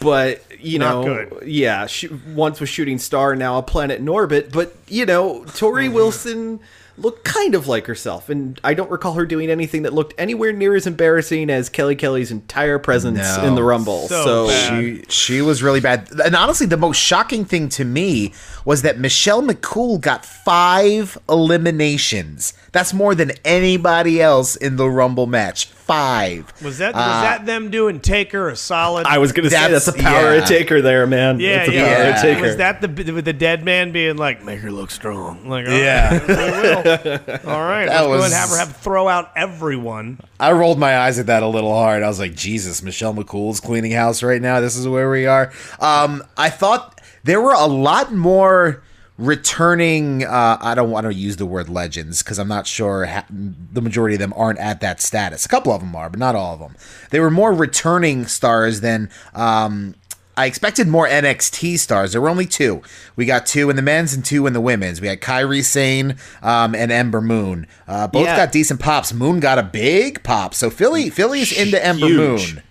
but 0.00 0.42
you 0.66 0.78
Not 0.78 1.04
know, 1.04 1.26
good. 1.28 1.46
yeah, 1.48 1.86
she 1.86 2.08
once 2.34 2.60
was 2.60 2.68
shooting 2.68 2.98
star, 2.98 3.36
now 3.36 3.58
a 3.58 3.62
planet 3.62 4.00
in 4.00 4.08
orbit. 4.08 4.50
But 4.52 4.74
you 4.88 5.06
know, 5.06 5.40
Torrie 5.46 5.86
mm-hmm. 5.86 5.94
Wilson 5.94 6.60
looked 6.98 7.24
kind 7.24 7.54
of 7.54 7.68
like 7.68 7.86
herself, 7.86 8.28
and 8.30 8.58
I 8.64 8.72
don't 8.74 8.90
recall 8.90 9.12
her 9.14 9.26
doing 9.26 9.50
anything 9.50 9.82
that 9.82 9.92
looked 9.92 10.14
anywhere 10.16 10.52
near 10.52 10.74
as 10.74 10.86
embarrassing 10.86 11.50
as 11.50 11.68
Kelly 11.68 11.94
Kelly's 11.94 12.30
entire 12.30 12.78
presence 12.78 13.18
No. 13.18 13.44
in 13.44 13.54
the 13.54 13.62
Rumble. 13.62 14.08
So 14.08 14.24
So, 14.24 14.46
bad. 14.48 14.80
She 14.80 15.36
she 15.36 15.42
was 15.42 15.62
really 15.62 15.80
bad. 15.80 16.08
And 16.24 16.34
honestly, 16.34 16.66
the 16.66 16.76
most 16.78 16.96
shocking 16.96 17.44
thing 17.44 17.68
to 17.70 17.84
me 17.84 18.32
was 18.64 18.82
that 18.82 18.98
Michelle 18.98 19.42
McCool 19.42 20.00
got 20.00 20.24
five 20.24 21.18
eliminations. 21.28 22.54
That's 22.72 22.92
more 22.92 23.14
than 23.14 23.32
anybody 23.44 24.20
else 24.20 24.56
in 24.56 24.76
the 24.76 24.88
Rumble 24.90 25.26
match. 25.26 25.68
Five. 25.86 26.52
Was 26.64 26.78
that 26.78 26.94
was 26.94 27.02
that 27.22 27.46
them 27.46 27.70
doing 27.70 28.00
Taker 28.00 28.48
a 28.48 28.56
solid? 28.56 29.06
I 29.06 29.18
was 29.18 29.30
gonna 29.30 29.50
say 29.50 29.56
That's- 29.56 29.84
that's 29.84 29.96
a 29.96 30.02
power 30.02 30.34
yeah. 30.34 30.42
of 30.42 30.48
taker 30.48 30.82
there, 30.82 31.06
man. 31.06 31.38
yeah, 31.38 31.58
that's 31.58 31.68
a 31.68 31.72
yeah. 31.74 31.84
power 31.84 32.02
of 32.02 32.08
yeah. 32.16 32.22
taker. 32.22 32.42
Was 32.42 32.56
that 32.56 32.80
the 32.80 33.12
with 33.12 33.24
the 33.24 33.32
dead 33.32 33.64
man 33.64 33.92
being 33.92 34.16
like, 34.16 34.42
"Make 34.44 34.58
her 34.60 34.72
look 34.72 34.90
strong"? 34.90 35.48
Like, 35.48 35.68
all 35.68 35.72
Yeah. 35.72 36.18
right, 36.18 36.26
we 36.28 36.34
will. 36.34 37.40
All 37.54 37.60
right, 37.62 37.86
let's 37.88 38.00
go 38.02 38.10
was- 38.10 38.24
and 38.24 38.34
have 38.34 38.48
her 38.50 38.58
have 38.58 38.76
throw 38.78 39.06
out 39.06 39.30
everyone. 39.36 40.18
I 40.40 40.50
rolled 40.52 40.78
my 40.80 40.98
eyes 40.98 41.20
at 41.20 41.26
that 41.26 41.44
a 41.44 41.46
little 41.48 41.72
hard. 41.72 42.02
I 42.02 42.08
was 42.08 42.18
like, 42.18 42.34
Jesus, 42.34 42.82
Michelle 42.82 43.14
McCool's 43.14 43.60
cleaning 43.60 43.92
house 43.92 44.24
right 44.24 44.42
now. 44.42 44.58
This 44.60 44.76
is 44.76 44.88
where 44.88 45.08
we 45.08 45.26
are. 45.26 45.52
Um, 45.78 46.24
I 46.36 46.50
thought 46.50 47.00
there 47.22 47.40
were 47.40 47.54
a 47.54 47.66
lot 47.66 48.12
more 48.12 48.82
returning. 49.18 50.24
Uh, 50.24 50.58
I 50.60 50.74
don't 50.74 50.90
want 50.90 51.06
to 51.06 51.14
use 51.14 51.36
the 51.36 51.46
word 51.46 51.68
legends 51.68 52.22
because 52.22 52.38
I'm 52.38 52.48
not 52.48 52.66
sure 52.66 53.06
ha- 53.06 53.26
the 53.30 53.82
majority 53.82 54.14
of 54.14 54.20
them 54.20 54.32
aren't 54.36 54.58
at 54.58 54.80
that 54.80 55.00
status. 55.00 55.44
A 55.44 55.48
couple 55.48 55.72
of 55.72 55.80
them 55.80 55.94
are, 55.96 56.08
but 56.10 56.18
not 56.18 56.34
all 56.34 56.54
of 56.54 56.60
them. 56.60 56.76
They 57.10 57.20
were 57.20 57.30
more 57.30 57.52
returning 57.52 58.26
stars 58.26 58.80
than. 58.80 59.10
Um, 59.34 59.94
I 60.38 60.44
expected 60.44 60.86
more 60.86 61.08
NXT 61.08 61.78
stars. 61.78 62.12
There 62.12 62.20
were 62.20 62.28
only 62.28 62.44
two. 62.44 62.82
We 63.16 63.24
got 63.24 63.46
two 63.46 63.70
in 63.70 63.76
the 63.76 63.80
men's 63.80 64.12
and 64.12 64.22
two 64.22 64.46
in 64.46 64.52
the 64.52 64.60
women's. 64.60 65.00
We 65.00 65.08
had 65.08 65.22
Kairi 65.22 65.64
Sane 65.64 66.16
um, 66.42 66.74
and 66.74 66.92
Ember 66.92 67.22
Moon. 67.22 67.66
Uh, 67.88 68.06
both 68.06 68.26
Yeah. 68.26 68.36
got 68.36 68.52
decent 68.52 68.78
pops. 68.78 69.14
Moon 69.14 69.40
got 69.40 69.58
a 69.58 69.62
big 69.62 70.22
pop. 70.24 70.52
So 70.52 70.68
Philly, 70.68 71.08
Philly's 71.08 71.52
into 71.58 71.82
Ember 71.82 72.06
Huge. 72.08 72.54
Moon. 72.56 72.62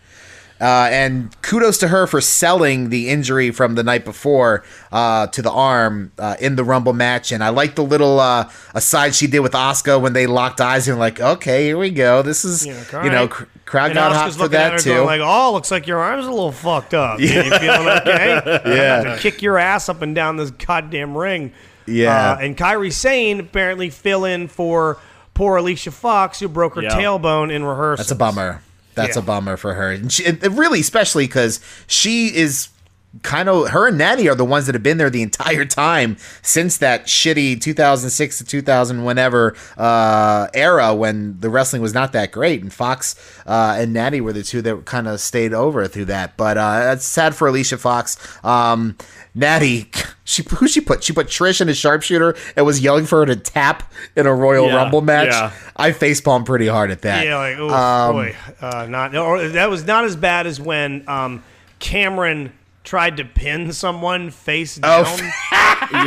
Uh, 0.61 0.87
and 0.89 1.35
kudos 1.41 1.77
to 1.79 1.89
her 1.89 2.07
for 2.07 2.21
selling 2.21 2.89
the 2.89 3.09
injury 3.09 3.51
from 3.51 3.75
the 3.75 3.83
night 3.83 4.05
before 4.05 4.63
uh, 4.91 5.27
to 5.27 5.41
the 5.41 5.51
arm 5.51 6.13
uh, 6.17 6.37
in 6.39 6.55
the 6.55 6.63
Rumble 6.63 6.93
match. 6.93 7.33
And 7.33 7.43
I 7.43 7.49
like 7.49 7.75
the 7.75 7.83
little 7.83 8.21
uh, 8.21 8.49
aside 8.73 9.13
she 9.15 9.27
did 9.27 9.39
with 9.41 9.51
Asuka 9.51 9.99
when 10.01 10.13
they 10.13 10.27
locked 10.27 10.61
eyes 10.61 10.87
and 10.87 10.97
like, 10.97 11.19
okay, 11.19 11.65
here 11.65 11.77
we 11.77 11.89
go. 11.89 12.21
This 12.21 12.45
is, 12.45 12.65
Yeah, 12.65 13.03
you 13.03 13.09
know, 13.09 13.27
cr- 13.27 13.43
crowd 13.65 13.87
And 13.87 13.95
got 13.95 14.13
hot 14.13 14.27
Asuka's 14.29 14.35
for 14.37 14.43
looking 14.43 14.55
at 14.57 14.63
that 14.69 14.71
her 14.73 14.77
too. 14.79 14.89
going 14.93 15.05
like, 15.05 15.21
"Oh, 15.21 15.51
looks 15.51 15.71
like 15.71 15.87
your 15.87 15.99
arm's 15.99 16.25
a 16.25 16.29
little 16.31 16.53
fucked 16.53 16.93
up. 16.93 17.19
You 17.19 17.27
feeling 17.27 17.87
okay? 17.89 18.61
Yeah. 18.65 19.03
to 19.15 19.17
kick 19.19 19.41
your 19.41 19.57
ass 19.57 19.89
up 19.89 20.01
and 20.01 20.15
down 20.15 20.37
this 20.37 20.51
goddamn 20.51 21.17
ring." 21.17 21.51
Yeah. 21.85 22.31
Uh, 22.31 22.37
and 22.39 22.55
Kairi 22.55 22.93
Sane 22.93 23.41
apparently 23.41 23.89
fill 23.89 24.23
in 24.23 24.47
for 24.47 24.99
poor 25.33 25.57
Alicia 25.57 25.91
Fox, 25.91 26.39
who 26.39 26.47
broke 26.47 26.75
her 26.75 26.81
Yeah. 26.83 26.91
tailbone 26.91 27.51
in 27.51 27.63
rehearsal. 27.65 28.01
That's 28.03 28.11
a 28.11 28.15
bummer. 28.15 28.61
That's 28.95 29.15
Yeah. 29.15 29.21
a 29.21 29.25
bummer 29.25 29.57
for 29.57 29.73
her. 29.75 29.91
And, 29.91 30.11
she, 30.11 30.29
really, 30.31 30.79
especially 30.79 31.27
because 31.27 31.59
she 31.87 32.35
is 32.35 32.69
kind 33.23 33.47
of 33.49 33.69
her 33.69 33.87
and 33.87 33.97
Natty 33.97 34.27
are 34.27 34.35
the 34.35 34.43
ones 34.45 34.65
that 34.65 34.75
have 34.75 34.83
been 34.83 34.97
there 34.97 35.09
the 35.09 35.21
entire 35.21 35.63
time 35.65 36.17
since 36.41 36.77
that 36.77 37.05
shitty 37.05 37.59
2006 37.61 38.37
to 38.39 38.43
2000 38.45 39.03
whenever 39.05 39.55
uh, 39.77 40.47
era 40.53 40.93
when 40.93 41.39
the 41.39 41.49
wrestling 41.49 41.81
was 41.81 41.93
not 41.93 42.11
that 42.13 42.31
great. 42.31 42.61
And 42.61 42.73
Fox 42.73 43.15
uh, 43.45 43.75
and 43.79 43.93
Natty 43.93 44.21
were 44.21 44.33
the 44.33 44.43
two 44.43 44.61
that 44.63 44.85
kind 44.85 45.07
of 45.07 45.19
stayed 45.21 45.53
over 45.53 45.87
through 45.87 46.05
that. 46.05 46.35
But 46.37 46.57
uh, 46.57 46.79
that's 46.79 47.05
sad 47.05 47.35
for 47.35 47.47
Alicia 47.47 47.77
Fox. 47.77 48.17
Um, 48.43 48.97
Natty, 49.33 49.89
she 50.23 50.43
who 50.49 50.67
she 50.67 50.81
put? 50.81 51.03
She 51.03 51.13
put 51.13 51.27
Trish 51.27 51.61
in 51.61 51.69
a 51.69 51.73
sharpshooter 51.73 52.35
and 52.55 52.65
was 52.65 52.79
yelling 52.81 53.05
for 53.05 53.19
her 53.19 53.25
to 53.27 53.35
tap 53.35 53.91
in 54.15 54.25
a 54.25 54.33
Royal 54.33 54.67
Yeah, 54.67 54.75
Rumble 54.75 55.01
match. 55.01 55.27
yeah. 55.29 55.51
I 55.77 55.91
facepalm 55.91 56.45
pretty 56.45 56.67
hard 56.67 56.91
at 56.91 57.01
that. 57.03 57.25
Yeah, 57.25 57.37
like 57.37 57.57
oh 57.57 57.69
Um, 57.69 58.15
boy, 58.15 58.35
uh, 58.61 58.85
not 58.89 59.15
or 59.15 59.47
that 59.49 59.69
was 59.69 59.85
not 59.85 60.05
as 60.05 60.15
bad 60.15 60.47
as 60.47 60.59
when 60.59 61.03
um, 61.07 61.43
Cameron 61.79 62.51
tried 62.85 63.17
to 63.17 63.25
pin 63.25 63.73
someone 63.73 64.29
face 64.31 64.79
Oh, 64.81 65.03
down. 65.03 65.17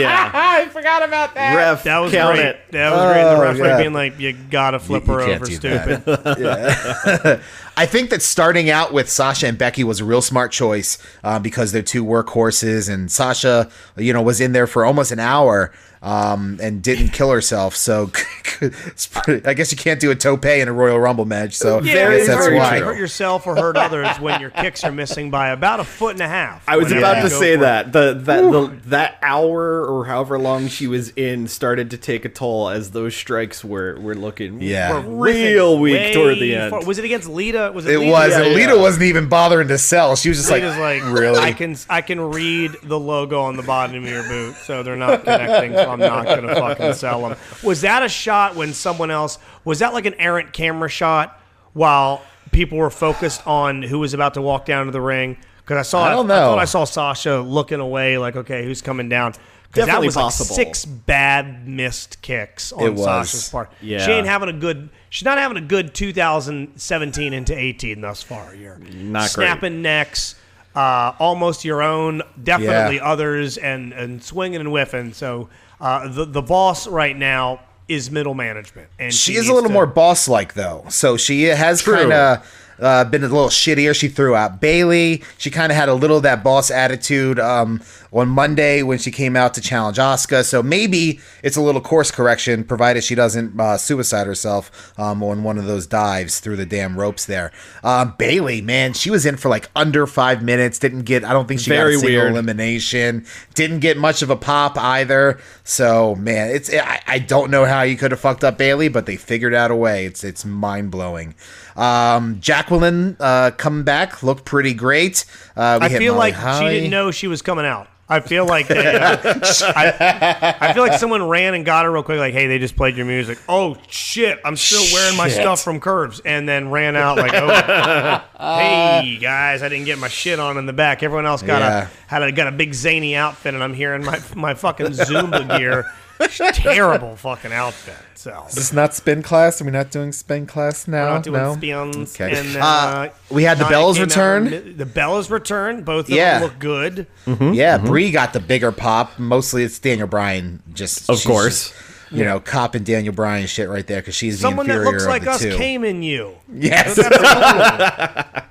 yeah. 0.00 0.30
I 0.34 0.66
forgot 0.70 1.02
about 1.02 1.34
that. 1.34 1.54
Ref, 1.54 1.82
that 1.84 1.98
was 1.98 2.12
count 2.12 2.36
great. 2.36 2.46
it. 2.46 2.60
That 2.72 2.90
was 2.92 3.12
great. 3.12 3.22
The 3.24 3.30
Oh, 3.36 3.40
referee 3.42 3.68
yeah. 3.68 3.78
being 3.78 3.92
like, 3.92 4.18
"You 4.18 4.32
gotta 4.32 4.78
flip 4.78 5.06
You- 5.06 5.12
her 5.14 5.26
you 5.28 5.34
over, 5.34 5.44
stupid." 5.46 6.04
that. 6.06 7.40
I 7.76 7.86
think 7.86 8.10
that 8.10 8.22
starting 8.22 8.70
out 8.70 8.92
with 8.92 9.08
Sasha 9.08 9.46
and 9.46 9.56
Becky 9.56 9.84
was 9.84 10.00
a 10.00 10.04
real 10.04 10.22
smart 10.22 10.50
choice 10.50 10.98
uh, 11.22 11.38
because 11.38 11.70
they're 11.72 11.82
two 11.82 12.04
workhorses, 12.04 12.92
and 12.92 13.10
Sasha, 13.10 13.68
you 13.96 14.12
know, 14.12 14.22
was 14.22 14.40
in 14.40 14.52
there 14.52 14.66
for 14.66 14.84
almost 14.84 15.12
an 15.12 15.20
hour 15.20 15.72
um, 16.02 16.58
and 16.62 16.82
didn't 16.82 17.08
kill 17.08 17.30
herself. 17.30 17.74
So 17.76 18.10
it's 18.60 19.06
pretty, 19.06 19.44
I 19.46 19.54
guess 19.54 19.72
you 19.72 19.78
can't 19.78 20.00
do 20.00 20.10
a 20.10 20.14
tope 20.14 20.44
in 20.44 20.68
a 20.68 20.72
Royal 20.72 20.98
Rumble 20.98 21.24
match. 21.24 21.54
So 21.54 21.80
Yeah, 21.82 22.08
I 22.08 22.16
guess 22.18 22.26
that's 22.28 22.44
very 22.46 22.56
why. 22.56 22.76
You 22.78 22.84
hurt 22.84 22.98
yourself 22.98 23.46
or 23.46 23.56
hurt 23.56 23.76
others 23.76 24.08
when 24.20 24.40
your 24.40 24.50
kicks 24.50 24.84
are 24.84 24.92
missing 24.92 25.30
by 25.30 25.48
about 25.50 25.80
a 25.80 25.84
foot 25.84 26.12
and 26.12 26.20
a 26.22 26.28
half. 26.28 26.64
I 26.68 26.76
was 26.76 26.92
about 26.92 27.22
to 27.22 27.30
say 27.30 27.56
that 27.56 27.92
the 27.92 28.14
that 28.24 28.42
the, 28.42 28.78
that 28.86 29.18
hour 29.22 29.84
or 29.84 30.04
however 30.06 30.38
long 30.38 30.68
she 30.68 30.86
was 30.86 31.10
in 31.10 31.48
started 31.48 31.90
to 31.90 31.98
take 31.98 32.24
a 32.24 32.28
toll 32.28 32.68
as 32.68 32.92
those 32.92 33.14
strikes 33.14 33.64
were 33.64 33.98
were 34.00 34.14
looking 34.14 34.60
Yeah. 34.60 34.92
were 35.02 35.16
real 35.16 35.78
weak 35.78 35.94
Way 35.94 36.12
toward 36.12 36.38
the 36.38 36.54
end. 36.54 36.70
far- 36.70 36.84
Was 36.84 36.98
it 36.98 37.04
against 37.04 37.28
Lita? 37.28 37.72
Was 37.74 37.86
it? 37.86 37.94
It 37.94 37.98
Lita? 38.00 38.10
was. 38.12 38.32
Yeah, 38.32 38.42
and 38.44 38.54
Lita 38.54 38.74
yeah. 38.74 38.80
wasn't 38.80 39.04
even 39.04 39.28
bothering 39.28 39.68
to 39.68 39.78
sell. 39.78 40.16
She 40.16 40.28
was 40.28 40.38
just 40.38 40.50
like, 40.50 40.62
like, 40.62 41.02
really? 41.12 41.38
I 41.38 41.52
can 41.52 41.76
I 41.88 42.02
can 42.02 42.20
read 42.20 42.72
the 42.82 42.98
logo 42.98 43.40
on 43.42 43.56
the 43.56 43.62
bottom 43.62 44.04
of 44.04 44.10
your 44.10 44.22
boot, 44.24 44.56
so 44.56 44.82
they're 44.82 44.96
not 44.96 45.24
connecting. 45.24 45.72
I'm 45.88 45.98
not 45.98 46.24
gonna 46.26 46.54
fucking 46.54 46.94
sell 46.94 47.28
them. 47.28 47.38
Was 47.62 47.80
that 47.82 48.02
a 48.02 48.08
shot 48.08 48.54
when 48.56 48.72
someone 48.74 49.10
else? 49.10 49.38
Was 49.64 49.78
that 49.80 49.92
like 49.94 50.06
an 50.06 50.14
errant 50.14 50.52
camera 50.52 50.88
shot 50.88 51.40
while 51.72 52.22
people 52.52 52.78
were 52.78 52.90
focused 52.90 53.46
on 53.46 53.82
who 53.82 53.98
was 53.98 54.14
about 54.14 54.34
to 54.34 54.42
walk 54.42 54.64
down 54.64 54.86
to 54.86 54.92
the 54.92 55.00
ring? 55.00 55.36
Because 55.58 55.76
I 55.78 55.82
saw, 55.82 56.04
I 56.04 56.10
don't 56.10 56.30
I 56.30 56.34
know. 56.34 56.46
thought 56.50 56.58
I 56.58 56.64
saw 56.64 56.84
Sasha 56.84 57.40
looking 57.40 57.80
away, 57.80 58.16
like, 58.16 58.36
okay, 58.36 58.64
who's 58.64 58.80
coming 58.80 59.08
down? 59.08 59.32
'Cause 59.32 59.40
that 59.82 59.86
Definitely 59.86 60.06
was 60.06 60.16
like 60.16 60.22
possible. 60.24 60.54
six 60.56 60.84
bad 60.86 61.68
missed 61.68 62.22
kicks 62.22 62.72
on. 62.72 62.96
Sasha's 62.96 63.50
part. 63.50 63.70
Yeah. 63.82 63.98
She 63.98 64.12
ain't 64.12 64.26
having 64.26 64.48
a 64.48 64.52
good. 64.54 64.88
She's 65.10 65.26
not 65.26 65.36
having 65.36 65.58
a 65.58 65.60
good 65.60 65.92
2017 65.92 67.32
into 67.34 67.56
18 67.56 68.00
thus 68.00 68.22
far. 68.22 68.52
Here, 68.52 68.78
Not 68.94 69.20
great. 69.20 69.30
snapping 69.46 69.82
necks, 69.82 70.36
uh, 70.74 71.12
almost 71.18 71.64
your 71.66 71.82
own, 71.82 72.22
definitely 72.42 72.96
Yeah. 72.96 73.04
others, 73.10 73.58
and 73.58 73.92
and 73.92 74.22
swinging 74.22 74.60
and 74.60 74.70
whiffing. 74.70 75.12
So 75.12 75.48
uh, 75.80 76.08
the 76.08 76.24
the 76.24 76.42
boss 76.42 76.86
right 76.86 77.16
now 77.16 77.60
is 77.88 78.10
middle 78.10 78.34
management, 78.34 78.88
and 78.98 79.12
she 79.14 79.32
she 79.32 79.38
is 79.38 79.48
a 79.48 79.52
little 79.52 79.68
to- 79.68 79.74
more 79.74 79.86
boss 79.86 80.28
like 80.28 80.54
though. 80.54 80.84
So 80.88 81.16
she 81.16 81.44
has 81.44 81.82
kind 81.82 82.12
of 82.12 82.46
uh, 82.80 83.04
been 83.04 83.22
a 83.24 83.28
little 83.28 83.48
shittier. 83.48 83.94
She 83.94 84.08
threw 84.08 84.34
out 84.34 84.60
Bayley. 84.60 85.22
She 85.36 85.50
kind 85.50 85.72
of 85.72 85.76
had 85.76 85.88
a 85.88 85.94
little 85.94 86.18
of 86.18 86.22
that 86.24 86.42
boss 86.44 86.70
attitude 86.70 87.38
um, 87.38 87.82
on 88.12 88.28
Monday 88.28 88.82
when 88.82 88.98
she 88.98 89.10
came 89.10 89.36
out 89.36 89.54
to 89.54 89.60
challenge 89.60 89.98
Asuka. 89.98 90.44
So 90.44 90.62
maybe 90.62 91.20
it's 91.42 91.56
a 91.56 91.60
little 91.60 91.80
course 91.80 92.10
correction, 92.10 92.64
provided 92.64 93.04
she 93.04 93.14
doesn't 93.14 93.58
uh, 93.58 93.76
suicide 93.76 94.26
herself 94.26 94.92
um, 94.98 95.22
on 95.22 95.42
one 95.42 95.58
of 95.58 95.66
those 95.66 95.86
dives 95.86 96.40
through 96.40 96.56
the 96.56 96.66
damn 96.66 96.98
ropes 96.98 97.24
there. 97.26 97.52
Um, 97.82 98.14
Bayley, 98.18 98.60
man, 98.60 98.92
she 98.92 99.10
was 99.10 99.26
in 99.26 99.36
for 99.36 99.48
like 99.48 99.68
under 99.76 100.06
five 100.06 100.42
minutes. 100.42 100.78
Didn't 100.78 101.02
get. 101.02 101.24
I 101.24 101.32
don't 101.32 101.46
think 101.48 101.60
she 101.60 101.70
Very 101.70 101.92
got 101.92 101.98
a 101.98 102.00
single 102.00 102.20
weird. 102.22 102.32
elimination. 102.32 103.26
Didn't 103.54 103.80
get 103.80 103.96
much 103.96 104.22
of 104.22 104.30
a 104.30 104.36
pop 104.36 104.76
either. 104.78 105.38
So 105.64 106.14
man, 106.16 106.50
it's 106.50 106.72
I, 106.72 107.00
I 107.06 107.18
don't 107.18 107.50
know 107.50 107.64
how 107.64 107.82
you 107.82 107.96
could 107.96 108.10
have 108.10 108.20
fucked 108.20 108.44
up 108.44 108.58
Bayley, 108.58 108.88
but 108.88 109.06
they 109.06 109.16
figured 109.16 109.54
out 109.54 109.70
a 109.70 109.76
way. 109.76 110.06
It's 110.06 110.24
it's 110.24 110.44
mind 110.44 110.90
blowing. 110.90 111.34
Um, 111.78 112.40
Jacqueline 112.40 113.16
uh, 113.20 113.52
coming 113.52 113.84
back 113.84 114.22
looked 114.22 114.44
pretty 114.44 114.74
great. 114.74 115.24
Uh, 115.56 115.78
we 115.80 115.86
I 115.86 115.88
feel 115.90 116.14
Molly 116.14 116.32
like 116.32 116.58
she 116.58 116.68
didn't 116.68 116.90
know 116.90 117.10
she 117.10 117.28
was 117.28 117.40
coming 117.40 117.64
out. 117.64 117.88
I 118.10 118.20
feel 118.20 118.46
like 118.46 118.68
they, 118.68 118.96
uh, 118.96 119.18
I, 119.22 120.56
I 120.62 120.72
feel 120.72 120.82
like 120.82 120.98
someone 120.98 121.28
ran 121.28 121.52
and 121.52 121.62
got 121.64 121.84
her 121.84 121.92
real 121.92 122.02
quick. 122.02 122.18
Like, 122.18 122.32
hey, 122.32 122.46
they 122.46 122.58
just 122.58 122.74
played 122.74 122.96
your 122.96 123.04
music. 123.04 123.38
Oh 123.50 123.76
shit! 123.88 124.40
I'm 124.46 124.56
still 124.56 124.82
wearing 124.94 125.14
my 125.18 125.28
Shit. 125.28 125.42
stuff 125.42 125.62
from 125.62 125.78
Curves, 125.78 126.20
and 126.24 126.48
then 126.48 126.70
ran 126.70 126.96
out 126.96 127.18
like, 127.18 127.32
oh, 127.34 128.22
hey 128.38 129.18
guys, 129.20 129.62
I 129.62 129.68
didn't 129.68 129.84
get 129.84 129.98
my 129.98 130.08
shit 130.08 130.40
on 130.40 130.56
in 130.56 130.64
the 130.64 130.72
back. 130.72 131.02
Everyone 131.02 131.26
else 131.26 131.42
got 131.42 131.60
Yeah. 131.60 131.82
a 131.82 132.10
had 132.10 132.22
a 132.22 132.32
got 132.32 132.46
a 132.48 132.52
big 132.52 132.72
zany 132.72 133.14
outfit, 133.14 133.52
and 133.54 133.62
I'm 133.62 133.74
here 133.74 133.94
in 133.94 134.02
my 134.04 134.18
my 134.34 134.54
fucking 134.54 134.86
Zumba 134.86 135.58
gear. 135.58 135.84
Terrible 136.20 137.16
fucking 137.16 137.52
outfit. 137.52 137.94
So 138.14 138.44
Is 138.48 138.54
this 138.56 138.72
not 138.72 138.94
spin 138.94 139.22
class? 139.22 139.60
Are 139.60 139.64
we 139.64 139.70
not 139.70 139.90
doing 139.92 140.10
spin 140.12 140.46
class 140.46 140.88
now? 140.88 141.04
we're 141.04 141.10
not 141.14 141.22
doing 141.24 141.40
no. 141.42 141.54
spins. 141.54 142.14
Okay. 142.20 142.36
And 142.38 142.48
then, 142.54 142.62
Uh, 142.62 142.66
uh, 142.66 143.08
we 143.30 143.44
had 143.44 143.58
the 143.58 143.68
Nia 143.68 143.78
Bellas 143.78 143.94
came 143.94 144.02
out 144.02 144.08
return. 144.08 144.46
in 144.52 144.76
The 144.76 144.86
bells 144.86 145.30
return. 145.30 145.82
Both 145.84 146.06
of 146.06 146.10
Yeah. 146.10 146.40
them 146.40 146.42
look 146.48 146.58
good. 146.58 147.06
Yeah, 147.54 147.78
Brie 147.78 148.10
got 148.10 148.32
the 148.32 148.40
bigger 148.40 148.72
pop. 148.72 149.18
Mostly 149.18 149.62
it's 149.62 149.78
Daniel 149.78 150.08
Bryan. 150.08 150.62
Just 150.74 151.08
Of 151.08 151.18
she's 151.18 151.26
course. 151.26 151.68
just, 151.68 151.74
you 152.10 152.24
know, 152.24 152.40
copping 152.40 152.82
Daniel 152.82 153.14
Bryan 153.14 153.46
shit 153.46 153.68
right 153.68 153.86
there 153.86 154.00
because 154.00 154.14
she's 154.16 154.40
Someone 154.40 154.66
the 154.66 154.72
that 154.72 154.78
inferior 154.80 154.92
looks 154.92 155.04
of 155.04 155.08
like 155.10 155.22
the 155.24 155.30
us 155.30 155.40
two. 155.42 155.56
came 155.56 155.84
in 155.84 156.02
you. 156.02 156.32
Yes. 156.52 156.94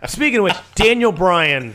Speaking 0.07 0.37
of 0.39 0.43
which, 0.45 0.55
Daniel 0.75 1.11
Bryan, 1.11 1.73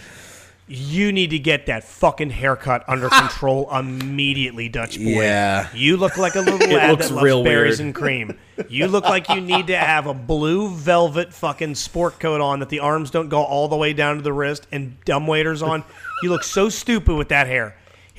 you 0.75 1.13
need 1.13 1.31
to 1.31 1.39
get 1.39 1.67
that 1.67 1.85
fucking 1.85 2.31
haircut 2.31 2.85
under 2.89 3.09
control 3.09 3.71
immediately, 3.77 4.69
Dutch 4.69 4.97
boy. 4.97 5.05
Yeah. 5.05 5.69
You 5.75 5.97
look 5.97 6.17
like 6.17 6.35
a 6.35 6.41
little 6.41 6.59
lad 6.77 6.99
that 6.99 7.11
loves 7.11 7.43
berries 7.43 7.79
weird. 7.79 7.81
and 7.81 7.95
cream. 7.95 8.39
You 8.69 8.89
look 8.89 9.05
like 9.05 9.29
you 9.29 9.41
need 9.41 9.67
to 9.69 9.77
have 9.77 10.07
a 10.07 10.15
blue 10.15 10.71
velvet 10.71 11.33
fucking 11.35 11.75
sport 11.75 12.19
coat 12.21 12.41
on 12.41 12.61
that 12.61 12.69
the 12.69 12.81
arms 12.81 13.11
don't 13.11 13.29
go 13.29 13.43
all 13.43 13.69
the 13.69 13.77
way 13.77 13.93
down 13.93 14.17
to 14.17 14.23
the 14.23 14.33
wrist 14.33 14.67
and 14.73 15.03
dumb 15.05 15.27
waders 15.27 15.63
on. 15.63 15.85
You 16.23 16.31
look 16.31 16.45
so 16.45 16.69
stupid 16.69 17.17
with 17.17 17.29
that 17.29 17.47
hair. 17.47 17.77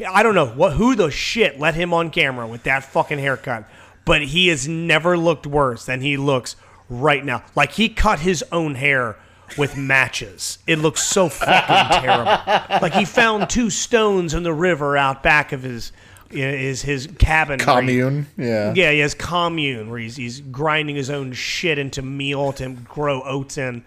I 0.07 0.23
don't 0.23 0.35
know 0.35 0.47
what 0.47 0.73
who 0.73 0.95
the 0.95 1.11
shit 1.11 1.59
let 1.59 1.75
him 1.75 1.93
on 1.93 2.09
camera 2.09 2.47
with 2.47 2.63
that 2.63 2.83
fucking 2.83 3.19
haircut, 3.19 3.67
but 4.05 4.21
he 4.23 4.47
has 4.47 4.67
never 4.67 5.17
looked 5.17 5.47
worse 5.47 5.85
than 5.85 6.01
he 6.01 6.17
looks 6.17 6.55
right 6.89 7.23
now. 7.23 7.43
Like 7.55 7.73
he 7.73 7.89
cut 7.89 8.19
his 8.19 8.43
own 8.51 8.75
hair 8.75 9.17
with 9.57 9.77
matches. 9.77 10.57
It 10.67 10.79
looks 10.79 11.01
so 11.03 11.29
fucking 11.29 12.01
terrible. 12.01 12.79
Like 12.81 12.93
he 12.93 13.05
found 13.05 13.49
two 13.49 13.69
stones 13.69 14.33
in 14.33 14.43
the 14.43 14.53
river 14.53 14.97
out 14.97 15.23
back 15.23 15.51
of 15.51 15.63
his 15.63 15.91
is 16.31 16.81
his 16.81 17.07
cabin 17.19 17.59
where 17.59 17.81
he- 17.81 17.87
Commune. 17.99 18.27
Yeah. 18.37 18.73
yeah, 18.75 18.91
he 18.91 18.99
has 18.99 19.13
commune 19.13 19.89
where 19.91 19.99
he's 19.99 20.15
he's 20.15 20.41
grinding 20.41 20.95
his 20.95 21.09
own 21.11 21.33
shit 21.33 21.77
into 21.77 22.01
meal 22.01 22.51
to 22.53 22.69
grow 22.69 23.21
oats 23.23 23.57
in. 23.57 23.83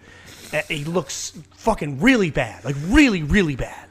Uh, 0.53 0.61
He 0.69 0.85
looks 0.85 1.37
fucking 1.57 1.99
really 1.99 2.31
bad, 2.31 2.63
like 2.63 2.75
really, 2.85 3.21
really 3.23 3.55
bad. 3.57 3.85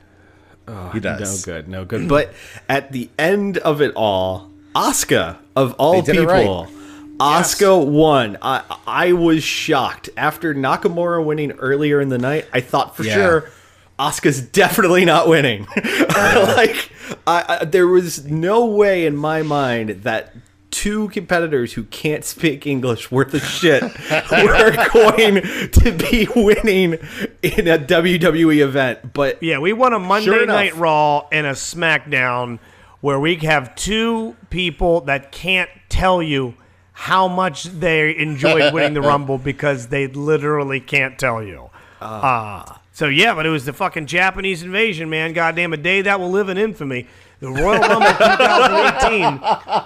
Oh, 0.69 0.89
He 0.89 1.01
does 1.01 1.19
No 1.21 1.25
does. 1.27 1.45
good, 1.45 1.69
no 1.69 1.85
good. 1.85 2.09
But 2.09 2.33
at 2.69 2.93
the 2.93 3.11
end 3.19 3.59
of 3.59 3.83
it 3.83 3.93
all, 3.95 4.51
Asuka 4.75 5.37
of 5.55 5.75
all 5.75 6.03
people. 6.03 6.65
did 6.65 6.73
people, 7.19 7.27
Asuka 7.27 7.87
won. 7.87 8.37
I 8.43 8.63
I 8.87 9.13
was 9.13 9.43
shocked 9.43 10.11
after 10.17 10.55
Nakamura 10.55 11.25
winning 11.25 11.53
earlier 11.53 12.01
in 12.01 12.09
the 12.09 12.19
night. 12.19 12.47
I 12.53 12.61
thought 12.61 12.97
for 12.97 13.05
Yeah. 13.05 13.15
sure 13.15 13.51
Asuka's 13.99 14.41
definitely 14.43 15.05
not 15.05 15.29
winning. 15.29 15.67
Uh-huh. 16.17 16.55
like 16.57 16.91
I, 17.27 17.59
I, 17.61 17.65
there 17.67 17.87
was 17.87 18.25
no 18.27 18.65
way 18.65 19.05
in 19.07 19.17
my 19.17 19.43
mind 19.43 19.91
that 20.05 20.35
two 20.71 21.09
competitors 21.11 21.75
who 21.75 21.85
can't 21.85 22.25
speak 22.25 22.67
English 22.67 23.11
worth 23.11 23.33
a 23.35 23.39
shit 23.41 23.83
were 24.33 24.89
going 24.93 25.43
to 25.71 25.93
be 25.93 26.27
winning 26.35 26.95
in 27.43 27.69
a 27.69 27.79
WWE 27.79 28.63
event. 28.63 29.13
But 29.13 29.43
Yeah, 29.43 29.59
we 29.59 29.73
won 29.75 29.93
a 29.93 29.99
Monday 29.99 30.25
Sure. 30.27 30.47
Night 30.47 30.75
Raw 30.77 31.27
and 31.31 31.47
a 31.47 31.53
SmackDown 31.53 32.59
where 33.03 33.21
we 33.21 33.37
have 33.37 33.75
two 33.77 34.37
people 34.51 35.03
that 35.03 35.33
can't 35.33 35.71
tell 35.91 36.23
you 36.23 36.55
how 36.99 37.29
much 37.29 37.65
they 37.65 38.17
enjoyed 38.17 38.73
winning 38.73 38.95
the 38.95 39.03
Rumble 39.03 39.37
because 39.37 39.89
they 39.89 40.07
literally 40.07 40.81
can't 40.81 41.19
tell 41.19 41.43
you. 41.43 41.69
Uh, 42.01 42.65
so 42.95 43.07
yeah, 43.07 43.35
but 43.35 43.45
it 43.45 43.51
was 43.51 43.67
the 43.67 43.75
fucking 43.75 44.07
Japanese 44.07 44.63
invasion, 44.63 45.11
man. 45.11 45.35
Goddamn, 45.35 45.75
a 45.75 45.77
day 45.77 46.01
that 46.03 46.19
will 46.19 46.31
live 46.31 46.49
in 46.49 46.57
infamy. 46.57 47.07
The 47.41 47.51
Royal 47.51 47.81
Rumble 47.83 48.01
2018, 48.17 49.39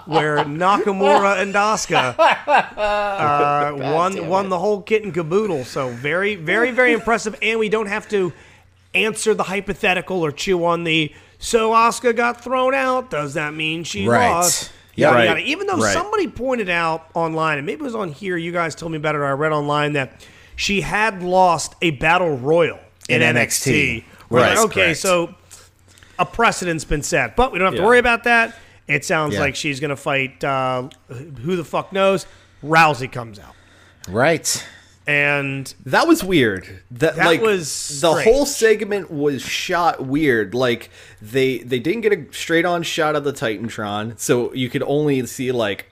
where 0.05 0.37
Nakamura 0.45 1.41
and 1.41 1.53
Asuka 1.53 2.15
uh, 2.17 3.75
won 3.93 4.27
won 4.27 4.47
the 4.47 4.57
whole 4.57 4.81
kit 4.81 5.03
and 5.03 5.13
caboodle. 5.13 5.65
So 5.65 5.89
very, 5.89 6.35
very, 6.35 6.71
very 6.71 6.93
impressive. 6.93 7.35
And 7.41 7.59
we 7.59 7.67
don't 7.67 7.87
have 7.87 8.07
to 8.09 8.31
answer 8.95 9.33
the 9.33 9.43
hypothetical 9.43 10.21
or 10.21 10.31
chew 10.31 10.63
on 10.65 10.85
the. 10.85 11.13
So 11.39 11.71
Asuka 11.71 12.15
got 12.15 12.41
thrown 12.41 12.73
out. 12.73 13.09
Does 13.09 13.33
that 13.33 13.53
mean 13.53 13.83
she 13.83 14.07
Right. 14.07 14.29
lost? 14.29 14.71
Yeah. 14.95 15.07
Yada, 15.07 15.17
Right. 15.17 15.25
yada. 15.27 15.39
Even 15.41 15.67
though 15.67 15.77
Right. 15.77 15.93
somebody 15.93 16.27
pointed 16.27 16.69
out 16.69 17.07
online, 17.13 17.57
and 17.57 17.65
maybe 17.65 17.81
it 17.81 17.83
was 17.83 17.95
on 17.95 18.11
here, 18.11 18.37
you 18.37 18.51
guys 18.51 18.75
told 18.75 18.91
me 18.91 18.97
about 18.97 19.15
it. 19.15 19.19
Or 19.19 19.25
I 19.25 19.31
read 19.31 19.51
online 19.51 19.93
that 19.93 20.21
she 20.55 20.81
had 20.81 21.23
lost 21.23 21.75
a 21.81 21.91
battle 21.91 22.37
royal 22.37 22.79
in, 23.09 23.21
In 23.21 23.35
NXT. 23.35 23.71
NXT. 23.71 24.03
Right. 24.29 24.49
like, 24.55 24.65
okay, 24.65 24.81
Correct. 24.85 24.99
so 24.99 25.33
a 26.19 26.25
precedent's 26.25 26.85
been 26.85 27.01
set, 27.03 27.35
but 27.35 27.51
we 27.51 27.59
don't 27.59 27.67
have 27.73 27.79
to 27.81 27.85
worry 27.85 27.99
about 27.99 28.23
that. 28.25 28.55
It 28.87 29.05
sounds 29.05 29.35
Yeah. 29.35 29.39
like 29.41 29.55
she's 29.55 29.79
going 29.79 29.89
to 29.89 29.95
fight. 29.95 30.43
Uh, 30.43 30.83
who 31.43 31.55
the 31.55 31.63
fuck 31.63 31.91
knows? 31.93 32.25
Rousey 32.63 33.11
comes 33.11 33.39
out, 33.39 33.55
Right. 34.09 34.65
And 35.07 35.73
That 35.85 36.07
was 36.07 36.23
weird. 36.23 36.81
That, 36.91 37.15
That 37.15 37.25
like 37.25 37.41
was 37.41 37.67
the 38.01 38.11
strange. 38.11 38.23
whole 38.23 38.45
segment 38.45 39.11
was 39.11 39.41
shot 39.41 40.05
weird. 40.05 40.53
Like 40.53 40.89
they 41.21 41.59
they 41.59 41.79
didn't 41.79 42.01
get 42.01 42.13
a 42.13 42.33
straight 42.33 42.65
on 42.65 42.83
shot 42.83 43.15
of 43.15 43.23
the 43.23 43.33
Titantron, 43.33 44.19
so 44.19 44.53
you 44.53 44.69
could 44.69 44.83
only 44.83 45.25
see 45.25 45.51
like 45.51 45.87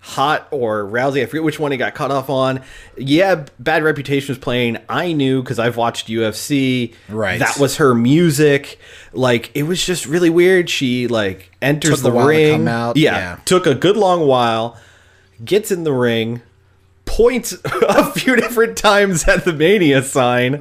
Hot 0.00 0.46
or 0.50 0.84
Rousey. 0.84 1.22
I 1.22 1.26
forget 1.26 1.42
which 1.42 1.58
one 1.58 1.72
he 1.72 1.78
got 1.78 1.94
cut 1.94 2.10
off 2.10 2.28
on. 2.28 2.60
Yeah, 2.98 3.46
Bad 3.58 3.82
Reputation 3.82 4.28
was 4.28 4.38
playing. 4.38 4.76
I 4.86 5.12
knew 5.12 5.42
because 5.42 5.58
I've 5.58 5.78
watched 5.78 6.08
UFC. 6.08 6.94
Right. 7.08 7.38
That 7.38 7.56
was 7.58 7.78
her 7.78 7.94
music. 7.94 8.78
Like 9.14 9.50
it 9.54 9.62
was 9.62 9.82
just 9.84 10.04
really 10.04 10.28
weird. 10.28 10.68
She 10.68 11.08
like 11.08 11.50
enters 11.62 11.90
Took 11.92 12.00
a 12.00 12.02
the 12.02 12.10
while 12.10 12.24
to 12.26 12.28
ring. 12.28 12.52
come 12.58 12.68
out, 12.68 12.96
Yeah, 12.98 13.16
yeah. 13.16 13.36
took 13.46 13.66
a 13.66 13.74
good 13.74 13.96
long 13.96 14.26
while. 14.26 14.78
Gets 15.42 15.70
in 15.72 15.84
the 15.84 15.92
ring 15.94 16.42
points 17.14 17.52
a 17.64 18.10
few 18.12 18.34
different 18.34 18.76
times 18.76 19.26
at 19.28 19.44
the 19.44 19.52
Mania 19.52 20.02
sign, 20.02 20.54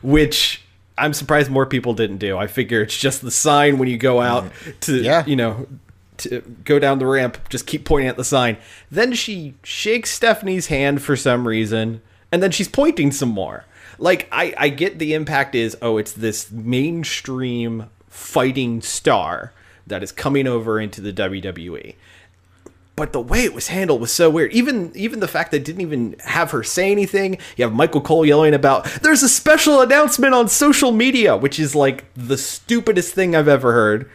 which 0.00 0.62
I'm 0.96 1.12
surprised 1.12 1.50
more 1.50 1.66
people 1.66 1.92
didn't 1.92 2.18
do. 2.18 2.38
I 2.38 2.46
figure 2.46 2.82
it's 2.82 2.96
just 2.96 3.22
the 3.22 3.30
sign 3.32 3.78
when 3.78 3.88
you 3.88 3.98
go 3.98 4.16
mm. 4.16 4.24
out 4.24 4.52
to, 4.82 5.02
Yeah. 5.02 5.24
you 5.26 5.34
know, 5.34 5.66
to 6.18 6.40
go 6.64 6.78
down 6.78 7.00
the 7.00 7.06
ramp, 7.06 7.48
just 7.48 7.66
keep 7.66 7.84
pointing 7.84 8.08
at 8.08 8.16
the 8.16 8.24
sign. 8.24 8.58
Then 8.90 9.12
she 9.12 9.54
shakes 9.64 10.10
Stephanie's 10.10 10.68
hand 10.68 11.02
for 11.02 11.16
some 11.16 11.48
reason, 11.48 12.00
and 12.30 12.42
then 12.42 12.52
she's 12.52 12.68
pointing 12.68 13.10
some 13.10 13.30
more. 13.30 13.64
Like, 13.98 14.28
I, 14.30 14.54
I 14.56 14.68
get 14.68 15.00
the 15.00 15.14
impact 15.14 15.54
is, 15.54 15.76
oh, 15.82 15.96
it's 15.98 16.12
this 16.12 16.50
mainstream 16.50 17.90
fighting 18.08 18.82
star 18.82 19.52
that 19.86 20.02
is 20.02 20.12
coming 20.12 20.46
over 20.46 20.80
into 20.80 21.00
the 21.00 21.12
WWE 21.12 21.96
but 22.94 23.12
the 23.12 23.20
way 23.20 23.44
it 23.44 23.54
was 23.54 23.68
handled 23.68 24.00
was 24.00 24.12
so 24.12 24.28
weird. 24.30 24.52
Even 24.52 24.92
even 24.94 25.20
the 25.20 25.28
fact 25.28 25.50
that 25.50 25.58
it 25.58 25.64
didn't 25.64 25.80
even 25.82 26.16
have 26.24 26.50
her 26.50 26.62
say 26.62 26.90
anything. 26.92 27.38
You 27.56 27.64
have 27.64 27.72
Michael 27.72 28.00
Cole 28.00 28.24
yelling 28.26 28.54
about 28.54 28.84
there's 29.02 29.22
a 29.22 29.28
special 29.28 29.80
announcement 29.80 30.34
on 30.34 30.48
social 30.48 30.92
media, 30.92 31.36
which 31.36 31.58
is 31.58 31.74
like 31.74 32.04
the 32.14 32.36
stupidest 32.38 33.14
thing 33.14 33.34
I've 33.34 33.48
ever 33.48 33.72
heard. 33.72 34.10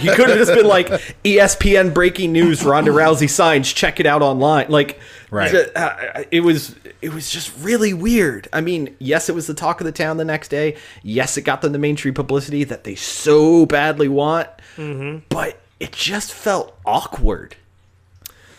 He 0.00 0.08
could 0.08 0.30
have 0.30 0.38
just 0.38 0.54
been 0.54 0.66
like 0.66 0.88
"E 1.22 1.36
ESPN 1.36 1.92
breaking 1.92 2.32
news: 2.32 2.64
Ronda 2.64 2.90
Rousey 2.92 3.28
signs. 3.28 3.70
Check 3.70 4.00
it 4.00 4.06
out 4.06 4.22
online. 4.22 4.70
Like, 4.70 4.98
Right. 5.30 5.54
uh, 5.76 6.22
It 6.30 6.40
was 6.40 6.74
it 7.02 7.12
was 7.12 7.28
just 7.28 7.52
really 7.60 7.92
weird. 7.92 8.48
I 8.54 8.62
mean, 8.62 8.96
yes, 8.98 9.28
it 9.28 9.34
was 9.34 9.46
the 9.46 9.52
talk 9.52 9.82
of 9.82 9.84
the 9.84 9.92
town 9.92 10.16
the 10.16 10.24
next 10.24 10.48
day. 10.48 10.76
Yes, 11.02 11.36
it 11.36 11.42
got 11.42 11.60
them 11.60 11.72
the 11.72 11.78
mainstream 11.78 12.14
publicity 12.14 12.64
that 12.64 12.84
they 12.84 12.94
so 12.94 13.66
badly 13.66 14.08
want. 14.08 14.48
But 15.28 15.60
it 15.78 15.92
just 15.92 16.32
felt 16.32 16.74
awkward. 16.86 17.56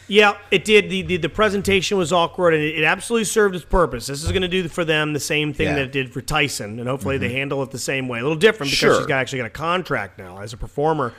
Yeah, 0.09 0.37
it 0.51 0.63
did. 0.63 0.89
The, 0.89 1.01
the 1.01 1.17
the 1.17 1.29
presentation 1.29 1.97
was 1.97 2.13
awkward, 2.13 2.53
and 2.53 2.63
it, 2.63 2.79
it 2.79 2.83
absolutely 2.83 3.25
served 3.25 3.55
its 3.55 3.65
purpose. 3.65 4.07
This 4.07 4.23
is 4.23 4.31
going 4.31 4.41
to 4.41 4.47
do 4.47 4.67
for 4.69 4.85
them 4.85 5.11
the 5.13 5.19
same 5.19 5.53
thing 5.53 5.67
Yeah. 5.67 5.75
that 5.75 5.81
it 5.85 5.91
did 5.91 6.13
for 6.13 6.21
Tyson, 6.21 6.79
and 6.79 6.87
hopefully 6.87 7.17
they 7.17 7.27
mm-hmm. 7.27 7.35
handle 7.37 7.63
it 7.63 7.71
the 7.71 7.79
same 7.79 8.07
way. 8.07 8.19
A 8.19 8.21
little 8.21 8.37
different 8.37 8.69
because 8.71 8.79
Sure. 8.79 8.97
she's 8.97 9.05
got, 9.05 9.19
actually 9.19 9.39
got 9.39 9.47
a 9.47 9.49
contract 9.49 10.17
now 10.17 10.39
as 10.39 10.53
a 10.53 10.57
performer. 10.57 11.13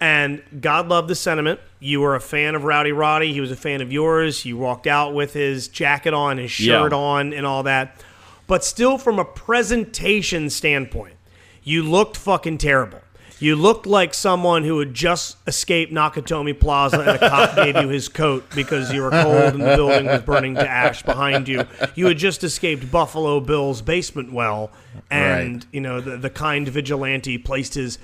And 0.00 0.42
God 0.60 0.88
love 0.88 1.06
the 1.06 1.14
sentiment. 1.14 1.60
You 1.78 2.00
were 2.00 2.16
a 2.16 2.20
fan 2.20 2.56
of 2.56 2.64
Rowdy 2.64 2.90
Roddy. 2.90 3.32
He 3.32 3.40
was 3.40 3.52
a 3.52 3.56
fan 3.56 3.80
of 3.80 3.92
yours. 3.92 4.44
You 4.44 4.56
walked 4.56 4.88
out 4.88 5.14
with 5.14 5.32
his 5.32 5.68
jacket 5.68 6.12
on, 6.12 6.38
his 6.38 6.50
shirt 6.50 6.90
Yeah. 6.92 6.98
on, 6.98 7.32
and 7.32 7.46
all 7.46 7.62
that. 7.64 8.02
But 8.48 8.64
still, 8.64 8.98
from 8.98 9.20
a 9.20 9.24
presentation 9.24 10.50
standpoint, 10.50 11.14
you 11.62 11.84
looked 11.84 12.16
fucking 12.16 12.58
terrible. 12.58 13.00
You 13.42 13.56
looked 13.56 13.86
like 13.86 14.14
someone 14.14 14.62
who 14.64 14.78
had 14.78 14.94
just 14.94 15.36
escaped 15.46 15.92
Nakatomi 15.92 16.58
Plaza 16.58 17.00
and 17.00 17.08
a 17.10 17.18
cop 17.18 17.56
gave 17.56 17.76
you 17.76 17.88
his 17.88 18.08
coat 18.08 18.44
because 18.54 18.92
you 18.92 19.02
were 19.02 19.10
cold 19.10 19.54
and 19.54 19.60
the 19.62 19.74
building 19.76 20.06
was 20.06 20.22
burning 20.22 20.54
to 20.54 20.68
ash 20.68 21.02
behind 21.02 21.48
you. 21.48 21.64
You 21.94 22.06
had 22.06 22.18
just 22.18 22.44
escaped 22.44 22.90
Buffalo 22.90 23.40
Bill's 23.40 23.82
basement 23.82 24.32
well, 24.32 24.70
and 25.10 25.54
Right. 25.54 25.66
you 25.72 25.80
know 25.80 26.00
the, 26.00 26.16
the 26.16 26.30
kind 26.30 26.68
vigilante 26.68 27.36
placed 27.38 27.74
his 27.74 27.98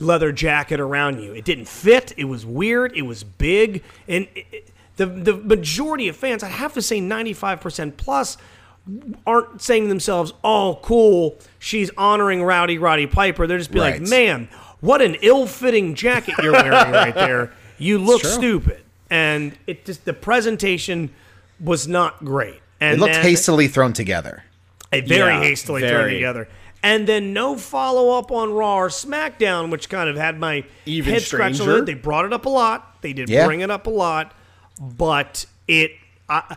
leather 0.00 0.32
jacket 0.32 0.80
around 0.80 1.20
you. 1.20 1.32
It 1.34 1.44
didn't 1.44 1.68
fit. 1.68 2.12
It 2.16 2.24
was 2.24 2.46
weird. 2.46 2.96
It 2.96 3.02
was 3.02 3.24
big, 3.24 3.82
and 4.08 4.26
it, 4.34 4.46
it- 4.52 4.70
the 4.96 5.06
the 5.06 5.34
majority 5.34 6.08
of 6.08 6.16
fans, 6.16 6.42
I 6.42 6.48
have 6.48 6.72
to 6.74 6.82
say, 6.82 7.00
ninety 7.00 7.32
five 7.32 7.60
percent 7.60 7.96
plus, 7.98 8.36
aren't 9.26 9.62
saying 9.62 9.84
to 9.84 9.88
themselves, 9.88 10.32
"Oh, 10.42 10.80
cool, 10.82 11.36
she's 11.60 11.90
honoring 11.96 12.42
Rowdy 12.42 12.78
Roddy 12.78 13.06
Piper." 13.06 13.46
They're 13.46 13.58
just 13.58 13.70
be 13.70 13.78
like, 13.78 14.00
"Man, 14.00 14.48
what 14.80 15.02
an 15.02 15.16
ill-fitting 15.22 15.94
jacket 15.94 16.34
you're 16.42 16.52
wearing 16.52 16.70
right 16.92 17.14
there. 17.26 17.52
You 17.78 17.98
look 17.98 18.24
stupid." 18.24 18.80
And 19.10 19.56
it 19.66 19.84
just 19.86 20.04
the 20.04 20.12
presentation 20.12 21.10
was 21.60 21.88
not 21.88 22.24
great. 22.24 22.60
And 22.80 22.96
It 22.96 23.00
looked 23.00 23.14
then- 23.14 23.24
hastily 23.24 23.66
thrown 23.68 23.92
together. 23.92 24.44
a 24.92 25.00
very 25.00 25.32
Yeah, 25.34 25.40
hastily 25.42 25.80
thrown 25.82 25.92
very. 25.92 26.14
together. 26.14 26.48
And 26.82 27.08
then 27.08 27.32
no 27.32 27.56
follow 27.56 28.16
up 28.18 28.30
on 28.30 28.52
Raw 28.52 28.76
or 28.76 28.88
SmackDown, 28.88 29.70
which 29.70 29.88
kind 29.88 30.08
of 30.08 30.16
had 30.16 30.38
my 30.38 30.62
Even 30.86 31.14
head 31.14 31.22
scratched 31.22 31.54
a 31.54 31.54
stranger. 31.56 31.72
little. 31.72 31.86
They 31.86 31.94
brought 31.94 32.24
it 32.24 32.32
up 32.32 32.46
a 32.46 32.48
lot. 32.48 33.02
They 33.02 33.12
did 33.12 33.28
Yeah. 33.28 33.46
bring 33.46 33.60
it 33.60 33.70
up 33.70 33.86
a 33.88 33.90
lot, 33.90 34.32
but 34.80 35.46
it. 35.66 35.92
I 36.28 36.56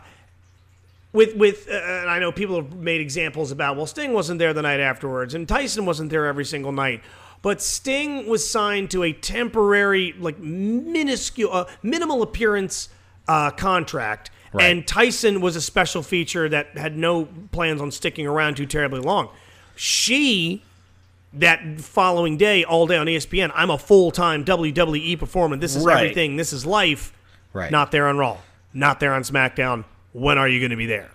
with 1.12 1.34
with 1.36 1.68
uh, 1.70 1.74
and 1.74 2.08
I 2.10 2.18
know 2.18 2.32
people 2.32 2.56
have 2.56 2.74
made 2.74 3.00
examples 3.00 3.50
about 3.50 3.76
well 3.76 3.86
Sting 3.86 4.12
wasn't 4.12 4.38
there 4.38 4.54
the 4.54 4.62
night 4.62 4.80
afterwards 4.80 5.34
and 5.34 5.46
Tyson 5.48 5.84
wasn't 5.84 6.08
there 6.10 6.24
every 6.26 6.44
single 6.44 6.72
night 6.72 7.02
but 7.42 7.60
Sting 7.60 8.26
was 8.28 8.48
signed 8.48 8.90
to 8.92 9.02
a 9.02 9.12
temporary 9.12 10.14
like 10.18 10.38
minuscule 10.38 11.52
uh, 11.52 11.64
minimal 11.82 12.22
appearance 12.22 12.88
uh, 13.28 13.50
contract. 13.50 14.30
And 14.60 14.86
Tyson 14.86 15.40
was 15.40 15.56
a 15.56 15.62
special 15.62 16.02
feature 16.02 16.46
that 16.50 16.76
had 16.76 16.94
no 16.94 17.26
plans 17.52 17.80
on 17.80 17.90
sticking 17.90 18.26
around 18.26 18.58
too 18.58 18.66
terribly 18.66 19.00
long. 19.00 19.30
She 19.76 20.62
that 21.32 21.80
following 21.80 22.36
day 22.36 22.62
all 22.62 22.86
day 22.86 22.98
on 22.98 23.06
ESPN 23.06 23.50
I'm 23.54 23.70
a 23.70 23.78
full-time 23.78 24.44
WWE 24.44 25.18
performer. 25.18 25.56
This 25.56 25.74
is 25.74 25.84
Right. 25.84 25.96
everything. 25.96 26.36
This 26.36 26.52
is 26.52 26.66
life. 26.66 27.12
Right. 27.54 27.70
not 27.70 27.92
there 27.92 28.06
on 28.08 28.18
Raw. 28.18 28.38
Not 28.74 29.00
there 29.00 29.12
on 29.14 29.22
SmackDown. 29.22 29.84
When 30.12 30.36
are 30.38 30.48
you 30.48 30.58
going 30.60 30.70
to 30.70 30.76
be 30.76 30.86
there? 30.86 31.10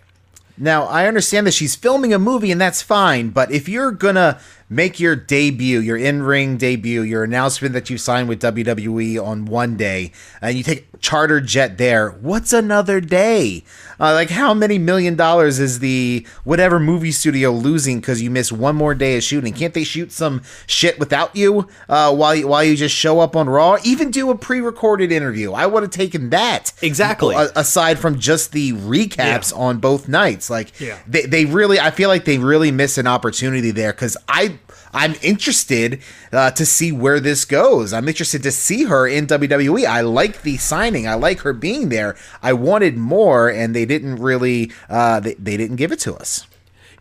Now, 0.57 0.86
I 0.86 1.07
understand 1.07 1.45
that 1.45 1.53
she's 1.53 1.75
filming 1.75 2.13
a 2.13 2.19
movie 2.19 2.51
and 2.51 2.59
that's 2.59 2.82
fine, 2.82 3.30
but 3.30 3.51
if 3.51 3.69
you're 3.69 3.91
gonna 3.91 4.39
make 4.70 4.99
your 4.99 5.15
debut, 5.15 5.80
your 5.80 5.97
in-ring 5.97 6.57
debut, 6.57 7.01
your 7.01 7.24
announcement 7.24 7.74
that 7.74 7.89
you 7.89 7.97
signed 7.97 8.28
with 8.28 8.41
WWE 8.41 9.24
on 9.24 9.45
one 9.45 9.78
day, 9.78 10.11
and 10.41 10.57
you 10.57 10.63
take 10.63 10.88
charter 10.99 11.39
jet 11.39 11.78
there, 11.78 12.09
what's 12.09 12.51
another 12.51 12.99
day? 12.99 13.63
Uh, 14.00 14.14
like, 14.14 14.30
how 14.30 14.54
many 14.54 14.78
million 14.78 15.16
dollars 15.16 15.60
is 15.60 15.80
the 15.80 16.26
whatever 16.43 16.80
movie 16.80 17.12
studio 17.12 17.52
losing 17.52 18.00
because 18.00 18.22
you 18.22 18.30
miss 18.30 18.52
one 18.52 18.76
more 18.76 18.93
day 18.93 19.18
of 19.18 19.24
shooting? 19.24 19.54
Can't 19.54 19.74
they 19.74 19.84
shoot 19.84 20.12
some 20.12 20.41
shit 20.68 21.00
without 21.00 21.36
you 21.36 21.68
uh, 21.89 22.14
while 22.14 22.36
you, 22.36 22.48
while 22.48 22.64
you 22.64 22.76
just 22.76 22.95
show 22.95 23.20
up 23.20 23.36
on 23.36 23.50
Raw? 23.50 23.78
Even 23.84 24.12
do 24.12 24.30
a 24.30 24.38
pre-recorded 24.38 25.12
interview. 25.12 25.54
I 25.54 25.66
would 25.66 25.84
have 25.84 25.91
taken 25.91 26.30
that 26.30 26.74
Exactly. 26.82 27.36
A- 27.36 27.50
aside 27.56 27.98
from 28.00 28.20
just 28.20 28.52
the 28.52 28.74
recaps 28.74 29.56
on 29.58 29.80
both 29.80 30.08
nights. 30.08 30.50
Like 30.50 30.80
Yeah. 30.80 30.98
they, 31.08 31.24
they 31.24 31.45
really 31.45 31.80
I 31.80 31.91
feel 31.91 32.10
like 32.10 32.26
they 32.26 32.38
really 32.38 32.72
miss 32.72 32.98
an 32.98 33.08
opportunity 33.08 33.72
there 33.72 33.93
because 33.93 34.16
I 34.28 34.60
I'm 34.93 35.15
interested 35.21 36.01
uh, 36.31 36.51
to 36.51 36.65
see 36.65 36.91
where 36.91 37.19
this 37.19 37.45
goes. 37.45 37.93
I'm 37.93 38.07
interested 38.07 38.43
to 38.43 38.51
see 38.51 38.85
her 38.85 39.07
in 39.07 39.27
WWE. 39.27 39.85
I 39.85 40.01
like 40.01 40.41
the 40.41 40.57
signing. 40.57 41.07
I 41.07 41.15
like 41.15 41.41
her 41.41 41.53
being 41.53 41.89
there. 41.89 42.15
I 42.41 42.53
wanted 42.53 42.97
more, 42.97 43.49
and 43.49 43.75
they 43.75 43.85
didn't 43.85 44.15
really 44.15 44.71
uh, 44.89 45.19
they, 45.19 45.35
they 45.35 45.57
didn't 45.57 45.75
give 45.75 45.91
it 45.91 45.99
to 46.01 46.15
us. 46.15 46.47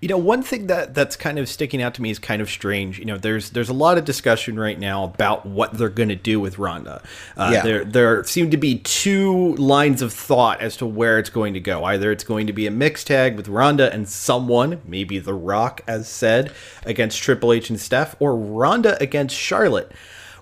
You 0.03 0.09
know, 0.09 0.19
one 0.19 0.43
thing 0.43 0.67
that 0.67 0.95
that's 0.95 1.17
kind 1.17 1.39
of 1.39 1.49
sticking 1.49 1.81
out 1.81 1.95
to 1.95 2.03
me 2.03 2.11
is 2.11 2.19
kind 2.19 2.43
of 2.43 2.51
strange. 2.51 2.99
You 2.99 3.07
know, 3.07 3.17
there's 3.17 3.51
there's 3.51 3.71
a 3.71 3.75
lot 3.75 3.97
of 3.97 4.05
discussion 4.05 4.59
right 4.59 4.79
now 4.79 5.05
about 5.05 5.47
what 5.47 5.73
they're 5.73 5.89
going 5.89 6.11
to 6.11 6.15
do 6.17 6.39
with 6.39 6.59
Ronda. 6.59 7.03
Uh, 7.37 7.51
Yeah. 7.53 7.63
There 7.63 7.85
there 7.85 8.25
seem 8.25 8.51
to 8.51 8.59
be 8.59 8.79
two 8.81 9.55
lines 9.55 10.03
of 10.03 10.13
thought 10.13 10.61
as 10.61 10.77
to 10.79 10.87
where 10.87 11.19
it's 11.19 11.31
going 11.31 11.55
to 11.55 11.61
go. 11.61 11.83
Either 11.85 12.13
it's 12.13 12.25
going 12.25 12.47
to 12.47 12.53
be 12.53 12.67
a 12.67 12.71
mixed 12.71 13.07
tag 13.07 13.37
with 13.37 13.49
Ronda 13.49 13.91
and 13.91 14.07
someone, 14.07 14.83
maybe 14.85 15.19
The 15.19 15.33
Rock, 15.35 15.81
as 15.87 16.09
said, 16.09 16.53
against 16.85 17.23
Triple 17.23 17.53
H 17.53 17.71
and 17.71 17.81
Steph, 17.81 18.17
or 18.21 18.37
Ronda 18.37 19.01
against 19.03 19.35
Charlotte. 19.35 19.93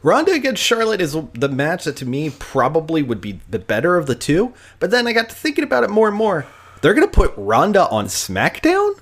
Ronda 0.03 0.33
against 0.33 0.63
Charlotte 0.63 1.01
is 1.01 1.17
the 1.33 1.49
match 1.49 1.85
that 1.85 1.97
to 1.99 2.07
me 2.07 2.29
probably 2.29 3.03
would 3.03 3.21
be 3.21 3.41
the 3.49 3.59
better 3.61 3.97
of 3.97 4.07
the 4.07 4.15
two. 4.17 4.53
But 4.81 4.91
then 4.91 5.07
I 5.07 5.13
got 5.13 5.29
to 5.31 5.35
thinking 5.35 5.65
about 5.65 5.85
it 5.85 5.91
more 5.91 6.09
and 6.09 6.17
more. 6.17 6.45
They're 6.83 6.93
going 6.93 7.09
to 7.09 7.15
put 7.15 7.33
Ronda 7.37 7.89
on 7.89 8.07
SmackDown? 8.07 8.99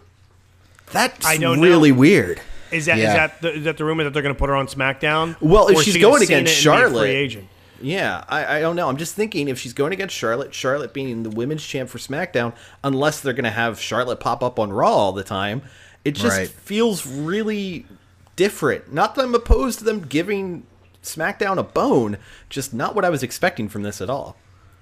That's 0.92 1.26
I 1.26 1.36
don't 1.36 1.60
know. 1.60 1.66
really 1.66 1.92
weird. 1.92 2.40
Is 2.70 2.86
that 2.86 2.96
is 2.98 3.02
Yeah. 3.04 3.12
that 3.14 3.42
the, 3.42 3.52
is 3.54 3.64
that 3.64 3.76
the 3.76 3.84
rumor 3.84 4.04
that 4.04 4.12
they're 4.14 4.22
going 4.22 4.34
to 4.34 4.38
put 4.38 4.48
her 4.48 4.56
on 4.56 4.66
SmackDown? 4.66 5.36
Well, 5.40 5.68
if 5.68 5.82
she's 5.82 5.94
she 5.94 6.00
gonna 6.00 6.18
Cena 6.20 6.24
against 6.24 6.32
and 6.32 6.44
be 6.46 6.50
a 6.50 6.54
Charlotte- 6.54 7.00
free 7.02 7.10
agent. 7.10 7.48
Yeah, 7.84 8.22
I, 8.28 8.58
I 8.58 8.60
don't 8.60 8.76
know. 8.76 8.88
I'm 8.88 8.96
just 8.96 9.16
thinking 9.16 9.48
if 9.48 9.58
she's 9.58 9.72
going 9.72 9.92
against 9.92 10.14
Charlotte, 10.14 10.54
Charlotte 10.54 10.92
being 10.94 11.24
the 11.24 11.30
women's 11.30 11.66
champ 11.66 11.90
for 11.90 11.98
SmackDown, 11.98 12.52
unless 12.84 13.18
they're 13.20 13.32
going 13.32 13.42
to 13.44 13.50
have 13.50 13.80
Charlotte 13.80 14.20
pop 14.20 14.40
up 14.44 14.60
on 14.60 14.72
Raw 14.72 14.88
all 14.92 15.12
the 15.12 15.24
time, 15.24 15.62
it 16.04 16.12
just 16.12 16.36
Right. 16.38 16.48
feels 16.48 17.04
really 17.06 17.84
different. 18.36 18.92
Not 18.92 19.16
that 19.16 19.24
I'm 19.24 19.34
opposed 19.34 19.80
to 19.80 19.84
them 19.84 20.00
giving 20.00 20.62
SmackDown 21.02 21.58
a 21.58 21.64
bone, 21.64 22.18
just 22.48 22.72
not 22.72 22.94
what 22.94 23.04
I 23.04 23.10
was 23.10 23.24
expecting 23.24 23.68
from 23.68 23.82
this 23.82 24.00
at 24.00 24.08
all. 24.08 24.36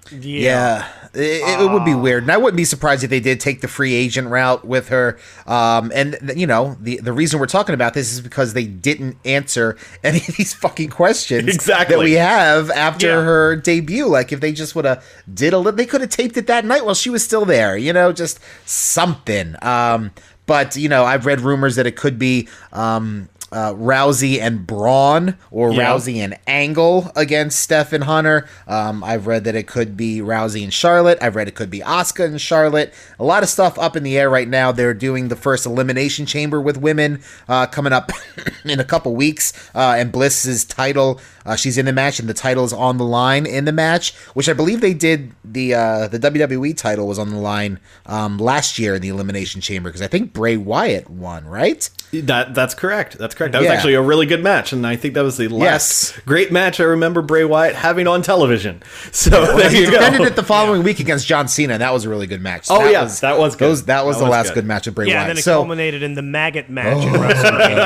Yeah, 0.09 0.87
it, 1.13 1.61
it 1.61 1.71
would 1.71 1.85
be 1.85 1.93
weird, 1.95 2.23
and 2.23 2.31
I 2.31 2.37
wouldn't 2.37 2.57
be 2.57 2.65
surprised 2.65 3.03
if 3.03 3.09
they 3.09 3.19
did 3.21 3.39
take 3.39 3.61
the 3.61 3.67
free 3.67 3.93
agent 3.93 4.27
route 4.29 4.65
with 4.65 4.89
her. 4.89 5.17
Um, 5.47 5.91
and 5.95 6.17
th- 6.19 6.37
you 6.37 6.47
know, 6.47 6.75
the 6.81 6.97
the 6.97 7.13
reason 7.13 7.39
we're 7.39 7.45
talking 7.45 7.73
about 7.75 7.93
this 7.93 8.11
is 8.11 8.19
because 8.19 8.53
they 8.53 8.65
didn't 8.65 9.17
answer 9.23 9.77
any 10.03 10.17
of 10.17 10.35
these 10.37 10.53
fucking 10.53 10.89
questions 10.89 11.47
Exactly. 11.53 11.95
that 11.95 12.03
we 12.03 12.13
have 12.13 12.69
after 12.71 13.07
Yeah. 13.07 13.21
her 13.23 13.55
debut. 13.55 14.05
Like, 14.07 14.31
if 14.33 14.39
they 14.41 14.51
just 14.51 14.75
would 14.75 14.85
have 14.85 15.05
did 15.33 15.53
a 15.53 15.57
little, 15.57 15.71
they 15.77 15.85
could 15.85 16.01
have 16.01 16.09
taped 16.09 16.35
it 16.35 16.47
that 16.47 16.65
night 16.65 16.83
while 16.83 16.95
she 16.95 17.09
was 17.09 17.23
still 17.23 17.45
there. 17.45 17.77
You 17.77 17.93
know, 17.93 18.11
just 18.11 18.39
something. 18.65 19.55
Um, 19.61 20.11
but 20.45 20.75
you 20.75 20.89
know, 20.89 21.05
I've 21.05 21.25
read 21.25 21.41
rumors 21.41 21.75
that 21.77 21.85
it 21.87 21.95
could 21.95 22.17
be. 22.19 22.49
Um, 22.73 23.29
uh, 23.51 23.73
Rousey 23.73 24.39
and 24.39 24.65
Braun, 24.65 25.35
or 25.51 25.71
Yeah. 25.73 25.87
Rousey 25.87 26.17
and 26.17 26.37
Angle 26.47 27.11
against 27.15 27.59
Steph 27.59 27.91
and 27.93 28.03
Hunter. 28.05 28.47
Um, 28.67 29.03
I've 29.03 29.27
read 29.27 29.43
that 29.43 29.55
it 29.55 29.67
could 29.67 29.97
be 29.97 30.19
Rousey 30.19 30.63
and 30.63 30.73
Charlotte. 30.73 31.17
I've 31.21 31.35
read 31.35 31.47
it 31.47 31.55
could 31.55 31.69
be 31.69 31.79
Asuka 31.79 32.25
and 32.25 32.39
Charlotte. 32.39 32.93
A 33.19 33.23
lot 33.23 33.43
of 33.43 33.49
stuff 33.49 33.77
up 33.77 33.95
in 33.95 34.03
the 34.03 34.17
air 34.17 34.29
right 34.29 34.47
now. 34.47 34.71
They're 34.71 34.93
doing 34.93 35.27
the 35.27 35.35
first 35.35 35.65
Elimination 35.65 36.25
Chamber 36.25 36.61
with 36.61 36.77
women 36.77 37.21
uh, 37.49 37.65
coming 37.67 37.93
up 37.93 38.11
in 38.65 38.79
a 38.79 38.85
couple 38.85 39.15
weeks, 39.15 39.53
uh, 39.75 39.95
and 39.97 40.11
Bliss's 40.11 40.63
title. 40.65 41.19
Uh, 41.45 41.55
she's 41.55 41.77
in 41.77 41.85
the 41.85 41.93
match, 41.93 42.19
and 42.19 42.27
the 42.29 42.33
title 42.33 42.63
is 42.63 42.73
on 42.73 42.97
the 42.97 43.05
line 43.05 43.45
in 43.45 43.65
the 43.65 43.71
match, 43.71 44.13
which 44.33 44.47
I 44.49 44.53
believe 44.53 44.81
they 44.81 44.93
did. 44.93 45.31
The 45.43 45.73
uh, 45.73 46.07
the 46.07 46.19
WWE 46.19 46.75
title 46.77 47.07
was 47.07 47.17
on 47.19 47.29
the 47.29 47.37
line 47.37 47.79
um, 48.05 48.37
last 48.37 48.77
year 48.79 48.95
in 48.95 49.01
the 49.01 49.09
Elimination 49.09 49.59
Chamber 49.61 49.89
because 49.89 50.01
I 50.01 50.07
think 50.07 50.33
Bray 50.33 50.57
Wyatt 50.57 51.09
won, 51.09 51.45
right? 51.45 51.89
That 52.13 52.53
that's 52.53 52.75
correct. 52.75 53.17
That's 53.17 53.33
correct. 53.35 53.53
That 53.53 53.61
was 53.61 53.69
actually 53.69 53.93
a 53.93 54.01
really 54.01 54.25
good 54.25 54.43
match, 54.43 54.73
and 54.73 54.85
I 54.85 54.95
think 54.97 55.13
that 55.13 55.23
was 55.23 55.37
the 55.37 55.47
last 55.47 55.61
Yes. 56.13 56.19
great 56.25 56.51
match 56.51 56.79
I 56.79 56.83
remember 56.83 57.21
Bray 57.21 57.45
Wyatt 57.45 57.75
having 57.75 58.07
on 58.07 58.21
television. 58.21 58.83
So 59.13 59.55
there 59.57 59.69
he 59.69 59.81
you 59.81 59.91
defended 59.91 60.19
go. 60.19 60.25
it 60.25 60.35
the 60.35 60.43
following 60.55 60.83
week 60.83 60.99
against 60.99 61.27
John 61.27 61.47
Cena, 61.47 61.73
and 61.73 61.81
that 61.81 61.93
was 61.93 62.05
a 62.05 62.09
really 62.09 62.27
good 62.27 62.41
match. 62.41 62.67
Oh, 62.69 62.89
yeah, 62.89 63.05
that 63.05 63.37
was 63.37 63.55
good. 63.55 63.65
Those, 63.69 63.85
that 63.85 64.05
was 64.05 64.17
That 64.17 64.19
the 64.19 64.25
was 64.25 64.31
last 64.31 64.47
good. 64.49 64.55
good. 64.55 64.65
match 64.65 64.87
of 64.87 64.95
Bray 64.95 65.07
Yeah, 65.07 65.15
Wyatt. 65.15 65.21
and 65.21 65.29
then 65.29 65.37
it 65.39 65.43
so 65.43 65.55
culminated 65.59 66.01
in 66.03 66.13
the 66.15 66.21
maggot 66.21 66.69
match 66.69 67.03
in 67.03 67.13
WrestleMania. 67.13 67.77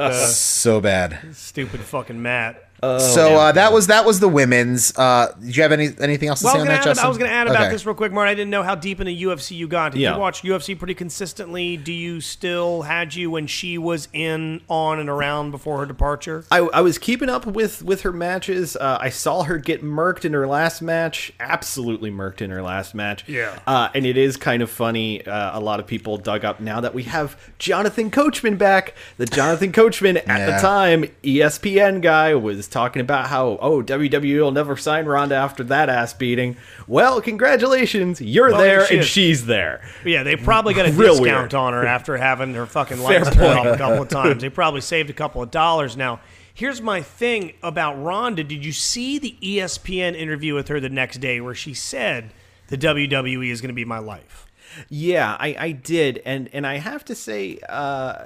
uh, 0.00 0.12
so 0.26 0.80
bad. 0.80 1.18
stupid 1.32 1.80
fucking 1.80 2.20
Matt. 2.20 2.63
So 2.98 3.36
uh, 3.36 3.52
that 3.52 3.72
was 3.72 3.86
that 3.88 4.04
was 4.04 4.20
the 4.20 4.28
women's. 4.28 4.96
Uh, 4.96 5.34
did 5.40 5.56
you 5.56 5.62
have 5.62 5.72
any 5.72 5.90
anything 6.00 6.28
else 6.28 6.40
to 6.40 6.44
Well, 6.46 6.54
say 6.54 6.58
was 6.60 6.68
on 6.68 6.68
that, 6.68 6.80
add, 6.80 6.84
Justin? 6.84 7.04
I 7.04 7.08
was 7.08 7.18
going 7.18 7.30
to 7.30 7.36
add 7.36 7.46
about 7.46 7.62
Okay. 7.62 7.70
this 7.72 7.86
real 7.86 7.94
quick, 7.94 8.12
Mark. 8.12 8.28
I 8.28 8.34
didn't 8.34 8.50
know 8.50 8.62
how 8.62 8.74
deep 8.74 9.00
into 9.00 9.12
UFC 9.12 9.52
you 9.56 9.66
got. 9.68 9.92
Did 9.92 10.00
Yeah. 10.00 10.14
you 10.14 10.20
watch 10.20 10.42
UFC 10.42 10.74
pretty 10.78 10.94
consistently? 10.94 11.76
Do 11.76 11.92
you 11.92 12.20
still 12.20 12.82
had 12.82 13.14
you 13.14 13.30
when 13.30 13.46
she 13.46 13.78
was 13.78 14.08
in, 14.12 14.60
on, 14.68 14.98
and 14.98 15.08
around 15.08 15.50
before 15.50 15.78
her 15.78 15.86
departure? 15.86 16.44
I, 16.50 16.58
I 16.58 16.80
was 16.80 16.98
keeping 16.98 17.28
up 17.28 17.46
with 17.46 17.82
with 17.82 18.02
her 18.02 18.12
matches. 18.12 18.76
Uh, 18.76 18.98
I 19.00 19.08
saw 19.10 19.42
her 19.44 19.58
get 19.58 19.82
murked 19.82 20.24
in 20.24 20.32
her 20.32 20.46
last 20.46 20.82
match, 20.82 21.32
absolutely 21.40 22.10
murked 22.10 22.40
in 22.42 22.50
her 22.50 22.62
last 22.62 22.94
match. 22.94 23.24
Yeah. 23.28 23.58
uh, 23.66 23.88
and 23.94 24.04
it 24.06 24.16
is 24.16 24.36
kind 24.36 24.62
of 24.62 24.70
funny. 24.70 25.24
Uh, 25.26 25.58
a 25.58 25.60
lot 25.60 25.80
of 25.80 25.86
people 25.86 26.16
dug 26.16 26.44
up 26.44 26.60
now 26.60 26.80
that 26.80 26.94
we 26.94 27.04
have 27.04 27.36
Jonathan 27.58 28.10
Coachman 28.10 28.56
back. 28.56 28.94
The 29.16 29.26
Jonathan 29.26 29.72
Coachman 29.72 30.16
at 30.16 30.26
Yeah. 30.26 30.46
the 30.46 30.58
time 30.60 31.04
ESPN 31.22 32.00
guy 32.00 32.34
was 32.34 32.66
talking 32.74 33.00
about 33.00 33.28
how 33.28 33.56
oh 33.62 33.82
WWE 33.82 34.40
will 34.40 34.52
never 34.52 34.76
sign 34.76 35.06
Ronda 35.06 35.34
after 35.36 35.64
that 35.64 35.88
ass 35.88 36.12
beating. 36.12 36.58
Well, 36.86 37.22
congratulations, 37.22 38.20
you're 38.20 38.50
Well, 38.50 38.58
there 38.60 38.84
she 38.86 38.94
and 38.96 39.00
is. 39.04 39.08
she's 39.08 39.46
there. 39.46 39.80
Yeah, 40.04 40.22
they 40.24 40.36
probably 40.36 40.74
got 40.74 40.86
a 40.86 40.92
Real 40.92 41.14
discount 41.14 41.52
weird. 41.52 41.54
on 41.54 41.72
her 41.72 41.86
after 41.86 42.16
having 42.18 42.52
her 42.54 42.66
fucking 42.66 42.98
lights 43.00 43.30
pulled 43.30 43.52
off 43.56 43.66
a 43.66 43.78
couple 43.78 44.02
of 44.02 44.08
times. 44.08 44.42
They 44.42 44.50
probably 44.50 44.82
saved 44.82 45.08
a 45.08 45.14
couple 45.14 45.40
of 45.42 45.50
dollars. 45.50 45.96
Now, 45.96 46.20
here's 46.52 46.82
my 46.82 47.00
thing 47.00 47.54
about 47.62 47.94
Ronda. 48.02 48.44
Did 48.44 48.64
you 48.64 48.72
see 48.72 49.18
the 49.18 49.36
ESPN 49.40 50.14
interview 50.14 50.54
with 50.54 50.68
her 50.68 50.80
the 50.80 50.90
next 50.90 51.18
day 51.18 51.40
where 51.40 51.54
she 51.54 51.72
said 51.72 52.30
the 52.68 52.76
WWE 52.76 53.50
is 53.50 53.60
going 53.62 53.68
to 53.70 53.74
be 53.74 53.84
my 53.86 53.98
life? 54.00 54.46
Yeah, 54.88 55.36
I, 55.38 55.56
I 55.58 55.70
did, 55.72 56.20
and 56.26 56.50
and 56.52 56.66
I 56.66 56.78
have 56.78 57.04
to 57.04 57.14
say, 57.14 57.60
uh, 57.68 58.24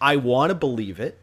I 0.00 0.16
want 0.16 0.50
to 0.50 0.54
believe 0.54 1.00
it. 1.00 1.18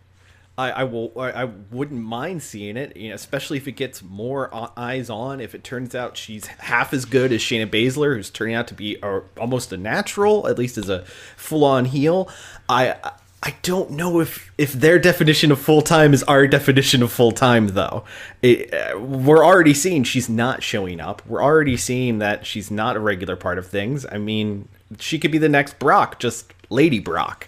I, 0.58 0.72
I 0.72 0.84
will. 0.84 1.14
I 1.18 1.32
I 1.32 1.46
wouldn't 1.46 2.02
mind 2.02 2.44
seeing 2.44 2.78
it, 2.78 2.96
you 2.96 3.10
know, 3.10 3.16
especially 3.16 3.58
if 3.58 3.68
it 3.68 3.74
gets 3.74 4.04
more 4.04 4.50
eyes 4.78 5.10
on. 5.10 5.40
If 5.40 5.56
it 5.56 5.64
turns 5.64 5.96
out 5.96 6.18
she's 6.18 6.46
half 6.46 6.94
as 6.94 7.06
good 7.06 7.32
as 7.32 7.42
Shayna 7.42 7.68
Baszler, 7.68 8.16
who's 8.16 8.30
turning 8.30 8.56
out 8.56 8.68
to 8.68 8.74
be 8.74 8.98
a, 9.02 9.22
almost 9.38 9.72
a 9.72 9.78
natural, 9.78 10.48
at 10.48 10.58
least 10.58 10.78
as 10.78 10.90
a 10.90 11.06
full-on 11.38 11.86
heel. 11.86 12.30
I 12.68 12.96
I 13.44 13.56
don't 13.64 13.92
know 13.92 14.20
if 14.20 14.52
if 14.58 14.74
their 14.74 15.00
definition 15.00 15.52
of 15.52 15.60
full 15.60 15.82
time 15.82 16.14
is 16.14 16.22
our 16.24 16.46
definition 16.46 17.02
of 17.02 17.12
full 17.12 17.32
time, 17.32 17.70
though. 17.70 18.04
It, 18.44 18.72
uh, 18.72 19.00
we're 19.00 19.44
already 19.44 19.74
seeing 19.74 20.04
she's 20.04 20.30
not 20.30 20.62
showing 20.62 21.00
up. 21.00 21.26
We're 21.26 21.42
already 21.42 21.78
seeing 21.78 22.20
that 22.20 22.46
she's 22.46 22.70
not 22.70 22.96
a 22.96 23.00
regular 23.00 23.36
part 23.36 23.58
of 23.58 23.66
things. 23.66 24.06
I 24.12 24.20
mean, 24.20 24.68
she 25.00 25.18
could 25.18 25.32
be 25.32 25.40
the 25.40 25.50
next 25.50 25.80
Brock, 25.80 26.20
just 26.20 26.54
Lady 26.70 27.00
Brock. 27.00 27.48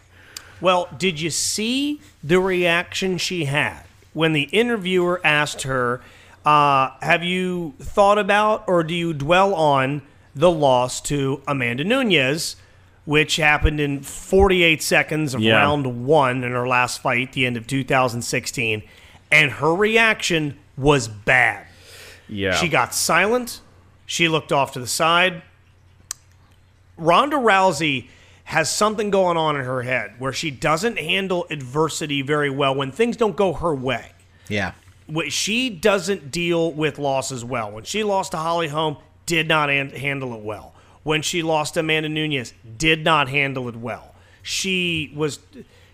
Well, 0.61 0.87
did 0.97 1.19
you 1.19 1.29
see 1.29 2.01
the 2.23 2.39
reaction 2.39 3.17
she 3.17 3.45
had 3.45 3.83
when 4.13 4.33
the 4.33 4.43
interviewer 4.43 5.19
asked 5.23 5.63
her, 5.63 6.01
uh, 6.45 6.91
Have 7.01 7.23
you 7.23 7.73
thought 7.79 8.17
about 8.17 8.63
or 8.67 8.83
do 8.83 8.93
you 8.93 9.13
dwell 9.13 9.53
on 9.55 10.01
the 10.35 10.49
loss 10.51 11.01
to 11.01 11.41
Amanda 11.47 11.83
Nunes, 11.83 12.55
which 13.05 13.35
happened 13.35 13.79
in 13.79 14.01
48 14.01 14.81
seconds 14.81 15.33
of 15.33 15.41
Yeah. 15.41 15.55
round 15.55 16.05
one 16.05 16.43
in 16.43 16.51
her 16.51 16.67
last 16.67 17.01
fight, 17.01 17.33
the 17.33 17.45
end 17.45 17.57
of 17.57 17.67
2016? 17.67 18.83
And 19.31 19.51
her 19.53 19.73
reaction 19.75 20.57
was 20.77 21.07
bad. 21.07 21.65
Yeah, 22.29 22.55
She 22.55 22.67
got 22.67 22.93
silent. 22.95 23.59
She 24.05 24.27
looked 24.27 24.51
off 24.51 24.71
to 24.73 24.79
the 24.79 24.87
side. 24.87 25.41
Ronda 26.97 27.37
Rousey 27.37 28.07
has 28.45 28.71
something 28.71 29.09
going 29.09 29.37
on 29.37 29.55
in 29.55 29.63
her 29.65 29.81
head 29.81 30.13
where 30.19 30.33
she 30.33 30.51
doesn't 30.51 30.97
handle 30.99 31.45
adversity 31.49 32.21
very 32.21 32.49
well 32.49 32.75
when 32.75 32.91
things 32.91 33.15
don't 33.17 33.35
go 33.35 33.53
her 33.53 33.73
way. 33.73 34.11
Yeah. 34.49 34.73
She 35.29 35.69
doesn't 35.69 36.31
deal 36.31 36.71
with 36.71 36.99
losses 36.99 37.43
well. 37.43 37.71
When 37.71 37.83
she 37.83 38.03
lost 38.03 38.31
to 38.31 38.37
Holly 38.37 38.67
Holm, 38.67 38.97
did 39.25 39.47
not 39.47 39.69
han- 39.69 39.89
handle 39.91 40.33
it 40.33 40.41
well. 40.41 40.73
When 41.03 41.21
she 41.21 41.41
lost 41.41 41.73
to 41.73 41.81
Amanda 41.81 42.09
Nunes, 42.09 42.53
did 42.77 43.03
not 43.03 43.29
handle 43.29 43.67
it 43.67 43.75
well. 43.75 44.13
She 44.41 45.11
was 45.15 45.39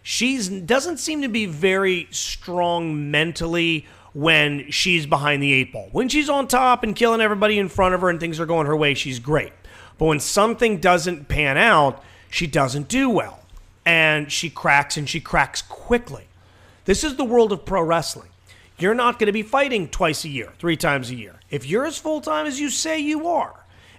she's 0.02 0.50
doesn't 0.50 0.98
seem 0.98 1.22
to 1.22 1.28
be 1.28 1.46
very 1.46 2.08
strong 2.12 3.12
mentally 3.12 3.86
when 4.14 4.70
she's 4.72 5.06
behind 5.06 5.42
the 5.42 5.54
eight 5.54 5.72
ball. 5.72 5.90
When 5.92 6.10
she's 6.10 6.30
on 6.30 6.48
top 6.48 6.84
and 6.84 6.96
killing 6.96 7.22
everybody 7.22 7.60
in 7.60 7.70
front 7.70 7.96
of 7.96 8.02
her 8.02 8.10
and 8.10 8.20
things 8.20 8.40
are 8.40 8.46
going 8.46 8.68
her 8.68 8.76
way, 8.76 8.94
she's 8.94 9.20
great. 9.20 9.54
But 9.98 10.06
when 10.06 10.20
something 10.20 10.80
doesn't 10.80 11.28
pan 11.28 11.58
out, 11.58 12.04
she 12.30 12.48
doesn't 12.48 12.88
do 12.88 13.10
well. 13.10 13.40
And 13.86 14.32
she 14.32 14.50
cracks 14.50 14.98
and 14.98 15.10
she 15.10 15.20
cracks 15.20 15.62
quickly. 15.62 16.26
This 16.86 17.04
is 17.04 17.16
the 17.16 17.24
world 17.24 17.52
of 17.52 17.66
pro 17.66 17.82
wrestling. 17.82 18.30
You're 18.78 18.94
not 18.94 19.20
going 19.20 19.28
to 19.28 19.34
be 19.34 19.44
fighting 19.44 19.90
twice 19.90 20.24
a 20.24 20.30
year, 20.30 20.54
three 20.60 20.78
times 20.78 21.10
a 21.10 21.16
year. 21.16 21.36
If 21.50 21.66
you're 21.66 21.86
as 21.86 21.98
full 21.98 22.22
time 22.22 22.46
as 22.46 22.60
you 22.60 22.70
say 22.70 23.00
you 23.00 23.28
are, 23.28 23.54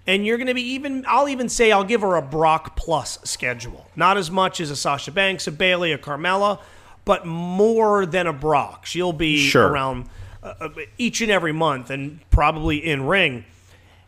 and 0.06 0.24
you're 0.24 0.38
going 0.38 0.46
to 0.46 0.54
be 0.54 0.62
even, 0.72 1.04
I'll 1.06 1.28
even 1.28 1.48
say 1.48 1.70
I'll 1.70 1.84
give 1.84 2.00
her 2.00 2.16
a 2.16 2.22
Brock 2.22 2.76
plus 2.76 3.18
schedule. 3.24 3.86
Not 3.94 4.16
as 4.16 4.30
much 4.30 4.60
as 4.60 4.70
a 4.70 4.76
Sasha 4.76 5.12
Banks, 5.12 5.46
a 5.46 5.52
Bayley, 5.52 5.92
a 5.92 5.98
Carmella, 5.98 6.60
but 7.04 7.26
more 7.26 8.06
than 8.06 8.26
a 8.26 8.32
Brock. 8.32 8.86
She'll 8.86 9.12
be 9.12 9.38
Sure. 9.38 9.68
around 9.68 10.08
uh, 10.42 10.54
uh, 10.60 10.68
each 10.96 11.20
and 11.20 11.30
every 11.30 11.52
month 11.52 11.90
and 11.90 12.20
probably 12.30 12.78
in 12.78 13.06
ring. 13.06 13.44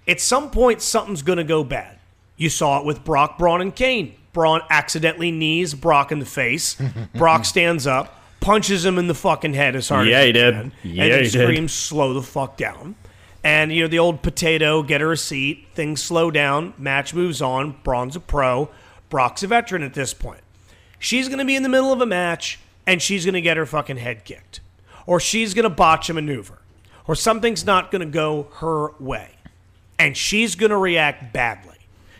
At 0.09 0.20
some 0.20 0.51
point, 0.51 0.81
something's 0.81 1.23
going 1.23 1.37
to 1.39 1.45
go 1.45 1.62
bad. 1.62 1.99
You 2.43 2.49
saw 2.51 2.80
it 2.80 2.84
with 2.84 3.05
Brock, 3.05 3.38
Braun, 3.38 3.61
and 3.61 3.74
Kane. 3.74 4.14
Braun 4.32 4.62
accidentally 4.68 5.30
knees 5.30 5.74
Brock 5.74 6.11
in 6.11 6.18
the 6.18 6.26
face. 6.26 6.76
Brock 7.14 7.45
stands 7.45 7.86
up, 7.86 8.20
punches 8.40 8.84
him 8.84 8.99
in 8.99 9.07
the 9.07 9.14
fucking 9.14 9.55
head 9.55 9.76
as 9.76 9.88
hard 9.88 10.09
Yeah, 10.09 10.16
as 10.18 10.22
he 10.22 10.26
he 10.26 10.32
did. 10.32 10.55
can, 10.55 10.72
Yeah, 10.82 11.05
and 11.05 11.22
he 11.24 11.28
screams, 11.28 11.72
"Slow 11.72 12.12
the 12.14 12.22
fuck 12.22 12.57
down!" 12.57 12.97
And 13.45 13.72
you 13.72 13.82
know 13.82 13.88
the 13.88 13.99
old 13.99 14.22
potato, 14.22 14.82
get 14.82 15.01
her 15.01 15.12
a 15.12 15.16
seat. 15.16 15.66
Things 15.74 16.03
slow 16.03 16.30
down. 16.30 16.74
Match 16.78 17.14
moves 17.14 17.40
on. 17.43 17.76
Braun's 17.84 18.16
a 18.16 18.20
pro. 18.20 18.70
Brock's 19.09 19.43
a 19.43 19.47
veteran 19.49 19.82
at 19.82 19.95
this 19.95 20.14
point. 20.14 20.40
She's 20.99 21.28
going 21.28 21.38
to 21.40 21.45
be 21.45 21.55
in 21.57 21.62
the 21.62 21.68
middle 21.68 21.93
of 21.93 22.01
a 22.01 22.07
match 22.07 22.59
and 22.86 23.03
she's 23.03 23.24
going 23.24 23.34
to 23.34 23.40
get 23.40 23.57
her 23.57 23.66
fucking 23.66 23.97
head 23.99 24.24
kicked. 24.24 24.61
Or 25.07 25.18
she's 25.20 25.55
going 25.55 25.64
to 25.64 25.70
botch 25.70 26.09
a 26.09 26.14
maneuver. 26.14 26.59
Or 27.09 27.14
something's 27.16 27.66
not 27.66 27.90
going 27.90 28.01
to 28.01 28.12
go 28.12 28.47
her 28.61 28.93
way. 29.01 29.30
And 29.99 30.16
she's 30.16 30.55
going 30.55 30.70
to 30.70 30.76
react 30.76 31.32
badly. 31.32 31.72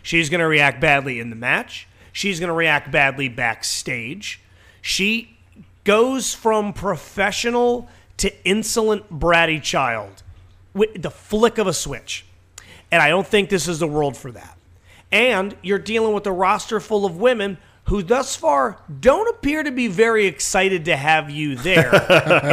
She's 0.03 0.29
going 0.29 0.39
to 0.39 0.47
react 0.47 0.79
badly 0.79 1.19
in 1.19 1.31
the 1.31 1.35
match. 1.35 1.87
She's 2.11 2.39
going 2.39 2.49
to 2.49 2.53
react 2.53 2.91
badly 2.91 3.27
backstage. 3.29 4.39
She 4.81 5.35
goes 5.83 6.33
from 6.35 6.73
professional 6.73 7.89
to 8.17 8.31
insolent 8.47 9.09
bratty 9.19 9.61
child 9.61 10.21
with 10.73 11.01
the 11.01 11.09
flick 11.09 11.57
of 11.57 11.65
a 11.65 11.73
switch. 11.73 12.25
And 12.91 13.01
I 13.01 13.09
don't 13.09 13.25
think 13.25 13.49
this 13.49 13.67
is 13.67 13.79
the 13.79 13.87
world 13.87 14.15
for 14.15 14.31
that. 14.31 14.57
And 15.11 15.55
you're 15.63 15.79
dealing 15.79 16.13
with 16.13 16.27
a 16.27 16.31
roster 16.31 16.79
full 16.79 17.05
of 17.05 17.17
women 17.17 17.57
who 17.85 18.01
thus 18.01 18.35
far 18.35 18.77
don't 19.01 19.27
appear 19.35 19.61
to 19.63 19.71
be 19.71 19.87
very 19.87 20.25
excited 20.25 20.85
to 20.85 20.95
have 20.95 21.29
you 21.29 21.55
there 21.55 21.91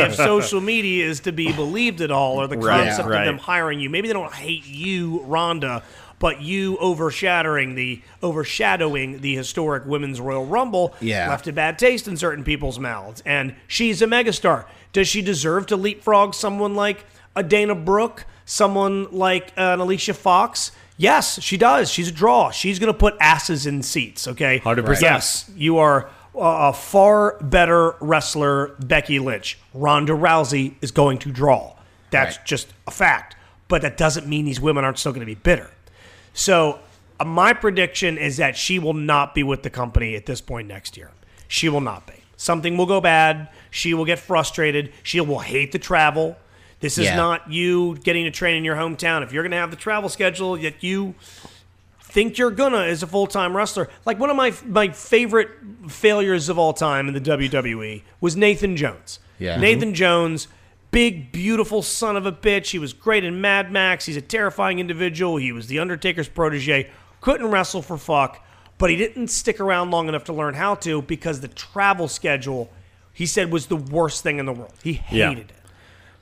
if 0.06 0.14
social 0.16 0.60
media 0.60 1.06
is 1.06 1.20
to 1.20 1.32
be 1.32 1.52
believed 1.52 2.00
at 2.00 2.10
all 2.10 2.40
or 2.40 2.46
the 2.48 2.58
Right, 2.58 2.86
concept 2.86 3.08
right. 3.08 3.20
of 3.20 3.26
them 3.26 3.38
hiring 3.38 3.78
you. 3.80 3.88
Maybe 3.90 4.08
they 4.08 4.14
don't 4.14 4.32
hate 4.34 4.66
you, 4.66 5.20
Ronda, 5.22 5.82
but 6.20 6.40
you 6.40 6.76
overshadowing 6.78 7.74
the 7.74 8.00
overshadowing 8.22 9.20
the 9.20 9.34
historic 9.34 9.84
women's 9.86 10.20
Royal 10.20 10.46
Rumble 10.46 10.94
Yeah. 11.00 11.28
left 11.28 11.48
a 11.48 11.52
bad 11.52 11.78
taste 11.78 12.06
in 12.06 12.16
certain 12.16 12.44
people's 12.44 12.78
mouths. 12.78 13.22
And 13.26 13.54
she's 13.66 14.00
a 14.02 14.06
megastar. 14.06 14.66
Does 14.92 15.08
she 15.08 15.22
deserve 15.22 15.66
to 15.66 15.76
leapfrog 15.76 16.34
someone 16.34 16.74
like 16.74 17.04
a 17.36 17.42
Dana 17.42 17.74
Brooke, 17.74 18.24
someone 18.44 19.10
like 19.10 19.48
uh, 19.58 19.72
an 19.74 19.80
Alicia 19.80 20.14
Fox? 20.14 20.70
Yes, 20.96 21.40
she 21.42 21.56
does. 21.56 21.90
She's 21.90 22.08
a 22.08 22.12
draw. 22.12 22.50
She's 22.50 22.78
going 22.78 22.92
to 22.92 22.98
put 22.98 23.14
asses 23.20 23.64
in 23.66 23.82
seats. 23.82 24.28
Okay, 24.28 24.60
100%. 24.60 25.00
Yes, 25.00 25.50
you 25.56 25.78
are 25.78 26.10
a 26.34 26.72
far 26.72 27.38
better 27.40 27.94
wrestler, 28.00 28.76
Becky 28.84 29.18
Lynch. 29.18 29.58
Ronda 29.74 30.12
Rousey 30.12 30.74
is 30.82 30.90
going 30.90 31.18
to 31.18 31.32
draw. 31.32 31.74
That's 32.10 32.36
Right. 32.36 32.46
just 32.46 32.68
a 32.86 32.90
fact. 32.90 33.36
But 33.68 33.82
that 33.82 33.96
doesn't 33.96 34.26
mean 34.26 34.44
these 34.44 34.60
women 34.60 34.84
aren't 34.84 34.98
still 34.98 35.12
going 35.12 35.20
to 35.20 35.26
be 35.26 35.34
bitter. 35.36 35.70
So 36.34 36.78
uh, 37.18 37.24
my 37.24 37.52
prediction 37.52 38.18
is 38.18 38.36
that 38.38 38.56
she 38.56 38.78
will 38.78 38.94
not 38.94 39.34
be 39.34 39.42
with 39.42 39.62
the 39.62 39.70
company 39.70 40.14
at 40.16 40.26
this 40.26 40.40
point 40.40 40.68
next 40.68 40.96
year. 40.96 41.10
She 41.48 41.68
will 41.68 41.80
not 41.80 42.06
be. 42.06 42.14
Something 42.36 42.76
will 42.76 42.86
go 42.86 43.00
bad. 43.00 43.48
She 43.70 43.92
will 43.94 44.04
get 44.04 44.18
frustrated. 44.18 44.92
She 45.02 45.20
will 45.20 45.40
hate 45.40 45.72
the 45.72 45.78
travel. 45.78 46.36
This 46.80 46.96
is 46.96 47.06
Yeah. 47.06 47.16
not 47.16 47.50
you 47.52 47.98
getting 48.04 48.24
to 48.24 48.30
train 48.30 48.56
in 48.56 48.64
your 48.64 48.76
hometown. 48.76 49.22
If 49.22 49.32
you're 49.32 49.42
going 49.42 49.50
to 49.50 49.58
have 49.58 49.70
the 49.70 49.76
travel 49.76 50.08
schedule 50.08 50.56
that 50.56 50.82
you 50.82 51.14
think 52.02 52.38
you're 52.38 52.50
gonna 52.50 52.78
as 52.78 53.04
a 53.04 53.06
full-time 53.06 53.56
wrestler. 53.56 53.88
Like 54.04 54.18
one 54.18 54.30
of 54.30 54.36
my 54.36 54.52
my 54.66 54.88
favorite 54.88 55.48
failures 55.88 56.48
of 56.48 56.58
all 56.58 56.72
time 56.72 57.06
in 57.06 57.14
the 57.14 57.20
WWE 57.20 58.02
was 58.20 58.36
Nathan 58.36 58.76
Jones. 58.76 59.20
Yeah. 59.38 59.58
Nathan 59.60 59.94
Jones, 59.94 60.48
big 60.90 61.32
beautiful 61.32 61.82
son 61.82 62.16
of 62.16 62.26
a 62.26 62.32
bitch. 62.32 62.70
He 62.70 62.78
was 62.78 62.92
great 62.92 63.24
in 63.24 63.40
Mad 63.40 63.70
Max. 63.70 64.06
He's 64.06 64.16
a 64.16 64.20
terrifying 64.22 64.78
individual. 64.78 65.36
He 65.36 65.52
was 65.52 65.66
the 65.66 65.78
Undertaker's 65.78 66.28
protege. 66.28 66.90
Couldn't 67.20 67.50
wrestle 67.50 67.82
for 67.82 67.96
fuck, 67.98 68.44
but 68.78 68.90
he 68.90 68.96
didn't 68.96 69.28
stick 69.28 69.60
around 69.60 69.90
long 69.90 70.08
enough 70.08 70.24
to 70.24 70.32
learn 70.32 70.54
how 70.54 70.74
to 70.76 71.02
because 71.02 71.40
the 71.40 71.48
travel 71.48 72.08
schedule 72.08 72.70
he 73.12 73.26
said 73.26 73.52
was 73.52 73.66
the 73.66 73.76
worst 73.76 74.22
thing 74.22 74.38
in 74.38 74.46
the 74.46 74.52
world. 74.52 74.72
He 74.82 75.02
Yeah. 75.10 75.28
hated 75.30 75.50
it. 75.50 75.56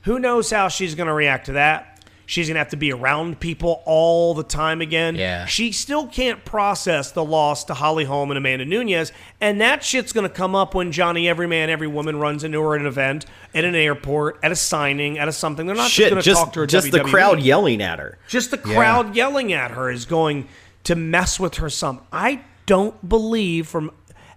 Who 0.03 0.19
knows 0.19 0.49
how 0.51 0.67
she's 0.67 0.95
going 0.95 1.07
to 1.07 1.13
react 1.13 1.45
to 1.47 1.53
that? 1.53 1.98
She's 2.29 2.47
going 2.47 2.53
to 2.53 2.59
have 2.59 2.69
to 2.69 2.77
be 2.77 2.93
around 2.93 3.39
people 3.39 3.81
all 3.85 4.35
the 4.35 4.43
time 4.43 4.81
again. 4.81 5.15
Yeah. 5.15 5.47
She 5.47 5.71
still 5.71 6.05
can't 6.05 6.45
process 6.45 7.09
the 7.09 7.25
loss 7.25 7.63
to 7.63 7.73
Holly 7.73 8.05
Holm 8.05 8.29
and 8.29 8.37
Amanda 8.37 8.65
Nunes. 8.65 9.11
And 9.41 9.59
that 9.61 9.83
shit's 9.83 10.13
going 10.13 10.29
to 10.29 10.33
come 10.33 10.53
up 10.53 10.75
when 10.75 10.91
Johnny 10.91 11.27
Everyman, 11.27 11.71
Every 11.71 11.87
Woman 11.87 12.19
runs 12.19 12.43
into 12.43 12.61
her 12.61 12.75
at 12.75 12.81
an 12.81 12.85
event, 12.85 13.25
at 13.55 13.65
an 13.65 13.73
airport, 13.73 14.37
at 14.43 14.51
a 14.51 14.55
signing, 14.55 15.17
at 15.17 15.27
a 15.27 15.31
something. 15.31 15.65
They're 15.65 15.75
not 15.75 15.89
Shit, 15.89 16.13
just 16.13 16.27
going 16.27 16.35
to 16.35 16.43
talk 16.45 16.53
to 16.53 16.59
her. 16.59 16.67
just 16.67 16.91
the 16.91 17.03
crowd 17.03 17.41
yelling 17.41 17.81
at 17.81 17.97
her. 17.97 18.19
Just 18.27 18.51
the 18.51 18.59
crowd 18.59 19.15
yelling 19.15 19.51
at 19.51 19.71
her 19.71 19.89
is 19.89 20.05
going 20.05 20.47
to 20.83 20.95
mess 20.95 21.39
with 21.39 21.55
her 21.55 21.67
some. 21.67 21.99
I 22.13 22.41
don't 22.67 23.09
believe 23.09 23.67
from 23.67 23.89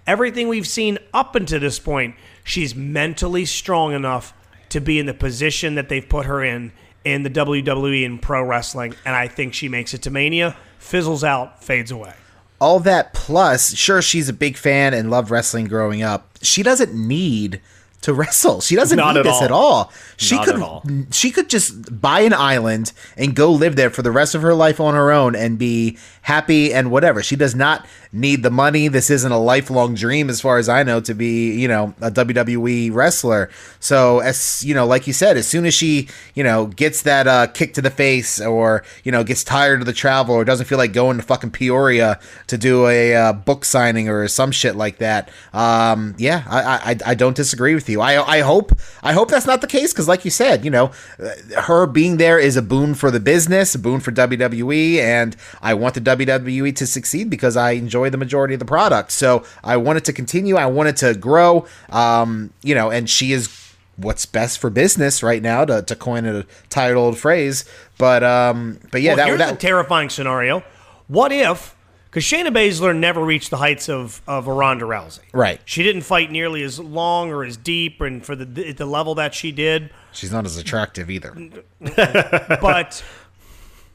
everything 0.07 0.49
we've 0.49 0.66
seen 0.66 0.97
up 1.12 1.34
until 1.36 1.61
this 1.61 1.78
point, 1.78 2.14
she's 2.43 2.74
mentally 2.74 3.45
strong 3.45 3.93
enough 3.93 4.32
to 4.70 4.80
be 4.80 4.99
in 4.99 5.05
the 5.05 5.12
position 5.12 5.74
that 5.74 5.90
they've 5.90 6.09
put 6.09 6.24
her 6.24 6.43
in 6.43 6.72
in 7.05 7.22
the 7.22 7.30
WWE 7.30 8.05
and 8.07 8.20
pro 8.20 8.42
wrestling. 8.42 8.94
And 9.05 9.14
I 9.14 9.28
think 9.28 9.55
she 9.55 9.68
makes 9.68 9.94
it 9.94 10.03
to 10.03 10.11
Mania, 10.11 10.57
fizzles 10.78 11.24
out, 11.24 11.62
fades 11.62 11.90
away. 11.90 12.14
all 12.61 12.78
that 12.80 13.12
plus 13.12 13.74
sure 13.74 14.00
she's 14.00 14.28
a 14.28 14.32
big 14.32 14.57
fan 14.57 14.94
and 14.94 15.11
loved 15.11 15.30
wrestling 15.30 15.66
growing 15.66 16.00
up 16.00 16.38
she 16.42 16.62
doesn't 16.62 16.94
need 16.94 17.61
to 18.03 18.12
wrestle. 18.14 18.61
She 18.61 18.76
doesn't 18.76 18.96
Not 18.96 19.14
need 19.14 19.20
at 19.20 19.24
this 19.24 19.36
all. 19.36 19.42
at 19.44 19.50
all. 19.50 19.92
She 20.16 20.36
Not 20.36 20.44
could 20.44 20.61
all. 20.61 20.84
she 21.11 21.30
could 21.30 21.48
just 21.48 22.00
buy 22.00 22.20
an 22.20 22.32
island 22.32 22.92
and 23.16 23.34
go 23.34 23.50
live 23.50 23.76
there 23.76 23.90
for 23.90 24.03
the 24.03 24.11
rest 24.11 24.34
of 24.34 24.42
her 24.42 24.55
life 24.55 24.78
on 24.80 24.94
her 24.94 25.11
own 25.11 25.34
and 25.34 25.59
be 25.59 25.98
happy 26.22 26.72
and 26.72 26.90
whatever. 26.90 27.22
She 27.22 27.36
does 27.36 27.55
not 27.55 27.86
need 28.12 28.42
the 28.42 28.50
money. 28.50 28.88
This 28.88 29.09
isn't 29.11 29.32
a 29.32 29.38
lifelong 29.38 29.94
dream 29.94 30.28
as 30.28 30.40
far 30.40 30.59
as 30.59 30.68
i 30.68 30.82
know 30.82 31.00
to 31.00 31.14
be 31.14 31.53
you 31.59 31.66
know 31.66 31.94
a 32.00 32.11
wwe 32.11 32.92
wrestler. 32.92 33.50
So 33.80 34.20
as 34.20 34.62
you 34.64 34.74
know 34.74 34.86
like 34.86 35.07
you 35.07 35.12
said 35.12 35.36
as 35.36 35.46
soon 35.46 35.64
as 35.66 35.74
she 35.74 36.09
you 36.34 36.44
know 36.44 36.66
gets 36.66 37.03
that 37.03 37.26
uh, 37.26 37.46
kick 37.48 37.74
to 37.74 37.82
the 37.82 37.90
face 37.90 38.40
or 38.40 38.84
you 39.05 39.11
know 39.12 39.24
gets 39.24 39.42
tired 39.44 39.80
of 39.80 39.86
the 39.86 39.92
travel 39.92 40.34
or 40.34 40.44
doesn't 40.44 40.66
feel 40.66 40.78
like 40.78 40.92
going 40.92 41.16
to 41.16 41.22
fucking 41.22 41.50
peoria 41.53 42.20
to 42.48 42.59
do 42.59 42.86
a 42.86 43.14
uh, 43.14 43.32
book 43.32 43.64
signing 43.64 44.09
or 44.09 44.26
some 44.28 44.50
shit 44.53 44.76
like 44.76 44.98
that 44.98 45.30
um, 45.53 46.14
yeah 46.18 46.44
I, 46.48 46.92
I 46.92 46.98
i 47.07 47.14
don't 47.14 47.36
disagree 47.36 47.74
with 47.74 47.88
you 47.88 47.91
i 48.01 48.20
i 48.22 48.40
hope 48.40 48.72
i 49.03 49.12
hope 49.12 49.30
that's 49.30 49.47
not 49.47 49.61
the 49.61 49.66
case 49.66 49.93
because 49.93 50.09
like 50.09 50.24
you 50.24 50.30
said 50.30 50.64
you 50.64 50.70
know 50.70 50.90
uh, 51.22 51.61
her 51.62 51.86
being 51.86 52.16
there 52.16 52.38
is 52.38 52.57
a 52.57 52.62
boon 52.62 52.95
for 52.95 53.11
the 53.11 53.20
business 53.20 53.74
a 53.74 53.78
boon 53.78 54.01
for 54.01 54.12
wwe 54.12 54.99
and 54.99 55.36
i 55.61 55.74
want 55.74 55.95
the 55.95 56.01
wwe 56.01 56.74
to 56.74 56.86
succeed 56.86 57.28
because 57.28 57.57
i 57.57 57.72
enjoy 57.72 58.11
the 58.11 58.18
majority 58.18 58.55
of 58.55 58.61
the 58.61 58.66
product. 58.66 59.11
So 59.12 59.45
i 59.64 59.76
want 59.76 59.99
it 59.99 60.05
to 60.05 60.12
continue. 60.12 60.57
I 60.57 60.66
want 60.66 60.88
it 60.88 60.97
to 60.99 61.14
grow. 61.14 61.66
Um, 61.90 62.53
you 62.62 62.74
know 62.74 62.90
and 62.90 63.09
she 63.09 63.32
is 63.32 63.62
what's 63.97 64.26
best 64.26 64.59
for 64.59 64.70
business 64.70 65.22
right 65.22 65.43
now 65.43 65.64
to, 65.64 65.82
to 65.82 65.95
coin 65.95 66.24
a 66.24 66.45
tired 66.68 66.97
old 66.97 67.18
phrase. 67.18 67.64
But 67.99 68.22
um 68.24 68.78
but 68.90 69.03
yeah 69.03 69.11
well, 69.11 69.16
that 69.18 69.26
here's 69.26 69.38
that 69.38 69.55
a 69.55 69.57
terrifying 69.57 70.09
scenario. 70.09 70.62
What 71.09 71.32
if, 71.32 71.76
because 72.12 72.24
Shayna 72.24 72.48
Baszler 72.48 72.94
never 72.94 73.24
reached 73.24 73.48
the 73.48 73.56
heights 73.56 73.88
of, 73.88 74.20
of 74.26 74.46
Ronda 74.46 74.84
Rousey. 74.84 75.20
Right. 75.32 75.62
She 75.64 75.82
didn't 75.82 76.02
fight 76.02 76.30
nearly 76.30 76.62
as 76.62 76.78
long 76.78 77.30
or 77.32 77.42
as 77.42 77.56
deep 77.56 78.02
and 78.02 78.22
for 78.22 78.36
the, 78.36 78.44
the 78.72 78.84
level 78.84 79.14
that 79.14 79.32
she 79.34 79.50
did. 79.50 79.88
she's 80.12 80.30
not 80.30 80.44
as 80.44 80.58
attractive 80.58 81.08
either 81.08 81.34
but 81.80 83.02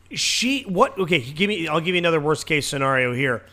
she 0.10 0.64
what 0.64 0.98
okay 0.98 1.20
give 1.20 1.48
me 1.50 1.68
i'll 1.68 1.82
give 1.82 1.94
you 1.94 2.00
another 2.00 2.20
worst 2.20 2.48
case 2.48 2.66
scenario 2.66 3.14
here 3.14 3.44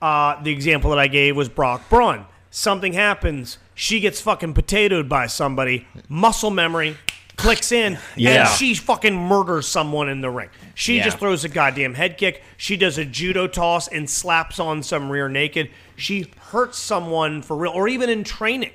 uh, 0.00 0.40
the 0.42 0.52
example 0.52 0.90
that 0.90 0.98
i 0.98 1.08
gave 1.08 1.36
was 1.36 1.48
brock 1.48 1.82
braun 1.90 2.24
something 2.50 2.92
happens 2.92 3.58
she 3.74 3.98
gets 3.98 4.20
fucking 4.20 4.54
potatoed 4.54 5.08
by 5.08 5.26
somebody 5.26 5.86
muscle 6.08 6.50
memory 6.50 6.96
clicks 7.36 7.72
in 7.72 7.98
Yeah. 8.16 8.46
and 8.46 8.48
she 8.56 8.74
fucking 8.74 9.14
murders 9.16 9.66
someone 9.66 10.08
in 10.08 10.20
the 10.20 10.30
ring 10.30 10.48
she 10.74 10.96
Yeah. 10.96 11.04
just 11.04 11.18
throws 11.18 11.44
a 11.44 11.48
goddamn 11.48 11.94
head 11.94 12.16
kick 12.16 12.42
she 12.56 12.76
does 12.76 12.96
a 12.98 13.04
judo 13.04 13.46
toss 13.46 13.88
and 13.88 14.08
slaps 14.08 14.58
on 14.60 14.82
some 14.82 15.10
rear 15.10 15.28
naked 15.28 15.70
she 15.96 16.26
hurts 16.50 16.78
someone 16.78 17.42
for 17.42 17.56
real 17.56 17.72
or 17.72 17.88
even 17.88 18.08
in 18.08 18.24
training 18.24 18.70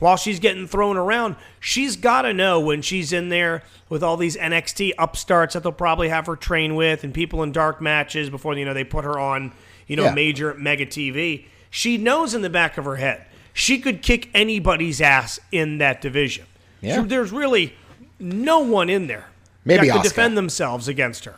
while 0.00 0.16
she's 0.16 0.40
getting 0.40 0.66
thrown 0.66 0.96
around, 0.98 1.36
she's 1.60 1.96
got 1.96 2.22
to 2.22 2.34
know 2.34 2.58
when 2.60 2.82
she's 2.82 3.12
in 3.12 3.28
there 3.30 3.62
with 3.88 4.02
all 4.02 4.16
these 4.16 4.36
NXT 4.36 4.92
upstarts 4.98 5.54
that 5.54 5.62
they'll 5.62 5.72
probably 5.72 6.08
have 6.08 6.26
her 6.26 6.34
train 6.36 6.74
with 6.74 7.04
and 7.04 7.14
people 7.14 7.42
in 7.44 7.52
dark 7.52 7.80
matches 7.80 8.28
before 8.28 8.54
you 8.58 8.64
know 8.66 8.74
they 8.74 8.84
put 8.84 9.04
her 9.04 9.18
on, 9.18 9.52
you 9.86 9.94
know, 9.96 10.04
Yeah. 10.06 10.12
major 10.12 10.52
mega 10.58 10.84
TV. 10.84 11.46
She 11.70 11.96
knows 11.96 12.34
in 12.34 12.42
the 12.42 12.50
back 12.50 12.76
of 12.76 12.84
her 12.84 12.96
head 12.96 13.22
she 13.54 13.78
could 13.78 14.02
kick 14.02 14.28
anybody's 14.34 15.00
ass 15.00 15.38
in 15.52 15.78
that 15.78 16.02
division. 16.02 16.44
Yeah. 16.82 16.96
So 16.96 17.02
there's 17.02 17.30
really 17.30 17.72
no 18.18 18.60
one 18.60 18.88
in 18.90 19.06
there 19.06 19.26
Maybe 19.64 19.86
that 19.88 19.92
could 19.92 20.00
Asuka. 20.02 20.04
defend 20.04 20.36
themselves 20.36 20.88
against 20.88 21.24
her. 21.24 21.36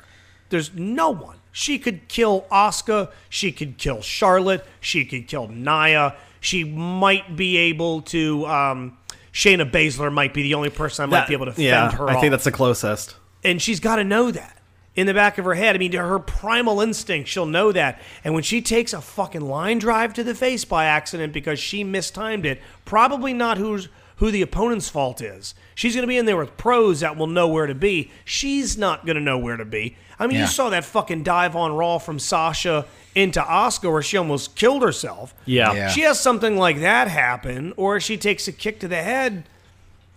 There's 0.51 0.75
no 0.75 1.11
one. 1.11 1.37
She 1.53 1.79
could 1.79 2.09
kill 2.09 2.45
Asuka. 2.53 3.11
She 3.29 3.51
could 3.53 3.79
kill 3.79 4.03
Charlotte. 4.03 4.65
She 4.81 5.05
could 5.05 5.27
kill 5.27 5.49
Nia. 5.49 6.15
She 6.41 6.65
might 6.65 7.37
be 7.37 7.57
able 7.57 8.03
to. 8.03 8.47
Um, 8.47 8.99
Shayna 9.33 9.71
Baszler 9.71 10.13
might 10.13 10.33
be 10.35 10.43
the 10.43 10.55
only 10.55 10.71
person 10.71 11.03
I 11.03 11.07
might 11.07 11.19
That- 11.21 11.29
be 11.29 11.35
able 11.35 11.47
to 11.47 11.53
fend 11.53 11.65
yeah, 11.65 11.91
her 11.93 12.09
I 12.09 12.15
off. 12.15 12.21
think 12.21 12.31
that's 12.31 12.45
the 12.45 12.53
closest. 12.53 13.17
and 13.45 13.61
she's 13.61 13.81
got 13.81 13.97
to 13.97 14.05
know 14.05 14.31
that 14.31 14.57
in 14.95 15.07
the 15.07 15.13
back 15.15 15.37
of 15.39 15.45
her 15.45 15.55
head. 15.55 15.75
I 15.77 15.79
mean, 15.79 15.93
to 15.93 15.99
her 15.99 16.19
primal 16.19 16.81
instinct, 16.81 17.29
she'll 17.29 17.45
know 17.47 17.71
that. 17.73 18.01
And 18.25 18.33
when 18.35 18.43
she 18.43 18.63
takes 18.63 18.93
a 18.95 19.01
fucking 19.03 19.43
line 19.43 19.79
drive 19.79 20.15
to 20.15 20.25
the 20.25 20.35
face 20.35 20.65
by 20.65 20.87
accident 20.87 21.33
because 21.35 21.59
she 21.59 21.85
mistimed 21.85 22.47
it, 22.47 22.61
probably 22.87 23.33
not 23.35 23.59
who's 23.59 23.89
who 24.17 24.31
the 24.31 24.43
opponent's 24.43 24.89
fault 24.89 25.21
is. 25.21 25.55
She's 25.75 25.95
going 25.95 26.03
to 26.03 26.09
be 26.09 26.17
in 26.17 26.25
there 26.27 26.37
with 26.37 26.57
pros 26.57 27.01
that 27.01 27.17
will 27.17 27.27
know 27.27 27.47
where 27.49 27.67
to 27.67 27.75
be. 27.75 28.11
She's 28.25 28.79
not 28.79 29.05
going 29.05 29.17
to 29.17 29.23
know 29.23 29.37
where 29.39 29.57
to 29.59 29.65
be. 29.65 29.97
I 30.19 30.27
mean, 30.27 30.37
Yeah. 30.37 30.43
you 30.43 30.47
saw 30.49 30.71
that 30.71 30.85
fucking 30.85 31.23
dive 31.23 31.55
on 31.55 31.73
Raw 31.73 31.99
from 31.99 32.19
Sasha 32.19 32.87
into 33.15 33.41
Asuka 33.41 33.93
where 33.93 34.01
she 34.03 34.17
almost 34.17 34.57
killed 34.57 34.83
herself. 34.83 35.35
Yeah. 35.45 35.73
Yeah. 35.75 35.89
She 35.91 36.01
has 36.03 36.19
something 36.19 36.57
like 36.57 36.81
that 36.81 37.09
happen, 37.09 37.75
or 37.77 38.01
she 38.01 38.17
takes 38.17 38.49
a 38.49 38.53
kick 38.53 38.81
to 38.81 38.89
the 38.89 39.03
head, 39.03 39.45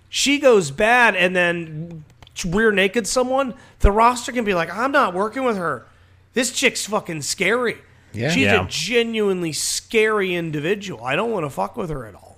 she 0.09 0.39
goes 0.39 0.71
bad, 0.71 1.15
and 1.15 1.35
then 1.35 2.03
rear 2.45 2.71
naked 2.71 3.05
someone, 3.05 3.53
the 3.81 3.91
roster 3.91 4.31
can 4.31 4.45
be 4.45 4.53
like, 4.53 4.73
I'm 4.73 4.91
not 4.93 5.13
working 5.13 5.43
with 5.43 5.57
her. 5.57 5.85
This 6.33 6.51
chick's 6.51 6.85
fucking 6.85 7.21
scary. 7.23 7.77
Yeah. 8.13 8.31
She's 8.31 8.43
Yeah. 8.43 8.65
a 8.65 8.67
genuinely 8.69 9.51
scary 9.51 10.33
individual. 10.33 11.03
I 11.03 11.15
don't 11.17 11.31
want 11.31 11.45
to 11.45 11.49
fuck 11.49 11.75
with 11.75 11.89
her 11.89 12.05
at 12.05 12.15
all. 12.15 12.28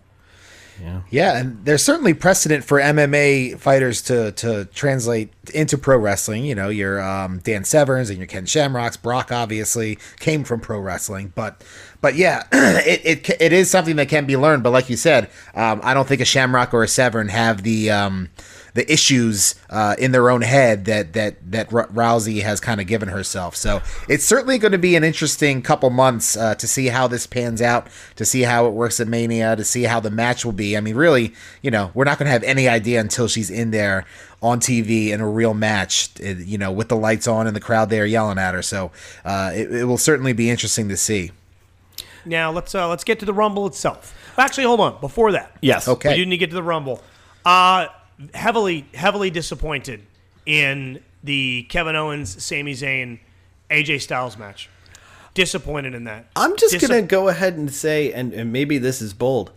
Yeah, 1.10 1.38
and 1.38 1.66
there's 1.66 1.84
certainly 1.84 2.14
precedent 2.14 2.64
for 2.64 2.80
MMA 2.80 3.60
fighters 3.60 4.02
to 4.04 4.32
to 4.34 4.66
translate 4.66 5.32
into 5.54 5.78
pro 5.78 5.98
wrestling. 5.98 6.46
You 6.46 6.56
know, 6.56 6.70
your 6.70 7.02
um, 7.02 7.40
Dan 7.40 7.64
Severns 7.64 8.10
and 8.10 8.18
your 8.18 8.28
Ken 8.28 8.46
Shamrocks. 8.46 8.98
Brock 8.98 9.32
obviously 9.32 9.98
came 10.20 10.44
from 10.44 10.60
pro 10.60 10.80
wrestling, 10.80 11.34
but 11.36 11.64
but 12.02 12.16
yeah, 12.16 12.44
it, 12.52 13.02
it 13.30 13.42
it 13.42 13.54
is 13.54 13.70
something 13.70 13.96
that 13.98 14.10
can 14.10 14.26
be 14.26 14.38
learned. 14.38 14.64
But 14.64 14.72
like 14.72 14.90
you 14.90 14.98
said, 14.98 15.30
um, 15.56 15.82
I 15.84 15.94
don't 15.94 16.08
think 16.08 16.22
a 16.22 16.26
Shamrock 16.26 16.74
or 16.74 16.84
a 16.84 16.88
Severn 16.88 17.30
have 17.30 17.64
the 17.64 17.92
um, 17.92 18.30
the 18.74 18.90
issues 18.92 19.56
uh, 19.70 19.96
in 20.00 20.12
their 20.12 20.30
own 20.30 20.42
head 20.42 20.86
that 20.86 21.14
that 21.14 21.36
that 21.52 21.74
R- 21.74 21.88
Rousey 21.88 22.42
has 22.42 22.60
kind 22.60 22.80
of 22.80 22.88
given 22.88 23.10
herself. 23.10 23.56
So 23.56 23.82
it's 24.08 24.26
certainly 24.26 24.58
going 24.58 24.72
to 24.72 24.78
be 24.78 24.96
an 24.96 25.04
interesting 25.04 25.62
couple 25.62 25.90
months 25.90 26.38
uh, 26.38 26.56
to 26.56 26.68
see 26.68 26.88
how 26.88 27.08
this 27.08 27.28
pans 27.28 27.62
out, 27.62 27.88
to 28.16 28.24
see 28.26 28.44
how 28.44 28.66
it 28.68 28.72
works 28.72 29.00
at 29.00 29.08
Mania, 29.08 29.56
to 29.56 29.64
see 29.64 29.84
how 29.84 30.00
the 30.00 30.12
match 30.12 30.46
will 30.46 30.52
be. 30.54 30.78
I 30.78 30.80
mean, 30.82 30.96
really, 30.96 31.34
you 31.62 31.70
know, 31.72 31.92
we're 31.94 32.06
not 32.06 32.18
going 32.18 32.28
to 32.28 32.32
have 32.32 32.44
any 32.44 32.68
idea 32.70 33.00
until 33.02 33.28
she's 33.28 33.50
in 33.50 33.72
there 33.72 34.06
on 34.42 34.60
TV 34.60 35.10
in 35.10 35.22
a 35.22 35.30
real 35.30 35.54
match, 35.54 36.10
uh, 36.20 36.30
you 36.30 36.58
know, 36.58 36.72
with 36.72 36.88
the 36.88 36.96
lights 36.96 37.28
on 37.28 37.46
and 37.48 37.56
the 37.56 37.60
crowd 37.60 37.90
there 37.90 38.06
yelling 38.06 38.38
at 38.40 38.54
her. 38.56 38.62
So 38.62 38.92
uh, 39.26 39.52
it, 39.54 39.72
it 39.72 39.84
will 39.86 39.98
certainly 40.00 40.34
be 40.34 40.50
interesting 40.50 40.90
to 40.90 40.98
see. 40.98 41.32
Now 42.26 42.52
let's 42.52 42.74
uh, 42.76 42.88
let's 42.88 43.04
get 43.04 43.20
to 43.20 43.26
the 43.26 43.34
Rumble 43.34 43.66
itself. 43.68 44.16
Actually, 44.38 44.64
hold 44.64 44.80
on. 44.80 45.02
Before 45.02 45.32
that, 45.34 45.58
Yes. 45.62 45.88
Okay. 45.88 46.10
we 46.10 46.16
do 46.16 46.26
need 46.26 46.32
to 46.36 46.38
get 46.38 46.50
to 46.52 46.56
the 46.56 46.64
Rumble. 46.64 47.04
Uh, 47.46 47.88
heavily 48.34 48.86
heavily 48.94 49.30
disappointed 49.30 50.02
in 50.46 51.02
the 51.24 51.64
Kevin 51.70 51.96
Owens, 51.96 52.44
Sami 52.44 52.74
Zayn, 52.74 53.20
AJ 53.70 54.02
Styles 54.02 54.38
match. 54.38 54.70
Disappointed 55.34 55.94
in 55.94 56.04
that. 56.06 56.26
I'm 56.36 56.58
just 56.58 56.74
Dis- 56.80 56.88
gonna 56.88 57.02
go 57.02 57.30
ahead 57.30 57.54
and 57.54 57.72
say, 57.72 58.12
and, 58.12 58.34
and 58.34 58.52
maybe 58.52 58.78
this 58.78 59.02
is 59.02 59.14
bold. 59.14 59.52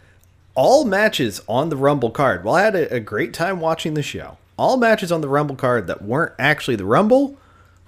All 0.54 0.84
matches 0.84 1.40
on 1.48 1.68
the 1.68 1.76
Rumble 1.76 2.10
card. 2.10 2.44
Well, 2.44 2.54
I 2.54 2.62
had 2.62 2.76
a, 2.76 2.94
a 2.94 3.00
great 3.00 3.34
time 3.34 3.58
watching 3.58 3.94
the 3.94 4.02
show. 4.02 4.38
All 4.56 4.76
matches 4.76 5.10
on 5.10 5.20
the 5.20 5.28
Rumble 5.28 5.56
card 5.56 5.88
that 5.88 6.02
weren't 6.02 6.32
actually 6.38 6.76
the 6.76 6.84
Rumble 6.84 7.36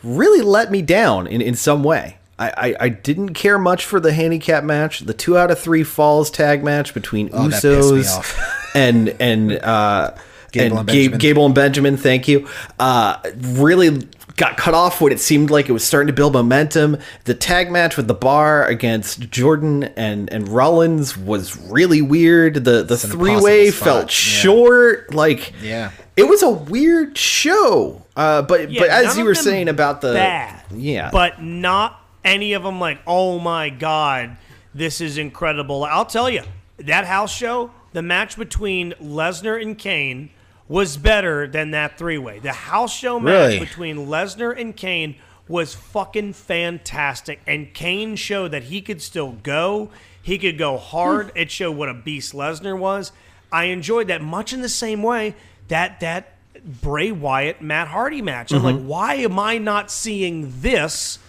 really 0.02 0.40
let 0.42 0.72
me 0.72 0.82
down 0.82 1.28
in, 1.28 1.40
in 1.40 1.54
some 1.54 1.84
way. 1.84 2.18
I, 2.38 2.50
I, 2.56 2.76
I 2.80 2.88
didn't 2.88 3.34
care 3.34 3.58
much 3.58 3.84
for 3.84 3.98
the 4.00 4.12
handicap 4.12 4.62
match, 4.64 5.00
the 5.00 5.14
two 5.14 5.38
out 5.38 5.50
of 5.50 5.58
three 5.58 5.84
falls 5.84 6.30
tag 6.30 6.62
match 6.64 6.92
between 6.92 7.30
Oh, 7.32 7.48
that 7.48 7.62
me 7.64 7.70
Usos 7.70 8.18
off. 8.18 8.70
and 8.74 9.08
and 9.20 9.52
uh, 9.52 10.10
Gable 10.56 10.78
and 10.78 10.78
and 10.78 10.86
Benjamin. 10.86 11.18
Gable 11.18 11.46
and 11.46 11.54
Benjamin. 11.54 11.96
Thank 11.96 12.28
you. 12.28 12.48
Uh, 12.78 13.18
really 13.36 14.08
got 14.36 14.56
cut 14.56 14.74
off 14.74 15.00
when 15.00 15.12
it 15.12 15.20
seemed 15.20 15.50
like 15.50 15.68
it 15.68 15.72
was 15.72 15.84
starting 15.84 16.08
to 16.08 16.12
build 16.12 16.34
momentum. 16.34 16.98
The 17.24 17.34
tag 17.34 17.70
match 17.70 17.96
with 17.96 18.06
the 18.06 18.14
bar 18.14 18.66
against 18.66 19.30
Jordan 19.30 19.84
and 19.96 20.32
and 20.32 20.48
Rollins 20.48 21.16
was 21.16 21.56
really 21.56 22.02
weird. 22.02 22.64
The 22.64 22.82
the 22.82 22.96
three 22.96 23.40
way 23.40 23.70
felt 23.70 24.10
spot, 24.10 24.32
yeah. 24.34 24.40
short. 24.40 25.14
Like 25.14 25.52
Yeah. 25.62 25.90
it 26.16 26.24
was 26.24 26.42
a 26.42 26.50
weird 26.50 27.16
show. 27.16 28.02
Uh, 28.14 28.42
but 28.42 28.70
Yeah, 28.70 28.80
but 28.80 28.90
as 28.90 29.16
you 29.18 29.24
were 29.24 29.34
saying 29.34 29.68
about 29.68 30.00
the 30.00 30.14
bad, 30.14 30.62
yeah, 30.74 31.10
but 31.10 31.42
not 31.42 32.00
any 32.24 32.52
of 32.54 32.62
them 32.62 32.80
like, 32.80 32.98
oh 33.06 33.38
my 33.38 33.70
god, 33.70 34.36
this 34.74 35.00
is 35.00 35.18
incredible. 35.18 35.84
I'll 35.84 36.06
tell 36.06 36.28
you, 36.28 36.42
that 36.78 37.06
house 37.06 37.32
show, 37.34 37.70
the 37.92 38.02
match 38.02 38.36
between 38.36 38.92
Lesnar 39.02 39.60
and 39.60 39.78
Kane 39.78 40.30
was 40.68 40.96
better 40.96 41.46
than 41.46 41.70
that 41.72 41.96
three 41.98 42.18
way. 42.18 42.38
The 42.38 42.52
house 42.52 42.94
show 42.94 43.20
match 43.20 43.52
Really? 43.52 43.60
between 43.60 44.06
Lesnar 44.06 44.58
and 44.58 44.76
Kane 44.76 45.16
was 45.48 45.74
fucking 45.74 46.32
fantastic, 46.32 47.40
and 47.46 47.72
Kane 47.72 48.16
showed 48.16 48.50
that 48.50 48.64
he 48.64 48.80
could 48.80 49.00
still 49.00 49.32
go. 49.42 49.90
He 50.20 50.38
could 50.38 50.58
go 50.58 50.76
hard. 50.76 51.30
it 51.36 51.50
showed 51.52 51.76
what 51.76 51.88
a 51.88 51.94
beast 51.94 52.32
Lesnar 52.32 52.76
was. 52.76 53.12
I 53.52 53.64
enjoyed 53.66 54.08
that 54.08 54.22
much 54.22 54.52
in 54.52 54.60
the 54.60 54.68
same 54.68 55.02
way 55.04 55.36
that 55.68 56.00
that 56.00 56.32
Bray 56.64 57.12
Wyatt 57.12 57.62
Matt 57.62 57.86
Hardy 57.88 58.22
match. 58.22 58.52
I'm 58.52 58.64
like, 58.64 58.80
why 58.82 59.14
am 59.16 59.38
I 59.38 59.58
not 59.58 59.88
seeing 59.90 60.52
this 60.60 61.20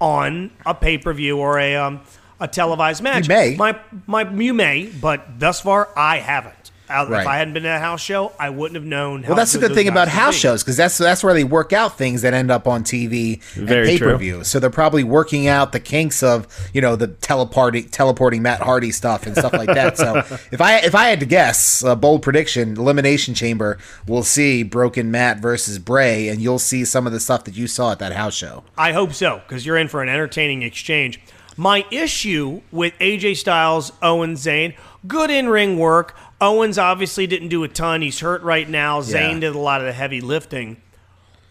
on 0.00 0.50
a 0.66 0.74
pay 0.74 0.98
per 0.98 1.12
view 1.12 1.38
or 1.38 1.58
a 1.60 1.76
um, 1.76 2.00
a 2.40 2.48
televised 2.48 3.00
match? 3.02 3.28
You 3.28 3.34
may. 3.34 3.54
My 3.56 3.78
my 4.08 4.28
you 4.28 4.52
may, 4.54 4.86
but 4.86 5.38
thus 5.38 5.60
far 5.60 5.88
I 5.96 6.18
haven't. 6.18 6.61
Right. 6.92 7.22
If 7.22 7.26
I 7.26 7.36
hadn't 7.38 7.54
been 7.54 7.66
at 7.66 7.76
a 7.76 7.80
house 7.80 8.00
show, 8.00 8.32
I 8.38 8.50
wouldn't 8.50 8.76
have 8.76 8.84
known. 8.84 9.22
How 9.22 9.30
Well, 9.30 9.36
that's 9.36 9.52
the 9.52 9.58
good 9.58 9.68
good 9.68 9.76
thing 9.76 9.88
about 9.88 10.08
house 10.08 10.34
be. 10.34 10.40
shows 10.40 10.62
because 10.62 10.76
that's 10.76 10.98
that's 10.98 11.24
where 11.24 11.34
they 11.34 11.44
work 11.44 11.72
out 11.72 11.98
things 11.98 12.22
that 12.22 12.34
end 12.34 12.50
up 12.50 12.66
on 12.66 12.84
TV 12.84 13.40
and 13.56 13.68
pay 13.68 13.98
per 13.98 14.16
view. 14.16 14.44
So 14.44 14.60
they're 14.60 14.70
probably 14.70 15.04
working 15.04 15.48
out 15.48 15.72
the 15.72 15.80
kinks 15.80 16.22
of 16.22 16.46
you 16.72 16.80
know 16.80 16.96
the 16.96 17.08
teleporting 17.08 17.88
teleporting 17.88 18.42
Matt 18.42 18.60
Hardy 18.60 18.92
stuff 18.92 19.26
and 19.26 19.36
stuff 19.36 19.52
like 19.52 19.68
that. 19.68 19.96
So 19.98 20.16
if 20.50 20.60
I 20.60 20.78
if 20.78 20.94
I 20.94 21.08
had 21.08 21.20
to 21.20 21.26
guess, 21.26 21.82
a 21.82 21.96
bold 21.96 22.22
prediction: 22.22 22.76
Elimination 22.76 23.34
Chamber 23.34 23.78
we'll 24.06 24.22
see 24.22 24.62
Broken 24.62 25.10
Matt 25.10 25.38
versus 25.38 25.78
Bray, 25.78 26.28
and 26.28 26.40
you'll 26.40 26.58
see 26.58 26.84
some 26.84 27.06
of 27.06 27.12
the 27.12 27.20
stuff 27.20 27.44
that 27.44 27.56
you 27.56 27.66
saw 27.66 27.92
at 27.92 27.98
that 27.98 28.12
house 28.12 28.34
show. 28.34 28.64
I 28.76 28.92
hope 28.92 29.12
so, 29.12 29.42
because 29.46 29.64
you're 29.64 29.76
in 29.76 29.88
for 29.88 30.02
an 30.02 30.08
entertaining 30.08 30.62
exchange. 30.62 31.20
My 31.56 31.84
issue 31.90 32.62
with 32.70 32.94
AJ 32.98 33.36
Styles, 33.36 33.92
Owen 34.00 34.34
Zayn, 34.34 34.74
good 35.06 35.30
in 35.30 35.48
ring 35.48 35.78
work. 35.78 36.14
Owens 36.42 36.76
obviously 36.76 37.28
didn't 37.28 37.48
do 37.48 37.62
a 37.62 37.68
ton. 37.68 38.02
He's 38.02 38.18
hurt 38.18 38.42
right 38.42 38.68
now. 38.68 39.00
Yeah. 39.00 39.32
did 39.38 39.54
a 39.54 39.58
lot 39.58 39.80
of 39.80 39.86
the 39.86 39.92
heavy 39.92 40.20
lifting. 40.20 40.82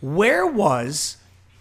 Where 0.01 0.45
was 0.45 1.15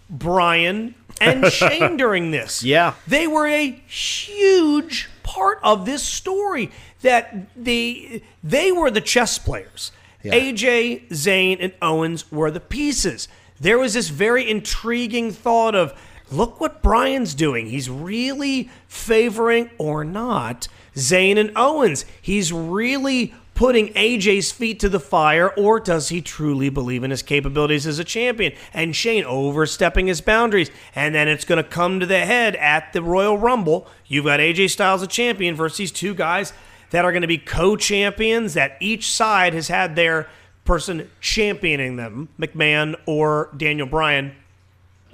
Bryan 0.09 0.95
and 1.21 1.45
Shane 1.51 1.95
during 1.95 2.31
this? 2.31 2.61
Yeah. 2.61 2.95
They 3.07 3.27
were 3.27 3.47
a 3.47 3.71
huge 3.87 5.09
part 5.23 5.59
of 5.63 5.85
this 5.85 6.03
story. 6.03 6.71
That 7.03 7.47
they 7.55 8.21
they 8.43 8.71
were 8.71 8.91
the 8.91 9.01
chess 9.01 9.39
players. 9.39 9.91
Yeah. 10.23 10.33
AJ, 10.33 11.07
Zayn, 11.09 11.57
and 11.59 11.73
Owens 11.81 12.31
were 12.31 12.51
the 12.51 12.59
pieces. 12.59 13.27
There 13.59 13.79
was 13.79 13.93
this 13.93 14.09
very 14.09 14.47
intriguing 14.47 15.31
thought 15.31 15.73
of 15.73 15.99
look 16.31 16.59
what 16.59 16.83
Bryan's 16.83 17.33
doing. 17.33 17.67
He's 17.67 17.89
really 17.89 18.69
favoring 18.87 19.69
or 19.77 20.03
not 20.03 20.67
Zayn 20.95 21.37
and 21.37 21.51
Owens. 21.55 22.05
He's 22.21 22.51
really 22.51 23.33
putting 23.53 23.93
AJ's 23.93 24.51
feet 24.51 24.79
to 24.79 24.89
the 24.89 24.99
fire, 24.99 25.49
or 25.51 25.79
does 25.79 26.09
he 26.09 26.21
truly 26.21 26.69
believe 26.69 27.03
in 27.03 27.11
his 27.11 27.21
capabilities 27.21 27.85
as 27.85 27.99
a 27.99 28.03
champion? 28.03 28.53
And 28.73 28.95
Shane 28.95 29.23
overstepping 29.23 30.07
his 30.07 30.19
boundaries. 30.19 30.71
And 30.95 31.13
then 31.13 31.27
it's 31.27 31.45
going 31.45 31.63
to 31.63 31.69
come 31.69 31.99
to 31.99 32.05
the 32.05 32.25
head 32.25 32.55
at 32.55 32.91
the 32.93 33.03
Royal 33.03 33.37
Rumble. 33.37 33.87
You've 34.07 34.25
got 34.25 34.39
AJ 34.39 34.71
Styles, 34.71 35.03
a 35.03 35.07
champion, 35.07 35.55
versus 35.55 35.77
these 35.77 35.91
two 35.91 36.13
guys 36.13 36.53
that 36.89 37.05
are 37.05 37.11
going 37.11 37.21
to 37.21 37.27
be 37.27 37.37
co 37.37 37.75
champions, 37.75 38.55
that 38.55 38.77
each 38.79 39.11
side 39.11 39.53
has 39.53 39.67
had 39.67 39.95
their 39.95 40.27
person 40.65 41.09
championing 41.19 41.95
them, 41.95 42.29
McMahon 42.39 42.95
or 43.05 43.49
Daniel 43.55 43.87
Bryan. 43.87 44.35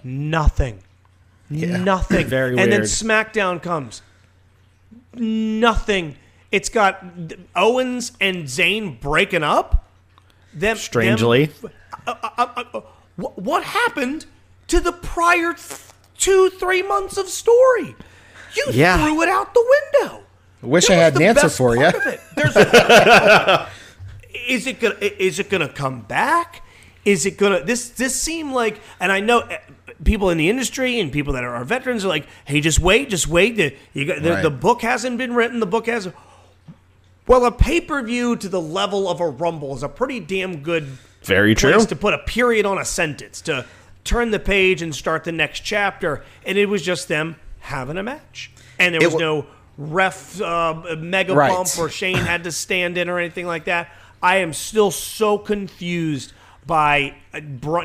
Nothing. 0.04 0.84
Nothing. 1.50 2.28
Very 2.28 2.58
and 2.58 2.72
then. 2.72 2.82
SmackDown 2.82 3.62
comes. 3.62 4.02
Nothing. 5.20 6.16
It's 6.52 6.70
got 6.70 7.04
Owens 7.56 8.14
and 8.22 8.46
Zayn 8.46 9.00
breaking 9.00 9.44
up. 9.44 9.86
Them 10.54 10.78
strangely. 10.78 11.46
them- 11.46 11.72
Wh- 13.18 13.38
what 13.38 13.64
happened 13.64 14.26
to 14.68 14.80
the 14.80 14.92
prior 14.92 15.54
th- 15.54 15.80
two, 16.18 16.50
three 16.52 16.82
months 16.84 17.18
of 17.18 17.28
story? 17.28 17.96
You 18.56 18.66
Yeah. 18.72 19.04
threw 19.04 19.22
it 19.22 19.30
out 19.30 19.54
the 19.54 19.78
window. 19.94 20.24
I 20.64 20.66
Wish 20.66 20.88
That 20.88 20.94
I 21.00 21.04
had 21.04 21.14
an 21.14 21.20
the 21.20 21.28
answer 21.28 21.50
for 21.50 21.76
you. 21.76 21.92
part. 21.92 22.20
There's- 22.36 23.68
is 24.48 24.68
it 24.68 24.80
gonna 24.80 24.96
is 25.02 25.40
it 25.40 25.50
gonna 25.50 25.70
come 25.70 26.02
back? 26.02 26.62
Is 27.06 27.26
it 27.26 27.38
gonna 27.38 27.64
this 27.64 27.90
this 27.90 28.20
seemed 28.20 28.54
like 28.54 28.80
and 29.00 29.12
I 29.12 29.20
know 29.20 29.40
uh, 29.42 29.58
people 30.04 30.30
in 30.30 30.38
the 30.38 30.50
industry 30.50 31.00
and 31.00 31.12
people 31.12 31.34
that 31.34 31.44
are, 31.44 31.56
are 31.56 31.64
veterans 31.66 32.06
are 32.06 32.10
like, 32.10 32.28
hey, 32.46 32.62
just 32.62 32.80
wait, 32.80 33.10
just 33.10 33.28
wait. 33.28 33.56
The, 33.56 33.76
you 33.94 34.06
got, 34.06 34.22
the, 34.22 34.32
Right. 34.32 34.44
the 34.44 34.50
book 34.50 34.82
hasn't 34.82 35.18
been 35.18 35.34
written. 35.34 35.60
The 35.60 35.66
book 35.66 35.88
has. 35.88 36.10
Well, 37.28 37.46
a 37.46 37.52
pay 37.52 37.82
per 37.82 38.02
view 38.04 38.36
to 38.38 38.48
the 38.50 38.62
level 38.62 39.10
of 39.10 39.20
a 39.20 39.28
Rumble 39.28 39.76
is 39.76 39.84
a 39.84 39.90
pretty 39.90 40.20
damn 40.20 40.58
good 40.64 40.84
Very 41.24 41.56
place 41.56 41.74
true. 41.76 41.86
to 41.86 41.96
put 41.96 42.14
a 42.14 42.20
period 42.20 42.66
on 42.66 42.78
a 42.78 42.86
sentence 42.86 43.42
to 43.42 43.66
turn 44.06 44.32
the 44.32 44.40
page 44.40 44.82
and 44.82 44.96
start 44.96 45.26
the 45.26 45.34
next 45.34 45.60
chapter. 45.62 46.24
And 46.46 46.58
it 46.58 46.68
was 46.68 46.82
just 46.82 47.08
them 47.10 47.36
having 47.60 47.98
a 47.98 48.04
match, 48.04 48.52
and 48.80 48.94
there 48.94 49.02
was 49.02 49.14
wa- 49.16 49.20
no 49.20 49.46
ref 49.78 50.42
uh, 50.42 50.96
mega 50.98 51.36
Right. 51.36 51.50
bump 51.52 51.68
or 51.78 51.90
Shane 51.90 52.16
had 52.16 52.46
to 52.46 52.52
stand 52.52 52.98
in 52.98 53.10
or 53.10 53.20
anything 53.20 53.46
like 53.46 53.66
that. 53.66 53.90
I 54.24 54.38
am 54.38 54.54
still 54.54 54.90
so 54.90 55.38
confused 55.38 56.32
by 56.66 57.14
uh, 57.34 57.40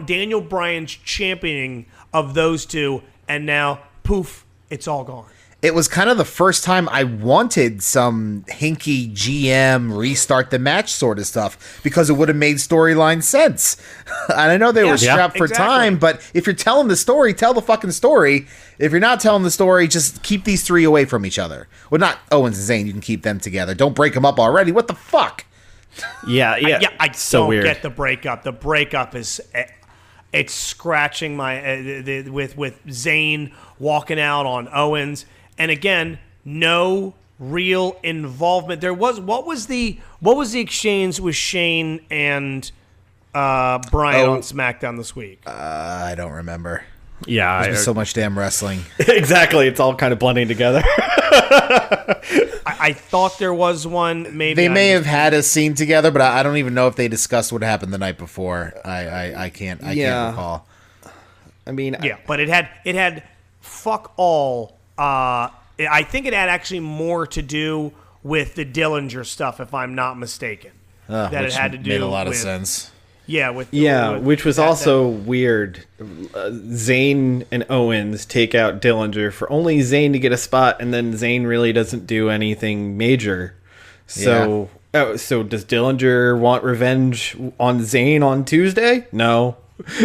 Daniel 0.07 0.41
Bryan's 0.41 0.93
championing 0.93 1.87
of 2.13 2.35
those 2.35 2.67
two, 2.67 3.03
and 3.29 3.47
now 3.47 3.81
poof, 4.03 4.45
it's 4.71 4.87
all 4.89 5.05
gone. 5.05 5.27
it 5.63 5.75
was 5.77 5.87
kind 5.87 6.11
of 6.11 6.17
the 6.19 6.25
first 6.25 6.65
time 6.65 6.89
I 6.89 7.05
wanted 7.05 7.85
some 7.85 8.45
hinky 8.49 9.13
GM 9.13 9.97
restart 9.97 10.51
the 10.51 10.59
match 10.59 10.91
sort 10.93 11.21
of 11.21 11.27
stuff 11.27 11.81
because 11.85 12.11
it 12.11 12.15
would 12.15 12.27
have 12.29 12.37
made 12.37 12.57
storyline 12.57 13.23
sense. 13.23 13.77
and 14.29 14.41
I 14.51 14.57
know 14.57 14.73
they 14.73 14.83
were 14.83 14.91
Yeah. 14.91 15.13
strapped 15.13 15.39
for 15.39 15.45
exactly. 15.45 15.65
time, 15.67 15.99
but 15.99 16.21
if 16.35 16.47
you're 16.47 16.55
telling 16.57 16.89
the 16.89 16.97
story, 16.97 17.33
tell 17.33 17.55
the 17.55 17.63
fucking 17.63 17.93
story. 17.93 18.49
If 18.81 18.91
you're 18.91 19.01
not 19.01 19.21
telling 19.21 19.45
the 19.45 19.53
story, 19.53 19.87
just 19.87 20.25
keep 20.25 20.43
these 20.43 20.65
three 20.65 20.83
away 20.83 21.05
from 21.05 21.25
each 21.25 21.39
other. 21.39 21.69
Well, 21.91 22.01
not 22.01 22.19
Owens 22.33 22.59
and 22.59 22.69
Zayn. 22.83 22.87
You 22.87 22.93
can 22.93 23.01
keep 23.01 23.23
them 23.23 23.39
together. 23.39 23.73
Don't 23.73 23.95
break 23.95 24.15
them 24.15 24.25
up 24.25 24.41
already. 24.41 24.73
What 24.73 24.89
the 24.89 24.95
fuck? 24.97 25.45
Yeah, 26.27 26.57
yeah. 26.57 26.79
yeah, 26.81 26.89
I 26.99 27.13
so 27.13 27.41
don't 27.43 27.49
weird. 27.51 27.65
get 27.65 27.83
the 27.83 27.91
breakup. 27.91 28.43
The 28.43 28.51
breakup 28.53 29.15
is 29.15 29.41
eh, 29.55 29.67
it's 30.33 30.55
scratching 30.55 31.37
my 31.37 31.59
uh, 31.61 31.77
the, 31.83 32.21
the, 32.23 32.31
with 32.31 32.57
with 32.57 32.85
Zayn 32.87 33.53
walking 33.79 34.19
out 34.21 34.47
on 34.47 34.69
Owens, 34.73 35.27
and 35.59 35.71
again, 35.71 36.19
no 36.45 37.15
real 37.39 37.97
involvement. 38.03 38.81
There 38.81 38.95
was 38.95 39.21
what 39.21 39.47
was 39.47 39.67
the 39.67 39.99
what 40.21 40.37
was 40.37 40.53
the 40.53 40.61
exchange 40.61 41.21
with 41.21 41.35
Shane 41.37 42.01
and 42.11 42.71
uh, 43.35 43.79
Bryan 43.91 44.29
Oh. 44.29 44.33
on 44.35 44.41
SmackDown 44.41 44.97
this 44.97 45.17
week? 45.17 45.47
I 45.49 46.15
don't 46.17 46.33
remember. 46.33 46.85
Yeah, 47.27 47.63
There's 47.65 47.79
I- 47.79 47.83
so 47.83 47.95
much 47.95 48.15
damn 48.15 48.39
wrestling. 48.39 48.85
exactly. 48.99 49.67
It's 49.69 49.81
all 49.81 49.95
kind 49.95 50.13
of 50.13 50.19
blending 50.19 50.49
together. 50.49 50.83
I, 51.45 52.77
I 52.81 52.93
thought 52.93 53.39
there 53.39 53.55
was 53.55 53.87
one. 53.87 54.37
Maybe 54.37 54.55
They 54.55 54.67
I 54.67 54.73
may 54.73 54.89
have 54.89 55.07
had 55.07 55.35
a 55.35 55.43
scene 55.43 55.75
together, 55.75 56.11
but 56.11 56.23
I 56.23 56.41
I 56.41 56.43
don't 56.43 56.57
even 56.57 56.75
know 56.75 56.87
if 56.89 56.97
they 56.97 57.09
discussed 57.09 57.53
what 57.53 57.63
happened 57.63 57.93
the 57.93 57.99
night 57.99 58.19
before. 58.19 58.73
I 58.85 59.07
I, 59.07 59.45
I 59.45 59.51
can't 59.51 59.83
I 59.83 59.93
Yeah. 59.93 60.11
can't 60.27 60.31
recall. 60.37 60.67
I 61.67 61.73
mean, 61.73 61.97
Yeah, 62.03 62.17
but 62.27 62.41
it 62.41 62.49
had 62.49 62.69
it 62.85 62.95
had 62.95 63.23
fuck 63.61 64.13
all. 64.17 64.77
Uh, 64.99 65.49
I 65.91 66.03
think 66.05 66.27
it 66.27 66.33
had 66.35 66.49
actually 66.49 66.81
more 66.81 67.27
to 67.29 67.43
do 67.43 67.93
with 68.23 68.55
the 68.55 68.65
Dillinger 68.65 69.25
stuff, 69.27 69.59
if 69.61 69.73
I'm 69.75 69.95
not 69.95 70.19
mistaken. 70.19 70.71
Uh, 71.09 71.29
that 71.31 71.45
it 71.45 71.53
had 71.53 71.73
to 71.73 71.79
do 71.79 71.91
made 71.91 72.01
a 72.01 72.07
lot 72.07 72.27
with, 72.27 72.37
of 72.37 72.41
sense. 72.43 72.91
Yeah, 73.33 73.49
with 73.51 73.69
Yeah, 73.73 74.11
with- 74.11 74.23
which 74.25 74.45
was 74.45 74.57
that- 74.57 74.67
also 74.67 75.07
weird. 75.09 75.81
Uh, 76.01 76.51
Zayn 76.51 77.47
and 77.51 77.65
Owens 77.71 78.27
take 78.27 78.55
out 78.55 78.83
Dillinger 78.83 79.33
for 79.33 79.51
only 79.51 79.79
Zayn 79.79 80.13
to 80.13 80.19
get 80.19 80.33
a 80.33 80.37
spot, 80.37 80.77
and 80.81 80.93
then 80.93 81.15
Zayn 81.15 81.47
really 81.47 81.73
doesn't 81.73 82.07
do 82.07 82.29
anything 82.29 82.99
major. 82.99 83.55
So, 84.07 84.69
oh, 84.93 85.17
so 85.17 85.43
does 85.43 85.65
Dillinger 85.65 86.39
want 86.39 86.63
revenge 86.63 87.35
on 87.59 87.81
Zayn 87.81 88.23
on 88.23 88.45
Tuesday? 88.45 89.07
No. 89.13 89.57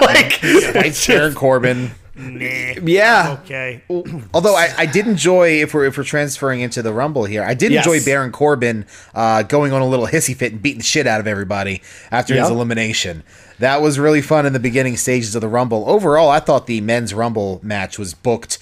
like, 0.00 0.32
Fights 0.34 1.06
Baron 1.06 1.34
Corbin. 1.34 1.92
Nah, 2.14 2.74
yeah, 2.84 3.38
okay. 3.42 3.82
Although 4.34 4.54
I, 4.54 4.68
I 4.76 4.86
did 4.86 5.06
enjoy 5.06 5.62
if 5.62 5.72
we're 5.72 5.86
if 5.86 5.96
we're 5.96 6.04
transferring 6.04 6.60
into 6.60 6.82
the 6.82 6.92
Rumble 6.92 7.24
here, 7.24 7.42
I 7.42 7.54
did 7.54 7.72
Yes. 7.72 7.86
enjoy 7.86 8.04
Baron 8.04 8.32
Corbin 8.32 8.84
uh, 9.14 9.42
going 9.44 9.72
on 9.72 9.80
a 9.80 9.86
little 9.88 10.06
hissy 10.06 10.36
fit 10.36 10.52
and 10.52 10.60
beating 10.62 10.78
the 10.80 10.84
shit 10.84 11.06
out 11.06 11.20
of 11.20 11.26
everybody 11.26 11.80
after 12.10 12.34
his 12.34 12.50
elimination. 12.50 13.22
that 13.60 13.80
was 13.80 13.98
really 13.98 14.20
fun 14.20 14.44
in 14.44 14.52
the 14.52 14.60
beginning 14.60 14.96
stages 14.98 15.34
of 15.34 15.40
the 15.40 15.48
Rumble. 15.48 15.88
Overall, 15.88 16.28
I 16.28 16.40
thought 16.40 16.66
the 16.66 16.80
men's 16.82 17.14
Rumble 17.14 17.60
match 17.62 17.98
was 17.98 18.12
booked 18.12 18.58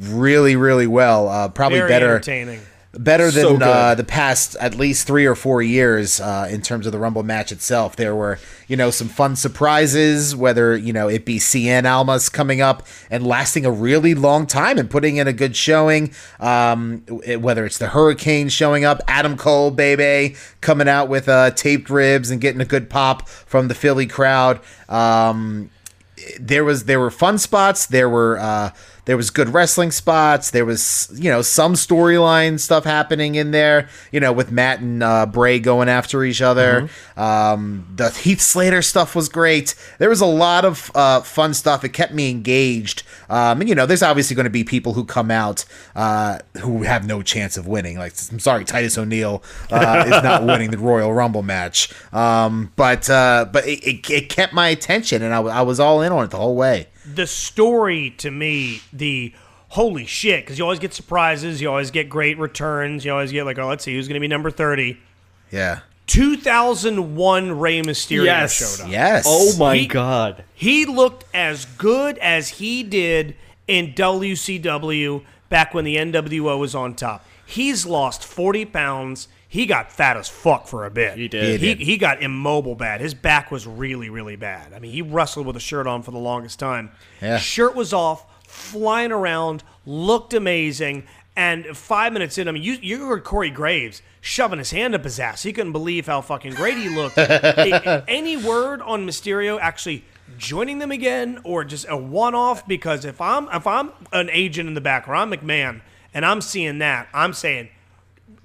really, 0.00 0.56
really 0.56 0.86
well. 0.86 1.28
Uh, 1.28 1.48
probably 1.48 1.78
Very 1.80 1.88
better, 1.90 2.08
entertaining. 2.10 2.60
Better 2.98 3.30
than 3.30 3.58
good. 3.58 3.62
uh, 3.62 3.94
the 3.94 4.04
past 4.04 4.56
at 4.56 4.74
least 4.76 5.06
three 5.06 5.26
or 5.26 5.34
four 5.34 5.62
years 5.62 6.20
uh, 6.20 6.48
in 6.50 6.62
terms 6.62 6.86
of 6.86 6.92
the 6.92 6.98
Rumble 6.98 7.22
match 7.22 7.50
itself. 7.50 7.96
There 7.96 8.14
were, 8.14 8.38
you 8.68 8.76
know, 8.76 8.90
some 8.90 9.08
fun 9.08 9.36
surprises, 9.36 10.36
whether, 10.36 10.76
you 10.76 10.92
know, 10.92 11.08
it 11.08 11.24
be 11.24 11.38
Cien 11.38 11.90
Almas 11.90 12.28
coming 12.28 12.60
up 12.60 12.86
and 13.10 13.26
lasting 13.26 13.66
a 13.66 13.70
really 13.70 14.14
long 14.14 14.46
time 14.46 14.78
and 14.78 14.88
putting 14.88 15.16
in 15.16 15.26
a 15.26 15.32
good 15.32 15.56
showing, 15.56 16.12
um, 16.40 16.98
whether 17.38 17.64
it's 17.64 17.78
the 17.78 17.88
Hurricane 17.88 18.48
showing 18.48 18.84
up, 18.84 19.00
Adam 19.08 19.36
Cole, 19.36 19.70
baby, 19.70 20.36
coming 20.60 20.88
out 20.88 21.08
with 21.08 21.28
uh, 21.28 21.50
taped 21.50 21.90
ribs 21.90 22.30
and 22.30 22.40
getting 22.40 22.60
a 22.60 22.66
good 22.66 22.88
pop 22.88 23.28
from 23.28 23.68
the 23.68 23.74
Philly 23.74 24.06
crowd. 24.06 24.60
Um, 24.88 25.70
there 26.38 26.64
was 26.64 26.84
there 26.84 27.00
were 27.00 27.10
fun 27.10 27.38
spots 27.38 27.86
there 27.86 28.08
were 28.08 28.38
uh 28.38 28.70
there 29.04 29.16
was 29.16 29.30
good 29.30 29.48
wrestling 29.50 29.90
spots. 29.90 30.50
There 30.50 30.64
was 30.64 31.10
you 31.14 31.30
know 31.30 31.42
some 31.42 31.74
storyline 31.74 32.58
stuff 32.58 32.84
happening 32.84 33.34
in 33.34 33.50
there 33.50 33.88
you 34.10 34.20
know 34.20 34.32
with 34.32 34.50
matt 34.50 34.80
and 34.80 35.02
uh 35.02 35.26
bray 35.26 35.58
going 35.58 35.88
after 35.88 36.24
each 36.24 36.40
other. 36.40 36.88
Um 37.16 37.86
the 37.94 38.10
heath 38.10 38.40
slater 38.40 38.82
stuff 38.82 39.14
was 39.14 39.28
great. 39.28 39.74
There 39.98 40.08
was 40.08 40.20
a 40.20 40.26
lot 40.26 40.64
of 40.64 40.90
uh 40.94 41.20
fun 41.20 41.54
stuff. 41.54 41.84
It 41.84 41.90
kept 41.90 42.12
me 42.12 42.30
engaged. 42.30 43.02
Um 43.28 43.60
and 43.60 43.68
you 43.68 43.74
know 43.74 43.86
there's 43.86 44.02
obviously 44.02 44.36
going 44.36 44.44
to 44.44 44.50
be 44.50 44.64
people 44.64 44.94
who 44.94 45.04
come 45.04 45.30
out 45.30 45.64
uh 45.94 46.38
who 46.60 46.82
have 46.82 47.06
no 47.06 47.22
chance 47.22 47.56
of 47.56 47.66
winning. 47.66 47.98
Like 47.98 48.14
i'm 48.30 48.38
sorry 48.38 48.64
titus 48.64 48.96
O'Neil 48.96 49.42
uh, 49.70 50.04
is 50.06 50.22
not 50.22 50.44
winning 50.44 50.70
the 50.70 50.78
royal 50.78 51.12
rumble 51.12 51.42
match. 51.42 51.92
Um 52.12 52.72
but 52.76 53.10
uh 53.10 53.46
but 53.52 53.66
it, 53.66 53.84
it, 53.84 54.10
it 54.10 54.28
kept 54.28 54.52
my 54.52 54.68
attention 54.68 55.22
and 55.22 55.34
I, 55.34 55.40
I 55.40 55.62
was 55.62 55.78
all 55.78 56.00
in 56.00 56.12
on 56.12 56.24
it 56.24 56.30
the 56.30 56.38
whole 56.38 56.56
way 56.56 56.88
the 57.06 57.26
story 57.26 58.10
to 58.18 58.30
me, 58.30 58.80
the 58.92 59.32
holy 59.68 60.06
shit, 60.06 60.44
because 60.44 60.58
you 60.58 60.64
always 60.64 60.78
get 60.78 60.94
surprises, 60.94 61.60
you 61.60 61.68
always 61.68 61.90
get 61.90 62.08
great 62.08 62.38
returns, 62.38 63.04
you 63.04 63.12
always 63.12 63.32
get 63.32 63.44
like, 63.44 63.58
oh, 63.58 63.66
let's 63.68 63.84
see 63.84 63.94
who's 63.94 64.06
going 64.08 64.14
to 64.14 64.20
be 64.20 64.28
number 64.28 64.50
30. 64.50 64.98
yeah 65.50 65.80
2001 66.06 67.58
Rey 67.58 67.80
Mysterio 67.82 68.24
Yes. 68.26 68.52
showed 68.76 68.84
up. 68.84 68.90
yes 68.90 69.24
Oh 69.26 69.56
my 69.58 69.76
He- 69.78 69.86
god. 69.86 70.44
He 70.54 70.84
looked 70.86 71.24
as 71.34 71.64
good 71.64 72.18
as 72.18 72.48
he 72.50 72.82
did 72.82 73.34
in 73.66 73.94
WCW 73.94 75.22
back 75.48 75.72
when 75.74 75.84
the 75.84 75.96
NWO 75.96 76.58
was 76.58 76.74
on 76.74 76.94
top. 76.94 77.24
He's 77.46 77.86
lost 77.86 78.24
40 78.24 78.64
pounds. 78.66 79.28
He 79.54 79.66
got 79.66 79.92
fat 79.92 80.16
as 80.16 80.28
fuck 80.28 80.66
for 80.66 80.84
a 80.84 80.90
bit. 80.90 81.16
He 81.16 81.28
did. 81.28 81.60
He 81.60 81.74
He, 81.74 81.84
he 81.84 81.96
got 81.96 82.20
immobile 82.20 82.74
bad. 82.74 83.00
His 83.00 83.14
back 83.14 83.52
was 83.52 83.68
really, 83.68 84.10
really 84.10 84.34
bad. 84.34 84.72
I 84.72 84.80
mean, 84.80 84.90
he 84.90 85.00
wrestled 85.00 85.46
with 85.46 85.54
a 85.54 85.60
shirt 85.60 85.86
on 85.86 86.02
for 86.02 86.10
the 86.10 86.18
longest 86.18 86.58
time. 86.58 86.90
Yeah. 87.22 87.38
Shirt 87.38 87.76
was 87.76 87.92
off, 87.92 88.26
flying 88.48 89.12
around, 89.12 89.62
looked 89.86 90.34
amazing. 90.34 91.04
And 91.36 91.66
five 91.76 92.12
minutes 92.12 92.36
in, 92.36 92.48
I 92.48 92.50
mean, 92.50 92.64
you, 92.64 92.78
you 92.82 93.06
heard 93.06 93.22
Corey 93.22 93.50
Graves 93.50 94.02
shoving 94.20 94.58
his 94.58 94.72
hand 94.72 94.92
up 94.92 95.04
his 95.04 95.20
ass. 95.20 95.44
He 95.44 95.52
couldn't 95.52 95.70
believe 95.72 96.06
how 96.06 96.20
fucking 96.20 96.54
great 96.54 96.76
he 96.76 96.88
looked. 96.88 97.16
A- 97.18 98.04
Any 98.08 98.36
word 98.36 98.82
on 98.82 99.06
Mysterio 99.06 99.60
actually 99.60 100.04
joining 100.36 100.80
them 100.80 100.90
again, 100.90 101.40
or 101.44 101.62
just 101.62 101.86
a 101.88 101.96
one-off? 101.96 102.66
Because 102.66 103.04
if 103.04 103.20
I'm 103.20 103.48
if 103.52 103.68
I'm 103.68 103.92
an 104.12 104.30
agent 104.32 104.66
in 104.68 104.74
the 104.74 104.80
back, 104.80 105.06
or 105.06 105.14
I'm 105.14 105.30
McMahon, 105.30 105.80
and 106.12 106.26
I'm 106.26 106.40
seeing 106.40 106.78
that, 106.78 107.06
I'm 107.14 107.32
saying 107.32 107.68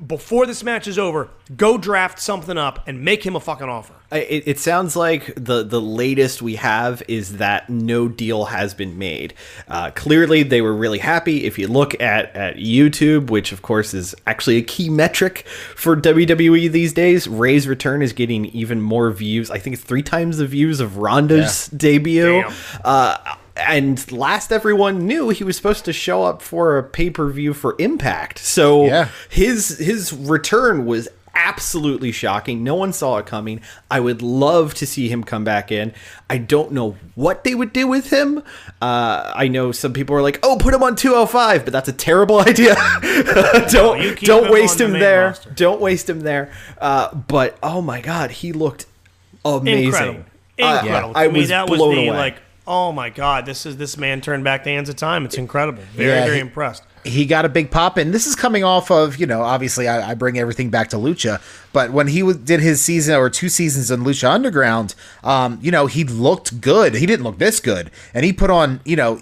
before 0.05 0.45
this 0.45 0.63
match 0.63 0.87
is 0.87 0.97
over, 0.97 1.29
go 1.55 1.77
draft 1.77 2.19
something 2.19 2.57
up 2.57 2.87
and 2.87 3.03
make 3.03 3.25
him 3.25 3.35
a 3.35 3.39
fucking 3.39 3.67
offer. 3.67 3.93
It, 4.11 4.47
it 4.47 4.59
sounds 4.59 4.95
like 4.95 5.33
the 5.35 5.61
the 5.61 5.81
latest 5.81 6.41
we 6.41 6.55
have 6.55 7.03
is 7.07 7.37
that 7.37 7.69
no 7.69 8.07
deal 8.07 8.45
has 8.45 8.73
been 8.73 8.97
made. 8.97 9.33
Uh, 9.67 9.91
clearly, 9.91 10.41
they 10.41 10.61
were 10.61 10.73
really 10.73 10.97
happy. 10.99 11.45
If 11.45 11.59
you 11.59 11.67
look 11.67 11.99
at 12.01 12.35
at 12.35 12.55
YouTube, 12.55 13.29
which 13.29 13.51
of 13.51 13.61
course 13.61 13.93
is 13.93 14.15
actually 14.25 14.57
a 14.57 14.63
key 14.63 14.89
metric 14.89 15.45
for 15.75 15.95
WWE 15.95 16.71
these 16.71 16.93
days, 16.93 17.27
Rey's 17.27 17.67
return 17.67 18.01
is 18.01 18.13
getting 18.13 18.45
even 18.47 18.81
more 18.81 19.11
views. 19.11 19.51
I 19.51 19.59
think 19.59 19.75
it's 19.75 19.83
three 19.83 20.03
times 20.03 20.37
the 20.37 20.47
views 20.47 20.79
of 20.79 20.97
Ronda's 20.97 21.67
debut. 21.67 22.43
Uh, 22.83 23.35
and 23.67 24.11
last 24.11 24.51
everyone 24.51 25.05
knew, 25.07 25.29
he 25.29 25.43
was 25.43 25.55
supposed 25.57 25.85
to 25.85 25.93
show 25.93 26.23
up 26.23 26.41
for 26.41 26.77
a 26.77 26.83
pay 26.83 27.09
per 27.09 27.29
view 27.29 27.53
for 27.53 27.75
Impact. 27.79 28.39
So 28.39 28.85
Yeah. 28.85 29.07
his 29.29 29.77
his 29.77 30.11
return 30.13 30.85
was 30.85 31.07
absolutely 31.35 32.11
shocking. 32.11 32.63
No 32.65 32.75
one 32.75 32.91
saw 32.91 33.17
it 33.17 33.25
coming. 33.25 33.61
I 33.89 33.99
would 34.01 34.21
love 34.21 34.73
to 34.73 34.85
see 34.85 35.07
him 35.07 35.23
come 35.23 35.43
back 35.45 35.71
in. 35.71 35.93
I 36.29 36.37
don't 36.37 36.71
know 36.73 36.97
what 37.15 37.43
they 37.45 37.55
would 37.55 37.71
do 37.71 37.87
with 37.87 38.09
him. 38.09 38.39
Uh, 38.81 39.31
I 39.35 39.47
know 39.47 39.71
some 39.71 39.93
people 39.93 40.15
are 40.17 40.21
like, 40.21 40.39
"Oh, 40.43 40.57
put 40.59 40.73
him 40.73 40.83
on 40.83 40.95
205," 40.95 41.63
but 41.63 41.71
that's 41.71 41.87
a 41.87 41.93
terrible 41.93 42.39
idea. 42.47 42.75
don't 43.69 44.01
you 44.01 44.15
don't 44.15 44.45
him 44.47 44.51
waste 44.51 44.81
on 44.81 44.89
the 44.89 44.95
him 44.95 44.99
there. 44.99 45.25
roster. 45.27 45.49
Don't 45.51 45.79
waste 45.81 46.09
him 46.09 46.21
there. 46.21 46.51
Uh, 46.79 47.13
but 47.15 47.57
oh 47.63 47.81
my 47.81 48.01
god, 48.01 48.31
he 48.31 48.51
looked 48.51 48.85
amazing. 49.45 49.85
Incredible. 49.85 50.25
Uh, 50.61 50.79
Incredible. 50.83 51.13
I 51.15 51.27
to 51.27 51.31
me, 51.33 51.39
was 51.39 51.49
that 51.49 51.69
was 51.69 51.77
blown 51.77 51.95
the 51.95 52.07
away. 52.09 52.17
like, 52.17 52.37
oh 52.69 52.91
my 52.93 53.09
god, 53.09 53.45
this 53.45 53.65
is 53.65 53.75
this 53.77 53.97
man 53.97 54.21
turned 54.21 54.43
back 54.45 54.63
the 54.63 54.69
hands 54.69 54.87
of 54.89 54.95
time. 54.95 55.25
It's 55.25 55.37
incredible. 55.37 55.83
Very, 55.93 56.09
Yeah, 56.09 56.23
very 56.25 56.35
he- 56.35 56.41
impressed. 56.41 56.83
he 57.03 57.25
got 57.25 57.45
a 57.45 57.49
big 57.49 57.71
pop 57.71 57.95
and 57.97 58.13
this 58.13 58.27
is 58.27 58.35
coming 58.35 58.61
off 58.63 58.91
of 58.91 59.15
you 59.17 59.25
know 59.25 59.41
obviously 59.41 59.87
i, 59.87 60.09
I 60.11 60.13
bring 60.15 60.37
everything 60.37 60.69
back 60.69 60.89
to 60.89 60.97
lucha 60.97 61.39
but 61.71 61.91
when 61.93 62.07
he 62.07 62.21
was, 62.23 62.35
did 62.35 62.59
his 62.59 62.81
season 62.83 63.15
or 63.15 63.29
two 63.29 63.47
seasons 63.47 63.89
in 63.89 64.01
lucha 64.01 64.29
underground 64.29 64.95
um, 65.23 65.59
you 65.61 65.71
know 65.71 65.87
he 65.87 66.03
looked 66.03 66.59
good 66.59 66.95
he 66.95 67.05
didn't 67.05 67.23
look 67.23 67.37
this 67.39 67.61
good 67.61 67.89
and 68.13 68.25
he 68.25 68.33
put 68.33 68.49
on 68.49 68.81
you 68.83 68.97
know 68.97 69.17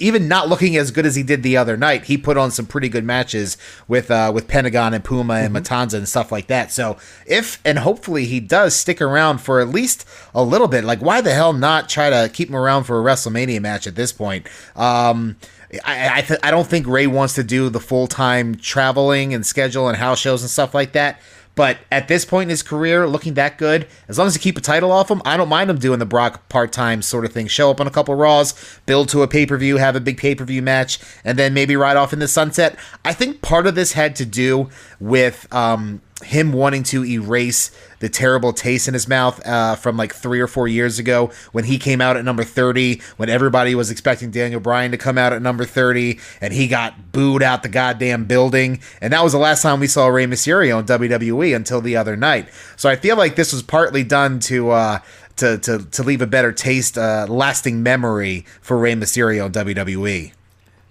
even 0.00 0.28
not 0.28 0.48
looking 0.48 0.76
as 0.76 0.90
good 0.90 1.06
as 1.06 1.14
he 1.14 1.22
did 1.22 1.42
the 1.42 1.56
other 1.56 1.76
night, 1.76 2.04
he 2.04 2.16
put 2.16 2.36
on 2.36 2.50
some 2.50 2.66
pretty 2.66 2.88
good 2.88 3.04
matches 3.04 3.56
with 3.86 4.10
uh, 4.10 4.30
with 4.34 4.48
Pentagon 4.48 4.94
and 4.94 5.04
Puma 5.04 5.34
and 5.34 5.54
Matanza 5.54 5.94
and 5.94 6.08
stuff 6.08 6.32
like 6.32 6.46
that. 6.48 6.72
So 6.72 6.96
if 7.26 7.60
and 7.64 7.78
hopefully 7.78 8.24
he 8.24 8.40
does 8.40 8.74
stick 8.74 9.00
around 9.00 9.38
for 9.38 9.60
at 9.60 9.68
least 9.68 10.06
a 10.34 10.42
little 10.42 10.68
bit, 10.68 10.84
like 10.84 11.00
why 11.00 11.20
the 11.20 11.32
hell 11.32 11.52
not 11.52 11.88
try 11.88 12.10
to 12.10 12.30
keep 12.32 12.48
him 12.48 12.56
around 12.56 12.84
for 12.84 12.98
a 12.98 13.02
WrestleMania 13.02 13.60
match 13.60 13.86
at 13.86 13.94
this 13.94 14.12
point? 14.12 14.46
Um, 14.76 15.36
I 15.84 16.18
I, 16.18 16.20
th- 16.22 16.40
I 16.42 16.50
don't 16.50 16.66
think 16.66 16.86
Rey 16.86 17.06
wants 17.06 17.34
to 17.34 17.44
do 17.44 17.68
the 17.68 17.80
full 17.80 18.06
time 18.06 18.54
traveling 18.56 19.34
and 19.34 19.44
schedule 19.44 19.88
and 19.88 19.96
house 19.96 20.18
shows 20.18 20.42
and 20.42 20.50
stuff 20.50 20.74
like 20.74 20.92
that. 20.92 21.20
But 21.58 21.78
at 21.90 22.06
this 22.06 22.24
point 22.24 22.44
in 22.44 22.50
his 22.50 22.62
career, 22.62 23.08
looking 23.08 23.34
that 23.34 23.58
good, 23.58 23.88
as 24.06 24.16
long 24.16 24.28
as 24.28 24.36
you 24.36 24.40
keep 24.40 24.56
a 24.56 24.60
title 24.60 24.92
off 24.92 25.10
him, 25.10 25.20
I 25.24 25.36
don't 25.36 25.48
mind 25.48 25.68
him 25.68 25.78
doing 25.80 25.98
the 25.98 26.06
Brock 26.06 26.48
part 26.48 26.70
time 26.70 27.02
sort 27.02 27.24
of 27.24 27.32
thing. 27.32 27.48
Show 27.48 27.68
up 27.68 27.80
on 27.80 27.88
a 27.88 27.90
couple 27.90 28.14
Raws, 28.14 28.54
build 28.86 29.08
to 29.08 29.22
a 29.22 29.26
pay 29.26 29.44
per 29.44 29.56
view, 29.56 29.78
have 29.78 29.96
a 29.96 30.00
big 30.00 30.18
pay 30.18 30.36
per 30.36 30.44
view 30.44 30.62
match, 30.62 31.00
and 31.24 31.36
then 31.36 31.54
maybe 31.54 31.74
ride 31.74 31.96
off 31.96 32.12
in 32.12 32.20
the 32.20 32.28
sunset. 32.28 32.78
I 33.04 33.12
think 33.12 33.42
part 33.42 33.66
of 33.66 33.74
this 33.74 33.94
had 33.94 34.14
to 34.14 34.24
do 34.24 34.70
with 35.00 35.52
um, 35.52 36.00
him 36.24 36.52
wanting 36.52 36.82
to 36.82 37.04
erase 37.04 37.70
the 38.00 38.08
terrible 38.08 38.52
taste 38.52 38.88
in 38.88 38.94
his 38.94 39.08
mouth 39.08 39.44
uh, 39.46 39.76
from 39.76 39.96
like 39.96 40.14
three 40.14 40.40
or 40.40 40.46
four 40.46 40.68
years 40.68 40.98
ago 40.98 41.30
when 41.52 41.64
he 41.64 41.78
came 41.78 42.00
out 42.00 42.16
at 42.16 42.24
number 42.24 42.44
30, 42.44 43.00
when 43.16 43.28
everybody 43.28 43.74
was 43.74 43.90
expecting 43.90 44.30
Daniel 44.30 44.60
Bryan 44.60 44.90
to 44.90 44.98
come 44.98 45.18
out 45.18 45.32
at 45.32 45.42
number 45.42 45.64
30, 45.64 46.18
and 46.40 46.52
he 46.52 46.68
got 46.68 47.12
booed 47.12 47.42
out 47.42 47.62
the 47.62 47.68
goddamn 47.68 48.24
building. 48.24 48.80
And 49.00 49.12
that 49.12 49.22
was 49.22 49.32
the 49.32 49.38
last 49.38 49.62
time 49.62 49.80
we 49.80 49.86
saw 49.86 50.06
Rey 50.06 50.26
Mysterio 50.26 50.80
in 50.80 50.86
WWE 50.86 51.54
until 51.54 51.80
the 51.80 51.96
other 51.96 52.16
night. 52.16 52.48
So 52.76 52.88
I 52.88 52.96
feel 52.96 53.16
like 53.16 53.36
this 53.36 53.52
was 53.52 53.62
partly 53.62 54.04
done 54.04 54.40
to. 54.40 54.70
Uh, 54.70 54.98
to, 55.36 55.56
to, 55.56 55.78
to 55.92 56.02
leave 56.02 56.20
a 56.20 56.26
better 56.26 56.50
taste, 56.50 56.98
uh, 56.98 57.24
lasting 57.28 57.80
memory 57.80 58.44
for 58.60 58.76
Rey 58.76 58.94
Mysterio 58.94 59.46
in. 59.46 59.52
WWE. 59.52 60.32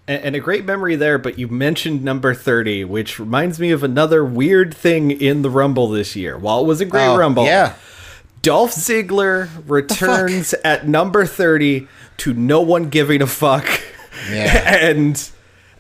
And, 0.08 0.24
and 0.24 0.36
a 0.36 0.40
great 0.40 0.66
memory 0.66 0.96
there, 0.96 1.18
but 1.18 1.38
you 1.38 1.48
mentioned 1.48 2.04
number 2.04 2.34
30, 2.34 2.86
which 2.86 3.20
reminds 3.20 3.60
me 3.60 3.72
of 3.72 3.84
another 3.84 4.24
weird 4.24 4.74
thing 4.74 5.12
in 5.12 5.42
the 5.42 5.50
Rumble 5.50 5.88
this 5.90 6.16
year. 6.16 6.38
While 6.38 6.62
it 6.62 6.68
was 6.68 6.80
a 6.82 6.86
great 6.86 7.08
Oh, 7.08 7.18
Rumble, 7.18 7.46
Yeah. 7.46 7.74
Dolph 8.42 8.72
Ziggler 8.72 9.50
returns 9.68 10.54
at 10.64 10.88
number 10.88 11.26
30 11.26 11.88
to 12.18 12.34
no 12.34 12.62
one 12.62 12.90
giving 12.90 13.22
a 13.22 13.28
fuck. 13.28 13.68
Yeah. 14.32 14.76
and 14.82 15.30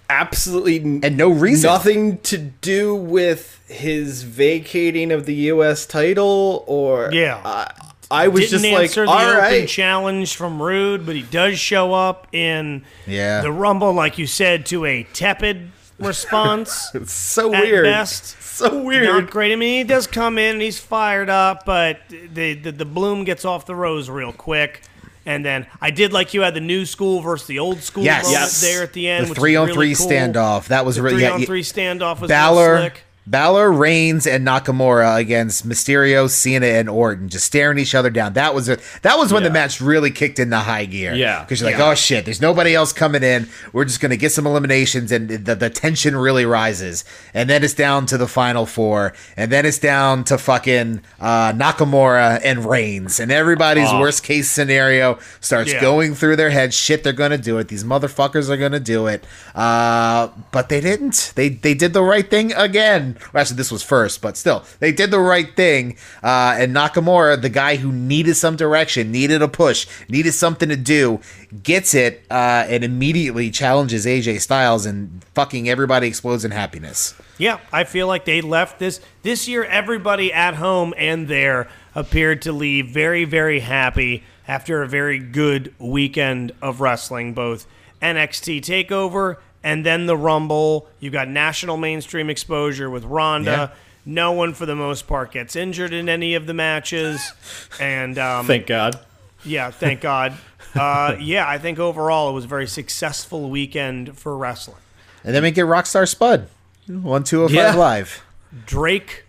absolutely 0.10 0.78
And 1.04 1.18
no 1.18 1.30
reason. 1.30 1.70
nothing 1.70 2.18
to 2.20 2.38
do 2.38 2.96
with 2.96 3.62
his 3.68 4.24
vacating 4.24 5.12
of 5.12 5.26
the 5.26 5.36
US 5.52 5.86
title 5.86 6.64
or 6.68 7.10
Yeah. 7.14 7.40
I, 7.46 7.72
I 8.10 8.30
was 8.30 8.50
Didn't 8.50 8.52
just 8.64 8.66
like 8.74 8.82
answer 8.84 9.06
the 9.06 9.12
all 9.12 9.20
open 9.20 9.38
right 9.38 9.68
challenge 9.68 10.36
from 10.36 10.62
Roode, 10.62 11.06
but 11.06 11.16
he 11.16 11.24
does 11.24 11.60
show 11.60 11.94
up 11.94 12.28
in 12.34 12.84
Yeah. 13.06 13.42
the 13.42 13.52
Rumble, 13.52 13.92
like 13.94 14.18
you 14.18 14.28
said, 14.28 14.66
to 14.68 14.86
a 14.86 15.04
tepid 15.14 15.72
response. 16.00 16.90
it's 16.94 17.12
so 17.12 17.54
at 17.54 17.64
weird 17.64 17.84
best. 17.86 18.42
so 18.42 18.82
weird 18.84 19.06
Not 19.08 19.30
great. 19.32 19.52
I 19.52 19.56
mean, 19.56 19.78
he 19.80 19.84
does 19.84 20.08
come 20.08 20.38
in 20.38 20.54
and 20.54 20.62
he's 20.62 20.80
fired 20.80 21.30
up, 21.30 21.66
but 21.66 22.00
the, 22.10 22.54
the 22.54 22.72
the 22.72 22.86
bloom 22.86 23.24
gets 23.26 23.44
off 23.46 23.66
the 23.66 23.76
rose 23.76 24.10
real 24.10 24.32
quick. 24.34 24.82
And 25.26 25.44
then 25.44 25.68
I 25.82 25.92
did 25.92 26.14
like 26.14 26.34
you 26.34 26.42
had 26.44 26.54
the 26.54 26.62
new 26.62 26.86
school 26.86 27.20
versus 27.20 27.48
the 27.48 27.60
old 27.60 27.80
school 27.82 28.06
Yes. 28.06 28.24
moment 28.24 28.40
Yes. 28.42 28.62
there 28.62 28.84
at 28.84 28.94
the 28.94 29.10
end. 29.10 29.26
The 29.26 29.30
which 29.32 29.40
three 29.40 29.56
on 29.58 29.68
really 29.68 29.94
three 29.94 29.96
cool. 29.96 30.08
standoff. 30.10 30.68
That 30.68 30.86
was 30.86 30.96
The 30.96 31.02
really 31.02 31.16
three 31.18 31.24
yeah, 31.24 31.32
on 31.34 31.40
yeah. 31.42 31.46
three 31.46 31.64
standoff 31.64 32.22
was 32.22 32.30
Balor, 32.30 32.72
real 32.72 32.82
slick. 32.84 33.04
Balor, 33.30 33.72
Reigns, 33.74 34.26
and 34.26 34.48
Nakamura 34.48 35.18
against 35.20 35.68
Mysterio, 35.68 36.30
Cena, 36.30 36.66
and 36.66 36.88
Orton, 36.90 37.28
just 37.28 37.46
staring 37.46 37.78
each 37.78 37.94
other 37.94 38.10
down. 38.10 38.34
That 38.34 38.56
was 38.56 38.70
a, 38.70 38.78
that 39.02 39.18
was 39.18 39.34
when 39.34 39.44
the 39.44 39.50
match 39.50 39.82
really 39.82 40.12
kicked 40.12 40.40
into 40.40 40.58
high 40.58 40.86
gear. 40.86 41.14
Yeah. 41.14 41.42
because 41.44 41.60
you're 41.60 41.70
like, 41.72 41.80
oh 41.80 41.94
shit, 41.94 42.24
there's 42.24 42.40
nobody 42.42 42.74
else 42.74 42.94
coming 42.94 43.24
in. 43.24 43.50
We're 43.74 43.84
just 43.86 44.00
gonna 44.00 44.16
get 44.16 44.32
some 44.32 44.48
eliminations, 44.48 45.12
and 45.12 45.30
the, 45.30 45.56
the 45.56 45.70
tension 45.70 46.16
really 46.16 46.46
rises. 46.46 47.04
And 47.34 47.50
then 47.50 47.64
it's 47.66 47.74
down 47.74 48.06
to 48.08 48.18
the 48.18 48.28
final 48.28 48.66
four, 48.66 49.14
and 49.36 49.52
then 49.52 49.66
it's 49.66 49.80
down 49.80 50.24
to 50.26 50.38
fucking 50.38 51.02
uh, 51.20 51.52
Nakamura 51.52 52.40
and 52.44 52.66
Reigns, 52.66 53.20
and 53.20 53.30
everybody's 53.32 53.92
worst 53.92 54.24
case 54.24 54.50
scenario 54.50 55.20
starts 55.42 55.74
Yeah. 55.74 55.82
going 55.82 56.16
through 56.16 56.38
their 56.38 56.50
head. 56.52 56.74
Shit, 56.74 57.04
they're 57.04 57.12
gonna 57.12 57.38
do 57.38 57.58
it. 57.58 57.68
These 57.68 57.84
motherfuckers 57.84 58.50
are 58.50 58.58
gonna 58.58 58.80
do 58.80 59.08
it. 59.08 59.26
Uh, 59.54 60.30
but 60.52 60.70
they 60.70 60.80
didn't. 60.80 61.34
They 61.36 61.50
they 61.50 61.74
did 61.74 61.92
the 61.94 62.04
right 62.04 62.30
thing 62.30 62.54
again. 62.54 63.17
Well, 63.34 63.42
actually, 63.42 63.58
this 63.58 63.72
was 63.72 63.84
first, 63.84 64.22
but 64.22 64.38
still, 64.38 64.64
they 64.80 64.92
did 64.92 65.12
the 65.12 65.20
right 65.20 65.56
thing. 65.56 65.98
Uh, 66.24 66.56
and 66.58 66.76
Nakamura, 66.76 67.42
the 67.42 67.50
guy 67.50 67.76
who 67.76 67.92
needed 67.92 68.36
some 68.36 68.56
direction, 68.56 69.12
needed 69.12 69.42
a 69.42 69.48
push, 69.48 69.88
needed 70.10 70.34
something 70.34 70.70
to 70.70 70.76
do, 70.76 71.20
gets 71.64 71.94
it 71.94 72.24
uh, 72.30 72.66
and 72.68 72.84
immediately 72.84 73.52
challenges 73.52 74.06
AJ 74.06 74.42
Styles, 74.42 74.86
and 74.86 75.24
fucking 75.34 75.70
everybody 75.70 76.08
explodes 76.08 76.46
in 76.46 76.52
happiness. 76.52 77.14
Yeah, 77.38 77.60
I 77.72 77.84
feel 77.84 78.08
like 78.08 78.26
they 78.26 78.42
left 78.42 78.80
this 78.80 79.00
this 79.22 79.48
year. 79.48 79.64
Everybody 79.64 80.34
at 80.34 80.56
home 80.56 80.94
and 80.98 81.28
there 81.28 81.68
appeared 81.94 82.42
to 82.44 82.52
leave 82.52 82.90
very, 82.90 83.26
very 83.26 83.60
happy 83.60 84.24
after 84.48 84.82
a 84.82 84.88
very 84.88 85.20
good 85.20 85.74
weekend 85.80 86.52
of 86.62 86.80
wrestling, 86.80 87.34
both 87.34 87.68
NXT 88.02 88.62
Takeover 88.62 89.38
and 89.68 89.86
then 89.86 90.06
the 90.06 90.16
Rumble. 90.18 90.88
You've 91.00 91.14
got 91.14 91.28
national 91.28 91.76
mainstream 91.78 92.30
exposure 92.30 92.90
with 92.90 93.04
Ronda. 93.04 93.52
Yeah. 93.52 93.70
No 94.06 94.32
one, 94.32 94.54
for 94.54 94.66
the 94.66 94.76
most 94.76 95.06
part, 95.08 95.34
gets 95.34 95.56
injured 95.58 95.92
in 95.92 96.08
any 96.08 96.34
of 96.36 96.46
the 96.46 96.54
matches, 96.54 97.34
and 97.80 98.18
um, 98.18 98.48
Thank 98.48 98.66
God. 98.66 98.98
yeah, 99.44 99.70
thank 99.72 100.02
God. 100.02 100.34
Uh, 100.76 101.16
yeah, 101.20 101.48
I 101.48 101.58
think 101.58 101.80
overall 101.80 102.30
it 102.30 102.34
was 102.34 102.46
a 102.46 102.48
very 102.48 102.68
successful 102.68 103.50
weekend 103.50 104.16
for 104.16 104.38
wrestling. 104.38 104.78
And 105.24 105.34
then 105.34 105.42
we 105.42 105.50
get 105.50 105.64
Rockstar 105.66 106.08
Spud, 106.08 106.48
one 106.88 107.24
two 107.24 107.44
oh 107.44 107.48
Yeah. 107.48 107.68
five 107.72 107.76
live. 107.80 108.24
Drake 108.68 109.26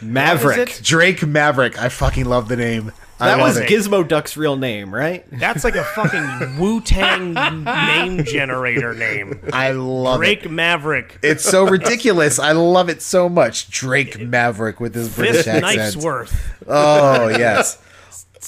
Maverick. 0.00 0.78
Drake 0.82 1.26
Maverick. 1.26 1.80
I 1.80 1.88
fucking 1.88 2.24
love 2.26 2.48
the 2.48 2.56
name. 2.56 2.92
I 3.20 3.36
That 3.36 3.38
was 3.38 3.58
it. 3.58 3.68
Gizmo 3.68 4.06
Duck's 4.06 4.36
real 4.36 4.56
name, 4.56 4.94
right? 4.94 5.24
That's 5.30 5.64
like 5.64 5.76
a 5.76 5.84
fucking 5.84 6.58
Wu 6.60 6.80
Tang 6.80 7.34
name 7.34 8.24
generator 8.24 8.94
name. 8.94 9.40
I 9.52 9.72
love 9.72 10.22
it. 10.22 10.24
Drake 10.24 10.50
Maverick. 10.50 11.18
It's 11.22 11.44
so 11.44 11.64
ridiculous. 11.66 12.38
I 12.38 12.52
love 12.52 12.88
it 12.88 13.02
so 13.02 13.28
much. 13.28 13.70
Drake 13.70 14.18
Maverick 14.20 14.80
with 14.80 14.94
his 14.94 15.14
British 15.14 15.44
Fist 15.44 15.48
accent. 15.48 15.76
Knifesworth. 15.96 16.56
Oh 16.66 17.28
yes, 17.28 17.78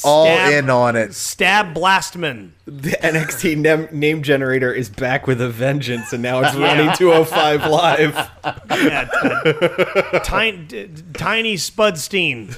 all 0.05 0.27
in 0.27 0.70
on 0.70 0.97
it. 0.97 1.14
Stab 1.14 1.74
Blastman. 1.74 2.51
The 2.66 2.93
NXT 3.02 3.56
nem- 3.59 3.89
name 3.93 4.23
generator 4.23 4.73
is 4.73 4.89
back 4.89 5.27
with 5.27 5.40
a 5.40 5.48
vengeance, 5.48 6.12
and 6.12 6.23
now 6.23 6.40
it's 6.43 6.55
running 6.56 6.93
205 6.97 7.66
live. 7.66 8.31
Yeah, 8.70 9.09
t- 10.12 10.19
tiny, 10.24 10.56
d- 10.59 10.89
tiny 11.14 11.55
Spudstein. 11.56 12.48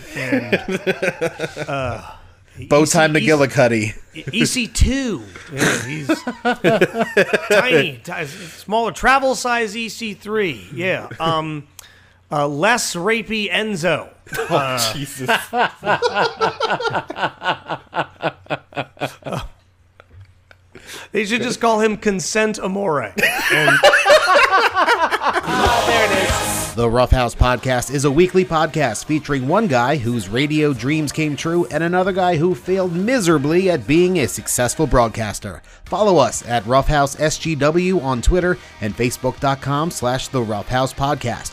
And 2.56 2.68
Bowtie 2.68 3.04
EC 3.04 3.10
McGillicuddy. 3.10 3.94
EC2. 4.14 5.22
Yeah, 5.52 5.86
he's 5.86 7.48
tiny, 7.48 8.00
ti- 8.04 8.26
smaller, 8.26 8.92
travel 8.92 9.34
size 9.34 9.74
EC3. 9.74 10.68
Yeah. 10.72 11.08
Um, 11.18 11.66
uh, 12.34 12.48
less 12.48 12.94
rapey 12.94 13.50
Enzo. 13.50 14.08
Jesus. 14.92 15.30
They 21.12 21.24
should 21.24 21.42
just 21.42 21.60
call 21.60 21.80
him 21.80 21.96
Consent 21.96 22.58
Amore. 22.58 23.12
And 23.52 23.78
The 26.74 26.90
Rough 26.90 27.12
House 27.12 27.36
Podcast 27.36 27.94
is 27.94 28.04
a 28.04 28.10
weekly 28.10 28.44
podcast 28.44 29.04
featuring 29.04 29.46
one 29.46 29.68
guy 29.68 29.96
whose 29.96 30.28
radio 30.28 30.72
dreams 30.72 31.12
came 31.12 31.36
true 31.36 31.66
and 31.66 31.84
another 31.84 32.10
guy 32.10 32.36
who 32.36 32.52
failed 32.52 32.92
miserably 32.92 33.70
at 33.70 33.86
being 33.86 34.18
a 34.18 34.26
successful 34.26 34.88
broadcaster. 34.88 35.62
Follow 35.84 36.16
us 36.16 36.44
at 36.48 36.66
Roughhouse 36.66 37.14
SGW 37.14 38.02
on 38.02 38.20
Twitter 38.20 38.58
and 38.80 38.96
Facebook.com 38.96 39.92
slash 39.92 40.26
The 40.28 40.42
Roughhouse 40.42 40.92
Podcast. 40.92 41.52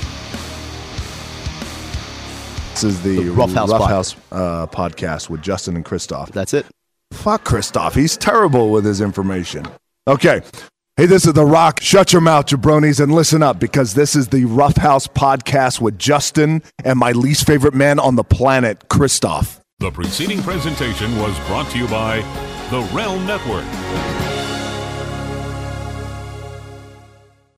This 2.71 2.83
is 2.83 3.03
the, 3.03 3.23
The 3.23 3.29
Rough 3.31 3.51
House 3.53 3.71
Pod- 3.71 3.89
House, 3.89 4.15
uh, 4.31 4.67
podcast 4.67 5.29
with 5.29 5.41
Justin 5.41 5.75
and 5.75 5.85
Christoff. 5.85 6.29
That's 6.31 6.53
it. 6.53 6.65
Fuck 7.11 7.43
Christoff. 7.43 7.93
He's 7.93 8.17
terrible 8.17 8.71
with 8.71 8.85
his 8.85 9.01
information. 9.01 9.65
Okay. 10.07 10.41
Hey, 10.97 11.05
this 11.05 11.25
is 11.25 11.33
The 11.33 11.45
Rock. 11.45 11.79
Shut 11.81 12.13
your 12.13 12.21
mouth, 12.21 12.47
jabronis, 12.47 12.99
and 13.01 13.13
listen 13.13 13.43
up 13.43 13.59
because 13.59 13.93
this 13.93 14.15
is 14.15 14.29
the 14.29 14.45
Rough 14.45 14.77
House 14.77 15.07
podcast 15.07 15.81
with 15.81 15.97
Justin 15.99 16.61
and 16.83 16.97
my 16.97 17.11
least 17.11 17.45
favorite 17.45 17.73
man 17.73 17.99
on 17.99 18.15
the 18.15 18.23
planet, 18.23 18.87
Christoff. 18.89 19.59
The 19.79 19.91
preceding 19.91 20.41
presentation 20.41 21.17
was 21.17 21.37
brought 21.47 21.69
to 21.71 21.77
you 21.77 21.87
by 21.87 22.17
the 22.69 22.81
Realm 22.95 23.25
Network. 23.25 23.65